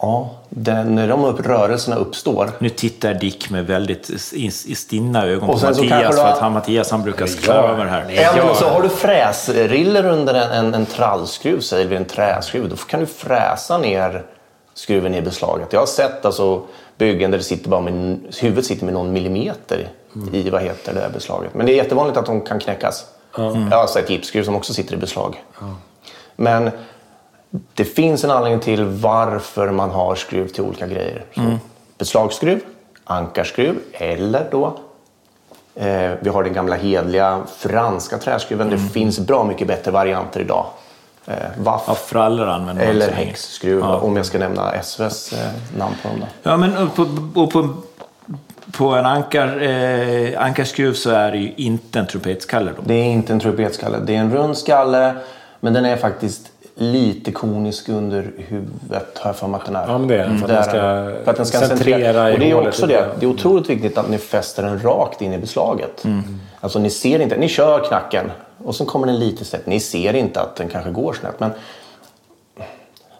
Ja, 0.00 0.30
den, 0.48 0.94
när 0.94 1.08
de 1.08 1.24
upp, 1.24 1.46
rörelserna 1.46 1.96
uppstår. 1.96 2.50
Nu 2.58 2.68
tittar 2.68 3.14
Dick 3.14 3.50
med 3.50 3.66
väldigt 3.66 4.10
i, 4.32 4.46
i 4.46 4.50
stinna 4.50 5.26
ögon 5.26 5.50
Och 5.50 5.60
på 5.60 5.66
Mattias, 5.66 6.16
för 6.16 6.28
att 6.28 6.38
han, 6.38 6.52
Mattias 6.52 6.90
han 6.90 7.02
brukar 7.02 7.26
sväva 7.26 7.68
över 7.68 7.84
det 7.84 7.90
här. 7.90 8.00
Eller 8.08 8.54
så 8.54 8.68
har 8.68 8.82
du 8.82 8.88
fräsriller 8.88 10.06
under 10.06 10.34
en, 10.34 10.50
en, 10.50 10.74
en 10.74 10.86
trallskruv, 10.86 11.60
säger 11.60 11.86
vi 11.86 11.96
en 11.96 12.04
träskruv. 12.04 12.68
Då 12.68 12.76
kan 12.76 13.00
du 13.00 13.06
fräsa 13.06 13.78
ner 13.78 14.24
skruven 14.74 15.14
i 15.14 15.22
beslaget. 15.22 15.72
Jag 15.72 15.80
har 15.80 15.86
sett 15.86 16.24
alltså, 16.24 16.62
byggen 16.98 17.30
där 17.30 17.38
det 17.38 17.44
sitter 17.44 17.70
bara 17.70 17.80
med, 17.80 18.18
huvudet 18.40 18.64
sitter 18.64 18.84
med 18.84 18.94
någon 18.94 19.12
millimeter 19.12 19.88
i 20.32 20.50
vad 20.50 20.62
heter 20.62 20.94
det 20.94 21.10
beslaget. 21.14 21.54
Men 21.54 21.66
det 21.66 21.72
är 21.72 21.76
jättevanligt 21.76 22.18
att 22.18 22.26
de 22.26 22.40
kan 22.40 22.58
knäckas. 22.58 23.04
Jag 23.36 23.78
har 23.78 23.86
sett 23.86 24.10
gipsskruv 24.10 24.44
som 24.44 24.56
också 24.56 24.74
sitter 24.74 24.94
i 24.94 24.96
beslag. 24.96 25.44
Men 26.36 26.70
det 27.74 27.84
finns 27.84 28.24
en 28.24 28.30
anledning 28.30 28.60
till 28.60 28.84
varför 28.84 29.70
man 29.70 29.90
har 29.90 30.14
skruv 30.14 30.48
till 30.48 30.62
olika 30.62 30.86
grejer. 30.86 31.24
Så, 31.34 31.40
Beslagsskruv, 31.98 32.60
ankarskruv 33.04 33.78
eller 33.92 34.48
då 34.50 34.78
Eh, 35.76 36.10
vi 36.20 36.28
har 36.28 36.42
den 36.42 36.52
gamla 36.52 36.76
hedliga 36.76 37.42
franska 37.56 38.18
träskruven. 38.18 38.70
Det 38.70 38.78
finns 38.78 39.18
bra 39.18 39.44
mycket 39.44 39.68
bättre 39.68 39.90
varianter 39.90 40.40
idag. 40.40 40.66
Eh, 41.26 41.34
Waff 41.58 41.82
Ja, 41.86 41.94
frallor 41.94 42.46
använder 42.46 42.86
man 42.86 42.94
eller 42.94 43.12
häxskruv 43.12 43.84
om 43.84 44.16
jag 44.16 44.26
ska 44.26 44.38
nämna 44.38 44.72
SVs 44.72 45.32
eh, 45.32 45.38
namn 45.78 45.94
på 46.02 46.08
dem. 46.08 46.20
Då. 46.20 46.50
Ja, 46.50 46.56
men 46.56 46.76
och 46.76 46.94
på, 46.94 47.02
och 47.40 47.52
på, 47.52 47.68
på 48.72 48.88
en 48.88 49.06
ankar, 49.06 49.62
eh, 49.62 50.42
ankarskruv 50.42 50.92
så 50.92 51.10
är 51.10 51.32
det 51.32 51.38
ju 51.38 51.52
inte 51.56 51.98
en 51.98 52.06
trumpetskalle. 52.06 52.70
Då. 52.76 52.82
Det 52.84 52.94
är 52.94 53.04
inte 53.04 53.32
en 53.32 53.40
trumpetskalle. 53.40 53.98
Det 53.98 54.16
är 54.16 54.20
en 54.20 54.32
rund 54.32 54.58
skalle 54.58 55.14
men 55.60 55.72
den 55.72 55.84
är 55.84 55.96
faktiskt 55.96 56.52
lite 56.78 57.32
konisk 57.32 57.88
under 57.88 58.32
huvudet 58.36 59.18
har 59.18 59.28
jag 59.28 59.36
för 59.36 59.46
mig 59.46 59.60
att 59.60 59.66
den 59.66 59.76
är. 59.76 59.86
Ja, 59.88 59.98
men 59.98 60.08
det 60.08 60.18
är 60.18 60.36
för 60.36 60.44
att 60.44 60.48
den 60.48 60.62
ska. 60.62 60.72
För 61.24 61.30
att 61.30 61.36
den 61.36 61.46
ska 61.46 61.58
centrera 61.58 61.76
centrera. 61.76 62.32
Och 62.32 62.38
det 62.38 62.50
är 62.50 62.68
också 62.68 62.86
det. 62.86 63.08
Det 63.20 63.26
är 63.26 63.30
otroligt 63.30 63.70
viktigt 63.70 63.98
att 63.98 64.10
ni 64.10 64.18
fäster 64.18 64.62
den 64.62 64.82
rakt 64.82 65.22
in 65.22 65.32
i 65.32 65.38
beslaget. 65.38 66.04
Mm. 66.04 66.22
Alltså 66.60 66.78
ni 66.78 66.90
ser 66.90 67.20
inte. 67.20 67.36
Ni 67.36 67.48
kör 67.48 67.84
knacken 67.84 68.30
och 68.64 68.74
så 68.74 68.84
kommer 68.84 69.06
den 69.06 69.18
lite 69.18 69.44
snett. 69.44 69.66
Ni 69.66 69.80
ser 69.80 70.14
inte 70.14 70.40
att 70.40 70.56
den 70.56 70.68
kanske 70.68 70.90
går 70.90 71.12
snett. 71.12 71.40
Men 71.40 71.50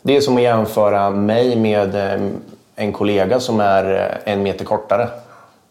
det 0.02 0.16
är 0.16 0.20
som 0.20 0.36
att 0.36 0.42
jämföra 0.42 1.11
mig 1.11 1.57
med 1.57 1.94
eh, 1.94 2.28
en 2.76 2.92
kollega 2.92 3.40
som 3.40 3.61
är 3.61 4.11
eh, 4.24 4.32
en 4.32 4.42
meter 4.42 4.64
kortare. 4.64 5.09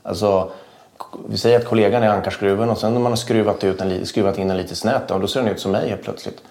Alltså, 0.04 0.50
vi 1.30 1.38
säger 1.38 1.60
att 1.60 1.66
kollegan 1.66 2.04
är 2.04 2.08
ankarskruven 2.08 2.70
och 2.70 2.78
sen 2.78 2.94
när 2.94 3.00
man 3.00 3.12
har 3.12 3.18
skruvat, 3.18 3.64
ut 3.64 3.82
en, 3.82 4.06
skruvat 4.06 4.38
in 4.38 4.48
den 4.48 4.58
lite 4.58 4.76
snett, 4.76 5.08
då 5.08 5.28
ser 5.28 5.40
den 5.40 5.50
ut 5.50 5.60
som 5.60 5.72
mig 5.72 5.90
helt 5.90 6.04
plötsligt. 6.04 6.42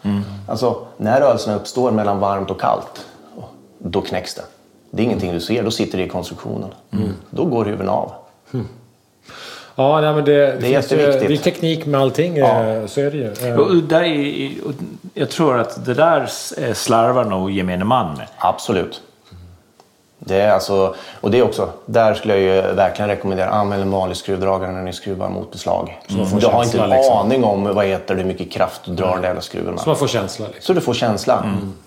Alltså, 0.49 0.87
när 0.97 1.21
rörelserna 1.21 1.57
uppstår 1.57 1.91
mellan 1.91 2.19
varmt 2.21 2.51
och 2.51 2.61
kallt, 2.61 3.07
då 3.79 4.01
knäcks 4.01 4.35
det. 4.35 4.43
Det 4.91 5.03
är 5.03 5.05
ingenting 5.05 5.33
du 5.33 5.41
ser, 5.41 5.63
då 5.63 5.71
sitter 5.71 5.99
det 5.99 6.05
i 6.05 6.09
konstruktionen. 6.09 6.69
Då 7.31 7.45
går 7.45 7.65
huven 7.65 7.89
av. 7.89 8.13
Ja, 9.77 10.01
nej, 10.01 10.15
men 10.15 10.25
det, 10.25 10.33
det, 10.47 10.61
finns 10.61 10.63
ju, 10.65 10.71
jätteviktigt. 10.97 11.29
det 11.29 11.35
är 11.35 11.53
teknik 11.53 11.87
med 11.87 12.01
allting. 12.01 12.37
Ja. 12.37 12.65
eh, 12.65 12.87
Så 12.87 13.01
är 13.01 13.11
det 13.11 13.17
ju. 13.17 13.49
Eh, 13.49 13.57
Och 13.57 13.77
där 13.77 14.03
är, 14.03 14.51
och 14.67 14.73
jag 15.15 15.31
tror 15.31 15.59
att 15.59 15.85
det 15.85 15.95
där 15.95 16.29
eh, 16.59 16.73
slarvar 16.73 17.25
nog 17.25 17.51
gemene 17.51 17.85
man 17.85 18.17
med. 18.17 18.27
Absolut. 18.39 19.03
Det 20.27 20.41
är 20.41 20.51
alltså, 20.51 20.95
och 21.21 21.31
det 21.31 21.39
är 21.39 21.43
också, 21.43 21.69
där 21.87 22.15
skulle 22.15 22.39
jag 22.39 22.43
ju 22.43 22.75
verkligen 22.75 23.09
rekommendera 23.09 23.51
använd 23.51 23.83
en 23.83 23.91
vanlig 23.91 24.17
skruvdragare 24.17 24.73
när 24.73 24.83
ni 24.83 24.93
skruvar 24.93 25.29
mot 25.29 25.53
beslag. 25.53 26.01
får 26.09 26.41
du 26.41 26.47
har 26.47 26.65
inte 26.65 26.79
en 26.79 26.91
liksom. 26.91 27.17
aning 27.17 27.45
om 27.45 27.75
vad 27.75 27.87
heter, 27.87 28.15
hur 28.15 28.25
mycket 28.25 28.53
kraft 28.53 28.81
du 28.85 28.93
drar 28.93 29.13
den 29.13 29.21
där 29.21 29.29
jävla 29.29 29.43
skruven 29.43 29.75
med. 29.75 29.81
Så 29.81 29.89
man 29.89 29.97
får 29.97 30.07
känsla. 30.07 30.47
Liksom. 30.47 30.63
Så 30.63 30.73
du 30.73 30.81
får 30.81 30.95
känsla. 30.95 31.45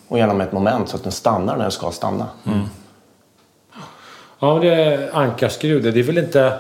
Och 0.08 0.18
gärna 0.18 0.34
med 0.34 0.48
ett 0.48 0.54
moment 0.54 0.90
så 0.90 0.96
att 0.96 1.04
den 1.04 1.12
stannar 1.12 1.56
när 1.56 1.64
den 1.64 1.72
ska 1.72 1.92
stanna. 1.92 2.26
Ja, 4.40 4.54
men 4.54 4.62
det 4.62 4.76
är 4.76 5.10
ankarskruv. 5.14 5.84
Det 5.94 6.00
är 6.00 6.04
väl 6.04 6.18
inte... 6.18 6.54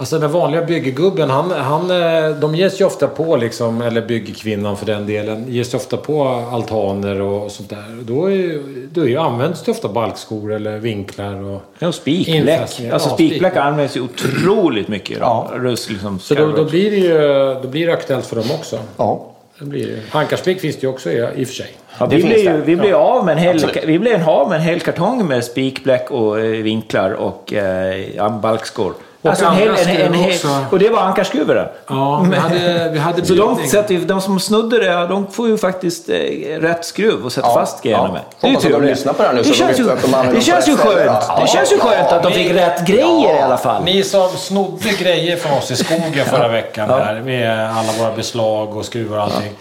Alltså 0.00 0.18
den 0.18 0.32
vanliga 0.32 0.62
byggegubben, 0.64 1.30
han, 1.30 1.50
han, 1.50 1.90
eh, 1.90 2.30
de 2.30 2.54
ges 2.54 2.80
ju 2.80 2.84
ofta 2.84 3.06
på 3.08 3.36
liksom, 3.36 3.82
eller 3.82 4.00
byggkvinnan 4.06 4.76
för 4.76 4.86
den 4.86 5.06
delen, 5.06 5.44
ges 5.48 5.74
ju 5.74 5.78
ofta 5.78 5.96
på 5.96 6.22
altaner 6.52 7.20
och 7.20 7.50
sånt 7.50 7.70
där. 7.70 7.84
Då, 8.02 8.26
är, 8.26 8.30
ju- 8.30 8.88
då 8.92 9.08
är 9.08 9.18
används 9.18 9.62
det 9.62 9.70
ofta 9.70 9.88
balkskor 9.88 10.52
eller 10.52 10.78
vinklar 10.78 11.42
och... 11.50 11.62
Ja, 11.78 11.88
och 11.88 11.94
spikbläck. 11.94 12.60
Alltså 12.60 12.82
Ja, 12.82 12.98
spikbläck 12.98 13.52
spik- 13.52 13.62
används 13.62 13.96
ju 13.96 14.00
otroligt 14.00 14.88
mycket 14.88 15.16
idag. 15.16 15.48
Ja. 15.52 15.58
Rust, 15.58 15.90
liksom, 15.90 16.18
Så 16.18 16.34
då, 16.34 16.46
då 16.52 16.64
blir 16.64 16.90
det 16.90 16.96
ju 16.96 17.18
då 17.62 17.68
blir 17.68 17.86
det 17.86 17.92
aktuellt 17.92 18.26
för 18.26 18.36
dem 18.36 18.50
också. 18.58 18.78
Ja. 18.96 19.26
Det 19.58 19.64
blir 19.64 19.86
det. 19.86 20.18
Ankarspik 20.18 20.60
finns 20.60 20.76
det 20.76 20.82
ju 20.82 20.88
också 20.88 21.10
i, 21.10 21.16
i 21.36 21.44
och 21.44 21.48
för 21.48 21.54
sig. 21.54 21.70
Ja, 21.98 22.06
vi, 22.06 22.22
blev 22.22 22.38
ju, 22.38 22.62
vi 22.64 22.76
blev 22.76 22.96
av 22.96 23.24
med 23.24 23.32
en 23.32 23.38
hel, 23.38 23.54
Absolut. 23.56 23.84
vi 23.86 23.98
blev 23.98 24.28
av 24.28 24.48
med 24.48 24.56
en 24.56 24.62
hel 24.64 24.80
kartong 24.80 25.26
med 25.26 25.44
spikbläck 25.44 26.10
och 26.10 26.40
eh, 26.40 26.62
vinklar 26.62 27.10
och 27.10 27.52
eh, 27.52 28.38
balkskor. 28.40 28.94
Alltså 29.22 29.44
en 29.44 29.52
hel, 29.54 29.68
en, 29.68 29.88
en, 29.88 30.00
en 30.00 30.14
hel, 30.14 30.38
och 30.70 30.78
det 30.78 30.88
var 30.88 30.98
ankarskruvar 31.00 31.70
Ja, 31.88 32.26
vi 32.30 32.36
hade, 32.36 32.90
vi 32.92 32.98
hade 32.98 33.24
Så 33.26 33.34
de, 33.34 33.68
sätter, 33.68 33.96
de 33.98 34.20
som 34.20 34.40
snodde 34.40 34.78
det, 34.78 35.06
de 35.06 35.26
får 35.30 35.48
ju 35.48 35.58
faktiskt 35.58 36.08
eh, 36.08 36.14
rätt 36.60 36.84
skruv 36.84 37.24
och 37.24 37.32
sätta 37.32 37.46
Ja, 37.48 37.54
fast 37.54 37.82
grejerna 37.82 38.04
ja. 38.06 38.12
med. 38.12 38.20
Det 38.40 38.46
är 38.46 38.50
ju 38.50 38.56
tur 38.56 38.70
de 39.04 39.12
på 39.12 39.22
det 39.22 39.28
här 39.28 39.34
nu 39.34 39.42
Det 39.42 39.52
känns 39.52 39.80
ju, 39.80 39.84
de 39.84 39.90
det 40.34 40.40
känns 40.40 40.66
skönt. 40.66 41.24
Ja, 41.28 41.38
Det 41.42 41.46
känns 41.48 41.72
ju 41.72 41.76
ja, 41.76 41.84
skönt 41.84 42.12
att 42.12 42.22
de 42.22 42.28
ni- 42.28 42.34
fick 42.34 42.52
rätt 42.52 42.86
grejer 42.86 43.36
i 43.36 43.40
alla 43.40 43.56
fall. 43.56 43.84
Ni 43.84 44.02
som 44.02 44.28
snodde 44.28 44.90
grejer 45.00 45.36
från 45.36 45.52
oss 45.58 45.70
i 45.70 45.76
skogen 45.76 46.24
förra 46.26 46.48
veckan 46.48 46.90
här 46.90 47.20
med 47.20 47.70
alla 47.76 47.92
våra 47.98 48.16
beslag 48.16 48.76
och 48.76 48.84
skruvar 48.84 49.16
och 49.16 49.22
allting. 49.22 49.52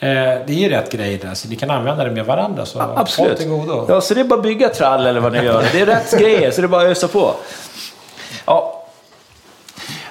Eh, 0.00 0.08
det 0.46 0.48
är 0.48 0.50
ju 0.50 0.68
rätt 0.68 0.92
grejer 0.92 1.18
där, 1.22 1.34
så 1.34 1.48
ni 1.48 1.56
kan 1.56 1.70
använda 1.70 2.04
det 2.04 2.10
med 2.10 2.24
varandra. 2.26 2.66
Så 2.66 2.80
Absolut. 2.96 3.38
till 3.38 3.48
godo. 3.48 3.86
Ja, 3.88 4.00
så 4.00 4.14
det 4.14 4.20
är 4.20 4.24
bara 4.24 4.34
att 4.36 4.42
bygga 4.42 4.68
trall 4.68 5.06
eller 5.06 5.20
vad 5.20 5.32
ni 5.32 5.38
gör. 5.44 5.64
Det 5.72 5.80
är 5.80 5.86
rätt 5.86 6.18
grejer, 6.18 6.50
så 6.50 6.60
det 6.60 6.66
är 6.66 6.68
bara 6.68 6.82
att 6.82 6.88
ösa 6.88 7.08
på. 7.08 7.34
Ja. 8.46 8.74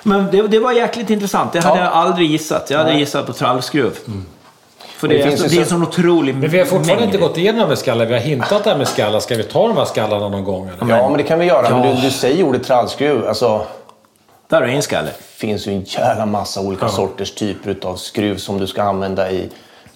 Men 0.07 0.27
det, 0.31 0.47
det 0.47 0.59
var 0.59 0.71
jäkligt 0.71 1.09
intressant. 1.09 1.53
Det 1.53 1.59
hade 1.59 1.79
Ja. 1.79 1.83
jag 1.85 1.93
aldrig 1.93 2.31
gissat. 2.31 2.69
Jag 2.69 2.77
hade 2.77 2.93
gissat 2.93 3.25
på 3.25 3.33
trallskruv. 3.33 3.97
För 4.97 5.07
det, 5.07 5.17
Det 5.17 5.23
finns 5.23 5.41
så, 5.41 5.47
det 5.47 5.55
är 5.55 5.59
en 5.59 5.65
så- 5.65 5.69
sån 5.69 5.83
otrolig 5.83 6.35
Men 6.35 6.49
vi 6.49 6.57
har 6.57 6.65
fortfarande 6.65 6.95
mängd. 6.95 7.05
inte 7.05 7.17
gått 7.17 7.37
igenom 7.37 7.67
med 7.69 7.77
skallar. 7.77 8.05
Vi 8.05 8.13
har 8.13 8.19
hintat 8.21 8.63
där 8.63 8.77
med 8.77 8.87
skallar. 8.87 9.19
Ska 9.19 9.35
vi 9.35 9.43
ta 9.43 9.67
de 9.67 9.77
här 9.77 9.85
skallarna 9.85 10.29
någon 10.29 10.43
gång? 10.43 10.69
Eller? 10.81 10.97
Ja, 10.97 11.09
men 11.09 11.17
det 11.17 11.23
kan 11.23 11.39
vi 11.39 11.45
göra. 11.45 11.69
Men 11.69 11.83
Ja. 11.89 11.95
du, 11.95 12.01
du 12.01 12.11
säger 12.11 12.43
ordet 12.43 12.63
trallskruv. 12.63 13.27
Alltså, 13.27 13.65
Där 14.47 14.61
har 14.61 14.67
en 14.67 14.81
skalle. 14.81 15.07
det 15.07 15.23
finns 15.37 15.67
ju 15.67 15.71
en 15.71 15.81
jävla 15.83 16.25
massa 16.25 16.61
olika 16.61 16.89
sorters 16.89 17.31
typer 17.31 17.77
av 17.87 17.95
skruv 17.95 18.37
som 18.37 18.57
du 18.59 18.67
ska 18.67 18.83
använda 18.83 19.31
i 19.31 19.49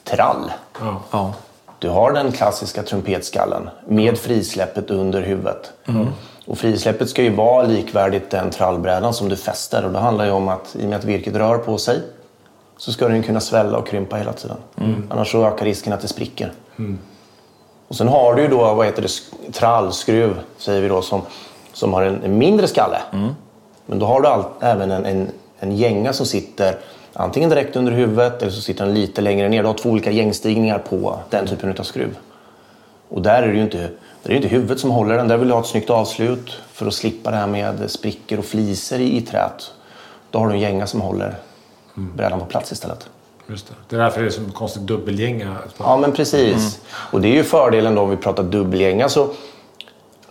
trall. 0.03 0.51
Ja. 0.80 1.01
Ja. 1.12 1.34
Du 1.80 1.89
har 1.89 2.12
den 2.12 2.32
klassiska 2.32 2.84
trumpetskallen 2.84 3.70
med 3.88 4.18
frisläppet 4.18 4.89
under 4.89 5.22
huvudet. 5.22 5.72
Och 6.52 6.58
frisläppet 6.58 7.10
ska 7.10 7.24
ju 7.24 7.30
vara 7.36 7.64
likvärdigt 7.64 8.30
den 8.30 8.49
trallbrädan 8.49 9.14
som 9.14 9.30
du 9.30 9.36
fäster. 9.36 9.86
Och 9.86 9.91
det 9.91 9.99
handlar 9.99 10.26
ju 10.26 10.32
om 10.32 10.47
att 10.49 10.76
i 10.80 10.86
och 10.86 10.89
med 10.89 10.97
att 10.97 11.04
virket 11.06 11.36
rör 11.36 11.58
på 11.58 11.78
sig 11.78 11.99
så 12.78 12.91
ska 12.91 13.08
den 13.08 13.24
kunna 13.24 13.39
svälla 13.39 13.78
och 13.78 13.88
krympa 13.88 14.16
hela 14.16 14.34
tiden. 14.34 14.58
Annars 15.10 15.32
så 15.32 15.47
ökar 15.47 15.66
risken 15.66 15.93
att 15.93 16.02
det 16.02 16.08
spricker. 16.08 16.52
Och 17.88 17.95
sen 17.95 18.08
har 18.08 18.34
du 18.36 18.41
ju 18.41 18.47
då, 18.47 18.74
vad 18.74 18.86
heter 18.86 19.02
det, 19.02 19.08
sk- 19.08 19.52
trallskruv 19.52 20.39
säger 20.58 20.82
vi 20.82 20.88
då 20.88 21.02
som, 21.02 21.22
som 21.74 21.93
har 21.93 22.02
en, 22.04 22.24
en 22.24 22.38
mindre 22.38 22.68
skalle. 22.68 22.97
Men 23.86 23.99
då 23.99 24.06
har 24.06 24.22
du 24.22 24.28
all, 24.28 24.43
även 24.60 24.91
en, 24.91 25.06
en, 25.06 25.30
en 25.60 25.72
gänga 25.76 26.14
som 26.14 26.26
sitter 26.26 26.76
antingen 27.14 27.49
direkt 27.49 27.76
under 27.76 27.91
huvudet 27.91 28.41
eller 28.41 28.52
så 28.52 28.62
sitter 28.62 28.86
den 28.86 28.93
lite 28.93 29.22
längre 29.22 29.49
ner. 29.49 29.62
Du 29.62 29.68
har 29.68 29.74
två 29.74 29.89
olika 29.89 30.12
gängstigningar 30.12 30.78
på 30.78 31.20
den 31.30 31.47
typen 31.47 31.76
av 31.80 31.84
skruv. 31.84 32.18
Och 33.10 33.22
där 33.22 33.43
är 33.43 33.47
det 33.47 33.54
ju 33.54 33.64
inte, 33.64 33.89
där 34.24 34.30
är 34.30 34.34
det 34.34 34.36
inte 34.36 34.47
huvudet 34.47 34.80
som 34.80 34.91
håller 34.91 35.17
den. 35.17 35.28
Där 35.28 35.38
vill 35.38 35.47
du 35.47 35.53
ha 35.53 35.61
ett 35.61 35.67
snyggt 35.67 35.89
avslut 35.89 36.59
för 36.72 36.86
att 36.86 36.93
slippa 36.93 37.32
det 37.32 37.38
här 37.38 37.47
med 37.47 37.91
sprickor 37.91 38.39
och 38.39 38.45
fliser 38.45 38.99
i, 38.99 39.17
i 39.17 39.22
träet. 39.22 39.72
Då 40.32 40.39
har 40.39 40.47
du 40.47 40.53
en 40.53 40.59
gänga 40.59 40.88
som 40.88 41.01
håller 41.01 41.36
brädan 41.93 42.39
på 42.39 42.45
plats 42.45 42.72
istället. 42.72 43.09
Just 43.47 43.67
det. 43.67 43.74
det 43.89 43.95
är 43.95 43.99
därför 43.99 44.22
det 44.22 44.28
är 44.28 44.32
så 44.32 44.41
konstigt 44.53 44.84
dubbelgänga. 44.84 45.55
Ja, 45.78 45.97
men 45.97 46.11
precis. 46.11 46.82
Och 46.88 47.22
det 47.22 47.28
är 47.28 47.34
ju 47.34 47.43
fördelen 47.43 47.95
då 47.95 48.01
om 48.01 48.09
vi 48.09 48.17
pratar 48.17 48.43
dubbelgäng. 48.43 49.01
Alltså, 49.01 49.30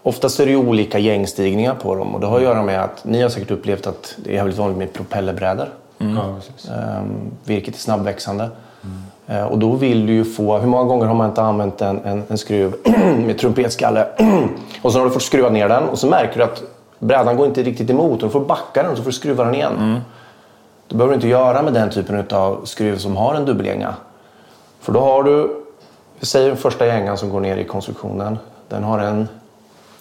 oftast 0.02 0.40
är 0.40 0.46
det 0.46 0.50
ju 0.50 0.56
olika 0.56 0.98
gängstigningar 0.98 1.74
på 1.74 1.94
dem. 1.94 2.14
Och 2.14 2.20
det 2.20 2.26
har 2.26 2.36
att 2.36 2.42
göra 2.42 2.62
med 2.62 2.82
att 2.82 3.04
ni 3.04 3.22
har 3.22 3.28
säkert 3.28 3.50
upplevt 3.50 3.86
att 3.86 4.14
det 4.16 4.30
är 4.30 4.34
jävligt 4.34 4.56
vanligt 4.56 4.78
med 4.78 4.92
propellerbrädor. 4.92 5.68
Ja, 5.98 6.36
precis. 6.36 6.70
Ehm, 6.70 7.30
virket 7.44 7.74
är 7.74 7.78
snabbväxande. 7.78 8.50
Eh, 9.30 9.44
och 9.44 9.58
då 9.58 9.72
vill 9.72 10.06
du 10.06 10.12
ju 10.12 10.24
få... 10.24 10.58
Hur 10.58 10.68
många 10.68 10.84
gånger 10.84 11.06
har 11.06 11.14
man 11.14 11.28
inte 11.28 11.42
använt 11.42 11.80
en, 11.80 12.04
en, 12.04 12.22
en 12.28 12.38
skruv 12.38 12.74
med 13.26 13.38
trumpetskalle 13.38 14.06
och 14.82 14.92
så 14.92 14.98
har 14.98 15.04
du 15.04 15.10
fått 15.10 15.22
skruva 15.22 15.48
ner 15.48 15.68
den 15.68 15.88
och 15.88 15.98
så 15.98 16.06
märker 16.06 16.38
du 16.38 16.44
att 16.44 16.62
brädan 16.98 17.36
går 17.36 17.46
inte 17.46 17.62
riktigt 17.62 17.90
emot. 17.90 18.22
Och 18.22 18.28
du 18.28 18.32
får 18.32 18.40
backa 18.40 18.82
den 18.82 18.90
och 18.90 18.96
så 18.96 19.02
får 19.02 19.10
du 19.10 19.16
skruva 19.16 19.44
den 19.44 19.54
igen. 19.54 20.00
Det 20.88 20.94
behöver 20.94 21.12
du 21.12 21.14
inte 21.14 21.28
göra 21.28 21.62
med 21.62 21.72
den 21.72 21.90
typen 21.90 22.26
av 22.30 22.64
skruv 22.64 22.96
som 22.96 23.16
har 23.16 23.34
en 23.34 23.44
dubbelgänga. 23.44 23.94
För 24.80 24.92
då 24.92 25.00
har 25.00 25.22
du 25.22 25.64
säger 26.20 26.48
den 26.48 26.56
första 26.56 26.86
gängan 26.86 27.18
som 27.18 27.30
går 27.30 27.40
ner 27.40 27.56
i 27.56 27.64
konstruktionen. 27.64 28.38
Den 28.68 28.84
har 28.84 28.98
en 28.98 29.28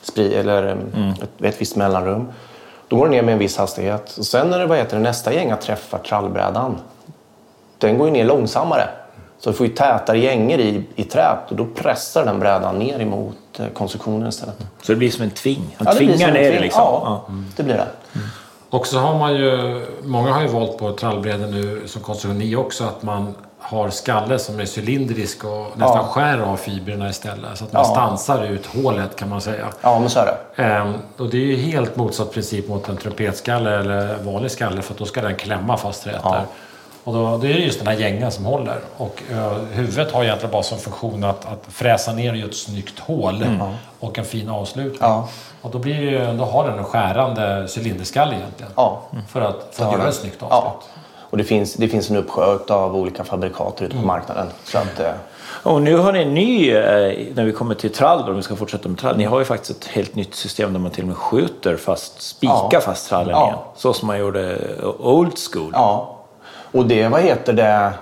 spri, 0.02 0.36
eller 0.36 0.64
mm. 0.64 1.10
ett, 1.10 1.42
ett 1.42 1.62
visst 1.62 1.76
mellanrum. 1.76 2.28
Då 2.88 2.96
går 2.96 3.06
den 3.06 3.12
ner 3.12 3.22
med 3.22 3.34
en 3.34 3.40
viss 3.40 3.58
hastighet. 3.58 4.18
Och 4.18 4.26
sen 4.26 4.50
när 4.50 4.60
det, 4.60 4.66
vad 4.66 4.78
heter 4.78 4.98
det, 4.98 5.04
nästa 5.04 5.34
gänga 5.34 5.56
träffar 5.56 5.98
trallbrädan, 5.98 6.78
den 7.78 7.98
går 7.98 8.08
ju 8.08 8.14
ner 8.14 8.26
långsammare. 8.26 8.90
Så 9.40 9.50
du 9.50 9.56
får 9.56 9.68
ju 9.68 9.74
tätare 9.74 10.20
gänger 10.20 10.60
i, 10.60 10.84
i 10.96 11.04
träet 11.04 11.38
och 11.50 11.56
då 11.56 11.66
pressar 11.66 12.26
den 12.26 12.40
brädan 12.40 12.80
ner 12.80 13.00
emot 13.00 13.36
eh, 13.60 13.66
konstruktionen 13.68 14.30
istället. 14.30 14.56
Så 14.82 14.92
det 14.92 14.96
blir 14.96 15.12
som 15.12 15.24
en 15.24 15.32
tving? 15.32 15.76
Han 15.78 15.88
Ja, 15.88 15.94
tvingar 15.94 16.32
ner 16.32 16.52
det 16.52 16.60
liksom? 16.60 16.82
Ja, 16.82 17.26
det 17.56 17.64
blir 17.64 17.74
det. 17.76 17.88
Och 18.70 18.88
så 18.88 19.00
har 19.00 19.20
man 19.20 19.36
ju, 19.36 19.82
många 20.04 20.32
har 20.34 20.42
ju 20.42 20.48
valt 20.48 20.78
på 20.78 20.92
trallbrädor 20.92 21.48
nu 21.48 21.82
som 21.86 22.02
konstruktion 22.02 22.40
ni 22.40 22.56
också 22.56 22.84
att 22.84 23.04
man 23.04 23.36
har 23.60 23.90
skalle 23.90 24.40
som 24.40 24.60
är 24.60 24.66
cylindrisk 24.80 25.44
och 25.44 25.66
nästan 25.78 25.98
Ja. 25.98 26.08
skär 26.08 26.40
av 26.40 26.58
fibrerna 26.58 27.10
istället. 27.10 27.58
Så 27.58 27.64
att 27.66 27.74
man 27.74 27.82
Ja. 27.82 27.92
stansar 27.92 28.46
ut 28.46 28.66
hålet 28.66 29.16
kan 29.16 29.30
man 29.30 29.42
säga. 29.42 29.66
Ja, 29.82 30.00
men 30.00 30.10
så 30.10 30.20
är 30.20 30.26
det. 30.56 30.64
Ehm, 30.64 30.94
och 31.18 31.30
det 31.30 31.38
är 31.38 31.42
ju 31.46 31.56
helt 31.56 31.96
motsatt 31.96 32.34
princip 32.34 32.68
mot 32.68 32.90
en 32.90 32.98
trumpetskalle 32.98 33.80
eller 33.80 34.18
vanlig 34.24 34.52
skalle 34.52 34.82
för 34.82 34.94
att 34.94 35.00
då 35.00 35.06
ska 35.06 35.22
den 35.22 35.36
klämma 35.36 35.78
fast 35.78 36.08
rätt 36.08 36.16
Ja. 36.24 36.32
där. 36.32 36.46
Och 37.10 37.16
då, 37.16 37.38
det 37.38 37.48
är 37.48 37.54
det 37.54 37.60
just 37.60 37.80
den 37.80 37.88
här 37.88 37.96
gängen 37.96 38.32
som 38.32 38.46
håller. 38.46 38.80
Och 38.98 39.24
eh, 39.32 39.52
huvudet 39.72 40.12
har 40.12 40.24
egentligen 40.24 40.52
bara 40.52 40.64
som 40.64 40.78
funktion 40.78 41.24
att, 41.24 41.46
att 41.46 41.64
fräsa 41.70 42.14
ner 42.14 42.34
i 42.34 42.42
ett 42.42 42.56
snyggt 42.56 43.00
hål 43.00 43.46
och 44.00 44.18
en 44.18 44.26
fin 44.26 44.50
avslutning. 44.50 45.02
Mm. 45.02 45.12
Ja. 45.12 45.28
Och 45.62 45.72
då, 45.72 45.80
blir 45.80 45.96
ju, 46.02 46.38
då 46.38 46.44
har 46.46 46.68
den 46.70 46.78
en 46.80 46.84
skärande 46.84 47.68
cylinderskalle 47.78 48.36
egentligen. 48.36 48.72
Ja. 48.76 49.02
För 49.30 49.42
att, 49.42 49.70
för 49.72 49.86
att 49.86 49.92
göra 49.94 50.08
ett 50.10 50.16
snyggt 50.16 50.44
avslut. 50.44 50.50
Ja. 50.52 50.80
Och 51.30 51.38
det 51.38 51.44
finns, 51.44 51.74
det 51.74 51.88
finns 51.88 52.10
en 52.10 52.16
uppsjö 52.18 52.58
av 52.68 52.96
olika 52.96 53.24
fabrikater 53.24 53.86
ute 53.86 53.96
på 53.96 54.06
marknaden. 54.06 54.48
Så 54.64 54.78
att, 54.78 55.00
eh, 55.00 55.12
Och 55.64 55.82
nu 55.82 55.98
har 55.98 56.12
ni 56.14 56.20
en 56.22 56.34
ny, 56.34 56.72
eh, 56.72 56.84
när 57.36 57.44
vi 57.44 57.52
kommer 57.52 57.76
till 57.76 57.94
trall, 57.94 58.30
om 58.30 58.36
vi 58.36 58.42
ska 58.42 58.56
fortsätta 58.56 58.90
med 58.90 58.98
trall, 58.98 59.18
ni 59.18 59.24
har 59.26 59.40
ju 59.40 59.46
faktiskt 59.46 59.72
ett 59.84 59.88
helt 59.88 60.16
nytt 60.16 60.36
system 60.36 60.74
där 60.74 60.80
man 60.80 60.92
till 60.92 61.04
och 61.04 61.08
med 61.08 61.18
skjuter 61.18 61.78
fast, 61.78 62.22
spikar 62.22 62.70
Ja. 62.72 62.82
fast 62.82 63.10
trallen 63.10 63.30
Ja. 63.30 63.46
igen. 63.48 63.58
Så 63.76 63.94
som 63.94 64.08
man 64.08 64.20
gjorde 64.20 64.58
old 65.00 65.34
school. 65.54 65.72
ja. 65.74 66.16
Och 66.72 66.86
det, 66.86 67.08
vad 67.08 67.22
heter 67.22 67.54
det? 67.54 67.94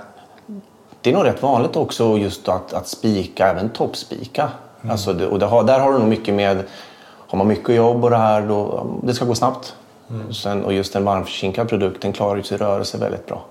Det 1.01 1.09
är 1.09 1.13
nog 1.13 1.25
rätt 1.25 1.43
vanligt 1.43 1.75
också 1.75 2.17
just 2.17 2.49
att, 2.49 2.73
att 2.73 2.87
spika, 2.87 3.47
även 3.47 3.69
toppspika. 3.69 4.49
Alltså 4.89 5.13
det, 5.13 5.27
och 5.27 5.41
har, 5.41 5.63
där 5.63 5.79
har 5.79 5.93
du 5.93 5.99
nog 5.99 6.07
mycket 6.07 6.33
med, 6.33 6.63
har 7.27 7.37
man 7.37 7.47
mycket 7.47 7.75
jobb 7.75 8.03
och 8.03 8.09
det 8.09 8.17
här, 8.17 8.41
då, 8.41 8.87
det 9.03 9.13
ska 9.13 9.25
gå 9.25 9.35
snabbt. 9.35 9.75
Sen, 10.31 10.65
och 10.65 10.73
just 10.73 10.95
en 10.95 11.05
varmförzinkad 11.05 11.69
produkt, 11.69 12.01
den 12.01 12.13
klarar 12.13 12.35
ju 12.35 12.43
sig 12.43 12.57
rörelse 12.57 12.97
väldigt 12.97 13.25
bra. 13.25 13.45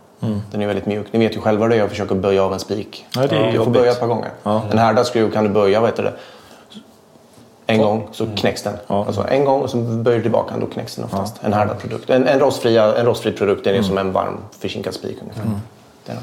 Den 0.51 0.62
är 0.62 0.67
väldigt 0.67 0.87
mjuk. 0.87 1.07
Ni 1.11 1.19
vet 1.19 1.37
ju 1.37 1.41
själva 1.41 1.64
hur 1.64 1.71
det 1.71 1.77
är 1.77 1.85
att 1.85 1.91
försöka 1.91 2.14
böja 2.14 2.45
av 2.45 2.53
en 2.53 2.61
spik. 2.61 3.07
Ja, 3.14 3.27
du 3.53 3.59
får 3.59 3.71
böja 3.71 3.91
ett 3.91 4.01
par 4.01 4.07
gånger. 4.07 4.31
En 4.45 4.79
härdad 4.79 5.07
skruv 5.07 5.33
kan 5.33 5.45
du 5.45 5.51
böja, 5.51 5.81
vad 5.81 5.91
heter 5.91 6.03
det? 6.03 6.12
En 7.67 7.83
gång 7.83 8.09
så 8.12 8.27
knäcks 8.37 8.62
den. 8.62 8.75
Alltså 8.87 9.27
en 9.29 9.45
gång 9.45 9.62
och 9.62 9.71
så 9.71 9.77
böjer 9.77 10.17
du 10.17 10.23
tillbaka 10.23 10.51
den, 10.51 10.61
då 10.61 10.67
knäcks 10.67 10.97
den 10.97 11.05
oftast. 11.05 11.37
En 11.41 11.53
härdad 11.53 11.79
produkt. 11.79 12.11
En, 12.11 12.27
en, 12.27 12.41
rostfria, 12.41 12.97
en 12.97 13.07
rostfri 13.07 13.33
produkt 13.33 13.67
är 13.67 13.83
som 13.83 13.99
en 13.99 14.12
varm 14.12 14.39
förzinkad 14.59 14.95
spik 14.95 15.19
ungefär. 15.21 15.45
Den. 16.07 16.17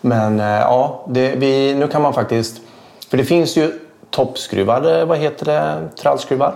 Men 0.00 0.40
eh, 0.40 0.46
ja, 0.46 1.04
det, 1.08 1.34
vi, 1.36 1.74
nu 1.74 1.88
kan 1.88 2.02
man 2.02 2.14
faktiskt... 2.14 2.60
För 3.08 3.16
det 3.16 3.24
finns 3.24 3.56
ju 3.56 3.72
toppskruvade, 4.10 5.04
vad 5.04 5.18
heter 5.18 5.46
det, 5.46 5.88
trallskruvar. 5.96 6.54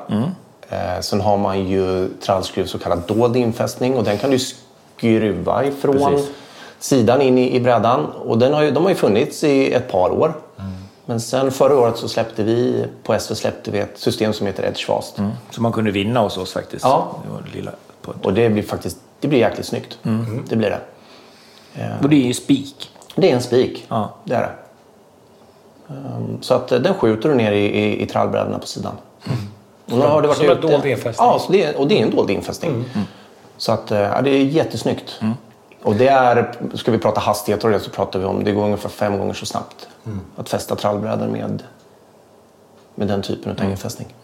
Eh, 0.69 1.01
sen 1.01 1.21
har 1.21 1.37
man 1.37 1.69
ju 1.69 2.09
trallskruv, 2.09 2.67
så 2.67 2.79
kallad 2.79 3.03
dold 3.07 3.37
infästning 3.37 3.97
och 3.97 4.05
den 4.05 4.19
kan 4.19 4.31
du 4.31 4.39
skruva 4.39 5.65
ifrån 5.65 5.99
Precis. 5.99 6.31
sidan 6.79 7.23
in 7.23 7.39
i, 7.39 7.57
i 7.57 7.61
brädan. 7.61 8.07
Och 8.07 8.39
den 8.39 8.55
har 8.55 8.63
ju, 8.63 8.71
de 8.71 8.83
har 8.83 8.91
ju 8.91 8.97
funnits 8.97 9.45
i 9.45 9.73
ett 9.73 9.93
par 9.93 10.11
år. 10.11 10.33
Men 11.07 11.21
sen 11.21 11.51
förra 11.51 11.79
året 11.79 11.97
så 11.97 12.09
släppte 12.09 12.43
vi, 12.43 12.87
på 13.03 13.19
SV 13.19 13.35
släppte 13.35 13.71
vi 13.71 13.79
ett 13.79 13.99
system 13.99 14.33
som 14.33 14.47
heter 14.47 14.63
Edge 14.67 14.87
Fast. 14.87 15.17
Så 15.51 15.63
man 15.63 15.73
kunde 15.73 15.91
vinna 15.91 16.21
hos 16.21 16.39
oss 16.39 16.53
faktiskt. 16.53 16.85
Ja. 16.85 17.17
Det 17.45 17.57
lilla 17.57 17.73
Och 18.23 18.35
det 18.35 18.49
blir 18.51 18.63
faktiskt 18.63 18.99
det 19.21 19.29
blir 19.29 19.39
jäkligt 19.39 19.67
snyggt. 19.67 19.99
Det 20.49 20.57
blir 20.57 20.71
det. 20.71 20.81
Och 22.03 22.09
det 22.09 22.17
är 22.17 22.27
ju 22.27 22.35
spik. 22.35 22.91
Det 23.15 23.31
är 23.31 23.35
en 23.35 23.43
spik. 23.43 23.85
Ja. 23.89 24.15
Det 24.25 24.35
är 24.35 24.41
det. 24.41 24.53
Ehm, 25.95 26.43
Så 26.43 26.55
att 26.55 26.73
eh, 26.73 26.79
den 26.79 26.95
skjuter 26.95 27.29
du 27.29 27.35
ner 27.35 27.53
i, 27.53 27.65
i, 27.65 28.03
i 28.03 28.07
trallbrädorna 28.07 28.59
på 28.59 28.67
sidan. 28.67 28.95
Och 29.87 29.93
nu 29.99 30.01
har 30.01 30.23
det 30.23 30.29
varit 30.29 30.39
Som 30.39 30.51
en 30.51 30.61
dold 30.61 30.87
infästning. 30.87 31.29
Ja, 31.29 31.39
så 31.39 31.53
det 31.53 31.65
är, 31.65 31.77
och 31.77 31.89
det 31.89 31.99
är 31.99 32.03
en 32.03 32.17
dold 32.17 32.31
infästning. 32.31 32.85
Så 33.57 33.73
att, 33.73 33.91
eh, 33.91 33.99
ja, 33.99 34.23
det 34.23 34.31
är 34.31 34.45
jättesnyggt. 34.45 35.21
Och 35.87 35.97
det 35.97 36.09
är, 36.09 36.53
ska 36.75 36.91
vi 36.91 36.99
prata 36.99 37.21
hastighet 37.21 37.65
och 37.65 37.71
det 37.71 37.81
så 37.81 37.91
pratar 37.91 38.19
vi 38.19 38.25
om, 38.25 38.45
det 38.45 38.53
går 38.53 38.65
ungefär 38.65 38.89
fem 38.89 39.19
gånger 39.19 39.35
så 39.35 39.47
snabbt 39.47 39.89
att 40.37 40.49
fästa 40.49 40.77
trallbrädor 40.77 41.27
med, 41.27 41.63
med 42.95 43.09
den 43.09 43.23
typen 43.23 43.57
av 43.59 43.71
infästning. 43.71 44.15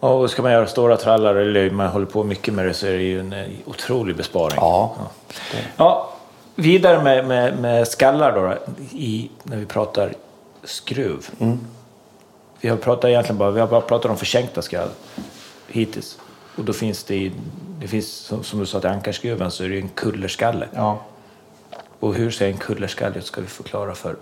Och 0.00 0.30
ska 0.30 0.42
man 0.42 0.52
göra 0.52 0.66
stora 0.66 0.96
trallar 0.96 1.34
eller 1.34 1.70
man 1.70 1.86
håller 1.86 2.06
på 2.06 2.24
mycket 2.24 2.54
med 2.54 2.66
det 2.66 2.74
så 2.74 2.86
är 2.86 2.92
det 2.92 3.02
ju 3.02 3.20
en 3.20 3.32
eh, 3.32 3.46
otrolig 3.66 4.16
besparing. 4.16 4.56
Ja. 4.56 4.96
Ja, 5.76 6.12
vidare 6.54 7.02
med, 7.02 7.26
med, 7.26 7.58
med 7.58 7.88
skallar 7.88 8.32
då, 8.32 8.72
i, 8.92 9.30
när 9.42 9.56
vi 9.56 9.66
pratar 9.66 10.12
skruv. 10.64 11.30
Vi 12.60 12.68
har 12.68 12.76
pratat 12.76 13.08
egentligen 13.08 13.38
bara, 13.38 13.50
vi 13.50 13.60
har 13.60 13.66
bara 13.66 13.80
pratat 13.80 14.10
om 14.10 14.16
försänkta 14.16 14.62
skall 14.62 14.88
hittills. 15.68 16.18
Och 16.56 16.64
då 16.64 16.72
finns 16.72 17.04
det, 17.04 17.32
det 17.80 17.88
finns, 17.88 18.32
som, 18.42 18.58
du 18.60 18.66
sa 18.66 18.80
till 18.80 18.90
ankarskruven 18.90 19.50
så 19.50 19.64
är 19.64 19.68
det 19.68 19.74
ju 19.74 19.80
en 19.80 19.88
kullerskalle. 19.88 20.66
Ja. 20.74 20.98
Och 22.00 22.14
hur 22.14 22.30
ser 22.30 22.46
en 22.46 22.56
kullerskalle 22.56 23.18
ut 23.18 23.26
ska 23.26 23.40
vi 23.40 23.46
förklara 23.46 23.94
för 23.94 24.16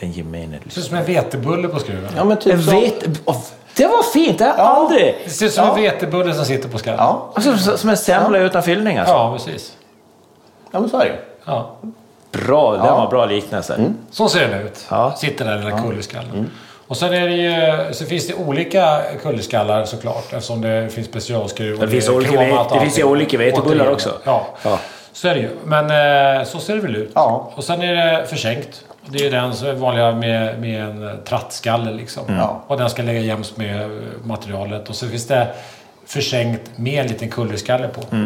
den 0.00 0.12
gemene 0.12 0.58
Det 0.64 0.70
ser 0.70 0.80
ut 0.80 0.86
som 0.86 0.96
en 0.96 1.04
vetebulle 1.04 1.68
på 1.68 1.78
skruven. 1.78 2.10
ja, 2.16 2.24
men 2.24 2.36
typ 2.38 2.54
En 2.54 2.62
så. 2.62 2.70
vet, 2.70 3.20
åh, 3.24 3.36
det 3.76 3.86
var 3.86 4.02
fint, 4.12 4.38
det 4.38 4.44
har 4.44 4.50
jag 4.56 4.66
aldrig... 4.66 5.16
Det 5.24 5.30
ser 5.30 5.46
ut 5.46 5.52
som 5.52 5.68
en 5.68 5.74
vetebulle 5.74 6.34
som 6.34 6.44
sitter 6.44 6.68
på 6.68 6.78
skallen. 6.78 6.98
Ja. 7.00 7.30
Alltså, 7.34 7.56
som- 7.58 7.78
som 7.78 7.90
en 7.90 7.96
semla 7.96 8.38
utan 8.38 8.62
fyllning 8.62 8.98
alltså. 8.98 9.14
ja 9.14 9.32
precis. 9.36 9.76
ja, 10.70 10.80
men 10.80 10.90
så 10.90 11.00
är 11.00 11.04
det. 11.04 11.18
Ja. 11.44 11.76
Bra, 12.32 12.72
det 12.72 12.78
var 12.78 13.04
en 13.04 13.10
bra 13.10 13.26
liknelse. 13.26 13.92
Så 14.10 14.28
ser 14.28 14.48
den 14.48 14.60
ut. 14.66 14.86
Ja. 14.90 15.14
Sitter 15.16 15.44
där, 15.44 15.56
den 15.58 15.64
där 15.76 15.82
kullerskallen. 15.82 16.50
Och 16.90 16.96
sen 16.96 17.12
är 17.14 17.28
det 17.28 17.34
ju, 17.34 17.94
så 17.94 18.04
finns 18.04 18.26
det 18.26 18.34
olika 18.34 19.00
kullerskallar 19.22 19.84
såklart 19.84 20.32
eftersom 20.32 20.60
det 20.60 20.88
finns 20.92 21.06
specialskruv. 21.06 21.74
och 21.74 21.80
Det 21.80 21.88
finns 21.88 22.08
är 22.08 22.14
olika 22.14 22.30
kromat 22.30 22.72
det 22.72 22.80
finns 22.80 22.98
ju 22.98 23.04
olika 23.04 23.38
vetebullar 23.38 23.90
också. 23.90 24.10
Ja. 24.24 24.46
Ja. 24.62 24.78
så 25.12 25.28
är 25.28 25.34
det 25.34 25.40
ju. 25.40 25.48
Men 25.64 25.84
eh, 26.40 26.44
så 26.44 26.58
ser 26.58 26.74
det 26.74 26.80
väl 26.80 26.96
ut. 26.96 27.10
Ja. 27.14 27.52
Och 27.54 27.64
sen 27.64 27.82
är 27.82 27.94
det 27.94 28.26
försänkt. 28.26 28.84
Det 29.06 29.26
är 29.26 29.30
den 29.30 29.54
som 29.54 29.68
är 29.68 29.72
vanliga 29.72 30.12
med, 30.12 30.60
med 30.60 30.82
en 30.82 31.18
trattskalle 31.24 31.90
liksom. 31.90 32.22
Ja. 32.28 32.62
Och 32.66 32.78
den 32.78 32.90
ska 32.90 33.02
lägga 33.02 33.20
jämst 33.20 33.56
med 33.56 33.90
materialet. 34.24 34.88
Och 34.88 34.94
så 34.94 35.08
finns 35.08 35.26
det 35.26 35.46
försänkt 36.06 36.70
med 36.76 37.00
en 37.00 37.06
liten 37.06 37.28
kullerskalle 37.28 37.88
på. 37.88 38.16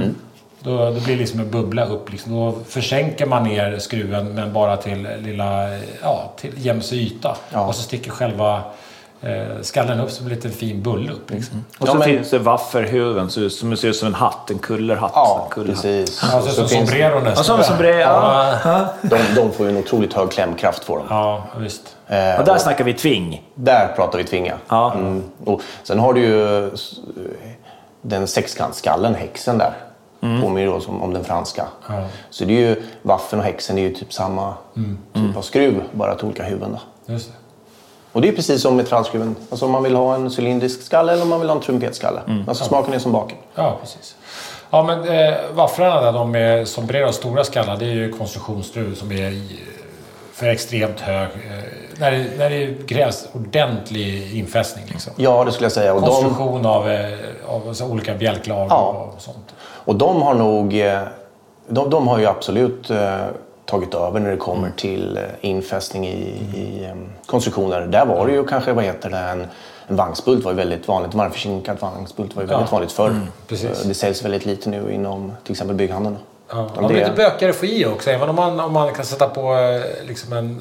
Då, 0.64 0.76
då 0.76 0.92
blir 1.00 1.06
det 1.14 1.16
liksom 1.20 1.40
en 1.40 1.50
bubbla 1.50 1.84
upp. 1.84 2.12
Liksom. 2.12 2.32
Då 2.32 2.54
försänker 2.68 3.26
man 3.26 3.42
ner 3.44 3.78
skruven 3.78 4.34
men 4.34 4.52
bara 4.52 4.76
till 4.76 5.08
lilla, 5.18 5.68
ja, 6.02 6.32
till 6.36 6.52
jämse 6.56 6.94
yta. 6.94 7.36
Ja. 7.52 7.66
Och 7.66 7.74
så 7.74 7.82
sticker 7.82 8.10
själva 8.10 8.62
eh, 9.22 9.60
skallen 9.62 10.00
upp 10.00 10.10
som 10.10 10.26
en 10.26 10.32
liten 10.32 10.50
fin 10.50 10.82
bulle 10.82 11.12
upp. 11.12 11.30
Liksom. 11.30 11.64
Och 11.78 11.88
Ja, 11.88 11.92
så 11.92 11.98
men- 11.98 12.08
finns 12.08 12.30
det 12.30 12.38
wafferhuven 12.38 13.30
som 13.30 13.76
ser 13.76 13.88
ut 13.88 13.96
som 13.96 14.08
en 14.08 14.14
hatt, 14.14 14.50
en 14.50 14.58
kullerhatt. 14.58 15.12
Ja, 15.14 15.42
En 15.44 15.50
kullerhatt. 15.50 15.82
precis. 15.82 16.20
Ja, 16.32 16.40
så, 16.40 16.48
Så 16.48 16.54
som 16.54 16.68
finns- 16.68 16.88
sombrero 16.90 17.14
nästan. 17.20 17.30
Ja, 17.36 17.42
som 17.42 17.62
sombrero, 17.62 17.98
ja. 18.00 18.54
Ja, 18.64 18.86
De, 19.02 19.18
de 19.36 19.52
får 19.52 19.66
ju 19.66 19.72
en 19.72 19.78
otroligt 19.78 20.12
hög 20.12 20.30
klämkraft 20.30 20.84
får 20.84 20.98
de. 20.98 21.06
ja 21.10 21.44
visst. 21.58 21.96
Eh, 22.08 22.38
Och 22.38 22.44
där 22.44 22.58
snackar 22.58 22.84
vi 22.84 22.94
tving. 22.94 23.42
Där 23.54 23.92
pratar 23.96 24.18
vi 24.18 24.24
tvinga. 24.24 24.54
Ja. 24.68 24.92
Mm. 24.94 25.22
Och 25.44 25.60
sen 25.82 25.98
har 25.98 26.12
du 26.14 26.20
ju 26.20 26.70
den 28.02 28.26
sexkantskallen, 28.26 29.14
häxen 29.14 29.58
där. 29.58 29.72
Påminner 30.42 30.66
då 30.66 30.80
som 30.80 31.02
om 31.02 31.12
den 31.12 31.24
franska. 31.24 31.66
Ja. 31.88 32.04
Så 32.30 32.44
det 32.44 32.52
är 32.52 32.60
ju, 32.60 32.82
waffeln 33.02 33.40
och 33.40 33.46
häxen 33.46 33.78
är 33.78 33.82
ju 33.82 33.94
typ 33.94 34.12
samma 34.12 34.54
typ 35.14 35.36
av 35.36 35.42
skruv, 35.42 35.82
bara 35.92 36.14
till 36.14 36.24
olika 36.24 36.44
huvuden. 36.44 36.78
Då. 37.06 37.12
Just 37.12 37.26
det. 37.28 37.34
Och 38.12 38.20
det 38.20 38.28
är 38.28 38.32
precis 38.32 38.62
som 38.62 38.76
med 38.76 38.88
trallskruven. 38.88 39.36
Alltså 39.50 39.66
om 39.66 39.72
man 39.72 39.82
vill 39.82 39.94
ha 39.94 40.14
en 40.14 40.30
cylindrisk 40.38 40.82
skalle 40.82 41.12
eller 41.12 41.22
om 41.22 41.28
man 41.28 41.40
vill 41.40 41.48
ha 41.48 41.56
en 41.56 41.62
trumpetskalle. 41.62 42.20
Alltså 42.48 42.64
smaken 42.64 42.94
är 42.94 42.98
som 42.98 43.12
baken. 43.12 43.38
Ja, 43.54 43.76
precis. 43.80 44.16
Ja, 44.70 44.82
men 44.82 45.08
eh, 45.08 45.34
vafflarna 45.54 46.00
där, 46.00 46.12
de 46.12 46.34
är 46.34 46.64
sombrero 46.64 47.08
och 47.08 47.14
stora 47.14 47.44
skallar, 47.44 47.76
det 47.76 47.84
är 47.84 47.94
ju 47.94 48.12
konstruktionsskruv 48.12 48.94
som 48.94 49.12
är 49.12 49.42
för 50.32 50.46
extremt 50.46 51.00
hög... 51.00 51.28
Eh, 51.28 51.64
när, 51.98 52.10
det, 52.10 52.26
när 52.38 52.50
det 52.50 52.88
krävs 52.88 53.28
ordentlig 53.32 54.36
infästning 54.38 54.84
liksom. 54.88 55.12
Ja, 55.16 55.44
det 55.44 55.52
skulle 55.52 55.64
jag 55.64 55.72
säga. 55.72 55.94
Och 55.94 56.00
de, 56.00 56.06
Konstruktion 56.10 56.66
av, 56.66 56.90
eh, 56.90 57.08
av 57.46 57.74
olika 57.90 58.14
bjälklager 58.14 58.66
Ja. 58.70 59.10
och 59.16 59.22
sånt. 59.22 59.43
Och 59.84 59.94
de 59.96 60.22
har 60.22 60.34
nog... 60.34 60.80
eh, 60.80 61.00
De, 61.68 61.90
de 61.90 62.08
har 62.08 62.18
ju 62.18 62.26
absolut 62.26 62.90
eh, 62.90 63.16
tagit 63.66 63.94
över 63.94 64.20
när 64.20 64.30
det 64.30 64.36
kommer 64.36 64.70
till 64.76 65.16
eh, 65.16 65.22
infästning 65.40 66.06
i, 66.06 66.18
i 66.56 66.88
konstruktioner. 67.26 67.80
Där 67.86 68.06
var 68.06 68.26
det 68.26 68.32
ju 68.32 68.44
kanske, 68.46 68.72
vad 68.72 68.84
heter 68.84 69.10
det, 69.10 69.18
en, 69.18 69.46
en 69.88 69.96
vagnsbult 69.96 70.44
var 70.44 70.50
ju 70.52 70.56
väldigt 70.56 70.88
vanligt. 70.88 71.12
En 71.12 71.18
varmförzinkad 71.18 71.76
vagnsbult 71.80 72.36
var 72.36 72.42
ju 72.42 72.48
väldigt 72.48 72.68
Ja. 72.70 72.72
vanligt 72.76 72.92
förr. 72.92 73.10
Eh, 73.50 73.56
Det 73.84 73.94
säljs 73.94 74.24
väldigt 74.24 74.46
lite 74.46 74.68
nu 74.70 74.92
inom 74.92 75.32
till 75.44 75.52
exempel 75.52 75.76
bygghandeln. 75.76 76.16
Ja, 76.50 76.68
man 76.76 76.86
blir 76.86 76.98
lite 76.98 77.10
bökigare 77.16 77.50
att 77.50 77.56
få 77.56 77.66
i 77.66 77.86
också. 77.86 78.10
Även 78.10 78.28
om 78.28 78.36
man, 78.36 78.60
om 78.60 78.72
man 78.72 78.92
kan 78.94 79.04
sätta 79.04 79.28
på 79.28 79.56
liksom 80.06 80.32
en, 80.32 80.60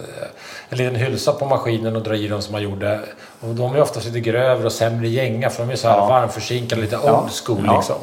en 0.70 0.78
liten 0.78 0.96
hylsa 0.96 1.32
på 1.34 1.46
maskinen 1.46 1.96
och 1.96 2.02
dra 2.04 2.16
i 2.16 2.28
dem 2.28 2.42
som 2.42 2.52
man 2.52 2.62
gjorde. 2.62 3.00
Och 3.42 3.56
de 3.56 3.76
är 3.76 3.82
oftast 3.82 4.06
lite 4.06 4.20
grövre 4.20 4.66
och 4.66 4.72
sämre 4.72 5.08
gänga 5.08 5.50
för 5.50 5.64
de 5.66 5.72
är 5.72 5.76
så 5.76 5.88
här 5.88 5.98
Ja. 5.98 6.06
varmförzinkade, 6.08 6.82
lite 6.82 6.98
old 6.98 7.32
school 7.46 7.64
Ja. 7.66 7.76
liksom. 7.76 7.96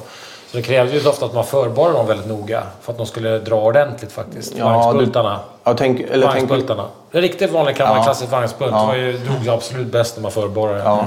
Så 0.51 0.57
det 0.57 0.62
krävde 0.62 0.96
ju 0.98 1.09
ofta 1.09 1.26
att 1.26 1.34
man 1.34 1.44
förbarade 1.44 1.98
dem 1.98 2.07
väldigt 2.07 2.26
noga 2.28 2.62
för 2.80 2.92
att 2.92 2.98
de 2.98 3.07
skulle 3.07 3.38
dra 3.38 3.57
ordentligt 3.61 4.12
faktiskt. 4.12 4.55
Ja, 4.57 4.68
Vagnsbultarna. 4.68 5.40
Ja, 5.64 5.74
tänk, 5.78 6.01
eller 6.01 6.12
tänk, 6.32 6.51
Vagnsbultarna. 6.51 6.84
En 7.12 7.20
riktigt 7.20 7.51
vanlig 7.53 7.76
gammal 7.76 7.96
Ja. 8.07 8.26
vagnsbult 8.30 8.72
Ja. 8.72 8.86
var 8.86 8.94
ju, 8.94 9.12
drog 9.18 9.44
ju 9.44 9.51
absolut 9.51 9.86
bäst 9.86 10.16
när 10.16 10.22
man 10.22 10.32
förborrade. 10.32 10.78
ja. 10.78 11.05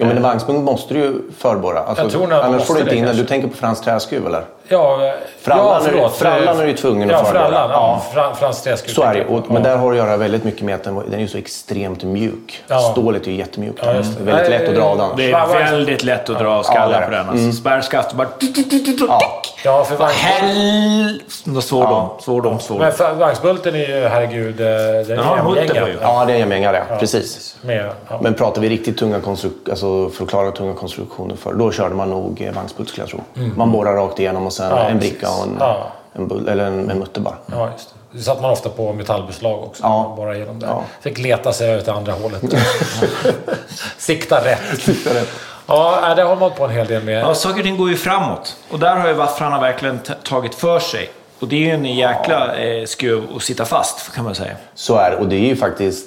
Jo, 0.00 0.06
men 0.06 0.16
en 0.16 0.22
vagnsbunk 0.22 0.64
måste 0.64 0.94
du 0.94 1.00
ju 1.00 1.20
förborra. 1.38 1.80
Alltså, 1.80 2.24
annars 2.24 2.62
får 2.64 2.74
du 2.74 2.80
inte 2.80 2.96
in 2.96 3.04
den. 3.04 3.16
Du 3.16 3.26
tänker 3.26 3.48
på 3.48 3.56
fransk 3.56 3.84
träskruv 3.84 4.26
eller? 4.26 4.44
Ja, 4.70 5.12
Frallan 5.40 5.82
ja, 5.96 6.04
är- 6.04 6.08
frallan 6.08 6.60
är 6.60 6.66
du 6.66 6.72
tvungen 6.72 7.10
att 7.10 7.12
ja, 7.12 7.24
förborra. 7.24 7.48
Frallan, 7.48 7.70
ja. 7.70 8.02
Ja. 8.14 8.14
Fra, 8.14 8.34
Frans 8.34 8.62
träskruv. 8.62 8.94
Så 8.94 9.02
är 9.02 9.12
det 9.12 9.18
ju. 9.18 9.24
Och- 9.26 9.50
Men 9.50 9.62
där 9.62 9.76
har 9.76 9.90
att 9.90 9.96
göra 9.96 10.16
väldigt 10.16 10.44
mycket 10.44 10.62
med 10.62 10.74
att 10.74 10.84
den, 10.84 10.94
den 10.94 11.14
är 11.14 11.18
ju 11.18 11.28
så 11.28 11.38
extremt 11.38 12.02
mjuk. 12.04 12.62
Ja. 12.68 12.78
Stålet 12.80 13.26
är 13.26 13.30
ju 13.30 13.36
jättemjukt. 13.36 13.78
Ja, 13.82 13.92
väldigt 13.92 14.24
Nej, 14.24 14.50
lätt 14.50 14.68
att 14.68 14.74
dra 14.74 14.82
av 14.84 14.98
den. 14.98 15.08
Det 15.16 15.32
är 15.32 15.46
väldigt 15.46 16.04
lätt 16.04 16.30
att 16.30 16.38
dra 16.38 16.62
det 16.62 16.78
är 16.78 17.04
på 17.04 17.10
den. 17.10 17.28
Alltså. 17.28 17.52
Spärrskaft 17.52 18.12
bara... 18.12 18.28
Ja. 19.08 19.42
Ja, 19.64 19.84
för 19.84 19.96
vagn... 19.96 21.20
Svordom, 21.62 22.08
svordom, 22.20 22.60
svordom. 22.60 22.82
Men 22.84 22.92
för, 22.92 23.14
vagnsbulten 23.14 23.74
är 23.74 23.78
ju, 23.78 24.08
herregud, 24.08 24.60
eh, 24.60 24.66
den 24.66 25.18
är 25.18 25.86
ju. 25.88 25.98
ja, 26.02 26.24
det 26.26 26.32
är 26.32 26.34
en 26.34 26.38
jämngängad, 26.38 26.74
ja. 26.74 26.96
Precis. 26.98 27.56
Med. 27.62 27.90
Men 28.20 28.34
pratar 28.34 28.60
vi 28.62 28.68
riktigt 28.68 28.98
tunga 28.98 29.20
konstruktioner, 29.20 29.70
alltså 29.70 30.08
för 30.10 30.24
att 30.24 30.30
klara 30.30 30.50
tunga 30.50 30.74
konstruktioner 30.74 31.36
för, 31.36 31.52
då 31.52 31.72
körde 31.72 31.94
man 31.94 32.10
nog 32.10 32.42
eh, 32.42 32.52
vagnsbult 32.54 32.88
skulle 32.88 33.02
jag 33.02 33.10
tro. 33.10 33.20
Man 33.56 33.72
borrar 33.72 33.94
rakt 33.96 34.18
igenom 34.20 34.46
och 34.46 34.52
sen. 34.58 34.70
Ja, 34.70 34.88
en 34.88 34.98
precis. 34.98 35.10
bricka 35.12 35.30
och 35.30 35.42
en, 35.42 35.56
Ja. 35.60 35.86
en, 36.12 36.28
bull, 36.28 36.48
eller 36.48 36.64
en, 36.64 36.90
en 36.90 36.98
mutter 36.98 37.20
bara. 37.20 37.34
ja, 37.46 37.70
just 37.72 37.88
det. 37.88 38.18
Det 38.18 38.22
satt 38.24 38.42
man 38.42 38.50
ofta 38.50 38.68
på 38.68 38.92
metallbeslag 38.92 39.62
också. 39.64 39.82
Ja. 39.82 40.14
Bara 40.16 40.36
genom 40.36 40.58
det. 40.60 40.66
Ja. 40.66 40.82
Fick 41.00 41.18
leta 41.18 41.52
sig 41.52 41.70
över 41.70 41.80
till 41.82 41.92
andra 41.92 42.12
hållet. 42.12 42.42
Sikta 43.98 44.44
rätt. 44.44 44.88
Ja, 45.66 45.98
nej, 46.02 46.16
det 46.16 46.22
har 46.22 46.36
man 46.36 46.50
på 46.50 46.64
en 46.64 46.70
hel 46.70 46.86
del 46.86 47.02
med. 47.04 47.20
Ja, 47.22 47.34
saker 47.34 47.58
och 47.58 47.64
ting 47.64 47.76
går 47.76 47.90
ju 47.90 47.96
framåt. 47.96 48.56
Och 48.70 48.78
där 48.78 48.96
har 48.96 49.08
ju 49.08 49.14
vaffrarna 49.14 49.60
verkligen 49.60 50.00
tagit 50.24 50.54
för 50.54 50.78
sig. 50.78 51.10
Och 51.40 51.48
det 51.48 51.56
är 51.56 51.60
ju 51.60 51.70
en 51.70 51.84
jäkla 51.84 52.56
eh, 52.56 52.84
skruv 52.86 53.22
att 53.36 53.42
sitta 53.42 53.64
fast, 53.64 54.14
kan 54.14 54.24
man 54.24 54.34
säga. 54.34 54.52
Så 54.74 54.96
är 54.96 55.10
det. 55.10 55.16
Och 55.16 55.28
det 55.28 55.36
är 55.36 55.46
ju 55.46 55.56
faktiskt... 55.56 56.06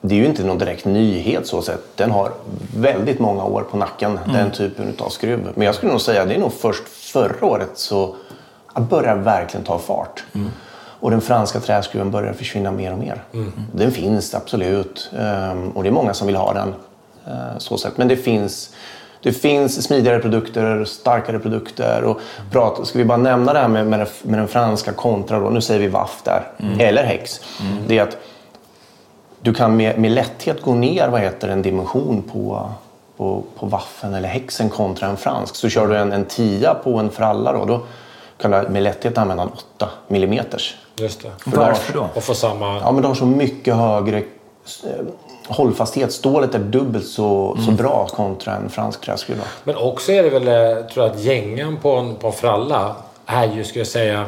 Det 0.00 0.14
är 0.14 0.18
ju 0.18 0.26
inte 0.26 0.44
någon 0.44 0.58
direkt 0.58 0.84
nyhet 0.84 1.46
så 1.46 1.62
sett. 1.62 1.96
Den 1.96 2.10
har 2.10 2.32
väldigt 2.76 3.18
många 3.18 3.44
år 3.44 3.62
på 3.70 3.76
nacken, 3.76 4.18
Mm. 4.24 4.36
den 4.36 4.50
typen 4.50 4.94
av 4.98 5.08
skruv. 5.08 5.48
Men 5.54 5.66
jag 5.66 5.74
skulle 5.74 5.92
nog 5.92 6.00
säga 6.00 6.22
att 6.22 6.28
det 6.28 6.34
är 6.34 6.38
nog 6.38 6.52
först 6.52 6.82
förra 7.12 7.46
året 7.46 7.70
så 7.74 8.16
börjar 8.90 9.16
verkligen 9.16 9.64
ta 9.66 9.78
fart. 9.78 10.24
Mm. 10.34 10.50
Och 11.00 11.10
den 11.10 11.20
franska 11.20 11.60
träskruven 11.60 12.10
börjar 12.10 12.32
försvinna 12.32 12.70
mer 12.72 12.92
och 12.92 12.98
mer. 12.98 13.22
Mm. 13.34 13.52
Den 13.74 13.92
finns 13.92 14.34
absolut. 14.34 15.10
Ehm, 15.18 15.70
och 15.70 15.82
det 15.82 15.88
är 15.88 15.92
många 15.92 16.14
som 16.14 16.26
vill 16.26 16.36
ha 16.36 16.52
den. 16.52 16.74
eh, 17.26 17.58
så 17.58 17.78
sett. 17.78 17.98
Men 17.98 18.08
det 18.08 18.16
finns, 18.16 18.70
det 19.22 19.32
finns 19.32 19.82
smidigare 19.84 20.18
produkter, 20.18 20.84
starkare 20.84 21.38
produkter. 21.38 22.04
Och 22.04 22.20
prata, 22.50 22.84
ska 22.84 22.98
vi 22.98 23.04
bara 23.04 23.18
nämna 23.18 23.52
det 23.52 23.58
här 23.58 23.68
med, 23.68 23.86
med, 23.86 24.08
med 24.22 24.38
den 24.38 24.48
franska 24.48 24.92
kontra, 24.92 25.40
då, 25.40 25.50
nu 25.50 25.60
säger 25.60 25.80
vi 25.80 25.88
vaff 25.88 26.20
där, 26.24 26.46
eller 26.78 27.02
häx. 27.04 27.40
Det 27.86 27.98
är 27.98 28.02
att 28.02 28.16
du 29.40 29.54
kan 29.54 29.76
med, 29.76 29.98
med 29.98 30.10
lätthet 30.10 30.62
gå 30.62 30.74
ner 30.74 31.08
vad 31.08 31.20
heter 31.20 31.48
en 31.48 31.62
dimension 31.62 32.22
på, 32.32 32.70
på, 33.18 33.42
på 33.58 33.66
waffen 33.66 34.14
eller 34.14 34.28
häxen 34.28 34.70
kontra 34.70 35.06
en 35.06 35.16
fransk. 35.16 35.56
Så 35.56 35.68
kör 35.68 35.86
du 35.86 35.96
en, 35.96 36.12
en 36.12 36.24
tia 36.24 36.74
på 36.74 36.98
en 36.98 37.10
fralla 37.10 37.52
då, 37.52 37.64
då 37.64 37.80
kan 38.40 38.50
du 38.50 38.68
med 38.68 38.82
lätthet 38.82 39.18
använda 39.18 39.42
en 39.42 39.50
8 39.76 39.88
millimeters. 40.08 40.76
Just 40.96 41.22
det. 41.22 41.30
Varför 41.44 41.92
då? 41.92 42.08
Och 42.14 42.22
få 42.22 42.34
samma... 42.34 42.78
Ja, 42.78 42.92
men 42.92 43.02
de 43.02 43.08
har 43.08 43.14
så 43.14 43.26
mycket 43.26 43.74
högre 43.74 44.18
eh, 44.18 44.24
hållfasthet. 45.48 46.12
Stålet 46.12 46.54
är 46.54 46.58
dubbelt 46.58 47.06
så, 47.06 47.58
så 47.66 47.70
bra 47.70 48.06
kontra 48.06 48.54
en 48.54 48.70
fransk 48.70 49.00
träskruva. 49.00 49.42
Men 49.64 49.76
också 49.76 50.12
är 50.12 50.22
det 50.22 50.30
väl, 50.30 50.48
eh, 50.48 50.84
tror 50.86 51.06
jag, 51.06 51.14
att 51.14 51.20
gängan 51.20 51.76
på 51.76 51.92
en, 51.92 52.16
på 52.16 52.26
en 52.26 52.32
fralla 52.32 52.96
är 53.26 53.46
ju, 53.46 53.64
ska 53.64 53.78
jag 53.78 53.88
säga... 53.88 54.26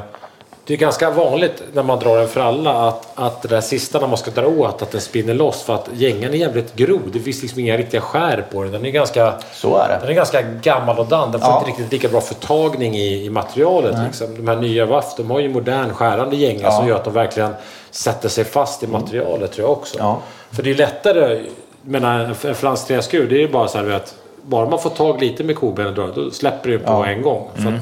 Det 0.70 0.74
är 0.74 0.78
ganska 0.78 1.10
vanligt 1.10 1.62
när 1.72 1.82
man 1.82 1.98
drar 1.98 2.18
en 2.18 2.28
fralla 2.28 2.88
att, 2.88 3.06
att 3.14 3.42
det 3.42 3.48
där 3.48 3.60
sista 3.60 4.00
när 4.00 4.06
man 4.06 4.16
ska 4.16 4.30
dra 4.30 4.46
åt 4.46 4.82
att 4.82 4.90
den 4.90 5.00
spinner 5.00 5.34
loss 5.34 5.62
för 5.62 5.74
att 5.74 5.88
gängan 5.94 6.30
är 6.34 6.38
jävligt 6.38 6.74
grov. 6.74 7.00
Det 7.12 7.20
finns 7.20 7.42
liksom 7.42 7.60
inga 7.60 7.76
riktiga 7.76 8.00
skär 8.00 8.46
på 8.52 8.62
den. 8.62 8.72
Den 8.72 8.86
är 8.86 8.90
ganska, 8.90 9.34
Så 9.54 9.76
är 9.76 9.88
den 9.88 10.00
det. 10.06 10.12
är 10.12 10.14
ganska 10.14 10.42
gammal 10.42 10.98
och 10.98 11.06
dan. 11.06 11.32
Den 11.32 11.40
får 11.40 11.50
Ja. 11.50 11.58
inte 11.58 11.70
riktigt 11.70 11.92
lika 11.92 12.08
bra 12.08 12.20
förtagning 12.20 12.94
i, 12.96 13.24
i 13.24 13.30
materialet. 13.30 13.96
Liksom. 14.06 14.36
De 14.36 14.48
här 14.48 14.56
nya 14.56 14.86
Waff, 14.86 15.14
de 15.16 15.30
har 15.30 15.40
ju 15.40 15.48
modern 15.48 15.94
skärande 15.94 16.36
gänga 16.36 16.60
Ja. 16.62 16.70
som 16.70 16.88
gör 16.88 16.96
att 16.96 17.04
de 17.04 17.12
verkligen 17.14 17.54
sätter 17.90 18.28
sig 18.28 18.44
fast 18.44 18.82
i 18.82 18.86
materialet 18.86 19.52
tror 19.52 19.68
jag 19.68 19.72
också. 19.78 19.98
Ja. 19.98 20.18
För 20.50 20.62
det 20.62 20.70
är 20.70 20.74
lättare, 20.74 21.40
menar 21.82 22.34
en 22.44 22.54
fransk 22.54 22.86
träskruv, 22.86 23.28
det 23.28 23.34
är 23.34 23.40
ju 23.40 23.48
bara 23.52 23.68
så 23.68 23.78
här 23.78 23.90
att 23.90 24.14
bara 24.42 24.68
man 24.70 24.78
får 24.78 24.90
tag 24.90 25.20
lite 25.20 25.44
med 25.44 25.56
kobenet 25.56 25.96
då, 25.96 26.06
då 26.14 26.30
släpper 26.30 26.70
det 26.70 26.78
på 26.78 26.92
Ja. 26.92 27.06
en 27.06 27.22
gång. 27.22 27.48
För 27.54 27.62
att, 27.62 27.68
eh, 27.68 27.78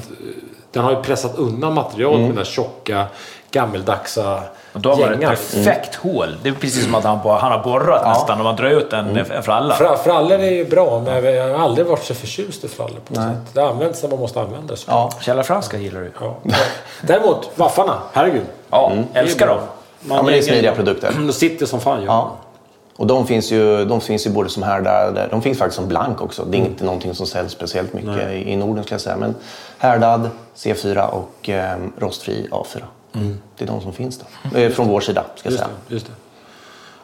den 0.71 0.83
har 0.83 0.91
ju 0.91 1.01
pressat 1.01 1.37
undan 1.37 1.73
materialet 1.73 2.19
med 2.19 2.29
den 2.29 2.35
där 2.35 2.43
tjocka, 2.43 3.05
gammeldagsa 3.51 4.43
Och 4.73 4.79
då 4.79 4.89
har 4.89 4.97
man 4.97 5.13
ett 5.13 5.19
perfekt 5.19 5.95
hål. 5.95 6.37
Det 6.43 6.49
är 6.49 6.53
precis 6.53 6.83
som 6.83 6.95
att 6.95 7.03
han, 7.03 7.17
han 7.17 7.51
har 7.51 7.63
borrat 7.63 8.07
nästan 8.07 8.37
när 8.37 8.43
man 8.43 8.55
drar 8.55 8.69
ut 8.69 8.93
en, 8.93 9.17
en 9.17 9.43
fralla. 9.43 9.75
Fra, 9.75 9.97
frallor 9.97 10.39
är 10.39 10.51
ju 10.51 10.65
bra, 10.65 11.01
men 11.05 11.33
jag 11.33 11.57
har 11.57 11.63
aldrig 11.63 11.87
varit 11.87 12.03
så 12.03 12.13
förtjust 12.13 12.63
i 12.63 12.67
frallor 12.67 12.99
på 13.07 13.13
något 13.13 13.23
sätt. 13.23 13.53
Det 13.53 13.61
används 13.61 14.03
när 14.03 14.09
man 14.09 14.19
måste 14.19 14.41
använda 14.41 14.73
det. 14.73 14.81
Ja. 14.87 15.11
Källarfranska 15.21 15.77
gillar 15.77 16.01
du. 16.01 16.11
Ja. 16.21 16.35
Däremot, 17.01 17.49
vaffarna, 17.55 17.97
herregud. 18.13 18.45
Ja, 18.69 18.91
Det 19.13 19.19
är 19.19 19.23
älskar 19.23 19.47
dem. 19.47 19.59
Man 20.01 20.17
Ja, 20.17 20.23
men 20.23 20.31
det 20.33 20.37
är 20.37 20.41
smidiga 20.41 20.75
produkter. 20.75 21.13
De 21.17 21.33
sitter 21.33 21.65
som 21.65 21.79
fan. 21.79 22.03
Ja. 22.03 22.05
Ja. 22.07 22.35
Och 22.95 23.07
de 23.07 23.27
finns, 23.27 23.51
ju, 23.51 23.85
de 23.85 24.01
finns 24.01 24.27
ju 24.27 24.29
både 24.29 24.49
som 24.49 24.63
härdade, 24.63 25.27
de 25.31 25.41
finns 25.41 25.57
faktiskt 25.57 25.75
som 25.75 25.87
blank 25.87 26.21
också. 26.21 26.45
Det 26.45 26.57
är 26.57 26.59
inte 26.59 26.83
någonting 26.83 27.15
som 27.15 27.25
säljs 27.25 27.51
speciellt 27.51 27.93
mycket 27.93 28.31
i, 28.31 28.51
i 28.51 28.55
Norden 28.55 28.83
skulle 28.83 28.93
jag 28.93 29.01
säga. 29.01 29.15
Men 29.17 29.35
härdad, 29.79 30.29
C4 30.55 31.09
och 31.09 31.49
eh, 31.49 31.77
rostfri 31.97 32.47
A4. 32.51 32.81
Det 33.57 33.63
är 33.63 33.67
de 33.67 33.81
som 33.81 33.93
finns 33.93 34.19
då. 34.51 34.57
Eh, 34.57 34.71
från 34.71 34.87
vår 34.87 35.01
sida 35.01 35.25
ska 35.35 35.49
jag 35.49 35.59
säga. 35.59 35.69
det. 35.87 35.93
Just 35.93 36.05
det. 36.05 36.11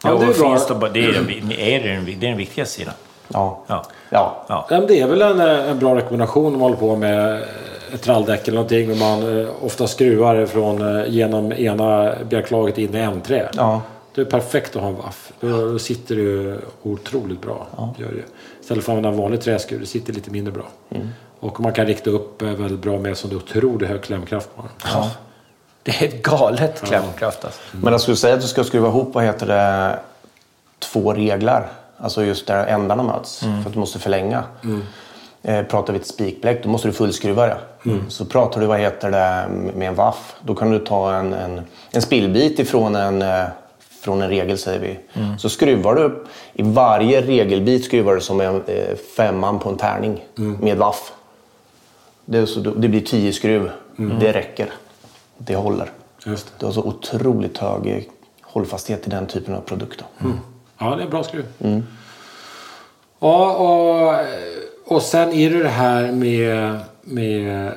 Ja, 0.04 0.10
Ja, 0.10 0.18
det 0.18 0.26
är 0.26 0.40
bra. 0.40 0.50
finns 0.50 0.68
det, 0.68 0.90
det, 0.94 1.06
är 1.06 1.14
den, 1.14 1.52
är 1.52 1.80
det, 2.06 2.12
är 2.12 2.16
den 2.30 2.38
viktigaste 2.38 2.76
sidan. 2.76 2.94
Ja. 3.28 3.64
Ja. 3.68 3.86
Ja. 4.10 4.46
Ja. 4.50 4.68
Ja, 4.70 4.82
det 4.88 5.00
är 5.02 5.08
väl 5.08 5.22
en, 5.22 5.40
eh, 5.40 5.70
en 5.70 5.80
bra 5.80 5.96
rekommendation 5.96 6.46
om 6.46 6.52
man 6.52 6.62
håller 6.62 6.78
på 6.78 6.96
med 6.96 7.44
ett 7.94 8.02
tralldäck 8.02 8.48
eller 8.48 8.56
någonting 8.56 8.92
och 8.92 8.98
man 8.98 9.40
eh, 9.40 9.48
ofta 9.62 9.88
skruvar 9.88 10.46
från, 10.46 10.98
eh, 10.98 11.10
genom 11.10 11.52
ena 11.52 12.14
bjälklaget 12.30 12.78
in 12.78 12.96
i 12.96 12.98
M3. 12.98 13.48
Ja. 13.54 13.82
Det 14.16 14.22
är 14.22 14.26
perfekt 14.26 14.76
att 14.76 14.82
ha 14.82 14.90
en 14.90 14.96
vaff. 14.96 15.32
Då, 15.40 15.80
sitter 15.80 16.16
det 16.16 16.22
ju 16.22 16.58
otroligt 16.84 17.42
bra. 17.42 17.68
Gör 17.98 18.08
det. 18.08 18.24
Istället 18.62 18.84
för 18.84 18.92
att 18.92 18.98
använda 18.98 19.10
en 19.10 19.22
vanlig 19.22 19.42
träskruv, 19.42 19.80
det 19.80 19.86
sitter 19.86 20.14
lite 20.14 20.32
mindre 20.32 20.54
bra. 20.54 20.66
Och 21.40 21.60
man 21.60 21.74
kan 21.74 21.86
rikta 21.86 22.10
upp 22.10 22.42
eh, 22.42 22.48
väldigt 22.48 22.80
bra 22.80 23.00
med 23.00 23.18
som 23.18 23.30
det 23.30 23.36
är 23.36 23.38
otroligt 23.38 23.90
hög 23.90 24.04
klämkraft 24.04 24.56
på 24.56 24.62
den. 24.62 24.72
Det 25.84 25.92
är 25.92 26.06
ett 26.08 26.24
galet 26.24 26.82
klämkraft 26.82 27.46
alltså. 27.46 27.60
Men 27.72 27.92
jag 27.92 28.02
skulle 28.02 28.18
säga 28.18 28.34
att 28.36 28.42
du 28.42 28.48
ska 28.48 28.64
skruva 28.64 28.88
ihop 28.88 29.14
vad 29.14 29.24
heter 29.24 29.46
det, 29.48 30.00
två 30.80 31.14
reglar. 31.14 31.68
Alltså 31.98 32.24
just 32.24 32.48
där 32.48 32.68
ändarna 32.68 33.04
möts. 33.04 33.40
För 33.40 33.70
att 33.70 33.74
du 33.74 33.80
måste 33.80 34.00
förlänga. 34.00 34.44
Eh, 35.44 35.64
pratar 35.64 35.94
vi 35.94 36.00
ett 36.00 36.08
spikbläck 36.08 36.64
då 36.64 36.70
måste 36.70 36.88
du 36.88 36.92
fullskruva 36.94 37.46
det. 37.48 37.58
Så 38.10 38.26
pratar 38.26 38.62
du 38.62 38.68
vad 38.68 38.80
heter 38.80 39.12
det, 39.12 39.48
med 39.76 39.88
en 39.88 39.96
vaff. 39.96 40.36
Då 40.42 40.56
kan 40.56 40.72
du 40.72 40.80
ta 40.80 41.14
en, 41.14 41.34
en, 41.34 41.62
en 41.92 42.02
spillbit 42.02 42.60
ifrån 42.60 42.96
en, 42.96 43.22
eh, 43.22 43.44
från 44.02 44.22
en 44.22 44.30
regel 44.30 44.58
säger 44.58 44.80
vi. 44.80 45.00
Så 45.38 45.50
skruvar 45.50 45.96
du 45.96 46.26
i 46.54 46.62
varje 46.64 47.22
regelbit 47.22 47.86
skruvar 47.86 48.16
du 48.16 48.22
som 48.22 48.42
en 48.42 48.64
eh, 48.68 48.96
femman 49.18 49.60
på 49.60 49.70
en 49.70 49.78
tärning 49.78 50.24
med 50.36 50.78
vaff. 50.78 51.12
Det, 52.26 52.38
är 52.38 52.46
så, 52.46 52.60
det 52.60 52.88
blir 52.88 53.02
tio 53.02 53.34
skruv. 53.34 53.72
Det 53.98 54.32
räcker. 54.32 54.70
Det 55.38 55.56
håller. 55.56 55.92
Just 56.26 56.46
det. 56.46 56.54
Du 56.60 56.66
har 56.66 56.74
så 56.74 56.84
otroligt 56.84 57.58
hög 57.58 58.10
hållfasthet 58.42 59.08
i 59.08 59.10
den 59.10 59.28
typen 59.28 59.56
av 59.56 59.62
produkt. 59.62 60.00
Då. 60.00 60.30
Ja, 60.78 60.96
det 60.96 61.02
är 61.02 61.06
en 61.06 61.10
bra 61.10 61.24
skruv. 61.24 61.46
Ja, 63.20 63.56
och, 63.56 64.96
och 64.96 65.02
sen 65.02 65.34
är 65.34 65.50
det 65.50 65.64
det 65.64 65.70
här 65.70 66.12
med, 66.12 66.80
med, 67.02 67.72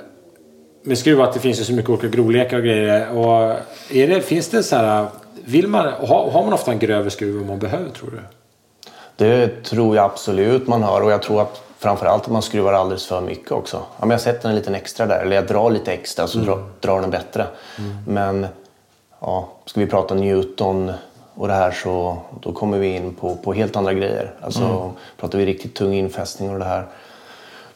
med 0.83 0.99
skruv 0.99 1.21
att 1.21 1.35
det 1.35 1.41
finns 1.41 1.61
ju 1.61 1.65
så 1.65 1.73
mycket 1.73 1.91
olika 1.91 2.09
grovlekar 2.09 2.57
och 2.59 2.65
grejer. 2.65 3.17
Och 3.17 3.57
är 3.91 4.09
det, 4.09 4.21
finns 4.21 4.49
det 4.49 4.63
så 4.63 4.77
här... 4.77 5.07
Vill 5.45 5.69
man, 5.69 5.87
har, 5.87 6.31
har 6.31 6.45
man 6.45 6.53
ofta 6.53 6.73
en 6.73 6.79
grövre 6.79 7.11
skruv 7.11 7.41
om 7.41 7.47
man 7.47 7.59
behöver, 7.59 7.91
tror 7.91 8.11
du? 8.11 8.21
Det 9.17 9.65
tror 9.65 9.97
jag 9.97 10.05
absolut 10.05 10.67
man 10.67 10.83
har 10.83 11.01
och 11.01 11.11
jag 11.11 11.23
tror 11.23 11.43
att 11.43 11.68
framförallt 11.79 12.25
att 12.25 12.31
man 12.31 12.43
skruvar 12.43 12.73
alldeles 12.73 13.07
för 13.07 13.21
mycket 13.21 13.53
också. 13.53 13.77
Ja, 13.77 14.01
men 14.01 14.11
jag 14.11 14.21
sätter 14.21 14.49
en 14.49 14.55
liten 14.55 14.75
extra 14.75 15.07
där 15.07 15.21
eller 15.21 15.37
jag 15.37 15.47
drar 15.47 15.71
lite 15.71 15.93
extra 15.93 16.27
så 16.27 16.39
drar, 16.39 16.65
drar 16.81 17.01
den 17.01 17.11
bättre. 17.11 17.47
Men 18.07 18.47
ja, 19.21 19.49
ska 19.65 19.81
vi 19.81 19.87
prata 19.87 20.15
Newton 20.15 20.93
och 21.35 21.49
det 21.49 21.55
här 21.55 21.71
så 21.71 22.19
då 22.41 22.53
kommer 22.53 22.79
vi 22.79 22.97
in 22.97 23.15
på, 23.15 23.37
på 23.37 23.53
helt 23.53 23.77
andra 23.77 23.93
grejer. 23.93 24.35
Alltså 24.41 24.93
pratar 25.17 25.39
vi 25.39 25.47
riktigt 25.47 25.75
tung 25.75 25.95
infästning 25.95 26.51
och 26.51 26.59
det 26.59 26.65
här. 26.65 26.87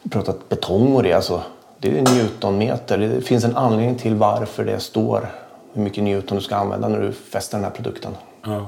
Vi 0.01 0.09
pratar 0.09 0.35
betong 0.49 0.95
och 0.95 1.03
det 1.03 1.13
alltså. 1.13 1.41
Det 1.79 1.99
är 1.99 2.01
newtonmeter. 2.01 2.97
Det 2.97 3.21
finns 3.21 3.43
en 3.43 3.55
anledning 3.57 3.95
till 3.95 4.15
varför 4.15 4.65
det 4.65 4.79
står 4.79 5.29
hur 5.73 5.83
mycket 5.83 6.03
newton 6.03 6.37
du 6.37 6.43
ska 6.43 6.55
använda 6.55 6.87
när 6.87 7.01
du 7.01 7.11
fäster 7.11 7.57
den 7.57 7.63
här 7.63 7.71
produkten. 7.71 8.11
Ja. 8.45 8.65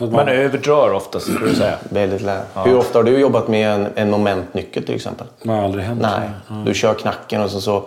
Man, 0.00 0.12
Man 0.12 0.28
överdrar 0.28 0.92
ofta, 0.92 1.20
skulle 1.20 1.46
du 1.46 1.54
säga. 1.54 1.78
Väldigt 1.90 2.20
lä- 2.22 2.42
Hur 2.54 2.76
ofta 2.78 2.98
har 2.98 3.02
du 3.04 3.18
jobbat 3.18 3.48
med 3.48 3.70
en, 3.70 3.88
en 3.94 4.10
momentnyckel 4.10 4.84
till 4.86 4.94
exempel? 4.94 5.26
man 5.42 5.56
har 5.56 5.64
aldrig 5.64 5.84
hänt 5.84 6.02
Nej, 6.02 6.30
du 6.64 6.74
kör 6.74 6.94
knacken 6.94 7.42
och 7.42 7.50
så, 7.50 7.60
så 7.60 7.82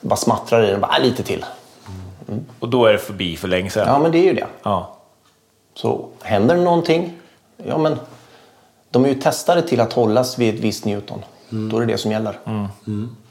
bara 0.00 0.16
smattrar 0.16 0.62
i 0.64 0.70
den. 0.70 0.80
Bara, 0.80 0.92
"Ah, 0.92 0.98
lite 1.02 1.22
till. 1.22 1.44
Och 2.58 2.68
då 2.68 2.86
är 2.86 2.92
det 2.92 2.98
förbi 2.98 3.36
för 3.36 3.48
länge 3.48 3.70
sedan. 3.70 3.86
Ja, 3.88 3.98
men 3.98 4.12
det 4.12 4.18
är 4.18 4.24
ju 4.24 4.34
det. 4.34 4.46
Ja. 4.62 4.96
Så 5.74 6.08
händer 6.22 6.54
det 6.56 6.62
någonting, 6.62 7.12
ja 7.56 7.78
men 7.78 7.96
de 8.90 9.04
är 9.04 9.08
ju 9.08 9.14
testade 9.14 9.62
till 9.62 9.80
att 9.80 9.92
hållas 9.92 10.38
vid 10.38 10.54
ett 10.54 10.60
visst 10.60 10.84
Newton. 10.84 11.22
Då 11.48 11.76
är 11.76 11.80
det 11.80 11.86
det 11.92 11.98
som 11.98 12.10
gäller. 12.12 12.38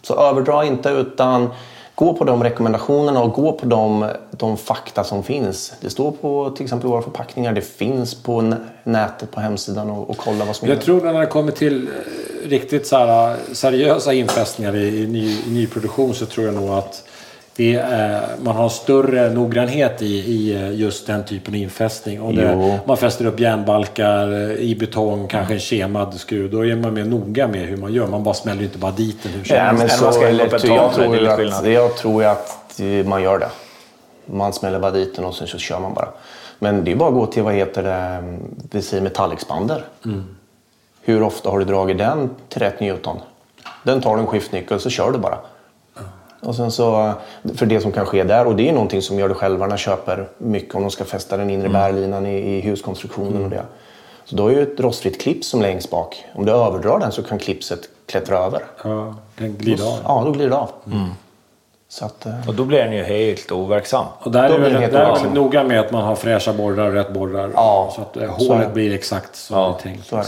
Så 0.02 0.16
överdra 0.16 0.66
inte 0.66 0.90
utan 0.90 1.50
gå 1.96 2.14
på 2.14 2.24
de 2.24 2.44
rekommendationerna 2.44 3.24
och 3.24 3.32
gå 3.34 3.52
på 3.52 3.66
de, 3.66 4.10
de 4.32 4.58
fakta 4.58 5.04
som 5.04 5.24
finns. 5.24 5.74
Det 5.82 5.90
står 5.90 6.12
på 6.12 6.50
till 6.56 6.64
exempel 6.64 6.90
våra 6.90 7.02
förpackningar, 7.02 7.54
det 7.54 7.62
finns 7.62 8.16
på 8.24 8.42
nä- 8.42 8.58
nätet 8.84 9.32
på 9.32 9.40
hemsidan 9.40 9.90
och, 9.90 10.10
och 10.10 10.18
kolla 10.18 10.46
vad 10.46 10.56
som 10.56 10.68
Jag 10.70 10.82
tror 10.82 11.02
när 11.02 11.20
det 11.20 11.26
kommer 11.26 11.52
till 11.52 11.88
eh, 11.88 12.50
riktigt 12.50 12.88
så 12.88 12.98
här, 12.98 13.30
eh, 13.32 13.36
seriösa 13.54 14.14
infästningar 14.14 14.76
i, 14.76 15.04
i, 15.04 15.08
ny, 15.08 15.38
i 15.48 15.50
nyproduktion 15.54 16.14
så 16.14 16.26
tror 16.26 16.46
jag 16.46 16.56
nog 16.56 16.70
att 16.70 17.04
det 17.56 17.76
är, 17.76 18.22
man 18.44 18.56
har 18.56 18.70
större 18.70 19.30
noggrannhet 19.30 20.02
i, 20.02 20.06
i 20.06 20.56
eh, 20.56 20.76
just 20.76 21.08
den 21.08 21.26
typen 21.26 21.54
av 21.54 21.56
infästning. 21.56 22.22
Och 22.22 22.34
det, 22.34 22.80
man 22.86 22.98
fäster 22.98 23.26
upp 23.26 23.40
järnbalkar 23.40 24.32
eh, 24.32 24.52
i 24.52 24.76
betong, 24.76 25.28
kanske 25.28 25.54
en 25.54 25.60
kemad 25.60 26.14
skruv. 26.14 26.52
Då 26.52 26.66
är 26.66 26.76
man 26.76 26.94
mer 26.94 27.06
noga 27.06 27.48
med 27.48 27.68
hur 27.68 27.78
man 27.78 27.94
gör. 27.94 28.08
Man 28.08 28.24
bara 28.24 28.34
smäller 28.34 28.64
inte 28.64 28.78
bara 28.78 28.92
dit 28.92 29.24
den 29.24 29.32
hur 29.32 29.44
som 29.44 29.56
Ja, 29.56 29.64
men 29.64 29.82
Eller 29.82 29.90
så, 29.90 30.04
man 30.04 30.14
ska 30.14 30.28
eller, 30.28 30.46
ett 30.46 30.64
jag, 30.64 30.94
tror 30.94 31.16
lite 31.16 31.58
att, 31.58 31.68
jag 31.68 31.98
tror 31.98 32.26
att 32.26 32.80
eh, 32.80 32.86
man 32.86 33.24
gör 33.24 33.40
det. 33.40 33.50
Man 34.26 34.54
smäller 34.54 34.80
bara 34.80 34.92
dit 34.92 35.16
den 35.16 35.26
och 35.26 35.36
sen 35.36 35.48
så 35.48 35.58
kör 35.58 35.80
man 35.80 35.94
bara. 35.94 36.08
Men 36.60 36.84
det 36.84 36.92
är 36.92 36.96
bara 36.96 37.10
att 37.10 37.16
gå 37.16 37.26
till 37.26 37.44
vad 37.44 37.54
heter 37.54 37.84
det, 37.84 38.24
vi 38.72 38.82
säger 38.82 39.04
metallexpander. 39.04 39.86
Hur 41.02 41.24
ofta 41.24 41.50
har 41.50 41.60
du 41.60 41.66
dragit 41.66 41.98
den 41.98 42.30
till 42.50 42.62
rätt 42.62 42.80
Newton? 42.80 43.18
Den 43.84 44.02
tar 44.02 44.16
du 44.16 44.22
en 44.22 44.28
skiftnyckel 44.28 44.80
så 44.80 44.90
kör 44.90 45.12
du 45.12 45.18
bara. 45.18 45.38
Och 46.46 46.56
sen 46.56 46.72
så, 46.72 47.14
för 47.56 47.66
det 47.66 47.80
som 47.82 47.92
kan 47.92 48.06
ske 48.06 48.24
där, 48.24 48.48
och 48.48 48.56
det 48.56 48.70
är 48.70 48.74
någonting 48.74 49.02
som 49.02 49.20
gör 49.20 49.30
det 49.30 49.36
självarna 49.36 49.78
köper 49.78 50.28
mycket 50.38 50.76
om 50.76 50.82
de 50.82 50.92
ska 50.92 51.06
fästa 51.06 51.38
den 51.38 51.50
inre 51.50 51.70
bärlinan 51.70 52.26
i, 52.26 52.38
i 52.38 52.62
huskonstruktionen 52.62 53.44
och 53.44 53.50
det. 53.50 53.64
Så 54.26 54.36
då 54.36 54.48
är 54.48 54.52
ju 54.52 54.64
ett 54.64 54.80
rostfritt 54.80 55.22
klips 55.22 55.48
som 55.48 55.62
längst 55.62 55.90
bak. 55.90 56.26
Om 56.36 56.46
du 56.46 56.52
överdrar 56.52 57.00
den 57.00 57.12
så 57.12 57.24
kan 57.24 57.40
klipset 57.40 57.80
klättra 58.06 58.38
över. 58.38 58.62
Ja, 58.84 59.16
kan 59.38 59.54
glida 59.58 59.84
av. 59.86 60.00
Ja, 60.04 60.22
då 60.26 60.32
glider 60.32 60.50
det 60.50 60.58
av. 60.58 60.70
Så 61.90 62.06
att, 62.06 62.26
eh, 62.26 62.48
Och 62.48 62.56
då 62.56 62.66
blir 62.66 62.80
den 62.80 62.94
ju 62.94 63.04
helt 63.04 63.52
overksam. 63.52 64.06
Och 64.20 64.32
där 64.32 64.50
Då 64.50 64.56
är 64.56 64.60
där 64.60 65.20
väl 65.24 65.34
noga 65.34 65.64
med 65.64 65.80
att 65.80 65.92
man 65.92 66.04
har 66.04 66.16
fräscha 66.16 66.54
borrar 66.54 66.88
och 66.88 66.94
rätt 66.94 67.14
borrar. 67.14 67.52
Ja, 67.56 67.94
så 67.96 68.02
att 68.02 68.18
eh, 68.18 68.38
så 68.38 68.54
hålet 68.54 68.74
blir 68.74 68.94
exakt 68.94 69.36
som 69.36 69.58
Ja, 69.58 69.78
det 69.84 69.90
är 69.90 69.94
tänkt. 69.94 70.08
så 70.08 70.16
är 70.16 70.20
det. 70.20 70.26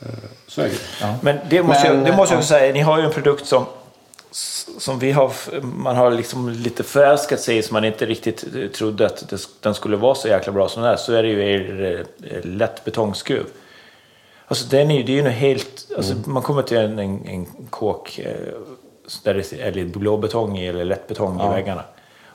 liksom. 0.00 0.28
Så 0.48 0.60
är 0.60 0.64
det. 0.64 1.14
Men 1.20 1.38
det 1.50 1.62
måste, 1.62 1.88
Men, 1.88 1.96
jag, 1.98 2.06
det 2.06 2.16
måste 2.16 2.34
jag 2.34 2.42
ja. 2.42 2.46
säga, 2.46 2.72
ni 2.72 2.80
har 2.80 2.98
ju 2.98 3.04
en 3.04 3.12
produkt 3.12 3.46
som, 3.46 3.64
som 4.78 4.98
vi 4.98 5.12
har, 5.12 5.32
man 5.62 5.96
har 5.96 6.10
liksom 6.10 6.48
lite 6.48 6.82
förälskat 6.82 7.40
sig 7.40 7.56
i 7.58 7.62
som 7.62 7.74
man 7.74 7.84
inte 7.84 8.06
riktigt 8.06 8.44
eh, 8.56 8.68
trodde 8.68 9.06
att 9.06 9.28
det, 9.28 9.48
den 9.60 9.74
skulle 9.74 9.96
vara 9.96 10.14
så 10.14 10.28
jäkla 10.28 10.52
bra 10.52 10.68
som 10.68 10.82
den 10.82 10.92
är. 10.92 10.96
Så 10.96 11.12
är 11.12 11.22
det 11.22 11.28
ju 11.28 11.50
er 11.50 12.06
eh, 12.22 12.44
lätt 12.44 12.84
betongskruv. 12.84 13.46
Alltså 14.46 14.66
den 14.66 14.90
är 14.90 14.96
ju, 14.96 15.02
det 15.02 15.12
är 15.12 15.16
ju 15.16 15.22
något 15.22 15.32
helt, 15.32 15.86
alltså 15.96 16.12
Mm. 16.12 16.24
man 16.26 16.42
kommer 16.42 16.62
till 16.62 16.76
en, 16.76 16.98
en, 16.98 17.26
en 17.26 17.46
kåk 17.70 18.18
eh, 18.18 18.32
där 19.22 19.34
det 19.34 19.52
är 19.52 19.72
lite 19.72 19.98
blåbetong 19.98 20.58
i 20.58 20.66
eller 20.68 20.84
lättbetong 20.84 21.40
i 21.40 21.48
väggarna. 21.48 21.82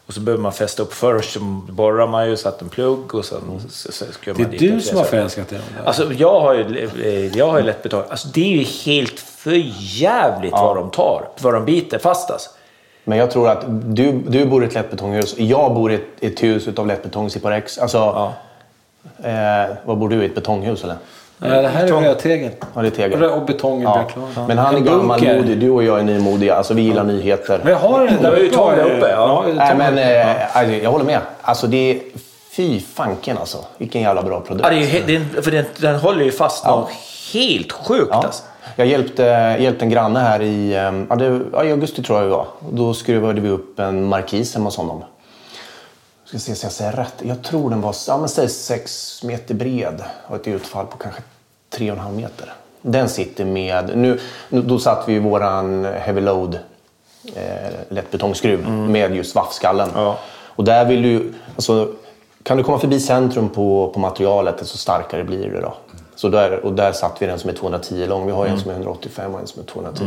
Och 0.06 0.14
så 0.14 0.20
behöver 0.22 0.42
man 0.42 0.54
fästa 0.54 0.84
upp 0.84 0.94
först, 0.94 1.34
så 1.34 1.40
borrar 1.70 2.08
man 2.08 2.30
ju, 2.30 2.38
satt 2.38 2.62
en 2.62 2.70
plugg 2.70 3.16
och 3.16 3.26
sen 3.26 3.62
så, 3.70 3.92
så 3.92 4.06
skruvar 4.12 4.46
Det 4.50 4.58
är 4.58 4.72
du 4.72 4.82
som 4.82 4.98
har 4.98 5.04
förälskat 5.06 5.50
dig. 5.50 5.60
Alltså 5.86 6.14
jag 6.14 6.40
har 6.40 6.54
ju, 6.54 6.90
eh, 7.04 7.38
jag 7.38 7.48
har 7.48 7.60
ju 7.60 7.66
lätt 7.66 7.84
betong. 7.84 8.04
Alltså 8.10 8.28
det 8.28 8.42
är 8.42 8.58
ju 8.58 8.64
helt 8.64 9.20
för 9.40 9.62
jävligt 10.02 10.52
vad 10.52 10.76
de 10.76 10.90
tar. 10.90 11.24
Vad 11.42 11.54
de 11.54 11.66
biter 11.66 11.98
fast 12.00 12.32
alltså. 12.32 12.50
Men 13.04 13.18
jag 13.18 13.32
tror 13.32 13.50
att 13.50 13.64
du, 13.68 14.12
du 14.12 14.46
bor 14.46 14.64
i 14.64 14.68
ett 14.68 14.74
lättbetonghus. 14.74 15.36
Jag 15.38 15.74
bor 15.74 15.92
i 15.92 15.96
ett, 15.96 16.02
ett 16.22 16.44
hus 16.44 16.68
utav 16.68 16.88
lättbetong 16.88 17.30
Ciporex. 17.30 17.78
Alltså, 17.78 18.32
eh, 19.24 19.76
vad 19.86 19.98
bor 19.98 20.10
du 20.10 20.24
i? 20.24 20.26
Ett 20.26 20.36
betonghus 20.36 20.84
eller? 20.84 20.96
Nej, 21.38 21.62
det 21.62 21.68
här 21.68 21.84
är 21.84 22.02
rödtegel. 22.02 22.52
Ja, 22.76 22.82
det 22.82 22.88
är 22.88 22.92
tegel. 22.92 23.24
Och 23.24 23.46
betong 23.46 23.82
är 23.82 23.86
Ja. 23.86 24.04
ja. 24.36 24.48
Men 24.48 24.58
han 24.58 24.74
är 24.74 24.78
En 24.78 24.86
gammalmodig. 24.86 25.60
Du 25.60 25.70
och 25.70 25.84
jag 25.84 26.00
är 26.00 26.04
nymodiga. 26.04 26.56
Alltså, 26.56 26.74
vi 26.74 26.82
gillar 26.82 27.04
nyheter. 27.04 27.60
Men 27.64 27.72
jag 27.74 27.80
har 27.80 28.08
den 28.08 28.22
Du 28.22 28.28
har 28.30 28.38
ju 28.38 28.50
tag 28.50 28.78
där 28.78 28.84
uppe, 28.98 29.10
ja. 29.10 29.44
ja. 29.48 29.54
Nej, 29.56 29.76
men, 29.78 29.98
eh, 29.98 30.58
alltså, 30.58 30.74
jag 30.76 30.92
håller 30.92 31.06
med. 31.06 31.20
Alltså, 31.42 31.68
det 31.68 31.78
är... 31.92 32.00
Fy 32.52 32.80
fanken 32.80 33.38
alltså. 33.38 33.58
Vilken 33.78 34.02
jävla 34.02 34.24
bra 34.24 34.40
produkt. 34.42 34.66
Ja, 34.66 34.70
det 34.70 34.76
är 34.76 34.80
ju, 34.80 34.86
he- 34.86 35.06
den, 35.34 35.44
för 35.44 35.52
den, 35.52 35.66
den 35.78 35.96
håller 35.96 36.26
ju 36.26 36.32
fast 36.32 36.64
Ja. 36.66 36.76
något 36.76 36.90
helt 37.34 37.72
sjukt 37.72 38.08
Ja. 38.12 38.24
alltså. 38.26 38.44
Jag 38.76 38.88
hjälpte, 38.88 39.24
hjälpte 39.60 39.86
en 39.86 39.90
granne 39.90 40.20
här 40.20 40.42
i, 40.42 40.74
eh, 40.74 41.04
ja, 41.10 41.16
det, 41.16 41.42
ja, 41.54 41.64
i 41.64 41.72
augusti 41.72 42.04
tror 42.04 42.20
jag 42.20 42.28
det 42.28 42.32
var. 42.32 42.48
Då 42.72 42.94
skruvade 42.94 43.42
vi 43.42 43.50
upp 43.50 43.80
en 43.80 44.06
markis 44.06 44.54
hemma 44.54 44.66
hos 44.66 44.78
honom. 44.78 45.04
Ska 46.26 46.40
se 46.40 46.56
så 46.56 46.66
jag 46.66 46.74
säger 46.74 46.92
rätt. 46.92 47.14
Jag 47.22 47.44
tror 47.44 47.70
den 47.70 47.82
var 47.82 47.96
ja, 48.08 48.18
men 48.18 48.30
säg 48.30 48.50
6 48.50 49.24
meter 49.24 49.54
bred 49.54 50.04
och 50.28 50.36
ett 50.36 50.48
utfall 50.48 50.86
på 50.86 50.98
kanske 50.98 51.22
3,5 51.78 52.16
meter. 52.16 52.54
Den 52.82 53.10
sitter 53.10 53.46
med... 53.46 53.98
Nu, 53.98 54.20
då 54.50 54.80
satt 54.80 55.04
vi 55.08 55.14
i 55.14 55.20
våran 55.20 55.86
heavy 55.86 56.22
load 56.22 56.60
eh, 57.36 57.72
lättbetongskruv 57.90 58.70
med 58.70 59.16
just 59.16 59.36
vaffskallen. 59.36 59.90
Ja. 59.96 60.18
Och 60.46 60.64
där 60.64 60.86
vill 60.86 61.02
du... 61.02 61.34
Alltså, 61.56 61.94
kan 62.44 62.58
du 62.58 62.64
komma 62.64 62.80
förbi 62.80 63.00
centrum 63.00 63.50
på, 63.50 63.92
på 63.94 64.00
materialet 64.00 64.58
desto 64.58 64.78
starkare 64.78 65.24
blir 65.24 65.50
det. 65.50 65.62
Då. 65.62 65.74
Så 66.20 66.30
där, 66.30 66.66
och 66.66 66.74
där 66.74 66.92
satt 66.92 67.22
vi 67.22 67.26
den 67.26 67.40
som 67.40 67.50
är 67.50 67.54
210 67.54 68.06
lång. 68.08 68.26
Vi 68.26 68.32
har 68.32 68.46
en 68.46 68.60
som 68.60 68.72
är 68.72 68.76
185 68.76 69.34
och 69.34 69.40
en 69.40 69.48
som 69.48 69.62
är 69.62 69.66
210. 69.66 70.04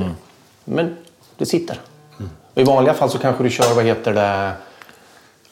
Men 0.64 0.96
det 1.36 1.46
sitter. 1.46 1.80
Och 2.54 2.60
I 2.60 2.64
vanliga 2.64 2.94
fall 2.94 3.10
så 3.10 3.18
kanske 3.18 3.42
du 3.42 3.50
kör, 3.50 3.74
vad 3.74 3.84
heter 3.84 4.12
det, 4.12 4.52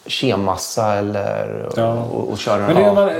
kemmassa 0.07 0.95
eller 0.95 1.69
Ja. 1.77 1.93
och, 1.93 2.29
och 2.29 2.39
kör. 2.39 2.59
Men 2.59 2.77
hur 2.77 2.85
gör 2.85 2.95
man, 2.95 3.11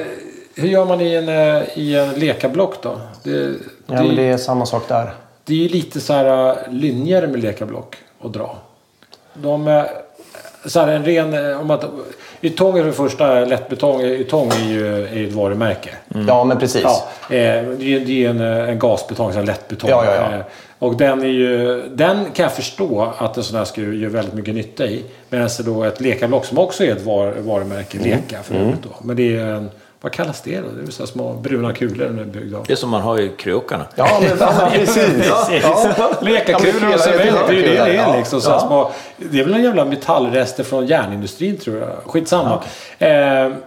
hur 0.55 0.69
gör 0.69 0.85
man 0.85 1.01
i 1.01 1.15
en, 1.15 1.29
eh, 1.29 1.79
i 1.79 1.97
en 1.97 2.15
lekablock 2.15 2.83
då? 2.83 3.01
Det, 3.23 3.31
det, 3.31 3.57
ja, 3.87 4.03
men 4.03 4.17
det 4.17 4.23
är 4.23 4.37
samma 4.37 4.67
sak 4.67 4.89
där. 4.89 5.15
det 5.45 5.53
är 5.53 5.59
ju 5.59 5.69
lite 5.69 6.01
så 6.01 6.13
här 6.13 6.51
uh, 6.51 6.73
linjer 6.73 7.27
med 7.27 7.41
lekablock 7.43 7.97
att 8.21 8.33
dra. 8.33 8.57
De 9.35 9.69
är 9.69 9.91
så 10.65 10.81
här 10.81 10.89
en 10.89 11.05
ren... 11.05 11.35
eh, 11.51 11.61
Om 11.61 11.71
att, 11.71 11.85
Ytong 12.43 12.79
är 12.79 12.83
för 12.83 12.87
det 12.87 12.93
första 12.93 13.45
lättbetong. 13.45 14.03
Ytong 14.03 14.51
är 14.51 14.71
ju, 14.71 15.05
är 15.07 15.15
ju 15.15 15.29
ett 15.29 15.33
varumärke. 15.35 15.91
Ja, 16.29 16.45
men 16.45 16.59
precis. 16.59 16.83
Ja, 16.83 17.09
eh, 17.37 17.65
det 17.79 17.95
är 17.95 18.11
är 18.11 18.31
en, 18.31 18.41
eh, 18.41 18.69
en 18.69 18.79
gasbetong, 18.79 19.33
här 19.39 19.47
lättbetong. 19.47 19.91
Ja, 19.91 20.05
ja, 20.05 20.15
ja. 20.15 20.37
Eh, 20.37 20.43
Och 20.79 20.97
den 20.97 21.23
är 21.23 21.27
ju... 21.27 21.83
Den 21.95 22.25
kan 22.35 22.43
jag 22.43 22.53
förstå 22.53 23.13
att 23.19 23.37
en 23.37 23.43
sån 23.43 23.59
här 23.59 23.65
skruv 23.65 23.95
gör 23.95 24.09
väldigt 24.09 24.35
mycket 24.35 24.55
nytta 24.55 24.87
i. 24.87 25.05
Medan 25.29 25.49
då 25.63 25.85
ett 25.85 26.01
lekablock 26.01 26.45
som 26.45 26.59
också 26.59 26.85
är 26.85 26.93
ett 26.93 27.05
var, 27.05 27.33
varumärke, 27.33 27.99
Mm. 27.99 28.11
Leka 28.11 28.43
för 28.43 28.55
övrigt 28.55 28.83
då. 28.83 28.89
Men 29.03 29.17
det 29.17 29.37
är 29.37 29.47
en... 29.47 29.71
Vad 30.03 30.13
kallas 30.13 30.41
det 30.43 30.61
då? 30.61 30.67
Det 30.83 30.89
är 30.89 30.93
så 30.93 31.07
små 31.07 31.33
bruna 31.33 31.73
kulor 31.73 32.05
den 32.07 32.19
är 32.19 32.25
byggd 32.25 32.55
av. 32.55 32.65
Det 32.67 32.73
är 32.73 32.77
som 32.77 32.91
man 32.91 33.01
har 33.01 33.19
i 33.21 33.29
krokarna. 33.39 33.85
Ja, 33.95 34.09
men 34.21 34.31
ja, 34.41 34.69
precis. 34.73 35.27
Ja. 35.63 36.11
Lekakulor 36.21 36.75
och 36.77 36.83
Ja, 36.83 36.89
men 36.89 36.99
cement, 36.99 37.39
det 37.49 37.53
är 37.53 37.57
ju 37.57 37.63
det 37.63 37.69
det 37.69 37.77
är 37.79 37.95
ja. 37.95 38.17
liksom. 38.17 38.41
Så 38.41 38.61
små, 38.61 38.91
det 39.17 39.41
är 39.41 39.45
väl 39.45 39.55
en 39.55 39.63
jävla 39.63 39.85
metallrester 39.85 40.65
från 40.65 40.87
järnindustrin 40.87 41.59
tror 41.59 41.79
jag. 41.79 41.89
Skitsamma. 42.07 42.63
Eh, 42.99 43.09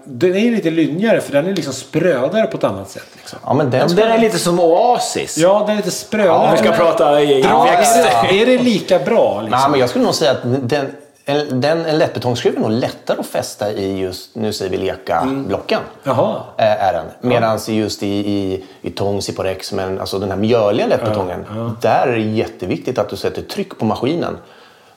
den 0.03 0.35
är 0.35 0.51
lite 0.51 0.69
lynjigare 0.69 1.21
för 1.21 1.31
den 1.31 1.47
är 1.47 1.53
liksom 1.55 1.73
sprödare 1.73 2.47
på 2.47 2.57
ett 2.57 2.63
annat 2.63 2.89
sätt. 2.89 3.07
Liksom. 3.17 3.39
Ja, 3.43 3.53
men 3.53 3.69
den 3.69 3.95
den 3.95 4.11
är 4.11 4.17
lite 4.17 4.39
som 4.39 4.59
Oasis. 4.59 5.37
Ja, 5.37 5.59
den 5.67 5.69
är 5.71 5.75
lite 5.77 5.91
sprödare. 5.91 6.37
Om 6.45 6.51
vi 6.51 6.57
ska 6.57 6.69
Men- 6.69 6.77
prata 6.79 7.21
i, 7.21 7.39
i 7.39 7.41
växter. 7.41 7.99
är, 7.99 8.27
det, 8.33 8.41
är 8.41 8.45
det 8.45 8.57
lika 8.63 8.99
bra? 8.99 9.41
Liksom? 9.41 9.59
Nej, 9.59 9.69
men 9.71 9.79
jag 9.79 9.89
skulle 9.89 10.05
nog 10.05 10.15
säga 10.15 10.31
att 10.31 10.69
den, 10.69 10.91
en, 11.25 11.61
den, 11.61 11.85
en 11.85 11.97
lättbetongskruv 11.97 12.55
är 12.55 12.59
nog 12.59 12.71
lättare 12.71 13.19
att 13.19 13.25
fästa 13.25 13.71
i 13.71 13.99
just, 13.99 14.35
nu 14.35 14.53
säger 14.53 14.71
vi 14.71 14.77
leka-blocken. 14.77 15.79
Jaha. 16.03 16.41
eh, 16.57 16.65
Är 16.87 16.93
den. 16.93 17.05
Medan 17.21 17.59
just 17.67 18.03
i, 18.03 18.07
i, 18.07 18.63
i 18.81 18.89
tång, 18.89 19.21
Ciporex, 19.21 19.71
men 19.73 19.99
alltså 19.99 20.19
den 20.19 20.29
här 20.29 20.37
mjöliga 20.37 20.87
lättbetongen. 20.87 21.45
Där 21.81 22.07
är 22.07 22.11
det 22.11 22.19
jätteviktigt 22.21 22.97
att 22.97 23.09
du 23.09 23.15
sätter 23.15 23.41
tryck 23.41 23.77
på 23.79 23.85
maskinen. 23.85 24.37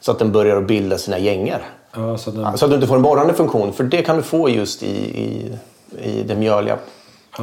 Så 0.00 0.12
att 0.12 0.18
den 0.18 0.32
börjar 0.32 0.56
att 0.56 0.66
bilda 0.66 0.98
sina 0.98 1.18
gängor. 1.18 1.58
Ja, 1.94 2.18
så 2.18 2.30
den, 2.30 2.58
Så 2.58 2.64
att 2.64 2.70
du 2.70 2.74
inte 2.74 2.86
får 2.86 2.96
en 2.96 3.02
borrande 3.02 3.34
funktion. 3.34 3.72
För 3.72 3.84
det 3.84 4.02
kan 4.02 4.16
du 4.16 4.22
få 4.22 4.48
just 4.50 4.82
i, 4.82 4.86
i, 5.20 5.52
i 6.02 6.22
den 6.22 6.38
mjöliga 6.38 6.76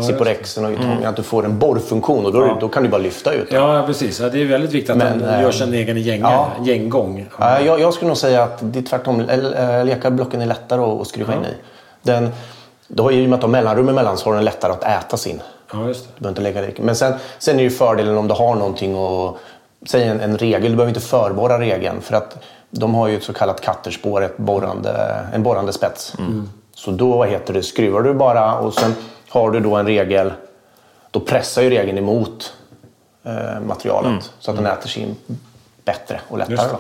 Ciporexen 0.01 0.65
och 0.65 0.75
tången. 0.81 1.05
Att 1.05 1.15
du 1.15 1.23
får 1.23 1.45
en 1.45 1.59
borrfunktion 1.59 2.25
och 2.25 2.33
då, 2.33 2.57
då 2.61 2.69
kan 2.69 2.83
du 2.83 2.89
bara 2.89 3.01
lyfta 3.01 3.33
ut 3.33 3.49
den. 3.49 3.61
ja, 3.61 3.83
precis. 3.87 4.19
Ja, 4.19 4.29
det 4.29 4.41
är 4.41 4.45
väldigt 4.45 4.71
viktigt 4.71 4.89
att 4.89 4.97
Men, 4.97 5.19
den 5.19 5.39
gör 5.41 5.47
eh, 5.47 5.51
sin 5.51 5.73
egen 5.73 5.97
gänga, 5.97 6.29
ja. 6.31 6.51
gänggång. 6.65 7.25
Ja, 7.39 7.59
jag, 7.59 7.79
jag 7.79 7.93
skulle 7.93 8.07
nog 8.07 8.17
säga 8.17 8.43
att 8.43 8.57
det 8.61 8.79
är 8.79 8.83
tvärtom. 8.83 9.23
L- 9.29 9.85
Lekarblocken 9.85 10.41
är 10.41 10.45
lättare 10.45 10.81
att, 10.81 11.01
att 11.01 11.07
skruva 11.07 11.33
in 11.33 11.39
i. 11.39 11.53
Den, 12.01 12.29
då, 12.87 13.11
I 13.11 13.25
och 13.25 13.29
med 13.29 13.33
att 13.35 13.41
du 13.41 13.45
har 13.47 13.51
mellanrum 13.51 13.89
emellan 13.89 14.17
så 14.17 14.29
har 14.29 14.35
den 14.35 14.45
lättare 14.45 14.71
att 14.71 14.83
äta 14.83 15.17
sin. 15.17 15.41
Ja, 15.73 15.87
just 15.87 16.03
det. 16.05 16.11
Du 16.17 16.21
behöver 16.21 16.49
inte 16.51 16.61
lägga. 16.61 16.83
Men 16.85 16.95
sen, 16.95 17.13
sen 17.39 17.59
är 17.59 17.63
ju 17.63 17.69
fördelen 17.69 18.17
om 18.17 18.27
du 18.27 18.33
har 18.33 18.55
någonting 18.55 18.95
och 18.95 19.37
säg 19.85 20.03
en, 20.03 20.19
en 20.21 20.37
regel, 20.37 20.61
du 20.61 20.69
behöver 20.69 20.87
inte 20.89 20.99
förborra 20.99 21.59
regeln 21.59 22.01
för 22.01 22.15
att 22.15 22.37
de 22.69 22.95
har 22.95 23.07
ju 23.07 23.17
ett 23.17 23.23
så 23.23 23.33
kallat 23.33 23.61
katterspår, 23.61 24.23
ett 24.23 24.37
borrande, 24.37 25.15
en 25.33 25.43
borrande 25.43 25.73
spets. 25.73 26.13
Så 26.75 26.91
då 26.91 27.17
vad 27.17 27.27
heter 27.29 27.53
det, 27.53 27.63
skruvar 27.63 28.01
du 28.01 28.13
bara 28.13 28.55
och 28.55 28.73
sen 28.73 28.95
har 29.33 29.51
du 29.51 29.59
då 29.59 29.75
en 29.75 29.85
regel, 29.85 30.33
då 31.11 31.19
pressar 31.19 31.61
ju 31.61 31.69
regeln 31.69 31.97
emot 31.97 32.53
eh, 33.23 33.59
materialet 33.67 34.31
så 34.39 34.51
att 34.51 34.57
den 34.57 34.65
äter 34.65 34.89
sig 34.89 35.03
in 35.03 35.15
bättre 35.85 36.21
och 36.29 36.37
lättare. 36.37 36.77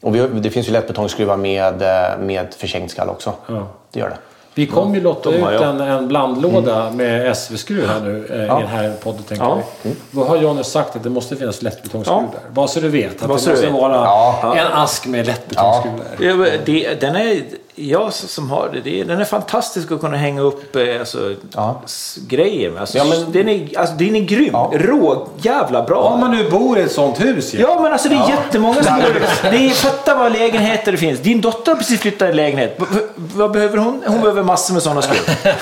Och 0.00 0.14
vi, 0.14 0.26
det 0.40 0.50
finns 0.50 0.68
ju 0.68 0.72
lättbetongskruvar 0.72 1.36
med, 1.36 1.82
eh, 1.82 2.18
med 2.18 2.54
försängd 2.54 2.92
också. 2.98 3.32
Ja. 3.46 3.66
Det 3.92 4.00
gör 4.00 4.08
det. 4.08 4.16
Vi 4.54 4.66
kommer 4.66 4.94
ju 4.94 5.00
lotta 5.00 5.30
ut 5.30 5.40
jag. 5.40 5.62
en, 5.62 5.80
en 5.80 6.08
blandlåda 6.08 6.90
med 6.90 7.36
SV-skruv 7.36 7.86
här 7.88 8.00
nu 8.00 8.26
eh, 8.30 8.34
i 8.42 8.46
den 8.46 8.66
här 8.66 8.92
podden 9.02 9.22
tänker 9.22 9.44
Ja. 9.44 9.58
vi. 9.82 9.96
Då 10.10 10.24
har 10.24 10.36
Johnny 10.36 10.64
sagt 10.64 10.96
att 10.96 11.02
det 11.02 11.10
måste 11.10 11.36
finnas 11.36 11.62
lättbetongskruv 11.62 12.16
Ja. 12.18 12.28
där. 12.32 12.50
Bara 12.50 12.68
så 12.68 12.80
du 12.80 12.88
vet. 12.88 13.12
Att 13.12 13.18
Bara 13.20 13.26
det 13.26 13.32
måste 13.32 13.52
vet. 13.52 13.72
vara 13.72 13.94
Ja. 13.94 14.54
en 14.56 14.66
ask 14.72 15.06
med 15.06 15.26
lättbetongskruv 15.26 15.92
där. 16.18 16.26
Ja, 16.26 16.58
det, 16.64 17.00
den 17.00 17.16
är, 17.16 17.42
jag 17.74 18.12
som 18.12 18.50
har 18.50 18.70
det, 18.72 18.80
det, 18.80 19.04
den 19.04 19.20
är 19.20 19.24
fantastisk 19.24 19.92
att 19.92 20.00
kunna 20.00 20.16
hänga 20.16 20.40
upp 20.40 20.76
eh, 20.76 20.82
alltså, 21.00 21.34
Ja. 21.54 21.80
grejer 22.28 22.70
med. 22.70 22.80
Alltså, 22.80 22.98
Ja, 22.98 23.04
men- 23.04 23.32
den, 23.32 23.48
är, 23.48 23.78
alltså, 23.78 23.94
den 23.94 24.16
är 24.16 24.20
grym. 24.20 24.50
Ja. 24.52 24.70
Rå, 24.74 25.28
jävla 25.36 25.82
bra. 25.82 25.98
Om 26.00 26.20
man 26.20 26.30
nu 26.30 26.50
bor 26.50 26.78
i 26.78 26.82
ett 26.82 26.92
sånt 26.92 27.20
hus 27.20 27.54
ju. 27.54 27.60
Ja, 27.60 27.80
men 27.82 27.92
alltså 27.92 28.08
det 28.08 28.14
är 28.14 28.28
jättemånga 28.28 28.82
som 28.82 28.94
bor 28.96 29.50
det 29.50 29.56
är, 29.66 29.70
Fatta 29.70 30.14
vad 30.14 30.32
lägenheter 30.32 30.92
det 30.92 30.98
finns. 30.98 31.20
Din 31.20 31.40
dotter 31.40 31.72
har 31.72 31.78
precis 31.78 32.00
flyttat 32.00 32.30
i 32.30 32.32
lägenhet. 32.32 32.76
V- 32.78 33.00
vad 33.16 33.50
behöver 33.52 33.78
hon? 33.78 34.02
Hon 34.06 34.20
behöver 34.20 34.42
massor 34.42 34.74
med 34.74 34.82
sådana 34.82 35.02
skruv. 35.02 35.36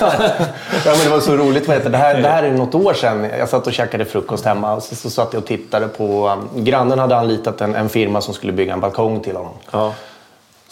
Ja, 0.85 0.91
men 0.95 0.99
det 1.03 1.09
var 1.09 1.19
så 1.19 1.37
roligt. 1.37 1.67
Vad 1.67 1.77
heter, 1.77 1.89
det, 1.89 1.97
här, 1.97 2.21
det 2.21 2.29
här 2.29 2.43
är 2.43 2.51
något 2.51 2.75
år 2.75 2.93
sedan. 2.93 3.27
Jag 3.39 3.49
satt 3.49 3.67
och 3.67 3.73
käkade 3.73 4.05
frukost 4.05 4.45
hemma 4.45 4.73
och 4.73 4.83
så, 4.83 4.95
så 4.95 5.09
satt 5.09 5.33
jag 5.33 5.41
och 5.41 5.47
tittade 5.47 5.87
på... 5.87 6.27
Um, 6.55 6.63
grannen 6.63 6.99
hade 6.99 7.15
anlitat 7.17 7.61
en, 7.61 7.75
en 7.75 7.89
firma 7.89 8.21
som 8.21 8.33
skulle 8.33 8.51
bygga 8.53 8.73
en 8.73 8.79
balkong 8.79 9.19
till 9.19 9.35
honom. 9.35 9.53
Ja. 9.71 9.93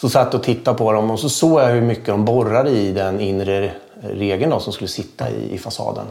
Så 0.00 0.08
satt 0.08 0.34
och 0.34 0.42
tittade 0.42 0.78
på 0.78 0.92
dem 0.92 1.10
och 1.10 1.20
så 1.20 1.28
såg 1.28 1.60
jag 1.60 1.66
hur 1.66 1.80
mycket 1.80 2.06
de 2.06 2.24
borrade 2.24 2.70
i 2.70 2.92
den 2.92 3.20
inre 3.20 3.72
regeln 4.00 4.50
då, 4.50 4.60
som 4.60 4.72
skulle 4.72 4.88
sitta 4.88 5.30
i, 5.30 5.54
i 5.54 5.58
fasaden. 5.58 6.06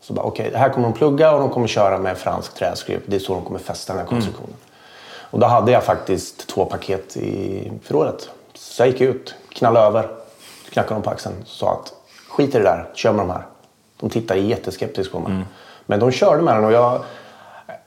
Så 0.00 0.12
bara, 0.12 0.26
okej, 0.26 0.52
här 0.54 0.68
kommer 0.68 0.88
de 0.88 0.92
plugga 0.98 1.32
och 1.32 1.40
de 1.40 1.50
kommer 1.50 1.66
köra 1.66 1.98
med 1.98 2.18
fransk 2.18 2.54
träskruv. 2.54 3.00
Det 3.06 3.16
är 3.16 3.20
så 3.20 3.34
de 3.34 3.44
kommer 3.44 3.58
fästa 3.58 3.92
den 3.92 4.00
här 4.00 4.08
konstruktionen. 4.08 4.56
Och 5.30 5.38
då 5.38 5.46
hade 5.46 5.72
jag 5.72 5.84
faktiskt 5.84 6.46
två 6.46 6.64
paket 6.64 7.16
i 7.16 7.72
förrådet. 7.82 8.30
Så 8.54 8.82
jag 8.82 8.88
gick 8.88 9.00
ut, 9.00 9.34
knallade 9.48 9.86
över, 9.86 10.08
knackade 10.70 10.94
dem 10.94 11.02
på 11.02 11.10
axeln 11.10 11.34
och 11.42 11.48
sa 11.48 11.72
att 11.72 11.92
skit 12.28 12.54
i 12.54 12.58
det 12.58 12.64
där, 12.64 12.90
kör 12.94 13.12
med 13.12 13.26
de 13.26 13.30
här. 13.30 13.42
De 14.00 14.10
tittade 14.10 14.40
jätteskeptiskt 14.40 15.12
på 15.12 15.18
mig. 15.18 15.32
Men 15.86 16.00
de 16.00 16.10
körde 16.10 16.42
med 16.42 16.56
den 16.56 16.64
och 16.64 16.72
jag, 16.72 17.00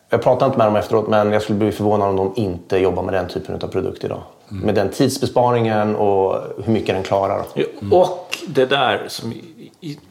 jag 0.09 0.21
pratade 0.21 0.45
inte 0.45 0.57
med 0.57 0.67
dem 0.67 0.75
efteråt 0.75 1.07
men 1.07 1.31
jag 1.31 1.41
skulle 1.41 1.59
bli 1.59 1.71
förvånad 1.71 2.09
om 2.09 2.15
de 2.15 2.41
inte 2.41 2.77
jobbar 2.77 3.03
med 3.03 3.13
den 3.13 3.27
typen 3.27 3.55
av 3.55 3.67
produkt 3.67 4.03
idag. 4.03 4.21
Med 4.49 4.75
den 4.75 4.89
tidsbesparingen 4.89 5.95
och 5.95 6.41
hur 6.63 6.73
mycket 6.73 6.95
den 6.95 7.03
klarar. 7.03 7.43
Och 7.91 8.37
det 8.47 8.65
där 8.65 9.05
som... 9.07 9.33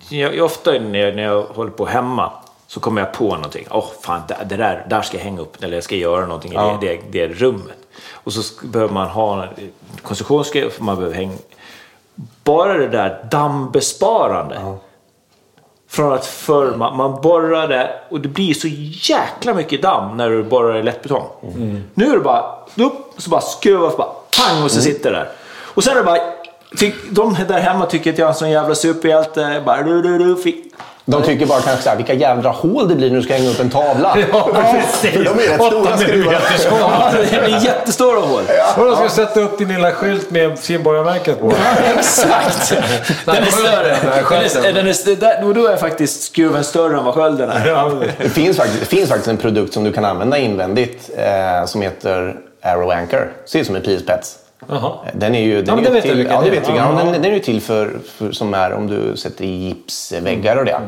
Jag, 0.08 0.40
ofta 0.44 0.70
när 0.70 0.98
jag, 0.98 1.16
när 1.16 1.22
jag 1.22 1.42
håller 1.42 1.70
på 1.70 1.86
hemma 1.86 2.30
så 2.66 2.80
kommer 2.80 3.00
jag 3.00 3.12
på 3.12 3.34
någonting. 3.34 3.66
Åh, 3.70 3.84
fan, 4.00 4.22
det, 4.48 4.56
där, 4.56 4.86
där 4.90 5.02
ska 5.02 5.16
jag 5.16 5.24
hänga 5.24 5.40
upp 5.40 5.62
eller 5.64 5.74
jag 5.74 5.84
ska 5.84 5.96
göra 5.96 6.26
någonting 6.26 6.52
Ja. 6.54 6.78
i 6.82 6.86
det, 6.86 7.00
det, 7.10 7.26
det 7.26 7.34
rummet. 7.34 7.78
Och 8.12 8.32
så 8.32 8.66
behöver 8.66 8.94
man 8.94 9.08
ha 9.08 9.42
en 9.42 9.48
konstruktionsgrej, 10.02 10.70
för 10.70 10.82
man 10.84 10.96
behöver 10.96 11.16
hänga... 11.16 11.36
Bara 12.44 12.74
det 12.78 12.88
där 12.88 13.24
dammbesparande. 13.30 14.76
Från 15.88 16.12
att 16.12 16.26
förr 16.26 16.76
man, 16.76 16.96
man 16.96 17.22
borrade 17.22 17.90
och 18.08 18.20
det 18.20 18.28
blir 18.28 18.54
så 18.54 18.68
jäkla 19.12 19.54
mycket 19.54 19.82
damm 19.82 20.16
när 20.16 20.30
du 20.30 20.42
borrar 20.42 20.76
i 20.76 20.82
lättbetong. 20.82 21.26
Nu 21.94 22.06
är 22.06 22.14
det 22.14 22.20
bara 22.20 22.54
upp, 22.76 23.14
så 23.16 23.30
bara 23.30 23.40
skruva, 23.40 23.90
så 23.90 23.96
bara 23.96 24.12
pang 24.38 24.62
och 24.62 24.70
så 24.70 24.80
sitter 24.80 25.10
det 25.10 25.16
där. 25.16 25.28
Och 25.74 25.84
sen 25.84 25.92
är 25.92 25.96
det 25.96 26.04
bara... 26.04 26.18
Tyck, 26.76 26.94
de 27.10 27.36
där 27.48 27.60
hemma 27.60 27.86
tycker 27.86 28.12
att 28.12 28.18
jag 28.18 28.26
är 28.26 28.32
en 28.32 28.38
sån 28.38 28.50
jävla 28.50 28.74
superhjälte. 28.74 29.62
Bara, 29.66 29.82
du, 29.82 30.02
du, 30.02 30.18
du, 30.18 30.42
fick. 30.42 30.64
De 31.04 31.22
tycker 31.22 31.46
bara 31.46 31.60
kanske 31.60 31.82
så 31.82 31.88
här, 31.88 31.96
vilka 31.96 32.12
jävla 32.12 32.50
hål 32.50 32.88
det 32.88 32.94
blir 32.94 33.10
när 33.10 33.16
du 33.16 33.22
ska 33.22 33.34
hänga 33.34 33.50
upp 33.50 33.60
en 33.60 33.70
tavla. 33.70 34.12
precis. 34.52 35.10
För 35.10 35.24
de 35.24 35.30
är 35.30 35.48
rätt 35.48 35.66
stora 35.66 35.98
skruvar. 35.98 36.42
Ja, 36.70 37.12
det 37.30 37.44
blir 37.44 37.64
jättestora 37.64 38.20
hål. 38.20 38.42
Och 38.76 38.84
de 38.84 38.96
ska 38.96 39.08
sätta 39.08 39.40
upp 39.40 39.58
din 39.58 39.68
lilla 39.68 39.92
skylt 39.92 40.30
med 40.30 40.58
simborgarmärket 40.58 41.40
på. 41.40 41.52
Exakt! 41.96 42.74
Den 43.24 43.36
är 43.36 43.46
större. 43.46 43.96
Den 44.02 44.64
är, 44.64 44.72
den 44.72 44.86
är, 44.86 45.16
där, 45.16 45.54
då 45.54 45.66
är 45.66 45.76
faktiskt 45.76 46.22
skruven 46.22 46.64
större 46.64 46.98
än 46.98 47.04
vad 47.04 47.14
skölden 47.14 47.50
är. 47.50 47.66
Ja, 47.66 47.92
Det 48.18 48.28
finns, 48.28 48.56
faktiskt, 48.56 48.80
det 48.80 48.86
finns 48.86 49.08
faktiskt 49.08 49.28
en 49.28 49.36
produkt 49.36 49.74
som 49.74 49.84
du 49.84 49.92
kan 49.92 50.04
använda 50.04 50.38
invändigt 50.38 51.10
eh, 51.16 51.66
som 51.66 51.82
heter 51.82 52.36
Arrow 52.68 52.90
Anchor. 52.90 53.32
Ser 53.44 53.58
ut 53.60 53.66
som 53.66 53.76
en 53.76 53.82
pilspets. 53.82 54.38
Jaha. 54.68 54.92
Den 55.14 55.34
är 55.34 55.40
ju, 55.40 55.62
den 55.62 55.84
Ja, 55.84 55.90
är 55.96 56.00
till, 56.00 56.16
vilken 56.16 56.34
ja, 56.34 56.40
det 56.40 56.50
det 56.50 56.56
är. 56.56 56.60
vet 56.60 56.68
jag. 56.68 56.76
Ja, 56.78 56.90
Ja, 56.92 56.98
ja. 56.98 57.04
den, 57.04 57.22
den 57.22 57.24
är 57.30 57.34
ju 57.34 57.40
till 57.40 57.60
för, 57.60 57.98
för 58.16 58.32
som 58.32 58.54
är 58.54 58.72
om 58.72 58.86
du 58.86 59.16
sätter 59.16 59.44
i 59.44 59.48
gipsväggar 59.48 60.56
och 60.56 60.64
det. 60.64 60.80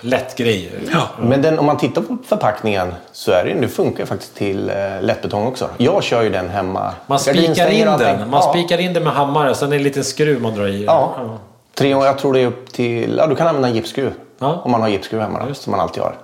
Lätt 0.00 0.36
grejer. 0.36 0.72
Men 1.20 1.42
den, 1.42 1.58
om 1.58 1.66
man 1.66 1.76
tittar 1.76 2.02
på 2.02 2.16
förpackningen 2.26 2.94
så 3.12 3.30
är 3.32 3.44
det, 3.44 3.60
det 3.60 3.68
funkar 3.68 4.06
faktiskt 4.06 4.34
till 4.34 4.70
eh, 4.70 4.74
lättbetong 5.02 5.46
också. 5.46 5.68
Jag 5.76 6.02
kör 6.02 6.22
ju 6.22 6.30
den 6.30 6.48
hemma. 6.48 6.92
Man 7.06 7.18
spikar 7.18 7.70
in 7.70 7.88
och 7.88 7.98
den. 7.98 8.30
Man 8.30 8.40
ja. 8.44 8.50
spikar 8.52 8.78
in 8.78 8.92
den 8.92 9.04
med 9.04 9.12
hammare. 9.12 9.54
Sen 9.54 9.68
är 9.68 9.70
det 9.70 9.76
en 9.76 9.82
liten 9.82 10.04
skruv 10.04 10.42
man 10.42 10.54
drar 10.54 10.66
i. 10.66 10.84
Ja. 10.84 11.14
Tre, 11.74 11.88
jag 11.88 12.18
tror 12.18 12.32
det 12.32 12.40
är 12.40 12.46
upp 12.46 12.72
till... 12.72 13.16
Ja, 13.18 13.26
du 13.26 13.36
kan 13.36 13.46
använda 13.46 13.68
en 13.68 13.74
gipsskruv. 13.74 14.12
Ja. 14.38 14.60
Om 14.64 14.70
man 14.70 14.80
har 14.80 14.88
gipsskruv 14.88 15.20
hemma 15.22 15.44
då, 15.48 15.54
som 15.54 15.70
man 15.70 15.80
alltid 15.80 16.02
har. 16.02 16.14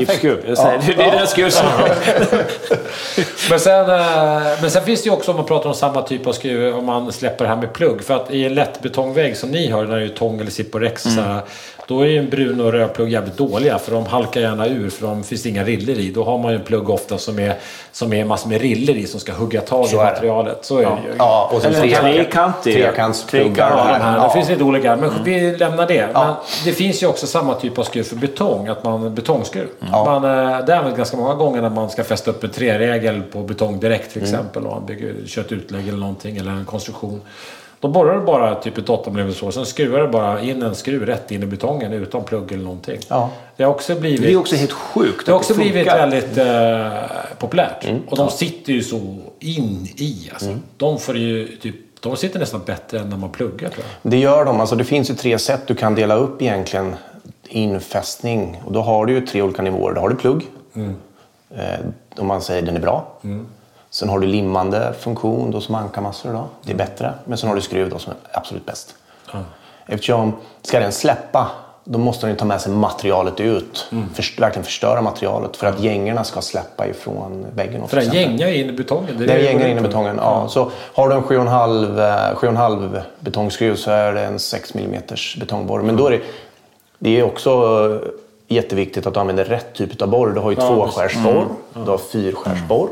Gipsskruv. 0.00 0.44
Jag 0.48 0.58
säger, 0.58 0.72
Ja. 0.88 0.94
Det 0.96 1.02
är 1.02 1.10
den 1.18 1.26
skruv 1.26 1.50
som... 1.50 1.66
Men 3.50 3.60
sen, 3.60 3.90
eh, 3.90 4.42
men 4.60 4.70
sen 4.70 4.84
finns 4.84 5.02
det 5.02 5.06
ju 5.06 5.12
också 5.12 5.30
om 5.30 5.36
man 5.36 5.46
pratar 5.46 5.68
om 5.68 5.74
samma 5.74 6.02
typ 6.02 6.26
av 6.26 6.32
skruv 6.32 6.76
om 6.76 6.84
man 6.84 7.12
släpper 7.12 7.44
det 7.44 7.48
här 7.48 7.56
med 7.56 7.72
plugg. 7.72 8.04
För 8.04 8.14
att 8.14 8.30
i 8.30 8.44
en 8.44 8.54
lättbetongvägg 8.54 9.36
som 9.36 9.50
ni 9.50 9.70
har, 9.70 9.84
när 9.84 9.96
det 9.96 10.04
är 10.04 10.08
tång 10.08 10.40
eller 10.40 10.50
Siporex, 10.50 11.02
så 11.02 11.08
här, 11.08 11.40
då 11.86 12.00
är 12.00 12.06
ju 12.06 12.18
en 12.18 12.30
brun 12.30 12.60
och 12.60 12.72
röd 12.72 12.94
plugg 12.94 13.08
jävligt 13.12 13.36
dåliga. 13.36 13.78
För 13.78 13.92
de 13.92 14.06
halkar 14.06 14.40
gärna 14.40 14.66
ur 14.66 14.90
för 14.90 15.06
de 15.06 15.24
finns 15.24 15.46
inga 15.46 15.64
riller 15.64 15.98
i. 15.98 16.10
Då 16.10 16.24
har 16.24 16.38
man 16.38 16.52
ju 16.52 16.58
en 16.58 16.64
plugg 16.64 16.90
ofta 16.90 17.18
som 17.18 17.38
är, 17.38 17.54
som 17.92 18.12
är 18.12 18.24
massor 18.24 18.48
med 18.48 18.60
riller 18.60 18.94
i 18.96 19.06
som 19.06 19.20
ska 19.20 19.32
hugga 19.32 19.60
tag 19.60 19.88
i 19.92 19.96
materialet. 19.96 20.58
Så 20.64 20.78
är 20.78 20.82
det 20.82 20.88
ju. 21.08 21.14
Ja, 21.18 21.50
och 21.52 21.64
Eller 21.64 21.80
tre- 21.80 21.94
trekantig. 21.96 22.74
trekantspluggar. 22.74 23.70
Ja, 23.70 23.98
Ja. 24.16 24.26
Det 24.26 24.32
finns 24.34 24.48
lite 24.48 24.64
olika. 24.64 24.96
Men 24.96 25.10
vi 25.24 25.56
lämnar 25.56 25.86
det. 25.86 26.00
Men 26.06 26.10
Ja. 26.14 26.42
det 26.64 26.72
finns 26.72 27.02
ju 27.02 27.06
också 27.06 27.26
samma 27.26 27.54
typ 27.54 27.78
av 27.78 27.82
skruv 27.82 28.02
för 28.02 28.16
betong. 28.16 28.68
Att 28.68 28.84
man 28.84 29.14
betongskruv. 29.14 29.68
Man, 29.90 30.24
eh, 30.24 30.64
det 30.66 30.72
är 30.72 30.82
väl 30.82 30.94
ganska 30.96 31.16
många 31.16 31.34
gånger 31.34 31.62
när 31.62 31.70
man 31.70 31.90
ska 31.90 32.04
fästa 32.04 32.30
upp 32.30 32.44
en 32.44 32.50
treregel 32.50 33.22
på 33.32 33.38
betong 33.42 33.80
direkt 33.80 34.12
till 34.12 34.22
exempel. 34.22 34.62
Och 34.66 34.70
man 34.72 34.86
bygger, 34.86 35.14
kör 35.26 35.42
ett 35.42 35.52
utlägg 35.52 35.88
eller 35.88 35.98
någonting. 35.98 36.36
Eller 36.36 36.50
en 36.50 36.64
konstruktion. 36.64 37.20
Då 37.80 37.88
borrar 37.88 38.18
du 38.18 38.24
bara 38.24 38.54
typ 38.54 38.78
ett 38.78 38.88
8 38.88 39.10
mm 39.10 39.32
så. 39.32 39.52
Sen 39.52 39.66
skruvar 39.66 40.00
du 40.00 40.08
bara 40.08 40.40
in 40.40 40.62
en 40.62 40.74
skruv 40.74 41.06
rätt 41.06 41.30
in 41.30 41.42
i 41.42 41.46
betongen 41.46 41.92
utan 41.92 42.24
plugg 42.24 42.52
eller 42.52 42.64
någonting. 42.64 42.98
Ja. 43.08 43.30
Det 43.56 43.64
har 43.64 43.70
också 43.70 43.94
blivit... 43.94 44.22
Det 44.22 44.32
är 44.32 44.36
också 44.36 44.56
helt 44.56 44.72
sjukt 44.72 45.26
Det 45.26 45.32
har 45.32 45.38
också 45.38 45.54
blivit 45.54 45.74
funkar. 45.74 45.98
väldigt 45.98 46.38
eh, 46.38 47.36
populärt. 47.38 47.86
Och 48.08 48.16
de 48.16 48.30
sitter 48.30 48.72
ju 48.72 48.82
så 48.82 49.16
in 49.40 49.88
i. 49.96 50.30
Alltså. 50.32 50.58
De, 50.76 50.98
får 50.98 51.16
ju 51.16 51.56
typ, 51.56 51.74
de 52.00 52.16
sitter 52.16 52.38
nästan 52.38 52.60
bättre 52.66 52.98
än 52.98 53.08
när 53.10 53.16
man 53.16 53.30
pluggar 53.30 53.68
tror 53.68 53.84
jag. 54.02 54.12
Det 54.12 54.18
gör 54.18 54.44
de. 54.44 54.60
Alltså, 54.60 54.76
det 54.76 54.84
finns 54.84 55.10
ju 55.10 55.14
tre 55.14 55.38
sätt 55.38 55.60
du 55.66 55.74
kan 55.74 55.94
dela 55.94 56.14
upp 56.14 56.42
egentligen 56.42 56.94
infästning. 57.48 58.62
Och 58.64 58.72
då 58.72 58.80
har 58.80 59.06
du 59.06 59.12
ju 59.12 59.26
tre 59.26 59.42
olika 59.42 59.62
nivåer. 59.62 59.94
Då 59.94 60.00
har 60.00 60.08
du 60.08 60.16
plugg. 60.16 60.42
Eh, 61.56 61.62
om 62.16 62.26
man 62.26 62.42
säger 62.42 62.62
den 62.62 62.76
är 62.76 62.80
bra. 62.80 63.18
Sen 63.96 64.08
har 64.08 64.18
du 64.18 64.26
limmande 64.26 64.94
funktion 65.00 65.50
då 65.50 65.60
som 65.60 65.74
ankarmassor. 65.74 66.32
Då. 66.32 66.48
Det 66.62 66.72
är 66.72 66.76
bättre. 66.76 67.12
Men 67.24 67.38
sen 67.38 67.48
har 67.48 67.56
du 67.56 67.62
skruv 67.62 67.90
då 67.90 67.98
som 67.98 68.12
är 68.12 68.38
absolut 68.38 68.66
bäst. 68.66 68.94
Eftersom 69.86 70.32
ska 70.62 70.80
den 70.80 70.92
släppa 70.92 71.50
då 71.84 71.98
måste 71.98 72.26
den 72.26 72.36
ta 72.36 72.44
med 72.44 72.60
sig 72.60 72.72
materialet 72.72 73.40
ut. 73.40 73.90
Först, 74.14 74.40
verkligen 74.40 74.64
förstöra 74.64 75.02
materialet 75.02 75.56
för 75.56 75.66
att 75.66 75.80
gängerna 75.80 76.24
ska 76.24 76.40
släppa 76.40 76.86
ifrån 76.86 77.46
väggen. 77.54 77.88
För 77.88 77.96
den 77.96 78.12
gängar 78.12 78.48
in 78.48 78.70
i 78.70 78.72
betongen. 78.72 79.18
Det 79.18 79.24
är 79.24 79.28
Den 79.28 79.44
gängar 79.44 79.66
in 79.66 79.78
i 79.78 79.80
betongen. 79.80 80.16
Ja. 80.16 80.48
Så 80.48 80.70
har 80.94 81.08
du 81.08 81.14
en 81.14 81.22
7,5 81.22 82.32
eh, 82.32 82.36
7,5 82.36 83.00
betongskruv 83.20 83.76
så 83.76 83.90
är 83.90 84.12
det 84.12 84.24
en 84.24 84.38
6 84.38 84.74
mm 84.74 85.02
betongborr. 85.40 85.82
Men 85.82 85.96
då 85.96 86.06
är 86.06 86.10
det, 86.10 86.20
det 86.98 87.20
är 87.20 87.22
också 87.22 87.50
eh, 88.02 88.08
jätteviktigt 88.48 89.06
att 89.06 89.14
du 89.14 89.20
använder 89.20 89.44
rätt 89.44 89.74
typ 89.74 90.02
av 90.02 90.08
borr. 90.08 90.30
Du 90.30 90.40
har 90.40 90.50
ju 90.50 90.56
Ja, 90.60 90.68
tvåskärsborr, 90.68 91.46
du 91.74 91.90
har 91.90 91.98
fyrskärsborr. 91.98 92.88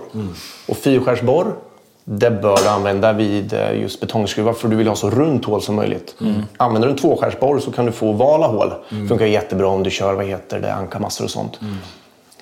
Och 0.68 0.76
fyrskärsborr 0.76 1.46
det 2.04 2.30
bör 2.30 2.56
du 2.56 2.68
använda 2.68 3.12
vid 3.12 3.52
eh, 3.52 3.80
just 3.80 4.00
betongskruvar 4.00 4.52
för 4.52 4.68
du 4.68 4.76
vill 4.76 4.88
ha 4.88 4.96
så 4.96 5.10
runt 5.10 5.44
hål 5.44 5.62
som 5.62 5.74
möjligt. 5.74 6.14
Använder 6.56 6.88
du 6.88 6.92
en 6.92 6.98
tvåskärsborr 6.98 7.58
så 7.58 7.70
kan 7.72 7.86
du 7.86 7.92
få 7.92 8.06
ovala 8.08 8.46
hål. 8.46 8.72
Funkar 9.08 9.26
jättebra 9.26 9.66
om 9.68 9.82
du 9.82 9.90
kör 9.90 10.14
vad 10.14 10.24
heter 10.26 10.60
det, 10.60 10.74
ankarmassor 10.74 11.24
och 11.24 11.30
sånt. 11.30 11.60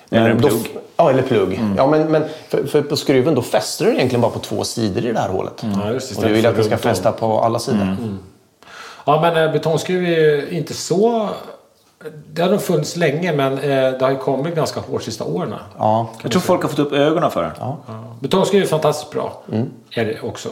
Eller 0.09 0.29
en 0.29 0.41
då- 0.41 0.47
plugg. 0.47 0.77
Ja, 0.97 1.09
eller 1.09 1.21
plugg. 1.21 1.59
Ja, 1.77 1.87
men, 1.87 2.11
men 2.11 2.23
för, 2.49 2.63
för 2.63 2.81
på 2.81 2.95
skruven 2.95 3.35
då 3.35 3.41
fäster 3.41 3.85
du 3.85 3.91
egentligen 3.91 4.21
bara 4.21 4.31
på 4.31 4.39
två 4.39 4.63
sidor 4.63 5.05
i 5.05 5.11
det 5.11 5.19
här 5.19 5.29
hålet. 5.29 5.63
Ja, 5.83 5.91
just 5.91 6.09
det, 6.09 6.17
och 6.17 6.27
du 6.27 6.33
vill 6.33 6.45
att 6.45 6.55
det 6.55 6.63
ska 6.63 6.77
fästa 6.77 7.11
på 7.11 7.39
alla 7.39 7.59
sidor. 7.59 7.97
Ja, 9.05 9.21
men 9.21 9.43
eh, 9.45 9.51
betongskruv 9.51 10.03
är 10.03 10.07
ju 10.09 10.49
inte 10.49 10.73
så 10.73 11.29
Det 12.27 12.41
har 12.41 12.49
nog 12.49 12.61
funnits 12.61 12.95
länge 12.95 13.33
men 13.33 13.53
eh, 13.57 13.91
det 13.91 14.01
har 14.01 14.11
ju 14.11 14.17
kommit 14.17 14.55
ganska 14.55 14.79
hårt 14.79 15.03
sista 15.03 15.23
åren. 15.23 15.53
Ja. 15.77 16.09
Jag 16.21 16.31
tror 16.31 16.41
folk 16.41 16.61
har 16.61 16.69
fått 16.69 16.79
upp 16.79 16.93
ögonen 16.93 17.31
för 17.31 17.43
den. 17.43 17.51
Ja. 17.59 17.77
Betongskruv 18.19 18.63
är 18.63 18.67
fantastiskt 18.67 19.11
bra. 19.11 19.41
Är 19.91 20.05
det 20.05 20.21
också. 20.21 20.49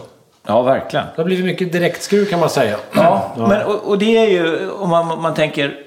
Ja, 0.48 0.62
verkligen. 0.62 1.06
Det 1.06 1.22
har 1.22 1.26
blivit 1.26 1.46
mycket 1.46 1.72
direktskruv 1.72 2.26
kan 2.26 2.40
man 2.40 2.50
säga. 2.50 2.78
Ja, 2.94 3.32
Men, 3.38 3.66
och, 3.66 3.76
och 3.76 3.98
det 3.98 4.18
är 4.18 4.28
ju 4.28 4.72
om 4.72 4.90
man, 4.90 5.22
man 5.22 5.34
tänker 5.34 5.80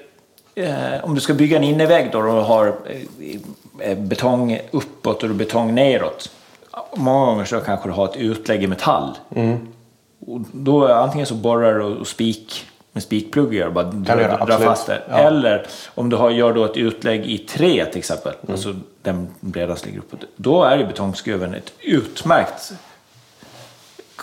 eh, 0.55 1.03
om 1.03 1.15
du 1.15 1.21
ska 1.21 1.33
bygga 1.33 1.57
en 1.57 1.63
innervägg 1.63 2.09
då 2.11 2.19
och 2.19 2.45
har 2.45 2.67
eh, 2.67 3.91
eh, 3.91 3.97
betong 3.97 4.59
uppåt 4.71 5.23
och 5.23 5.29
betong 5.29 5.75
neråt. 5.75 6.29
Många 6.95 7.25
gånger 7.25 7.45
så 7.45 7.59
kanske 7.59 7.89
du 7.89 7.93
har 7.93 8.05
ett 8.05 8.15
utlägg 8.15 8.63
i 8.63 8.67
metall. 8.67 9.17
Och 10.27 10.39
då 10.51 10.87
antingen 10.87 11.27
så 11.27 11.33
borrar 11.33 11.73
du 11.73 11.83
och 11.83 12.07
spik 12.07 12.65
med 12.95 13.03
spikpluggar 13.03 13.67
och 13.67 13.73
bara 13.73 13.85
göra, 13.85 14.27
drar 14.27 14.37
absolut. 14.41 14.63
fast 14.63 14.87
det. 14.87 15.01
Ja. 15.09 15.17
Eller 15.17 15.67
om 15.95 16.09
du 16.09 16.15
har, 16.15 16.29
gör 16.29 16.53
då 16.53 16.65
ett 16.65 16.77
utlägg 16.77 17.25
i 17.25 17.37
trä 17.37 17.85
till 17.85 17.97
exempel, 17.97 18.33
alltså 18.49 18.75
den 19.01 19.27
bredast 19.39 19.85
ligger 19.85 19.99
uppåt. 19.99 20.19
Då 20.35 20.63
är 20.63 20.77
ju 20.77 20.85
betongskruven 20.85 21.53
ett 21.53 21.73
utmärkt 21.79 22.73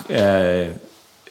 eh, 0.08 0.68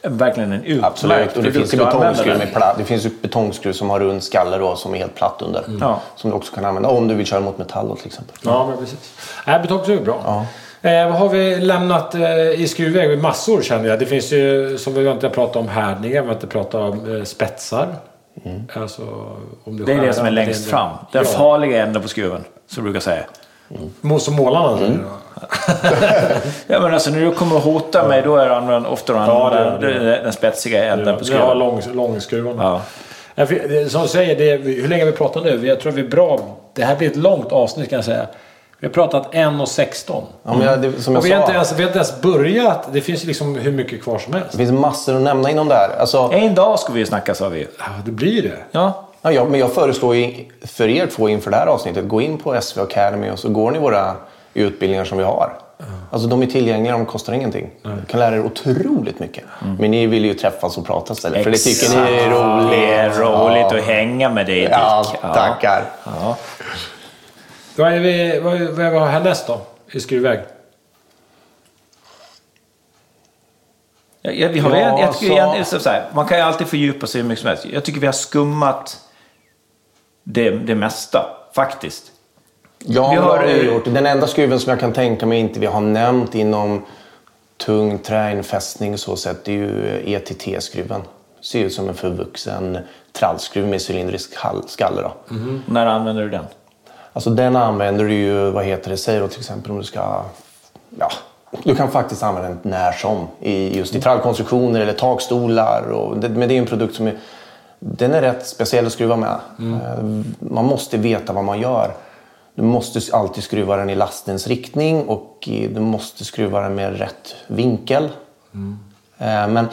verkligen 0.02 0.52
en 0.52 0.64
utmärkt 0.64 0.84
Absolut. 0.84 1.36
Och 1.36 1.42
det 1.42 1.52
finns, 1.52 1.70
betongskruv 1.74 2.38
med 2.38 2.52
platt. 2.52 2.78
det 2.78 2.84
finns 2.84 3.06
ju 3.06 3.10
betongskruv 3.22 3.72
som 3.72 3.90
har 3.90 4.00
rund 4.00 4.22
skalle 4.22 4.58
då, 4.58 4.76
som 4.76 4.94
är 4.94 4.98
helt 4.98 5.14
platt 5.14 5.42
under. 5.42 5.64
Ja. 5.80 6.00
Som 6.16 6.30
du 6.30 6.36
också 6.36 6.54
kan 6.54 6.64
använda 6.64 6.88
om 6.88 7.08
du 7.08 7.14
vill 7.14 7.26
köra 7.26 7.40
mot 7.40 7.58
metall 7.58 7.88
då, 7.88 7.96
till 7.96 8.06
exempel. 8.06 8.36
Ja, 8.42 8.66
men 8.68 8.78
precis. 8.78 9.14
Nej, 9.46 9.60
betongskruv 9.60 10.00
är 10.00 10.04
bra. 10.04 10.46
Eh, 10.82 11.06
vad 11.08 11.14
har 11.18 11.28
vi 11.28 11.56
lämnat 11.60 12.14
eh, 12.14 12.50
i 12.50 12.68
skruvväg? 12.68 13.22
Massor 13.22 13.62
känner 13.62 13.88
jag. 13.88 13.98
Det 13.98 14.06
finns 14.06 14.32
ju, 14.32 14.78
som 14.78 14.94
vi 14.94 15.10
inte 15.10 15.26
har 15.26 15.34
pratat 15.34 15.56
om 15.56 15.68
härdningar, 15.68 16.22
vi 16.22 16.26
har 16.28 16.34
inte 16.34 16.46
pratat 16.46 16.74
om 16.74 17.16
eh, 17.16 17.24
spetsar. 17.24 17.88
Alltså, 18.74 19.02
om 19.64 19.76
du 19.76 19.84
Det 19.84 19.92
är 19.92 20.00
det 20.00 20.12
som 20.12 20.22
är 20.22 20.30
den, 20.30 20.34
längst 20.34 20.70
fram. 20.70 20.90
Den 21.12 21.24
ja. 21.32 21.38
farliga 21.38 21.82
änden 21.82 22.02
på 22.02 22.08
skruven, 22.08 22.44
som 22.68 22.84
jag 22.84 22.92
brukar 22.92 23.00
säga. 23.00 23.24
Må- 24.00 24.18
Som 24.18 24.34
målarna 24.34 24.78
säger. 24.78 24.98
Ja, 26.66 26.80
men 26.80 26.94
alltså 26.94 27.10
när 27.10 27.20
du 27.20 27.32
kommer 27.32 27.56
att 27.56 27.64
hota 27.64 28.08
mig, 28.08 28.22
då 28.24 28.36
är 28.36 28.48
det 28.48 28.56
använd, 28.56 28.86
ofta 28.86 29.12
Ja, 29.12 29.20
använder 29.50 29.88
det 29.88 29.98
det. 29.98 30.10
den, 30.10 30.22
den 30.24 30.32
spetsiga 30.32 30.84
änden 30.92 31.18
på 31.18 31.24
skruven. 31.24 31.58
lång. 31.58 32.20
Ja. 32.58 32.80
Ja, 33.34 33.46
för 33.46 33.54
det- 33.54 33.90
Som 33.92 34.02
du 34.02 34.08
säger, 34.08 34.36
det, 34.36 34.56
hur 34.70 34.88
länge 34.88 35.02
har 35.02 35.10
vi 35.10 35.16
pratat 35.16 35.44
nu? 35.44 35.66
Jag 35.66 35.80
tror 35.80 35.92
vi 35.92 36.00
är 36.02 36.08
bra. 36.08 36.38
Det 36.74 36.84
här 36.84 36.96
blir 36.96 37.10
ett 37.10 37.16
långt 37.16 37.52
avsnitt 37.52 37.88
kan 37.90 37.96
jag 37.96 38.04
säga. 38.04 38.26
Vi 38.82 38.88
har 38.88 38.92
pratat 38.92 39.32
1.16. 39.34 40.22
Ja, 40.44 40.54
men 40.54 40.60
jag, 40.60 40.80
det, 40.82 41.02
som 41.02 41.14
jag 41.14 41.20
Och 41.20 41.26
vi 41.26 41.32
har, 41.32 41.40
inte 41.40 41.52
ens, 41.52 41.72
vi 41.72 41.82
har 41.82 41.88
inte 41.88 41.98
ens 41.98 42.20
börjat. 42.20 42.88
Det 42.92 43.00
finns 43.00 43.24
liksom 43.24 43.54
hur 43.54 43.72
mycket 43.72 44.02
kvar 44.02 44.18
som 44.18 44.32
helst. 44.32 44.48
det 44.52 44.58
finns 44.58 44.72
massor 44.72 45.16
att 45.16 45.22
nämna 45.22 45.50
inom 45.50 45.68
det 45.68 45.74
här. 45.74 45.88
Alltså, 46.00 46.30
En 46.32 46.54
dag 46.54 46.78
ska 46.78 46.92
vi 46.92 47.00
ju 47.00 47.06
snacka, 47.06 47.34
sa 47.34 47.48
vi. 47.48 47.66
Ja, 47.78 47.84
det 48.04 48.10
blir 48.10 48.42
det. 48.42 48.56
Ja. 48.72 49.08
Ja, 49.22 49.32
ja, 49.32 49.44
men 49.44 49.60
jag 49.60 49.72
föreslår 49.72 50.16
ju 50.16 50.34
för 50.66 50.88
er 50.88 51.06
två 51.06 51.28
inför 51.28 51.50
det 51.50 51.56
här 51.56 51.66
avsnittet, 51.66 52.08
gå 52.08 52.20
in 52.20 52.38
på 52.38 52.60
SV 52.60 52.80
Academy 52.80 53.30
och 53.30 53.38
så 53.38 53.48
går 53.48 53.70
ni 53.70 53.78
våra 53.78 54.14
utbildningar 54.54 55.04
som 55.04 55.18
vi 55.18 55.24
har. 55.24 55.52
Alltså 56.10 56.28
de 56.28 56.42
är 56.42 56.46
tillgängliga, 56.46 56.92
de 56.92 57.06
kostar 57.06 57.32
ingenting. 57.32 57.70
Ni 57.82 57.90
kan 58.08 58.20
lära 58.20 58.34
er 58.36 58.44
otroligt 58.44 59.18
mycket. 59.18 59.44
Men 59.78 59.90
ni 59.90 60.06
vill 60.06 60.24
ju 60.24 60.34
träffas 60.34 60.78
och 60.78 60.86
prata 60.86 61.12
istället, 61.12 61.42
för 61.44 61.50
det 61.50 61.58
tycker 61.58 61.96
ni 61.96 62.12
är 62.16 62.30
Det 62.30 62.36
roligt. 62.36 62.78
är 62.78 63.10
roligt 63.10 63.66
Ja. 63.70 63.78
att 63.78 63.84
hänga 63.84 64.28
med 64.30 64.46
dig, 64.46 64.60
Dick. 64.60 64.68
Ja, 64.70 65.04
tackar. 65.22 65.84
Ja. 66.04 66.36
Vad 67.76 67.92
är 67.92 68.00
vi, 68.00 68.40
vad, 68.40 68.60
vad 68.60 68.92
vi 68.92 68.98
har 68.98 69.06
härnäst 69.06 69.46
då? 69.46 69.60
I 69.90 70.00
skruvväg? 70.00 70.40
Ja, 74.22 74.30
ja, 74.30 74.48
vi 74.48 74.58
har, 74.58 74.70
Ja, 74.70 74.78
jag, 74.78 75.00
jag 75.00 75.12
tycker 75.18 75.26
så- 75.26 75.52
igen, 75.54 75.64
så, 75.64 75.90
här, 75.90 76.08
man 76.14 76.26
kan 76.26 76.38
ju 76.38 76.42
alltid 76.44 76.66
fördjupa 76.66 77.06
sig 77.06 77.20
hur 77.20 77.28
mycket 77.28 77.40
som 77.40 77.48
helst. 77.48 77.64
Jag 77.64 77.84
tycker 77.84 78.00
vi 78.00 78.06
har 78.06 78.12
skummat 78.12 78.98
det, 80.22 80.50
det 80.50 80.74
mesta, 80.74 81.26
faktiskt. 81.54 82.12
Ja, 82.78 83.10
Vi 83.10 83.16
vi 83.16 83.22
har, 83.22 83.36
har 83.38 83.44
eh, 83.44 83.56
gjort. 83.66 83.84
Den 83.84 84.06
enda 84.06 84.26
skruven 84.26 84.60
som 84.60 84.70
jag 84.70 84.80
kan 84.80 84.92
tänka 84.92 85.26
mig 85.26 85.38
inte 85.38 85.60
vi 85.60 85.66
har 85.66 85.80
nämnt 85.80 86.34
inom 86.34 86.84
tung 87.56 87.98
träinfästning 87.98 88.98
så 88.98 89.16
sett 89.16 89.44
det 89.44 89.52
är 89.52 89.56
ju 89.56 90.02
ETT-skruven. 90.14 91.02
Ser 91.40 91.64
ut 91.64 91.72
som 91.72 91.88
en 91.88 91.94
förvuxen 91.94 92.78
trallskruv 93.12 93.66
med 93.66 93.80
cylindrisk 93.90 94.30
skalle. 94.66 95.02
Då. 95.02 95.12
När 95.66 95.86
använder 95.86 96.22
du 96.22 96.28
den? 96.28 96.44
Alltså 97.12 97.30
den 97.30 97.56
använder 97.56 98.04
du 98.04 98.14
ju, 98.14 98.50
vad 98.50 98.64
heter 98.64 98.90
det, 98.90 98.96
säg 98.96 99.18
då 99.20 99.28
till 99.28 99.38
exempel 99.38 99.70
om 99.72 99.78
du 99.78 99.84
ska... 99.84 100.22
Ja, 100.98 101.08
du 101.64 101.74
kan 101.74 101.90
faktiskt 101.90 102.22
använda 102.22 102.48
den 102.48 102.58
när 102.62 102.92
som. 102.92 103.28
I, 103.40 103.78
just 103.78 103.94
i 103.94 104.00
trallkonstruktioner 104.00 104.80
eller 104.80 104.92
takstolar. 104.92 105.90
Och 105.90 106.16
men 106.16 106.48
det 106.48 106.54
är 106.54 106.58
en 106.58 106.66
produkt 106.66 106.94
som 106.94 107.06
är... 107.06 107.16
Den 107.78 108.14
är 108.14 108.20
rätt 108.20 108.46
speciell 108.46 108.86
att 108.86 108.92
skruva 108.92 109.16
med. 109.16 109.40
Eh, 109.58 110.04
Man 110.38 110.64
måste 110.64 110.96
veta 110.96 111.32
vad 111.32 111.44
man 111.44 111.60
gör. 111.60 111.92
Du 112.54 112.62
måste 112.62 113.16
alltid 113.16 113.44
skruva 113.44 113.76
den 113.76 113.90
i 113.90 113.94
lastens 113.94 114.46
riktning 114.46 115.08
och 115.08 115.38
du 115.46 115.80
måste 115.80 116.24
skruva 116.24 116.60
den 116.60 116.74
med 116.74 116.98
rätt 116.98 117.34
vinkel. 117.46 118.04
Eh, 119.18 119.48
Men 119.48 119.68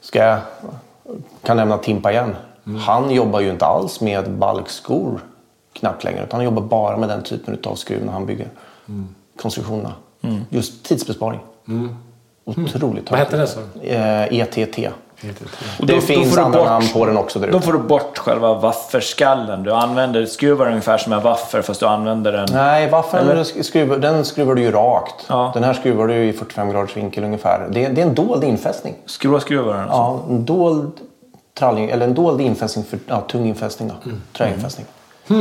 ska 0.00 0.18
jag 0.18 0.38
kan 1.42 1.56
nämna 1.56 1.78
Timpa 1.78 2.12
igen. 2.12 2.36
Han 2.86 3.10
jobbar 3.10 3.40
ju 3.40 3.50
inte 3.50 3.66
alls 3.66 4.00
med 4.00 4.30
balkskor 4.30 5.20
knappt 5.78 6.04
längre. 6.04 6.24
Utan 6.24 6.38
han 6.38 6.44
jobbar 6.44 6.62
bara 6.62 6.96
med 6.96 7.08
den 7.08 7.22
typen 7.22 7.58
av 7.64 7.74
skruv 7.74 8.04
när 8.04 8.12
han 8.12 8.26
bygger 8.26 8.48
konstruktionerna. 9.42 9.92
Just 10.50 10.84
tidsbesparing. 10.84 11.40
Otroligt 12.44 13.10
Vad 13.10 13.18
hette 13.20 13.36
det 13.36 13.46
så? 13.46 13.60
Eh, 13.82 14.40
ETT. 14.40 14.88
Och 15.80 15.86
Det 15.86 15.94
då- 15.94 16.00
finns 16.00 16.38
andra 16.38 16.58
bort- 16.58 16.66
namn 16.68 16.86
på 16.92 17.06
den 17.06 17.16
också 17.16 17.38
där 17.38 17.50
Då 17.52 17.60
får 17.60 17.72
du 17.72 17.78
bort 17.78 18.18
själva 18.18 18.54
wafferskallen. 18.54 19.62
Du 19.62 19.72
använder 19.72 20.26
skruvar 20.26 20.66
ungefär 20.68 20.98
som 20.98 21.12
en 21.12 21.22
waffer 21.22 21.62
fast 21.62 21.80
du 21.80 21.86
använder 21.86 22.32
den... 22.32 22.48
Nej, 22.52 22.90
waffeln 22.90 23.28
Eller? 23.28 23.62
skruvar, 23.62 23.96
den 23.98 24.24
skruvar 24.24 24.54
du 24.54 24.62
ju 24.62 24.70
rakt. 24.70 25.14
Ja. 25.28 25.50
Den 25.54 25.64
här 25.64 25.74
skruvar 25.74 26.06
du 26.06 26.14
i 26.24 26.32
45 26.32 26.70
graders 26.70 26.96
vinkel 26.96 27.24
ungefär. 27.24 27.68
Det 27.70 27.84
är, 27.84 27.92
det 27.92 28.02
är 28.02 28.06
en 28.06 28.14
dold 28.14 28.44
infästning. 28.44 28.94
Skruva 29.06 29.40
skruvar 29.40 29.72
den. 29.74 29.82
Alltså. 29.82 29.96
Ja, 29.96 30.22
en 30.28 30.44
dold 30.44 30.92
tralling, 31.58 31.90
eller 31.90 32.06
en 32.06 32.14
dold 32.14 32.40
infästning 32.40 32.84
för 32.84 32.98
ja, 33.06 33.20
tung 33.20 33.46
infästning 33.46 33.88
då. 33.88 33.94
Mm. 34.10 34.22
Träinfästning. 34.36 34.86
Ja, 35.26 35.36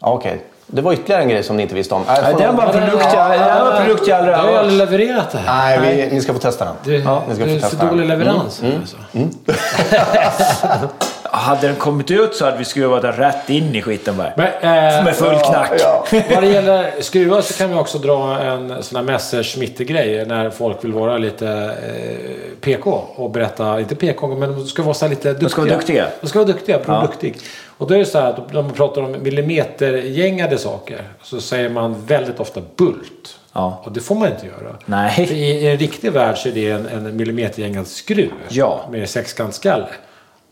Okej, 0.00 0.44
det 0.66 0.82
var 0.82 0.92
ytterligare 0.92 1.22
en 1.22 1.28
grej 1.28 1.42
som 1.42 1.56
ni 1.56 1.62
inte 1.62 1.74
visste 1.74 1.94
om. 1.94 2.02
Äh, 2.02 2.06
Nej, 2.22 2.34
den 2.38 2.56
var 2.56 2.72
produkt 2.72 3.06
jag, 3.14 3.30
den 3.30 3.64
var 3.64 3.76
produkt 3.84 4.08
jag 4.08 4.18
aldrig 4.18 4.34
Du 4.34 4.38
har 4.38 4.44
har 4.44 4.50
ju 4.50 4.56
hört. 4.56 4.62
aldrig 4.62 4.78
levererat 4.78 5.30
det 5.30 5.38
här. 5.38 5.80
Nej, 5.80 6.06
vi, 6.08 6.14
ni 6.14 6.20
ska 6.20 6.32
få 6.32 6.38
testa 6.38 6.64
den. 6.64 6.74
Du, 6.84 6.98
Ja, 6.98 7.22
ni 7.28 7.34
ska 7.34 7.44
du 7.44 7.50
få 7.50 7.56
är 7.56 7.60
för 7.60 7.68
testa 7.70 7.86
dålig 7.86 8.08
den. 8.08 8.18
leverans. 8.18 8.62
Alltså. 8.80 8.96
Hade 11.32 11.66
den 11.66 11.76
kommit 11.76 12.10
ut 12.10 12.34
så 12.34 12.44
hade 12.44 12.56
vi 12.58 12.64
skruvat 12.64 13.02
den 13.02 13.12
rätt 13.12 13.50
in 13.50 13.74
i 13.74 13.82
skiten 13.82 14.16
bara. 14.16 14.32
Men, 14.36 14.46
eh, 14.46 15.04
Med 15.04 15.16
full 15.16 15.38
knack. 15.38 15.70
Ja. 15.80 16.04
Vad 16.34 16.42
det 16.42 16.48
gäller 16.48 16.90
skruvar 17.00 17.40
så 17.40 17.54
kan 17.54 17.70
vi 17.70 17.74
också 17.76 17.98
dra 17.98 18.38
en 18.38 18.82
sån 18.82 18.96
här 18.96 19.02
Messerschmitt-grej 19.02 20.26
när 20.26 20.50
folk 20.50 20.84
vill 20.84 20.92
vara 20.92 21.18
lite 21.18 21.48
eh, 21.48 22.60
PK 22.60 23.04
och 23.16 23.30
berätta, 23.30 23.80
inte 23.80 23.96
PK, 23.96 24.26
men 24.26 24.52
de 24.54 24.66
ska 24.66 24.82
vara 24.82 24.94
så 24.94 25.08
lite 25.08 25.28
duktiga. 25.32 25.48
ska 25.48 25.60
vara 25.62 25.70
duktiga. 25.76 26.06
De 26.20 26.26
ska 26.28 26.38
vara 26.38 26.46
duktiga, 26.46 26.78
produktig. 26.78 27.36
Och 27.78 27.86
då 27.88 27.94
är 27.94 27.98
det 27.98 28.04
så 28.06 28.18
här 28.20 28.28
att 28.30 28.52
de 28.52 28.70
pratar 28.72 29.02
om 29.02 29.16
millimetergängade 29.22 30.58
saker 30.58 31.02
så 31.22 31.40
säger 31.40 31.68
man 31.68 32.06
väldigt 32.06 32.40
ofta 32.40 32.60
bult. 32.76 33.36
Ja. 33.52 33.82
Och 33.84 33.92
det 33.92 34.00
får 34.00 34.14
man 34.14 34.28
inte 34.28 34.46
göra. 34.46 34.76
Nej. 34.86 35.26
För 35.26 35.34
i, 35.34 35.44
i 35.50 35.66
en 35.70 35.76
riktig 35.78 36.12
värld 36.12 36.38
så 36.38 36.48
är 36.48 36.52
det 36.52 36.70
en, 36.70 36.86
en 36.86 37.16
millimetergängad 37.16 37.86
skruv 37.86 38.30
Ja. 38.48 38.80
med 38.90 39.08
sexkantskalle. 39.10 39.86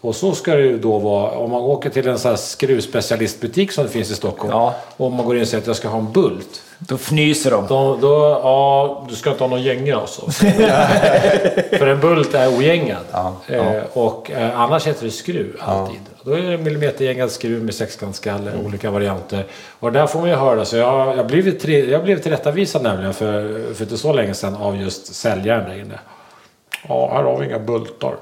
Och 0.00 0.16
så 0.16 0.32
ska 0.32 0.54
det 0.54 0.62
ju 0.62 0.78
då 0.78 0.98
vara 0.98 1.30
om 1.30 1.50
man 1.50 1.60
åker 1.60 1.90
till 1.90 2.08
en 2.08 2.18
sån 2.18 2.28
här 2.28 2.36
skruvspecialistbutik 2.36 3.72
som 3.72 3.84
det 3.84 3.90
finns 3.90 4.10
i 4.10 4.14
Stockholm. 4.14 4.50
Ja. 4.50 4.74
Och 4.96 5.06
om 5.06 5.14
man 5.14 5.26
går 5.26 5.36
in 5.36 5.42
och 5.42 5.48
säger 5.48 5.60
att 5.60 5.66
jag 5.66 5.76
ska 5.76 5.88
ha 5.88 5.98
en 5.98 6.12
bult. 6.12 6.62
Då 6.78 6.94
fnyser 6.94 7.50
de. 7.50 7.66
Då, 7.66 7.98
då, 8.00 8.40
ja, 8.42 9.06
du 9.08 9.16
ska 9.16 9.30
inte 9.30 9.44
ha 9.44 9.48
någon 9.48 9.62
gänga 9.62 9.96
alltså. 9.96 10.30
För 11.78 11.86
en 11.86 12.00
bult 12.00 12.34
är 12.34 12.58
ogängad. 12.58 13.04
Eh, 13.46 13.82
och 13.92 14.30
eh, 14.30 14.60
annars 14.60 14.86
heter 14.86 15.04
det 15.04 15.10
skruv 15.10 15.56
alltid. 15.60 16.00
Då 16.22 16.32
är 16.32 16.42
det 16.42 16.54
en 16.54 16.62
millimetergängad 16.62 17.30
skruv 17.30 17.64
med 17.64 17.74
sexkantskalle, 17.74 18.52
olika 18.64 18.90
varianter. 18.90 19.46
Och 19.80 19.92
där 19.92 20.06
får 20.06 20.20
man 20.20 20.28
ju 20.28 20.34
höra. 20.34 20.64
Så 20.64 20.76
jag, 20.76 21.16
jag, 21.16 21.26
blev, 21.26 21.58
till, 21.58 21.88
jag 21.90 22.04
blev 22.04 22.22
tillrättavisad 22.22 22.82
nämligen 22.82 23.14
för, 23.14 23.74
för 23.74 23.84
inte 23.84 23.98
så 23.98 24.12
länge 24.12 24.34
sedan 24.34 24.56
av 24.56 24.76
just 24.76 25.14
säljaren 25.14 25.68
där 25.70 25.80
inne. 25.80 25.98
Ja, 26.88 27.10
här 27.12 27.22
har 27.22 27.38
vi 27.38 27.46
inga 27.46 27.58
bultar. 27.58 28.14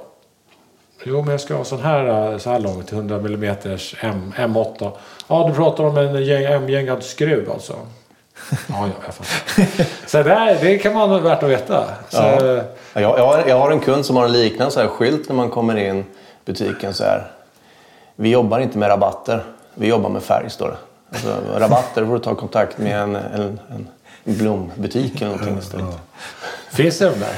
Jo, 1.08 1.22
men 1.22 1.30
jag 1.30 1.40
ska 1.40 1.54
ha 1.54 1.64
sån 1.64 1.80
här, 1.82 2.32
eh, 2.32 2.38
så 2.38 2.50
här 2.50 2.58
lång 2.58 2.82
till 2.82 2.96
100 2.96 3.16
mm 3.16 3.56
M, 4.00 4.32
M8. 4.36 4.90
Ja, 5.28 5.46
du 5.48 5.54
pratar 5.54 5.84
om 5.84 5.96
en 5.98 6.16
gäng- 6.24 6.44
M-gängad 6.52 7.02
skruv 7.02 7.50
alltså. 7.50 7.72
Ja, 8.50 8.56
ja, 8.68 8.88
jag 9.04 9.14
fattar. 9.14 9.86
Så 10.06 10.22
där, 10.22 10.58
det 10.60 10.78
kan 10.78 10.94
man 10.94 11.10
vara 11.10 11.20
värt 11.20 11.42
att 11.42 11.50
veta. 11.50 11.84
Så, 12.08 12.16
Ja. 12.16 12.42
Ja, 12.44 12.62
Jag, 13.00 13.18
jag, 13.18 13.26
har, 13.26 13.44
jag 13.48 13.58
har 13.58 13.70
en 13.70 13.80
kund 13.80 14.06
som 14.06 14.16
har 14.16 14.24
en 14.24 14.32
liknande 14.32 14.72
så 14.72 14.80
här 14.80 14.88
skylt 14.88 15.28
när 15.28 15.36
man 15.36 15.50
kommer 15.50 15.76
in 15.76 15.98
i 15.98 16.04
butiken. 16.44 16.94
Så 16.94 17.04
här. 17.04 17.26
Vi 18.16 18.28
jobbar 18.30 18.58
inte 18.58 18.78
med 18.78 18.88
rabatter, 18.88 19.44
vi 19.74 19.86
jobbar 19.88 20.10
med 20.10 20.22
färg 20.22 20.50
står 20.50 20.68
det. 20.68 20.76
Alltså, 21.10 21.36
rabatter 21.58 22.06
får 22.06 22.12
du 22.12 22.18
ta 22.18 22.34
kontakt 22.34 22.78
med 22.78 23.00
en, 23.00 23.16
en, 23.16 23.58
en 23.68 23.88
blombutik 24.24 25.16
eller 25.22 25.30
någonting 25.30 25.58
istället. 25.58 25.86
Finns 26.70 26.98
det 26.98 27.10
de 27.10 27.18
där? 27.20 27.34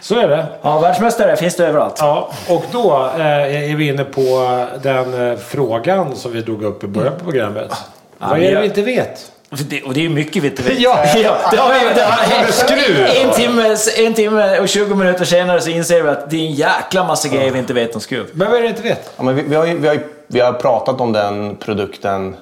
Så 0.00 0.18
är 0.18 0.28
det. 0.28 0.46
Ja, 0.62 0.78
världsmästare 0.78 1.36
finns 1.36 1.56
det 1.56 1.66
överallt. 1.66 1.96
Ja, 1.98 2.30
och 2.48 2.64
då 2.72 3.10
eh, 3.18 3.70
är 3.70 3.76
vi 3.76 3.88
inne 3.88 4.04
på 4.04 4.66
den 4.82 5.30
eh, 5.30 5.38
frågan 5.38 6.16
som 6.16 6.32
vi 6.32 6.40
drog 6.42 6.62
upp 6.62 6.84
i 6.84 6.86
början 6.86 7.12
på 7.18 7.24
programmet. 7.24 7.72
Vad 8.18 8.32
är 8.38 8.40
det 8.42 8.50
ja. 8.50 8.60
vi 8.60 8.66
inte 8.66 8.82
vet? 8.82 9.32
För 9.52 9.64
Det, 9.64 9.82
och 9.82 9.94
det 9.94 10.04
är 10.04 10.08
mycket 10.08 10.42
vi 10.42 10.48
inte 10.48 10.62
vet. 10.62 10.80
Ja. 10.80 11.04
ja 11.16 11.36
det 11.50 11.56
har 11.56 11.72
vi, 11.72 11.94
det 11.94 12.02
har, 12.02 12.52
Skruv. 12.52 13.06
en, 13.24 13.30
timme, 13.30 13.76
en 14.06 14.14
timme 14.14 14.58
och 14.58 14.68
20 14.68 14.94
minuter 14.94 15.24
senare 15.24 15.60
så 15.60 15.70
inser 15.70 16.02
vi 16.02 16.08
att 16.08 16.30
det 16.30 16.36
är 16.36 16.40
en 16.46 16.52
jäkla 16.52 17.04
massa 17.04 17.28
grejer 17.28 17.50
vi 17.52 17.58
inte 17.58 17.72
vet 17.74 17.94
om 17.94 18.00
skruv. 18.00 18.26
Men 18.32 18.50
vad 18.50 18.56
är 18.56 18.62
det 18.62 18.62
vi 18.62 18.68
inte 18.68 18.82
vet? 18.82 19.10
Ja, 19.16 19.22
men 19.22 19.36
vi, 19.36 19.42
vi, 19.42 19.54
har 19.54 19.66
ju, 19.66 19.78
vi, 19.78 19.86
har 19.88 19.94
ju, 19.94 20.00
vi 20.26 20.40
har 20.40 20.52
pratat 20.52 21.00
om 21.00 21.12
den 21.12 21.56
produkten 21.56 22.36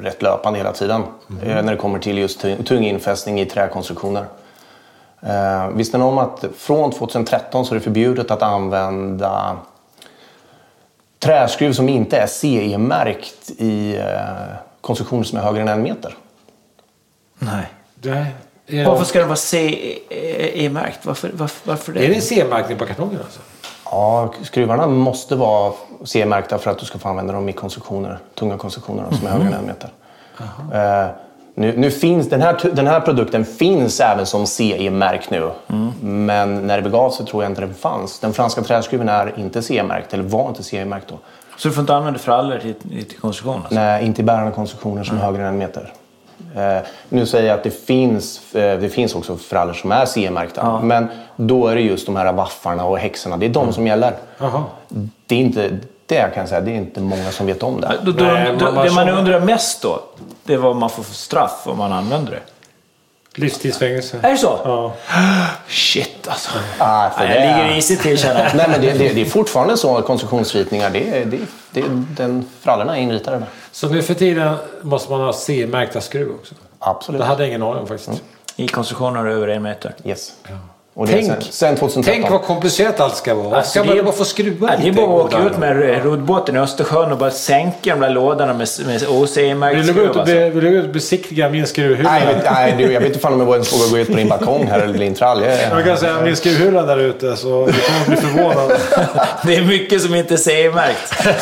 rätt 0.00 0.22
löpande 0.22 0.58
hela 0.58 0.72
tiden. 0.72 1.02
eh, 1.42 1.48
När 1.62 1.72
det 1.72 1.76
kommer 1.76 1.98
till 1.98 2.18
just 2.18 2.40
tung, 2.40 2.64
tung 2.64 2.84
infästning 2.86 3.40
i 3.40 3.44
träkonstruktioner. 3.46 4.24
Eh, 5.26 5.68
visste 5.68 5.98
ni 5.98 6.04
om 6.04 6.18
att 6.18 6.44
från 6.56 6.90
2013 6.90 7.66
så 7.66 7.74
är 7.74 7.78
det 7.78 7.84
förbjudet 7.84 8.30
att 8.30 8.42
använda 8.42 9.56
träskruv 11.18 11.72
som 11.72 11.88
inte 11.88 12.16
är 12.16 12.26
CE-märkt 12.26 13.50
i 13.58 13.96
eh, 13.96 14.04
konstruktioner 14.80 15.24
som 15.24 15.38
är 15.38 15.42
högre 15.42 15.62
än 15.62 15.68
en 15.68 15.82
meter? 15.82 16.14
Nej. 17.38 17.66
Nej. 18.02 18.34
Är 18.66 18.86
Varför 18.86 19.00
det, 19.00 19.06
ska 19.06 19.18
det 19.18 19.24
vara 19.24 19.36
CE-märkt? 19.36 21.06
Varför, 21.06 21.30
varför, 21.34 21.70
varför 21.70 21.92
det? 21.92 22.04
är 22.04 22.08
det 22.08 22.20
C-märkning 22.20 22.78
på 22.78 22.86
kartongen 22.86 23.20
alltså? 23.24 23.40
Ja, 23.84 24.32
skruvarna 24.42 24.86
måste 24.86 25.36
vara 25.36 25.72
CE-märkta 26.04 26.58
för 26.58 26.70
att 26.70 26.78
du 26.78 26.86
ska 26.86 26.98
få 26.98 27.08
använda 27.08 27.32
dem 27.32 27.48
i 27.48 27.52
konstruktioner, 27.52 28.18
tunga 28.34 28.58
konstruktioner 28.58 29.04
som 29.10 29.26
är 29.26 29.30
högre 29.30 29.46
än 29.46 29.54
en 29.54 29.66
meter. 29.66 29.90
Eh, 30.72 31.10
nu, 31.58 31.74
nu 31.76 31.90
finns, 31.90 32.28
den, 32.28 32.42
här, 32.42 32.70
den 32.72 32.86
här 32.86 33.00
produkten 33.00 33.44
finns 33.44 34.00
även 34.00 34.26
som 34.26 34.46
CE-märkt 34.46 35.30
nu. 35.30 35.50
Men 36.00 36.66
när 36.66 36.76
det 36.76 36.82
begav 36.82 37.10
sig 37.10 37.26
tror 37.26 37.42
jag 37.42 37.52
inte 37.52 37.60
den 37.60 37.74
fanns. 37.74 38.20
Den 38.20 38.32
franska 38.32 38.62
träskruven 38.62 39.08
är 39.08 39.38
inte 39.38 39.62
CE-märkt, 39.62 40.14
eller 40.14 40.24
var 40.24 40.48
inte 40.48 40.62
CE-märkt 40.62 41.08
då. 41.08 41.18
Så 41.56 41.68
du 41.68 41.74
får 41.74 41.80
inte 41.80 41.94
använda 41.94 42.18
frallor 42.18 42.58
till, 42.58 43.04
till 43.04 43.18
konstruktion? 43.18 43.56
Alltså. 43.56 43.74
Nej, 43.74 44.06
inte 44.06 44.20
i 44.20 44.24
bärande 44.24 44.52
konstruktioner 44.52 45.04
som 45.04 45.16
är 45.16 45.20
högre 45.20 45.42
än 45.42 45.48
en 45.48 45.58
meter. 45.58 45.92
Eh, 46.56 46.78
nu 47.08 47.26
säger 47.26 47.48
jag 47.48 47.54
att 47.54 47.64
det 47.64 47.86
finns, 47.86 48.54
eh, 48.54 48.80
det 48.80 48.88
finns 48.88 49.14
också 49.14 49.36
frallor 49.36 49.72
som 49.72 49.92
är 49.92 50.06
CE-märkta. 50.06 50.80
Men 50.82 51.08
då 51.36 51.68
är 51.68 51.74
det 51.74 51.80
just 51.80 52.06
de 52.06 52.16
här 52.16 52.32
waffarna 52.32 52.84
och 52.84 52.98
häxorna, 52.98 53.36
det 53.36 53.46
är 53.46 53.50
de 53.50 53.72
som 53.72 53.86
gäller. 53.86 54.12
Jaha. 54.38 54.64
Det 55.26 55.34
är 55.34 55.38
inte, 55.38 55.78
det 56.06 56.20
kan 56.34 56.40
jag 56.40 56.48
säga, 56.48 56.60
det 56.60 56.70
är 56.70 56.74
inte 56.74 57.00
många 57.00 57.30
som 57.30 57.46
vet 57.46 57.62
om 57.62 57.80
det. 57.80 57.98
Då, 58.02 58.12
då, 58.12 58.24
Nej, 58.24 58.56
då, 58.58 58.72
man- 58.72 58.84
det 58.86 58.92
man 58.92 59.08
undrar 59.08 59.40
mest 59.40 59.82
då, 59.82 60.02
det 60.44 60.54
är 60.54 60.58
vad 60.58 60.76
man 60.76 60.90
får 60.90 61.02
för 61.02 61.14
straff 61.14 61.60
om 61.64 61.78
man 61.78 61.92
använder 61.92 62.32
det. 62.32 62.40
Livstidsfängelse. 63.40 64.18
Är 64.22 64.30
det 64.30 64.36
så? 64.38 64.60
Ja. 64.64 64.92
Shit 65.68 66.28
alltså. 66.28 66.50
Ah, 66.78 67.10
för 67.10 67.26
det 67.26 67.34
jag 67.34 67.44
är- 67.44 67.56
ligger 67.64 67.74
risigt 67.74 68.02
till 68.02 68.18
känner 68.18 68.44
jag. 68.44 68.54
Nej, 68.56 68.66
men 68.70 68.80
det, 68.80 68.92
det, 68.92 69.08
det 69.14 69.20
är 69.20 69.24
fortfarande 69.24 69.76
så 69.76 69.96
att 69.98 70.04
konstruktionsritningar, 70.04 70.90
det, 70.90 71.18
är- 71.18 71.24
det, 71.24 71.38
det, 71.70 71.82
den 72.16 72.48
frallorna 72.60 72.96
är 72.96 73.00
inritade 73.00 73.38
med. 73.38 73.48
Så 73.72 73.88
nu 73.88 74.02
för 74.02 74.14
tiden 74.14 74.56
måste 74.82 75.10
man 75.12 75.20
ha 75.20 75.32
C-märkta 75.32 76.00
skruv 76.00 76.30
också? 76.40 76.54
Absolut. 76.78 77.20
Det 77.20 77.24
hade 77.26 77.42
jag 77.42 77.48
ingen 77.48 77.62
aning 77.62 77.80
om 77.80 77.86
faktiskt. 77.86 78.22
I 78.56 78.68
konstruktioner 78.68 79.26
över 79.26 79.48
en 79.48 79.62
meter. 79.62 79.94
Yes. 80.04 80.32
Är 80.44 80.58
Tänk- 81.04 81.26
sen, 81.26 81.42
sen 81.50 81.76
2013. 81.76 82.02
Tänk 82.04 82.30
vad 82.30 82.42
komplicerat 82.42 83.00
allt 83.00 83.16
ska 83.16 83.34
vara. 83.34 83.56
Alltså, 83.56 83.70
ska 83.70 83.82
det 83.82 83.94
man 83.96 84.04
bara 84.04 84.14
få 84.14 84.24
skruva 84.24 84.68
Ja, 84.70 84.76
det 84.76 84.82
är 84.82 84.84
lite? 84.90 84.96
bara 85.06 85.20
att 85.24 85.34
åka 85.34 85.42
ut 85.44 85.58
med 85.58 86.04
roddbåten 86.04 86.56
i 86.56 86.58
Östersjön 86.58 87.12
och 87.12 87.18
bara 87.18 87.30
sänka 87.30 87.90
de 87.94 88.00
där 88.00 88.10
lådorna 88.10 88.54
med, 88.54 88.68
med 88.86 89.02
OCE-märkt 89.08 89.78
Vill 89.78 89.86
du 89.86 89.92
gå 89.94 90.00
ut 90.00 90.10
och, 90.10 90.16
Alltså. 90.16 90.34
be, 90.34 90.50
vill 90.50 90.64
du 90.64 90.70
gå 90.70 90.76
ut 90.76 90.84
och 90.84 90.90
besiktiga 90.92 91.48
min 91.48 91.66
skruvhylla? 91.66 92.10
Nej, 92.10 92.26
vet, 92.34 92.44
nej 92.44 92.74
du, 92.78 92.92
jag 92.92 93.00
vet 93.00 93.08
inte 93.08 93.18
fan 93.18 93.32
om 93.32 93.40
jag 93.40 93.52
ens 93.52 93.72
vågar 93.72 93.90
gå 93.90 93.98
ut 93.98 94.08
på 94.08 94.14
din 94.16 94.28
balkong 94.28 94.66
här 94.70 94.80
eller 94.80 94.98
din 94.98 95.14
trall. 95.14 95.42
Jag, 95.42 95.78
Jag 95.78 95.84
kan 95.84 95.96
säga 95.98 96.20
min 96.20 96.36
skruvhylla 96.36 96.82
där 96.82 96.98
ute 96.98 97.36
så 97.36 97.66
du 97.66 97.72
kommer 97.72 98.00
att 98.00 98.06
bli 98.06 98.16
förvånad. 98.16 98.72
Det 99.46 99.56
är 99.56 99.62
mycket 99.64 100.02
som 100.02 100.14
inte 100.14 100.34
är 100.34 100.38
CE-märkt. 100.38 101.14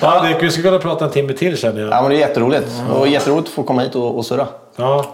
ja, 0.00 0.22
det, 0.22 0.38
vi 0.46 0.50
skulle 0.50 0.68
kunna 0.68 0.78
prata 0.78 1.04
en 1.04 1.10
timme 1.10 1.32
till 1.32 1.56
känner 1.56 1.80
jag. 1.80 1.90
ja, 1.90 2.02
men 2.02 2.10
det 2.10 2.16
är 2.16 2.20
jätteroligt. 2.20 2.66
Och 2.98 3.08
jätteroligt 3.08 3.48
att 3.48 3.54
få 3.54 3.62
komma 3.62 3.82
hit 3.82 3.94
och, 3.94 4.18
och 4.18 4.26
surra. 4.26 4.46
Ja. 4.76 5.04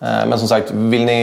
Eh, 0.00 0.26
men 0.26 0.38
som 0.38 0.48
sagt, 0.48 0.70
vill 0.70 1.04
ni, 1.04 1.18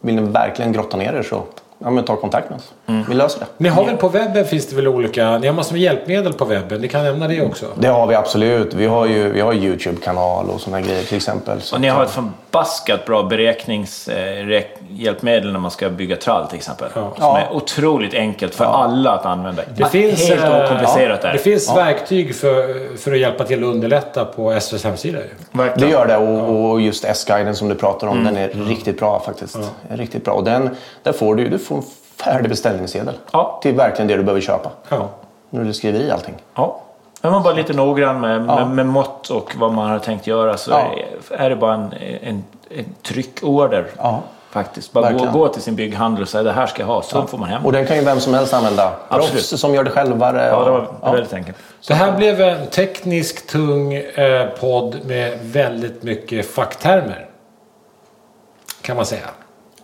vill 0.00 0.14
ni 0.14 0.22
verkligen 0.22 0.72
grotta 0.72 0.96
ner 1.00 1.14
er 1.20 1.26
så 1.26 1.44
ja, 1.84 1.90
men 1.90 2.04
ta 2.04 2.16
kontakt 2.16 2.50
med 2.50 2.58
oss. 2.58 2.72
Vi 3.08 3.14
löser 3.14 3.40
det. 3.40 3.46
Ni 3.56 3.68
har 3.68 3.84
väl 3.84 3.96
på 3.96 4.08
webben 4.08 4.44
finns 4.44 4.66
det 4.66 4.76
väl 4.76 4.88
olika... 4.88 5.38
Ni 5.38 5.46
har 5.46 5.54
massor 5.54 5.72
med 5.72 5.82
hjälpmedel 5.82 6.32
på 6.32 6.44
webben. 6.44 6.80
Ni 6.80 6.88
kan 6.88 7.04
nämna 7.04 7.28
det 7.28 7.42
också. 7.42 7.66
Det 7.78 7.88
har 7.88 8.06
vi 8.06 8.14
absolut. 8.14 8.74
Vi 8.74 8.86
har 8.86 9.06
ju 9.06 9.32
vi 9.32 9.40
har 9.40 9.52
Youtube-kanal 9.54 10.50
och 10.50 10.60
sådana 10.60 10.80
grejer 10.80 11.02
till 11.02 11.16
exempel. 11.16 11.60
Så 11.60 11.74
Och 11.74 11.80
ni 11.80 11.88
har 11.88 12.02
ett 12.04 12.10
förbaskat 12.10 13.04
bra 13.06 13.22
beräkningshjälpmedel 13.22 15.52
när 15.52 15.58
man 15.60 15.70
ska 15.70 15.90
bygga 15.90 16.16
trall 16.16 16.46
till 16.46 16.56
exempel. 16.56 16.88
Som 16.92 17.10
Ja. 17.18 17.38
är 17.38 17.52
otroligt 17.56 18.14
enkelt 18.14 18.54
för 18.54 18.64
alla 18.64 19.10
att 19.12 19.26
använda. 19.26 19.62
Det 19.76 19.84
finns, 19.86 20.28
Helt 20.28 20.44
eh, 20.44 20.64
okomplicerat 20.64 21.18
ja, 21.22 21.26
där. 21.26 21.32
Det 21.32 21.38
finns 21.38 21.76
verktyg 21.76 22.34
för, 22.34 22.96
för 22.96 23.12
att 23.12 23.18
hjälpa 23.18 23.44
till 23.44 23.64
att 23.64 23.70
underlätta 23.74 24.24
på 24.24 24.52
SVs 24.52 24.84
hemsida. 24.84 25.18
ju. 25.18 25.24
Det 25.52 25.58
Verkligen. 25.58 25.90
gör 25.92 26.06
det 26.06 26.16
och, 26.16 26.70
och 26.70 26.80
just 26.80 27.04
S-guiden 27.04 27.56
som 27.56 27.68
du 27.68 27.74
pratar 27.74 28.06
om, 28.06 28.24
den 28.24 28.36
är 28.36 28.48
riktigt 28.48 28.98
bra 28.98 29.22
faktiskt. 29.26 29.58
Riktigt 29.90 30.24
bra. 30.24 30.34
Och 30.34 30.44
den, 30.44 30.70
där 31.02 31.12
får 31.12 31.34
du, 31.34 31.48
du 31.48 31.58
får 31.58 31.71
en 31.76 31.82
färdig 32.24 32.48
beställningssedel. 32.50 33.14
Ja. 33.32 33.58
Till 33.62 33.74
verkligen 33.74 34.08
det 34.08 34.16
du 34.16 34.22
behöver 34.22 34.40
köpa. 34.40 34.70
Ja. 34.88 35.08
När 35.50 35.64
du 35.64 35.72
skriver 35.74 36.00
i 36.00 36.10
allting. 36.10 36.34
Ja. 36.54 36.80
Är 37.22 37.30
man 37.30 37.42
bara 37.42 37.54
lite 37.54 37.72
noggrann 37.72 38.20
med, 38.20 38.44
Ja. 38.48 38.56
med, 38.56 38.68
med 38.68 38.86
mått 38.86 39.28
och 39.30 39.54
vad 39.58 39.72
man 39.72 39.90
har 39.90 39.98
tänkt 39.98 40.26
göra 40.26 40.56
så 40.56 40.70
Ja. 40.70 40.86
är, 41.30 41.50
det 41.50 41.56
bara 41.56 41.74
en, 41.74 41.92
en, 42.22 42.44
en 42.70 42.84
tryckorder. 43.02 43.86
Ja. 43.98 44.20
Faktiskt. 44.50 44.92
Bara 44.92 45.12
gå, 45.12 45.24
gå 45.30 45.48
till 45.48 45.62
sin 45.62 45.76
bygghandel 45.76 46.22
och 46.22 46.28
säga 46.28 46.42
det 46.42 46.52
här 46.52 46.66
ska 46.66 46.82
jag 46.82 46.86
ha, 46.86 47.02
så 47.02 47.26
får 47.26 47.38
man 47.38 47.48
hem. 47.48 47.66
Och 47.66 47.72
den 47.72 47.86
kan 47.86 47.96
ju 47.96 48.04
vem 48.04 48.20
som 48.20 48.34
helst 48.34 48.54
använda. 48.54 48.92
Absolut. 49.08 49.32
Proffs 49.32 49.60
som 49.60 49.74
gör 49.74 49.84
det 49.84 49.90
själva. 49.90 50.46
Ja, 50.46 50.64
det 50.64 50.70
var 50.70 51.12
väldigt 51.12 51.32
enkelt. 51.32 51.58
Det 51.88 51.94
här 51.94 52.16
blev 52.16 52.40
en 52.40 52.66
teknisk 52.66 53.46
tung 53.46 53.94
eh, 53.94 54.46
podd 54.60 54.96
med 55.04 55.38
väldigt 55.42 56.02
mycket 56.02 56.46
facktermer. 56.50 57.26
Kan 58.82 58.96
man 58.96 59.06
säga. 59.06 59.26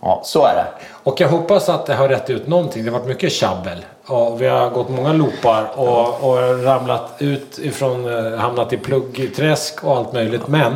Ja, 0.01 0.21
så 0.25 0.45
är 0.45 0.55
det. 0.55 0.67
Och 1.09 1.21
jag 1.21 1.29
hoppas 1.29 1.69
att 1.69 1.87
det 1.87 1.95
har 1.95 2.09
rätt 2.09 2.31
ut 2.31 2.47
någonting. 2.47 2.85
Det 2.85 2.91
har 2.91 2.99
varit 2.99 3.09
mycket 3.09 3.33
tjabbel. 3.33 3.85
Och 4.07 4.43
vi 4.43 4.47
har 4.47 4.71
gått 4.71 4.89
många 4.89 5.13
loopar 5.13 5.71
och, 5.75 6.31
och 6.31 6.65
ramlat 6.65 7.11
ut 7.19 7.59
ifrån, 7.59 8.27
eh, 8.33 8.39
hamnat 8.39 8.73
i 8.73 8.77
pluggträsk 8.77 9.85
och 9.85 9.97
allt 9.97 10.13
möjligt. 10.13 10.49
Men 10.49 10.75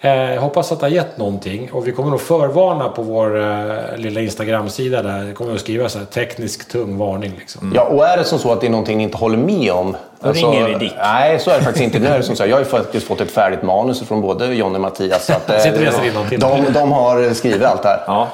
eh, 0.00 0.10
jag 0.10 0.40
hoppas 0.40 0.72
att 0.72 0.80
det 0.80 0.86
har 0.86 0.90
gett 0.90 1.18
någonting. 1.18 1.72
Och 1.72 1.88
vi 1.88 1.92
kommer 1.92 2.10
nog 2.10 2.20
förvarna 2.20 2.88
på 2.88 3.02
vår 3.02 3.40
eh, 3.40 3.96
lilla 3.96 4.20
Instagram-sida 4.20 5.02
där. 5.02 5.24
Det 5.24 5.32
kommer 5.32 5.54
att 5.54 5.60
skriva 5.60 5.88
så 5.88 5.98
här 5.98 6.06
teknisk 6.06 6.68
tung 6.68 6.98
varning 6.98 7.32
liksom. 7.38 7.72
Ja, 7.74 7.82
och 7.82 8.06
är 8.06 8.16
det 8.16 8.24
som 8.24 8.38
så 8.38 8.52
att 8.52 8.60
det 8.60 8.66
är 8.66 8.70
någonting 8.70 8.98
ni 8.98 9.04
inte 9.04 9.16
håller 9.16 9.38
med 9.38 9.72
om. 9.72 9.96
Då 10.20 10.32
ringer 10.32 10.68
vi 10.68 10.74
Dick. 10.74 10.94
Nej, 10.98 11.38
så 11.38 11.50
är 11.50 11.58
det 11.58 11.64
faktiskt 11.64 11.84
inte. 11.84 11.98
Nu 11.98 12.06
är 12.06 12.18
det 12.18 12.24
som 12.24 12.36
så 12.36 12.42
här, 12.42 12.50
jag 12.50 12.56
har 12.56 12.62
ju 12.62 12.70
faktiskt 12.70 13.06
fått 13.06 13.20
ett 13.20 13.30
färdigt 13.30 13.62
manus 13.62 14.00
från 14.00 14.20
både 14.20 14.46
John 14.46 14.74
och 14.74 14.80
Mattias. 14.80 15.26
Så 15.26 15.32
att, 15.32 15.50
eh, 15.66 16.06
innantill. 16.08 16.40
de, 16.40 16.72
de 16.72 16.92
har 16.92 17.34
skrivit 17.34 17.64
allt 17.64 17.82
det 17.82 17.88
här. 17.88 18.02
Ja, 18.06 18.28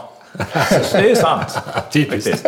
det 0.92 1.10
är 1.10 1.14
sant. 1.14 1.58
Typiskt. 1.90 2.46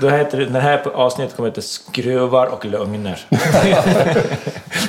Då 0.00 0.08
heter 0.08 0.38
det, 0.38 0.44
det 0.46 0.60
här 0.60 0.88
avsnittet 0.94 1.36
kommer 1.36 1.48
att 1.48 1.56
heta 1.56 1.66
Skruvar 1.66 2.46
och 2.46 2.64
lögner. 2.64 3.20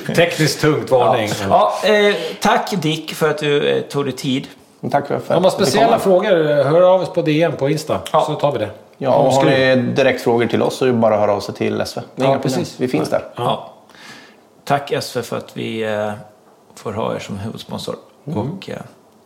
Tekniskt 0.15 0.61
tungt 0.61 0.91
varning. 0.91 1.29
Ja, 1.49 1.73
eh, 1.85 2.15
tack 2.41 2.71
Dick 2.71 3.13
för 3.13 3.29
att 3.29 3.37
du 3.37 3.69
eh, 3.69 3.81
tog 3.81 4.05
dig 4.05 4.13
tid. 4.13 4.47
Tack 4.91 5.07
för, 5.07 5.19
för 5.19 5.35
Om 5.35 5.41
man 5.41 5.43
har 5.43 5.47
att 5.47 5.53
speciella 5.53 5.99
frågor, 5.99 6.63
hör 6.63 6.81
av 6.81 7.01
oss 7.01 7.13
på 7.13 7.21
DM 7.21 7.51
på 7.55 7.69
Insta. 7.69 7.99
Ja. 8.11 8.25
Så 8.25 8.35
tar 8.35 8.51
vi 8.51 8.59
det. 8.59 8.69
Ja, 8.97 9.15
och 9.15 9.33
har 9.33 9.45
ni 9.45 9.75
direktfrågor 9.75 10.45
till 10.45 10.61
oss 10.61 10.77
så 10.77 10.85
är 10.85 10.89
det 10.89 10.93
bara 10.93 11.13
att 11.13 11.19
höra 11.19 11.33
av 11.33 11.39
sig 11.39 11.55
till 11.55 11.85
SV. 11.85 11.99
Ja, 11.99 12.03
inga 12.15 12.25
problem. 12.25 12.41
precis. 12.41 12.79
Vi 12.79 12.87
finns 12.87 13.09
där. 13.09 13.23
Ja. 13.35 13.73
Tack 14.63 14.93
SV 15.01 15.21
för 15.21 15.37
att 15.37 15.57
vi 15.57 15.83
eh, 15.83 16.11
får 16.75 16.93
ha 16.93 17.15
er 17.15 17.19
som 17.19 17.37
huvudsponsor. 17.37 17.95
Och 18.23 18.69
eh, 18.69 18.75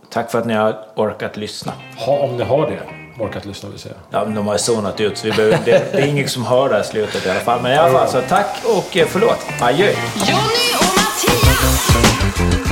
tack 0.10 0.32
för 0.32 0.40
att 0.40 0.46
ni 0.46 0.54
har 0.54 0.76
orkat 0.96 1.38
lyssna. 1.38 1.74
Ha, 1.98 2.18
om 2.20 2.38
ni 2.38 2.44
har 2.44 2.70
det. 2.70 2.80
Orkat 3.24 3.46
lyssna 3.46 3.70
vill 3.70 3.80
säga. 3.80 3.96
Ja, 4.12 4.26
men 4.26 4.36
de 4.36 4.48
har 4.48 4.54
ju 4.54 4.60
zonat 4.60 5.00
ut 5.00 5.18
så 5.18 5.28
vi 5.28 5.32
behöver, 5.32 5.60
det, 5.66 5.92
det 5.92 5.98
är 5.98 6.08
ingen 6.08 6.30
som 6.30 6.46
hör 6.46 6.70
det 6.70 6.76
här 6.76 6.84
slutet 6.84 7.26
i 7.26 7.30
alla 7.30 7.40
fall. 7.40 7.62
Men 7.62 7.72
i 7.72 7.78
alla 7.78 8.00
fall 8.00 8.08
så 8.10 8.22
tack 8.22 8.58
och 8.66 8.98
eh, 8.98 9.08
förlåt. 9.08 9.46
Adjö. 9.62 9.86
Jonny 9.86 10.74
och 10.80 10.86
Mattias! 10.98 12.69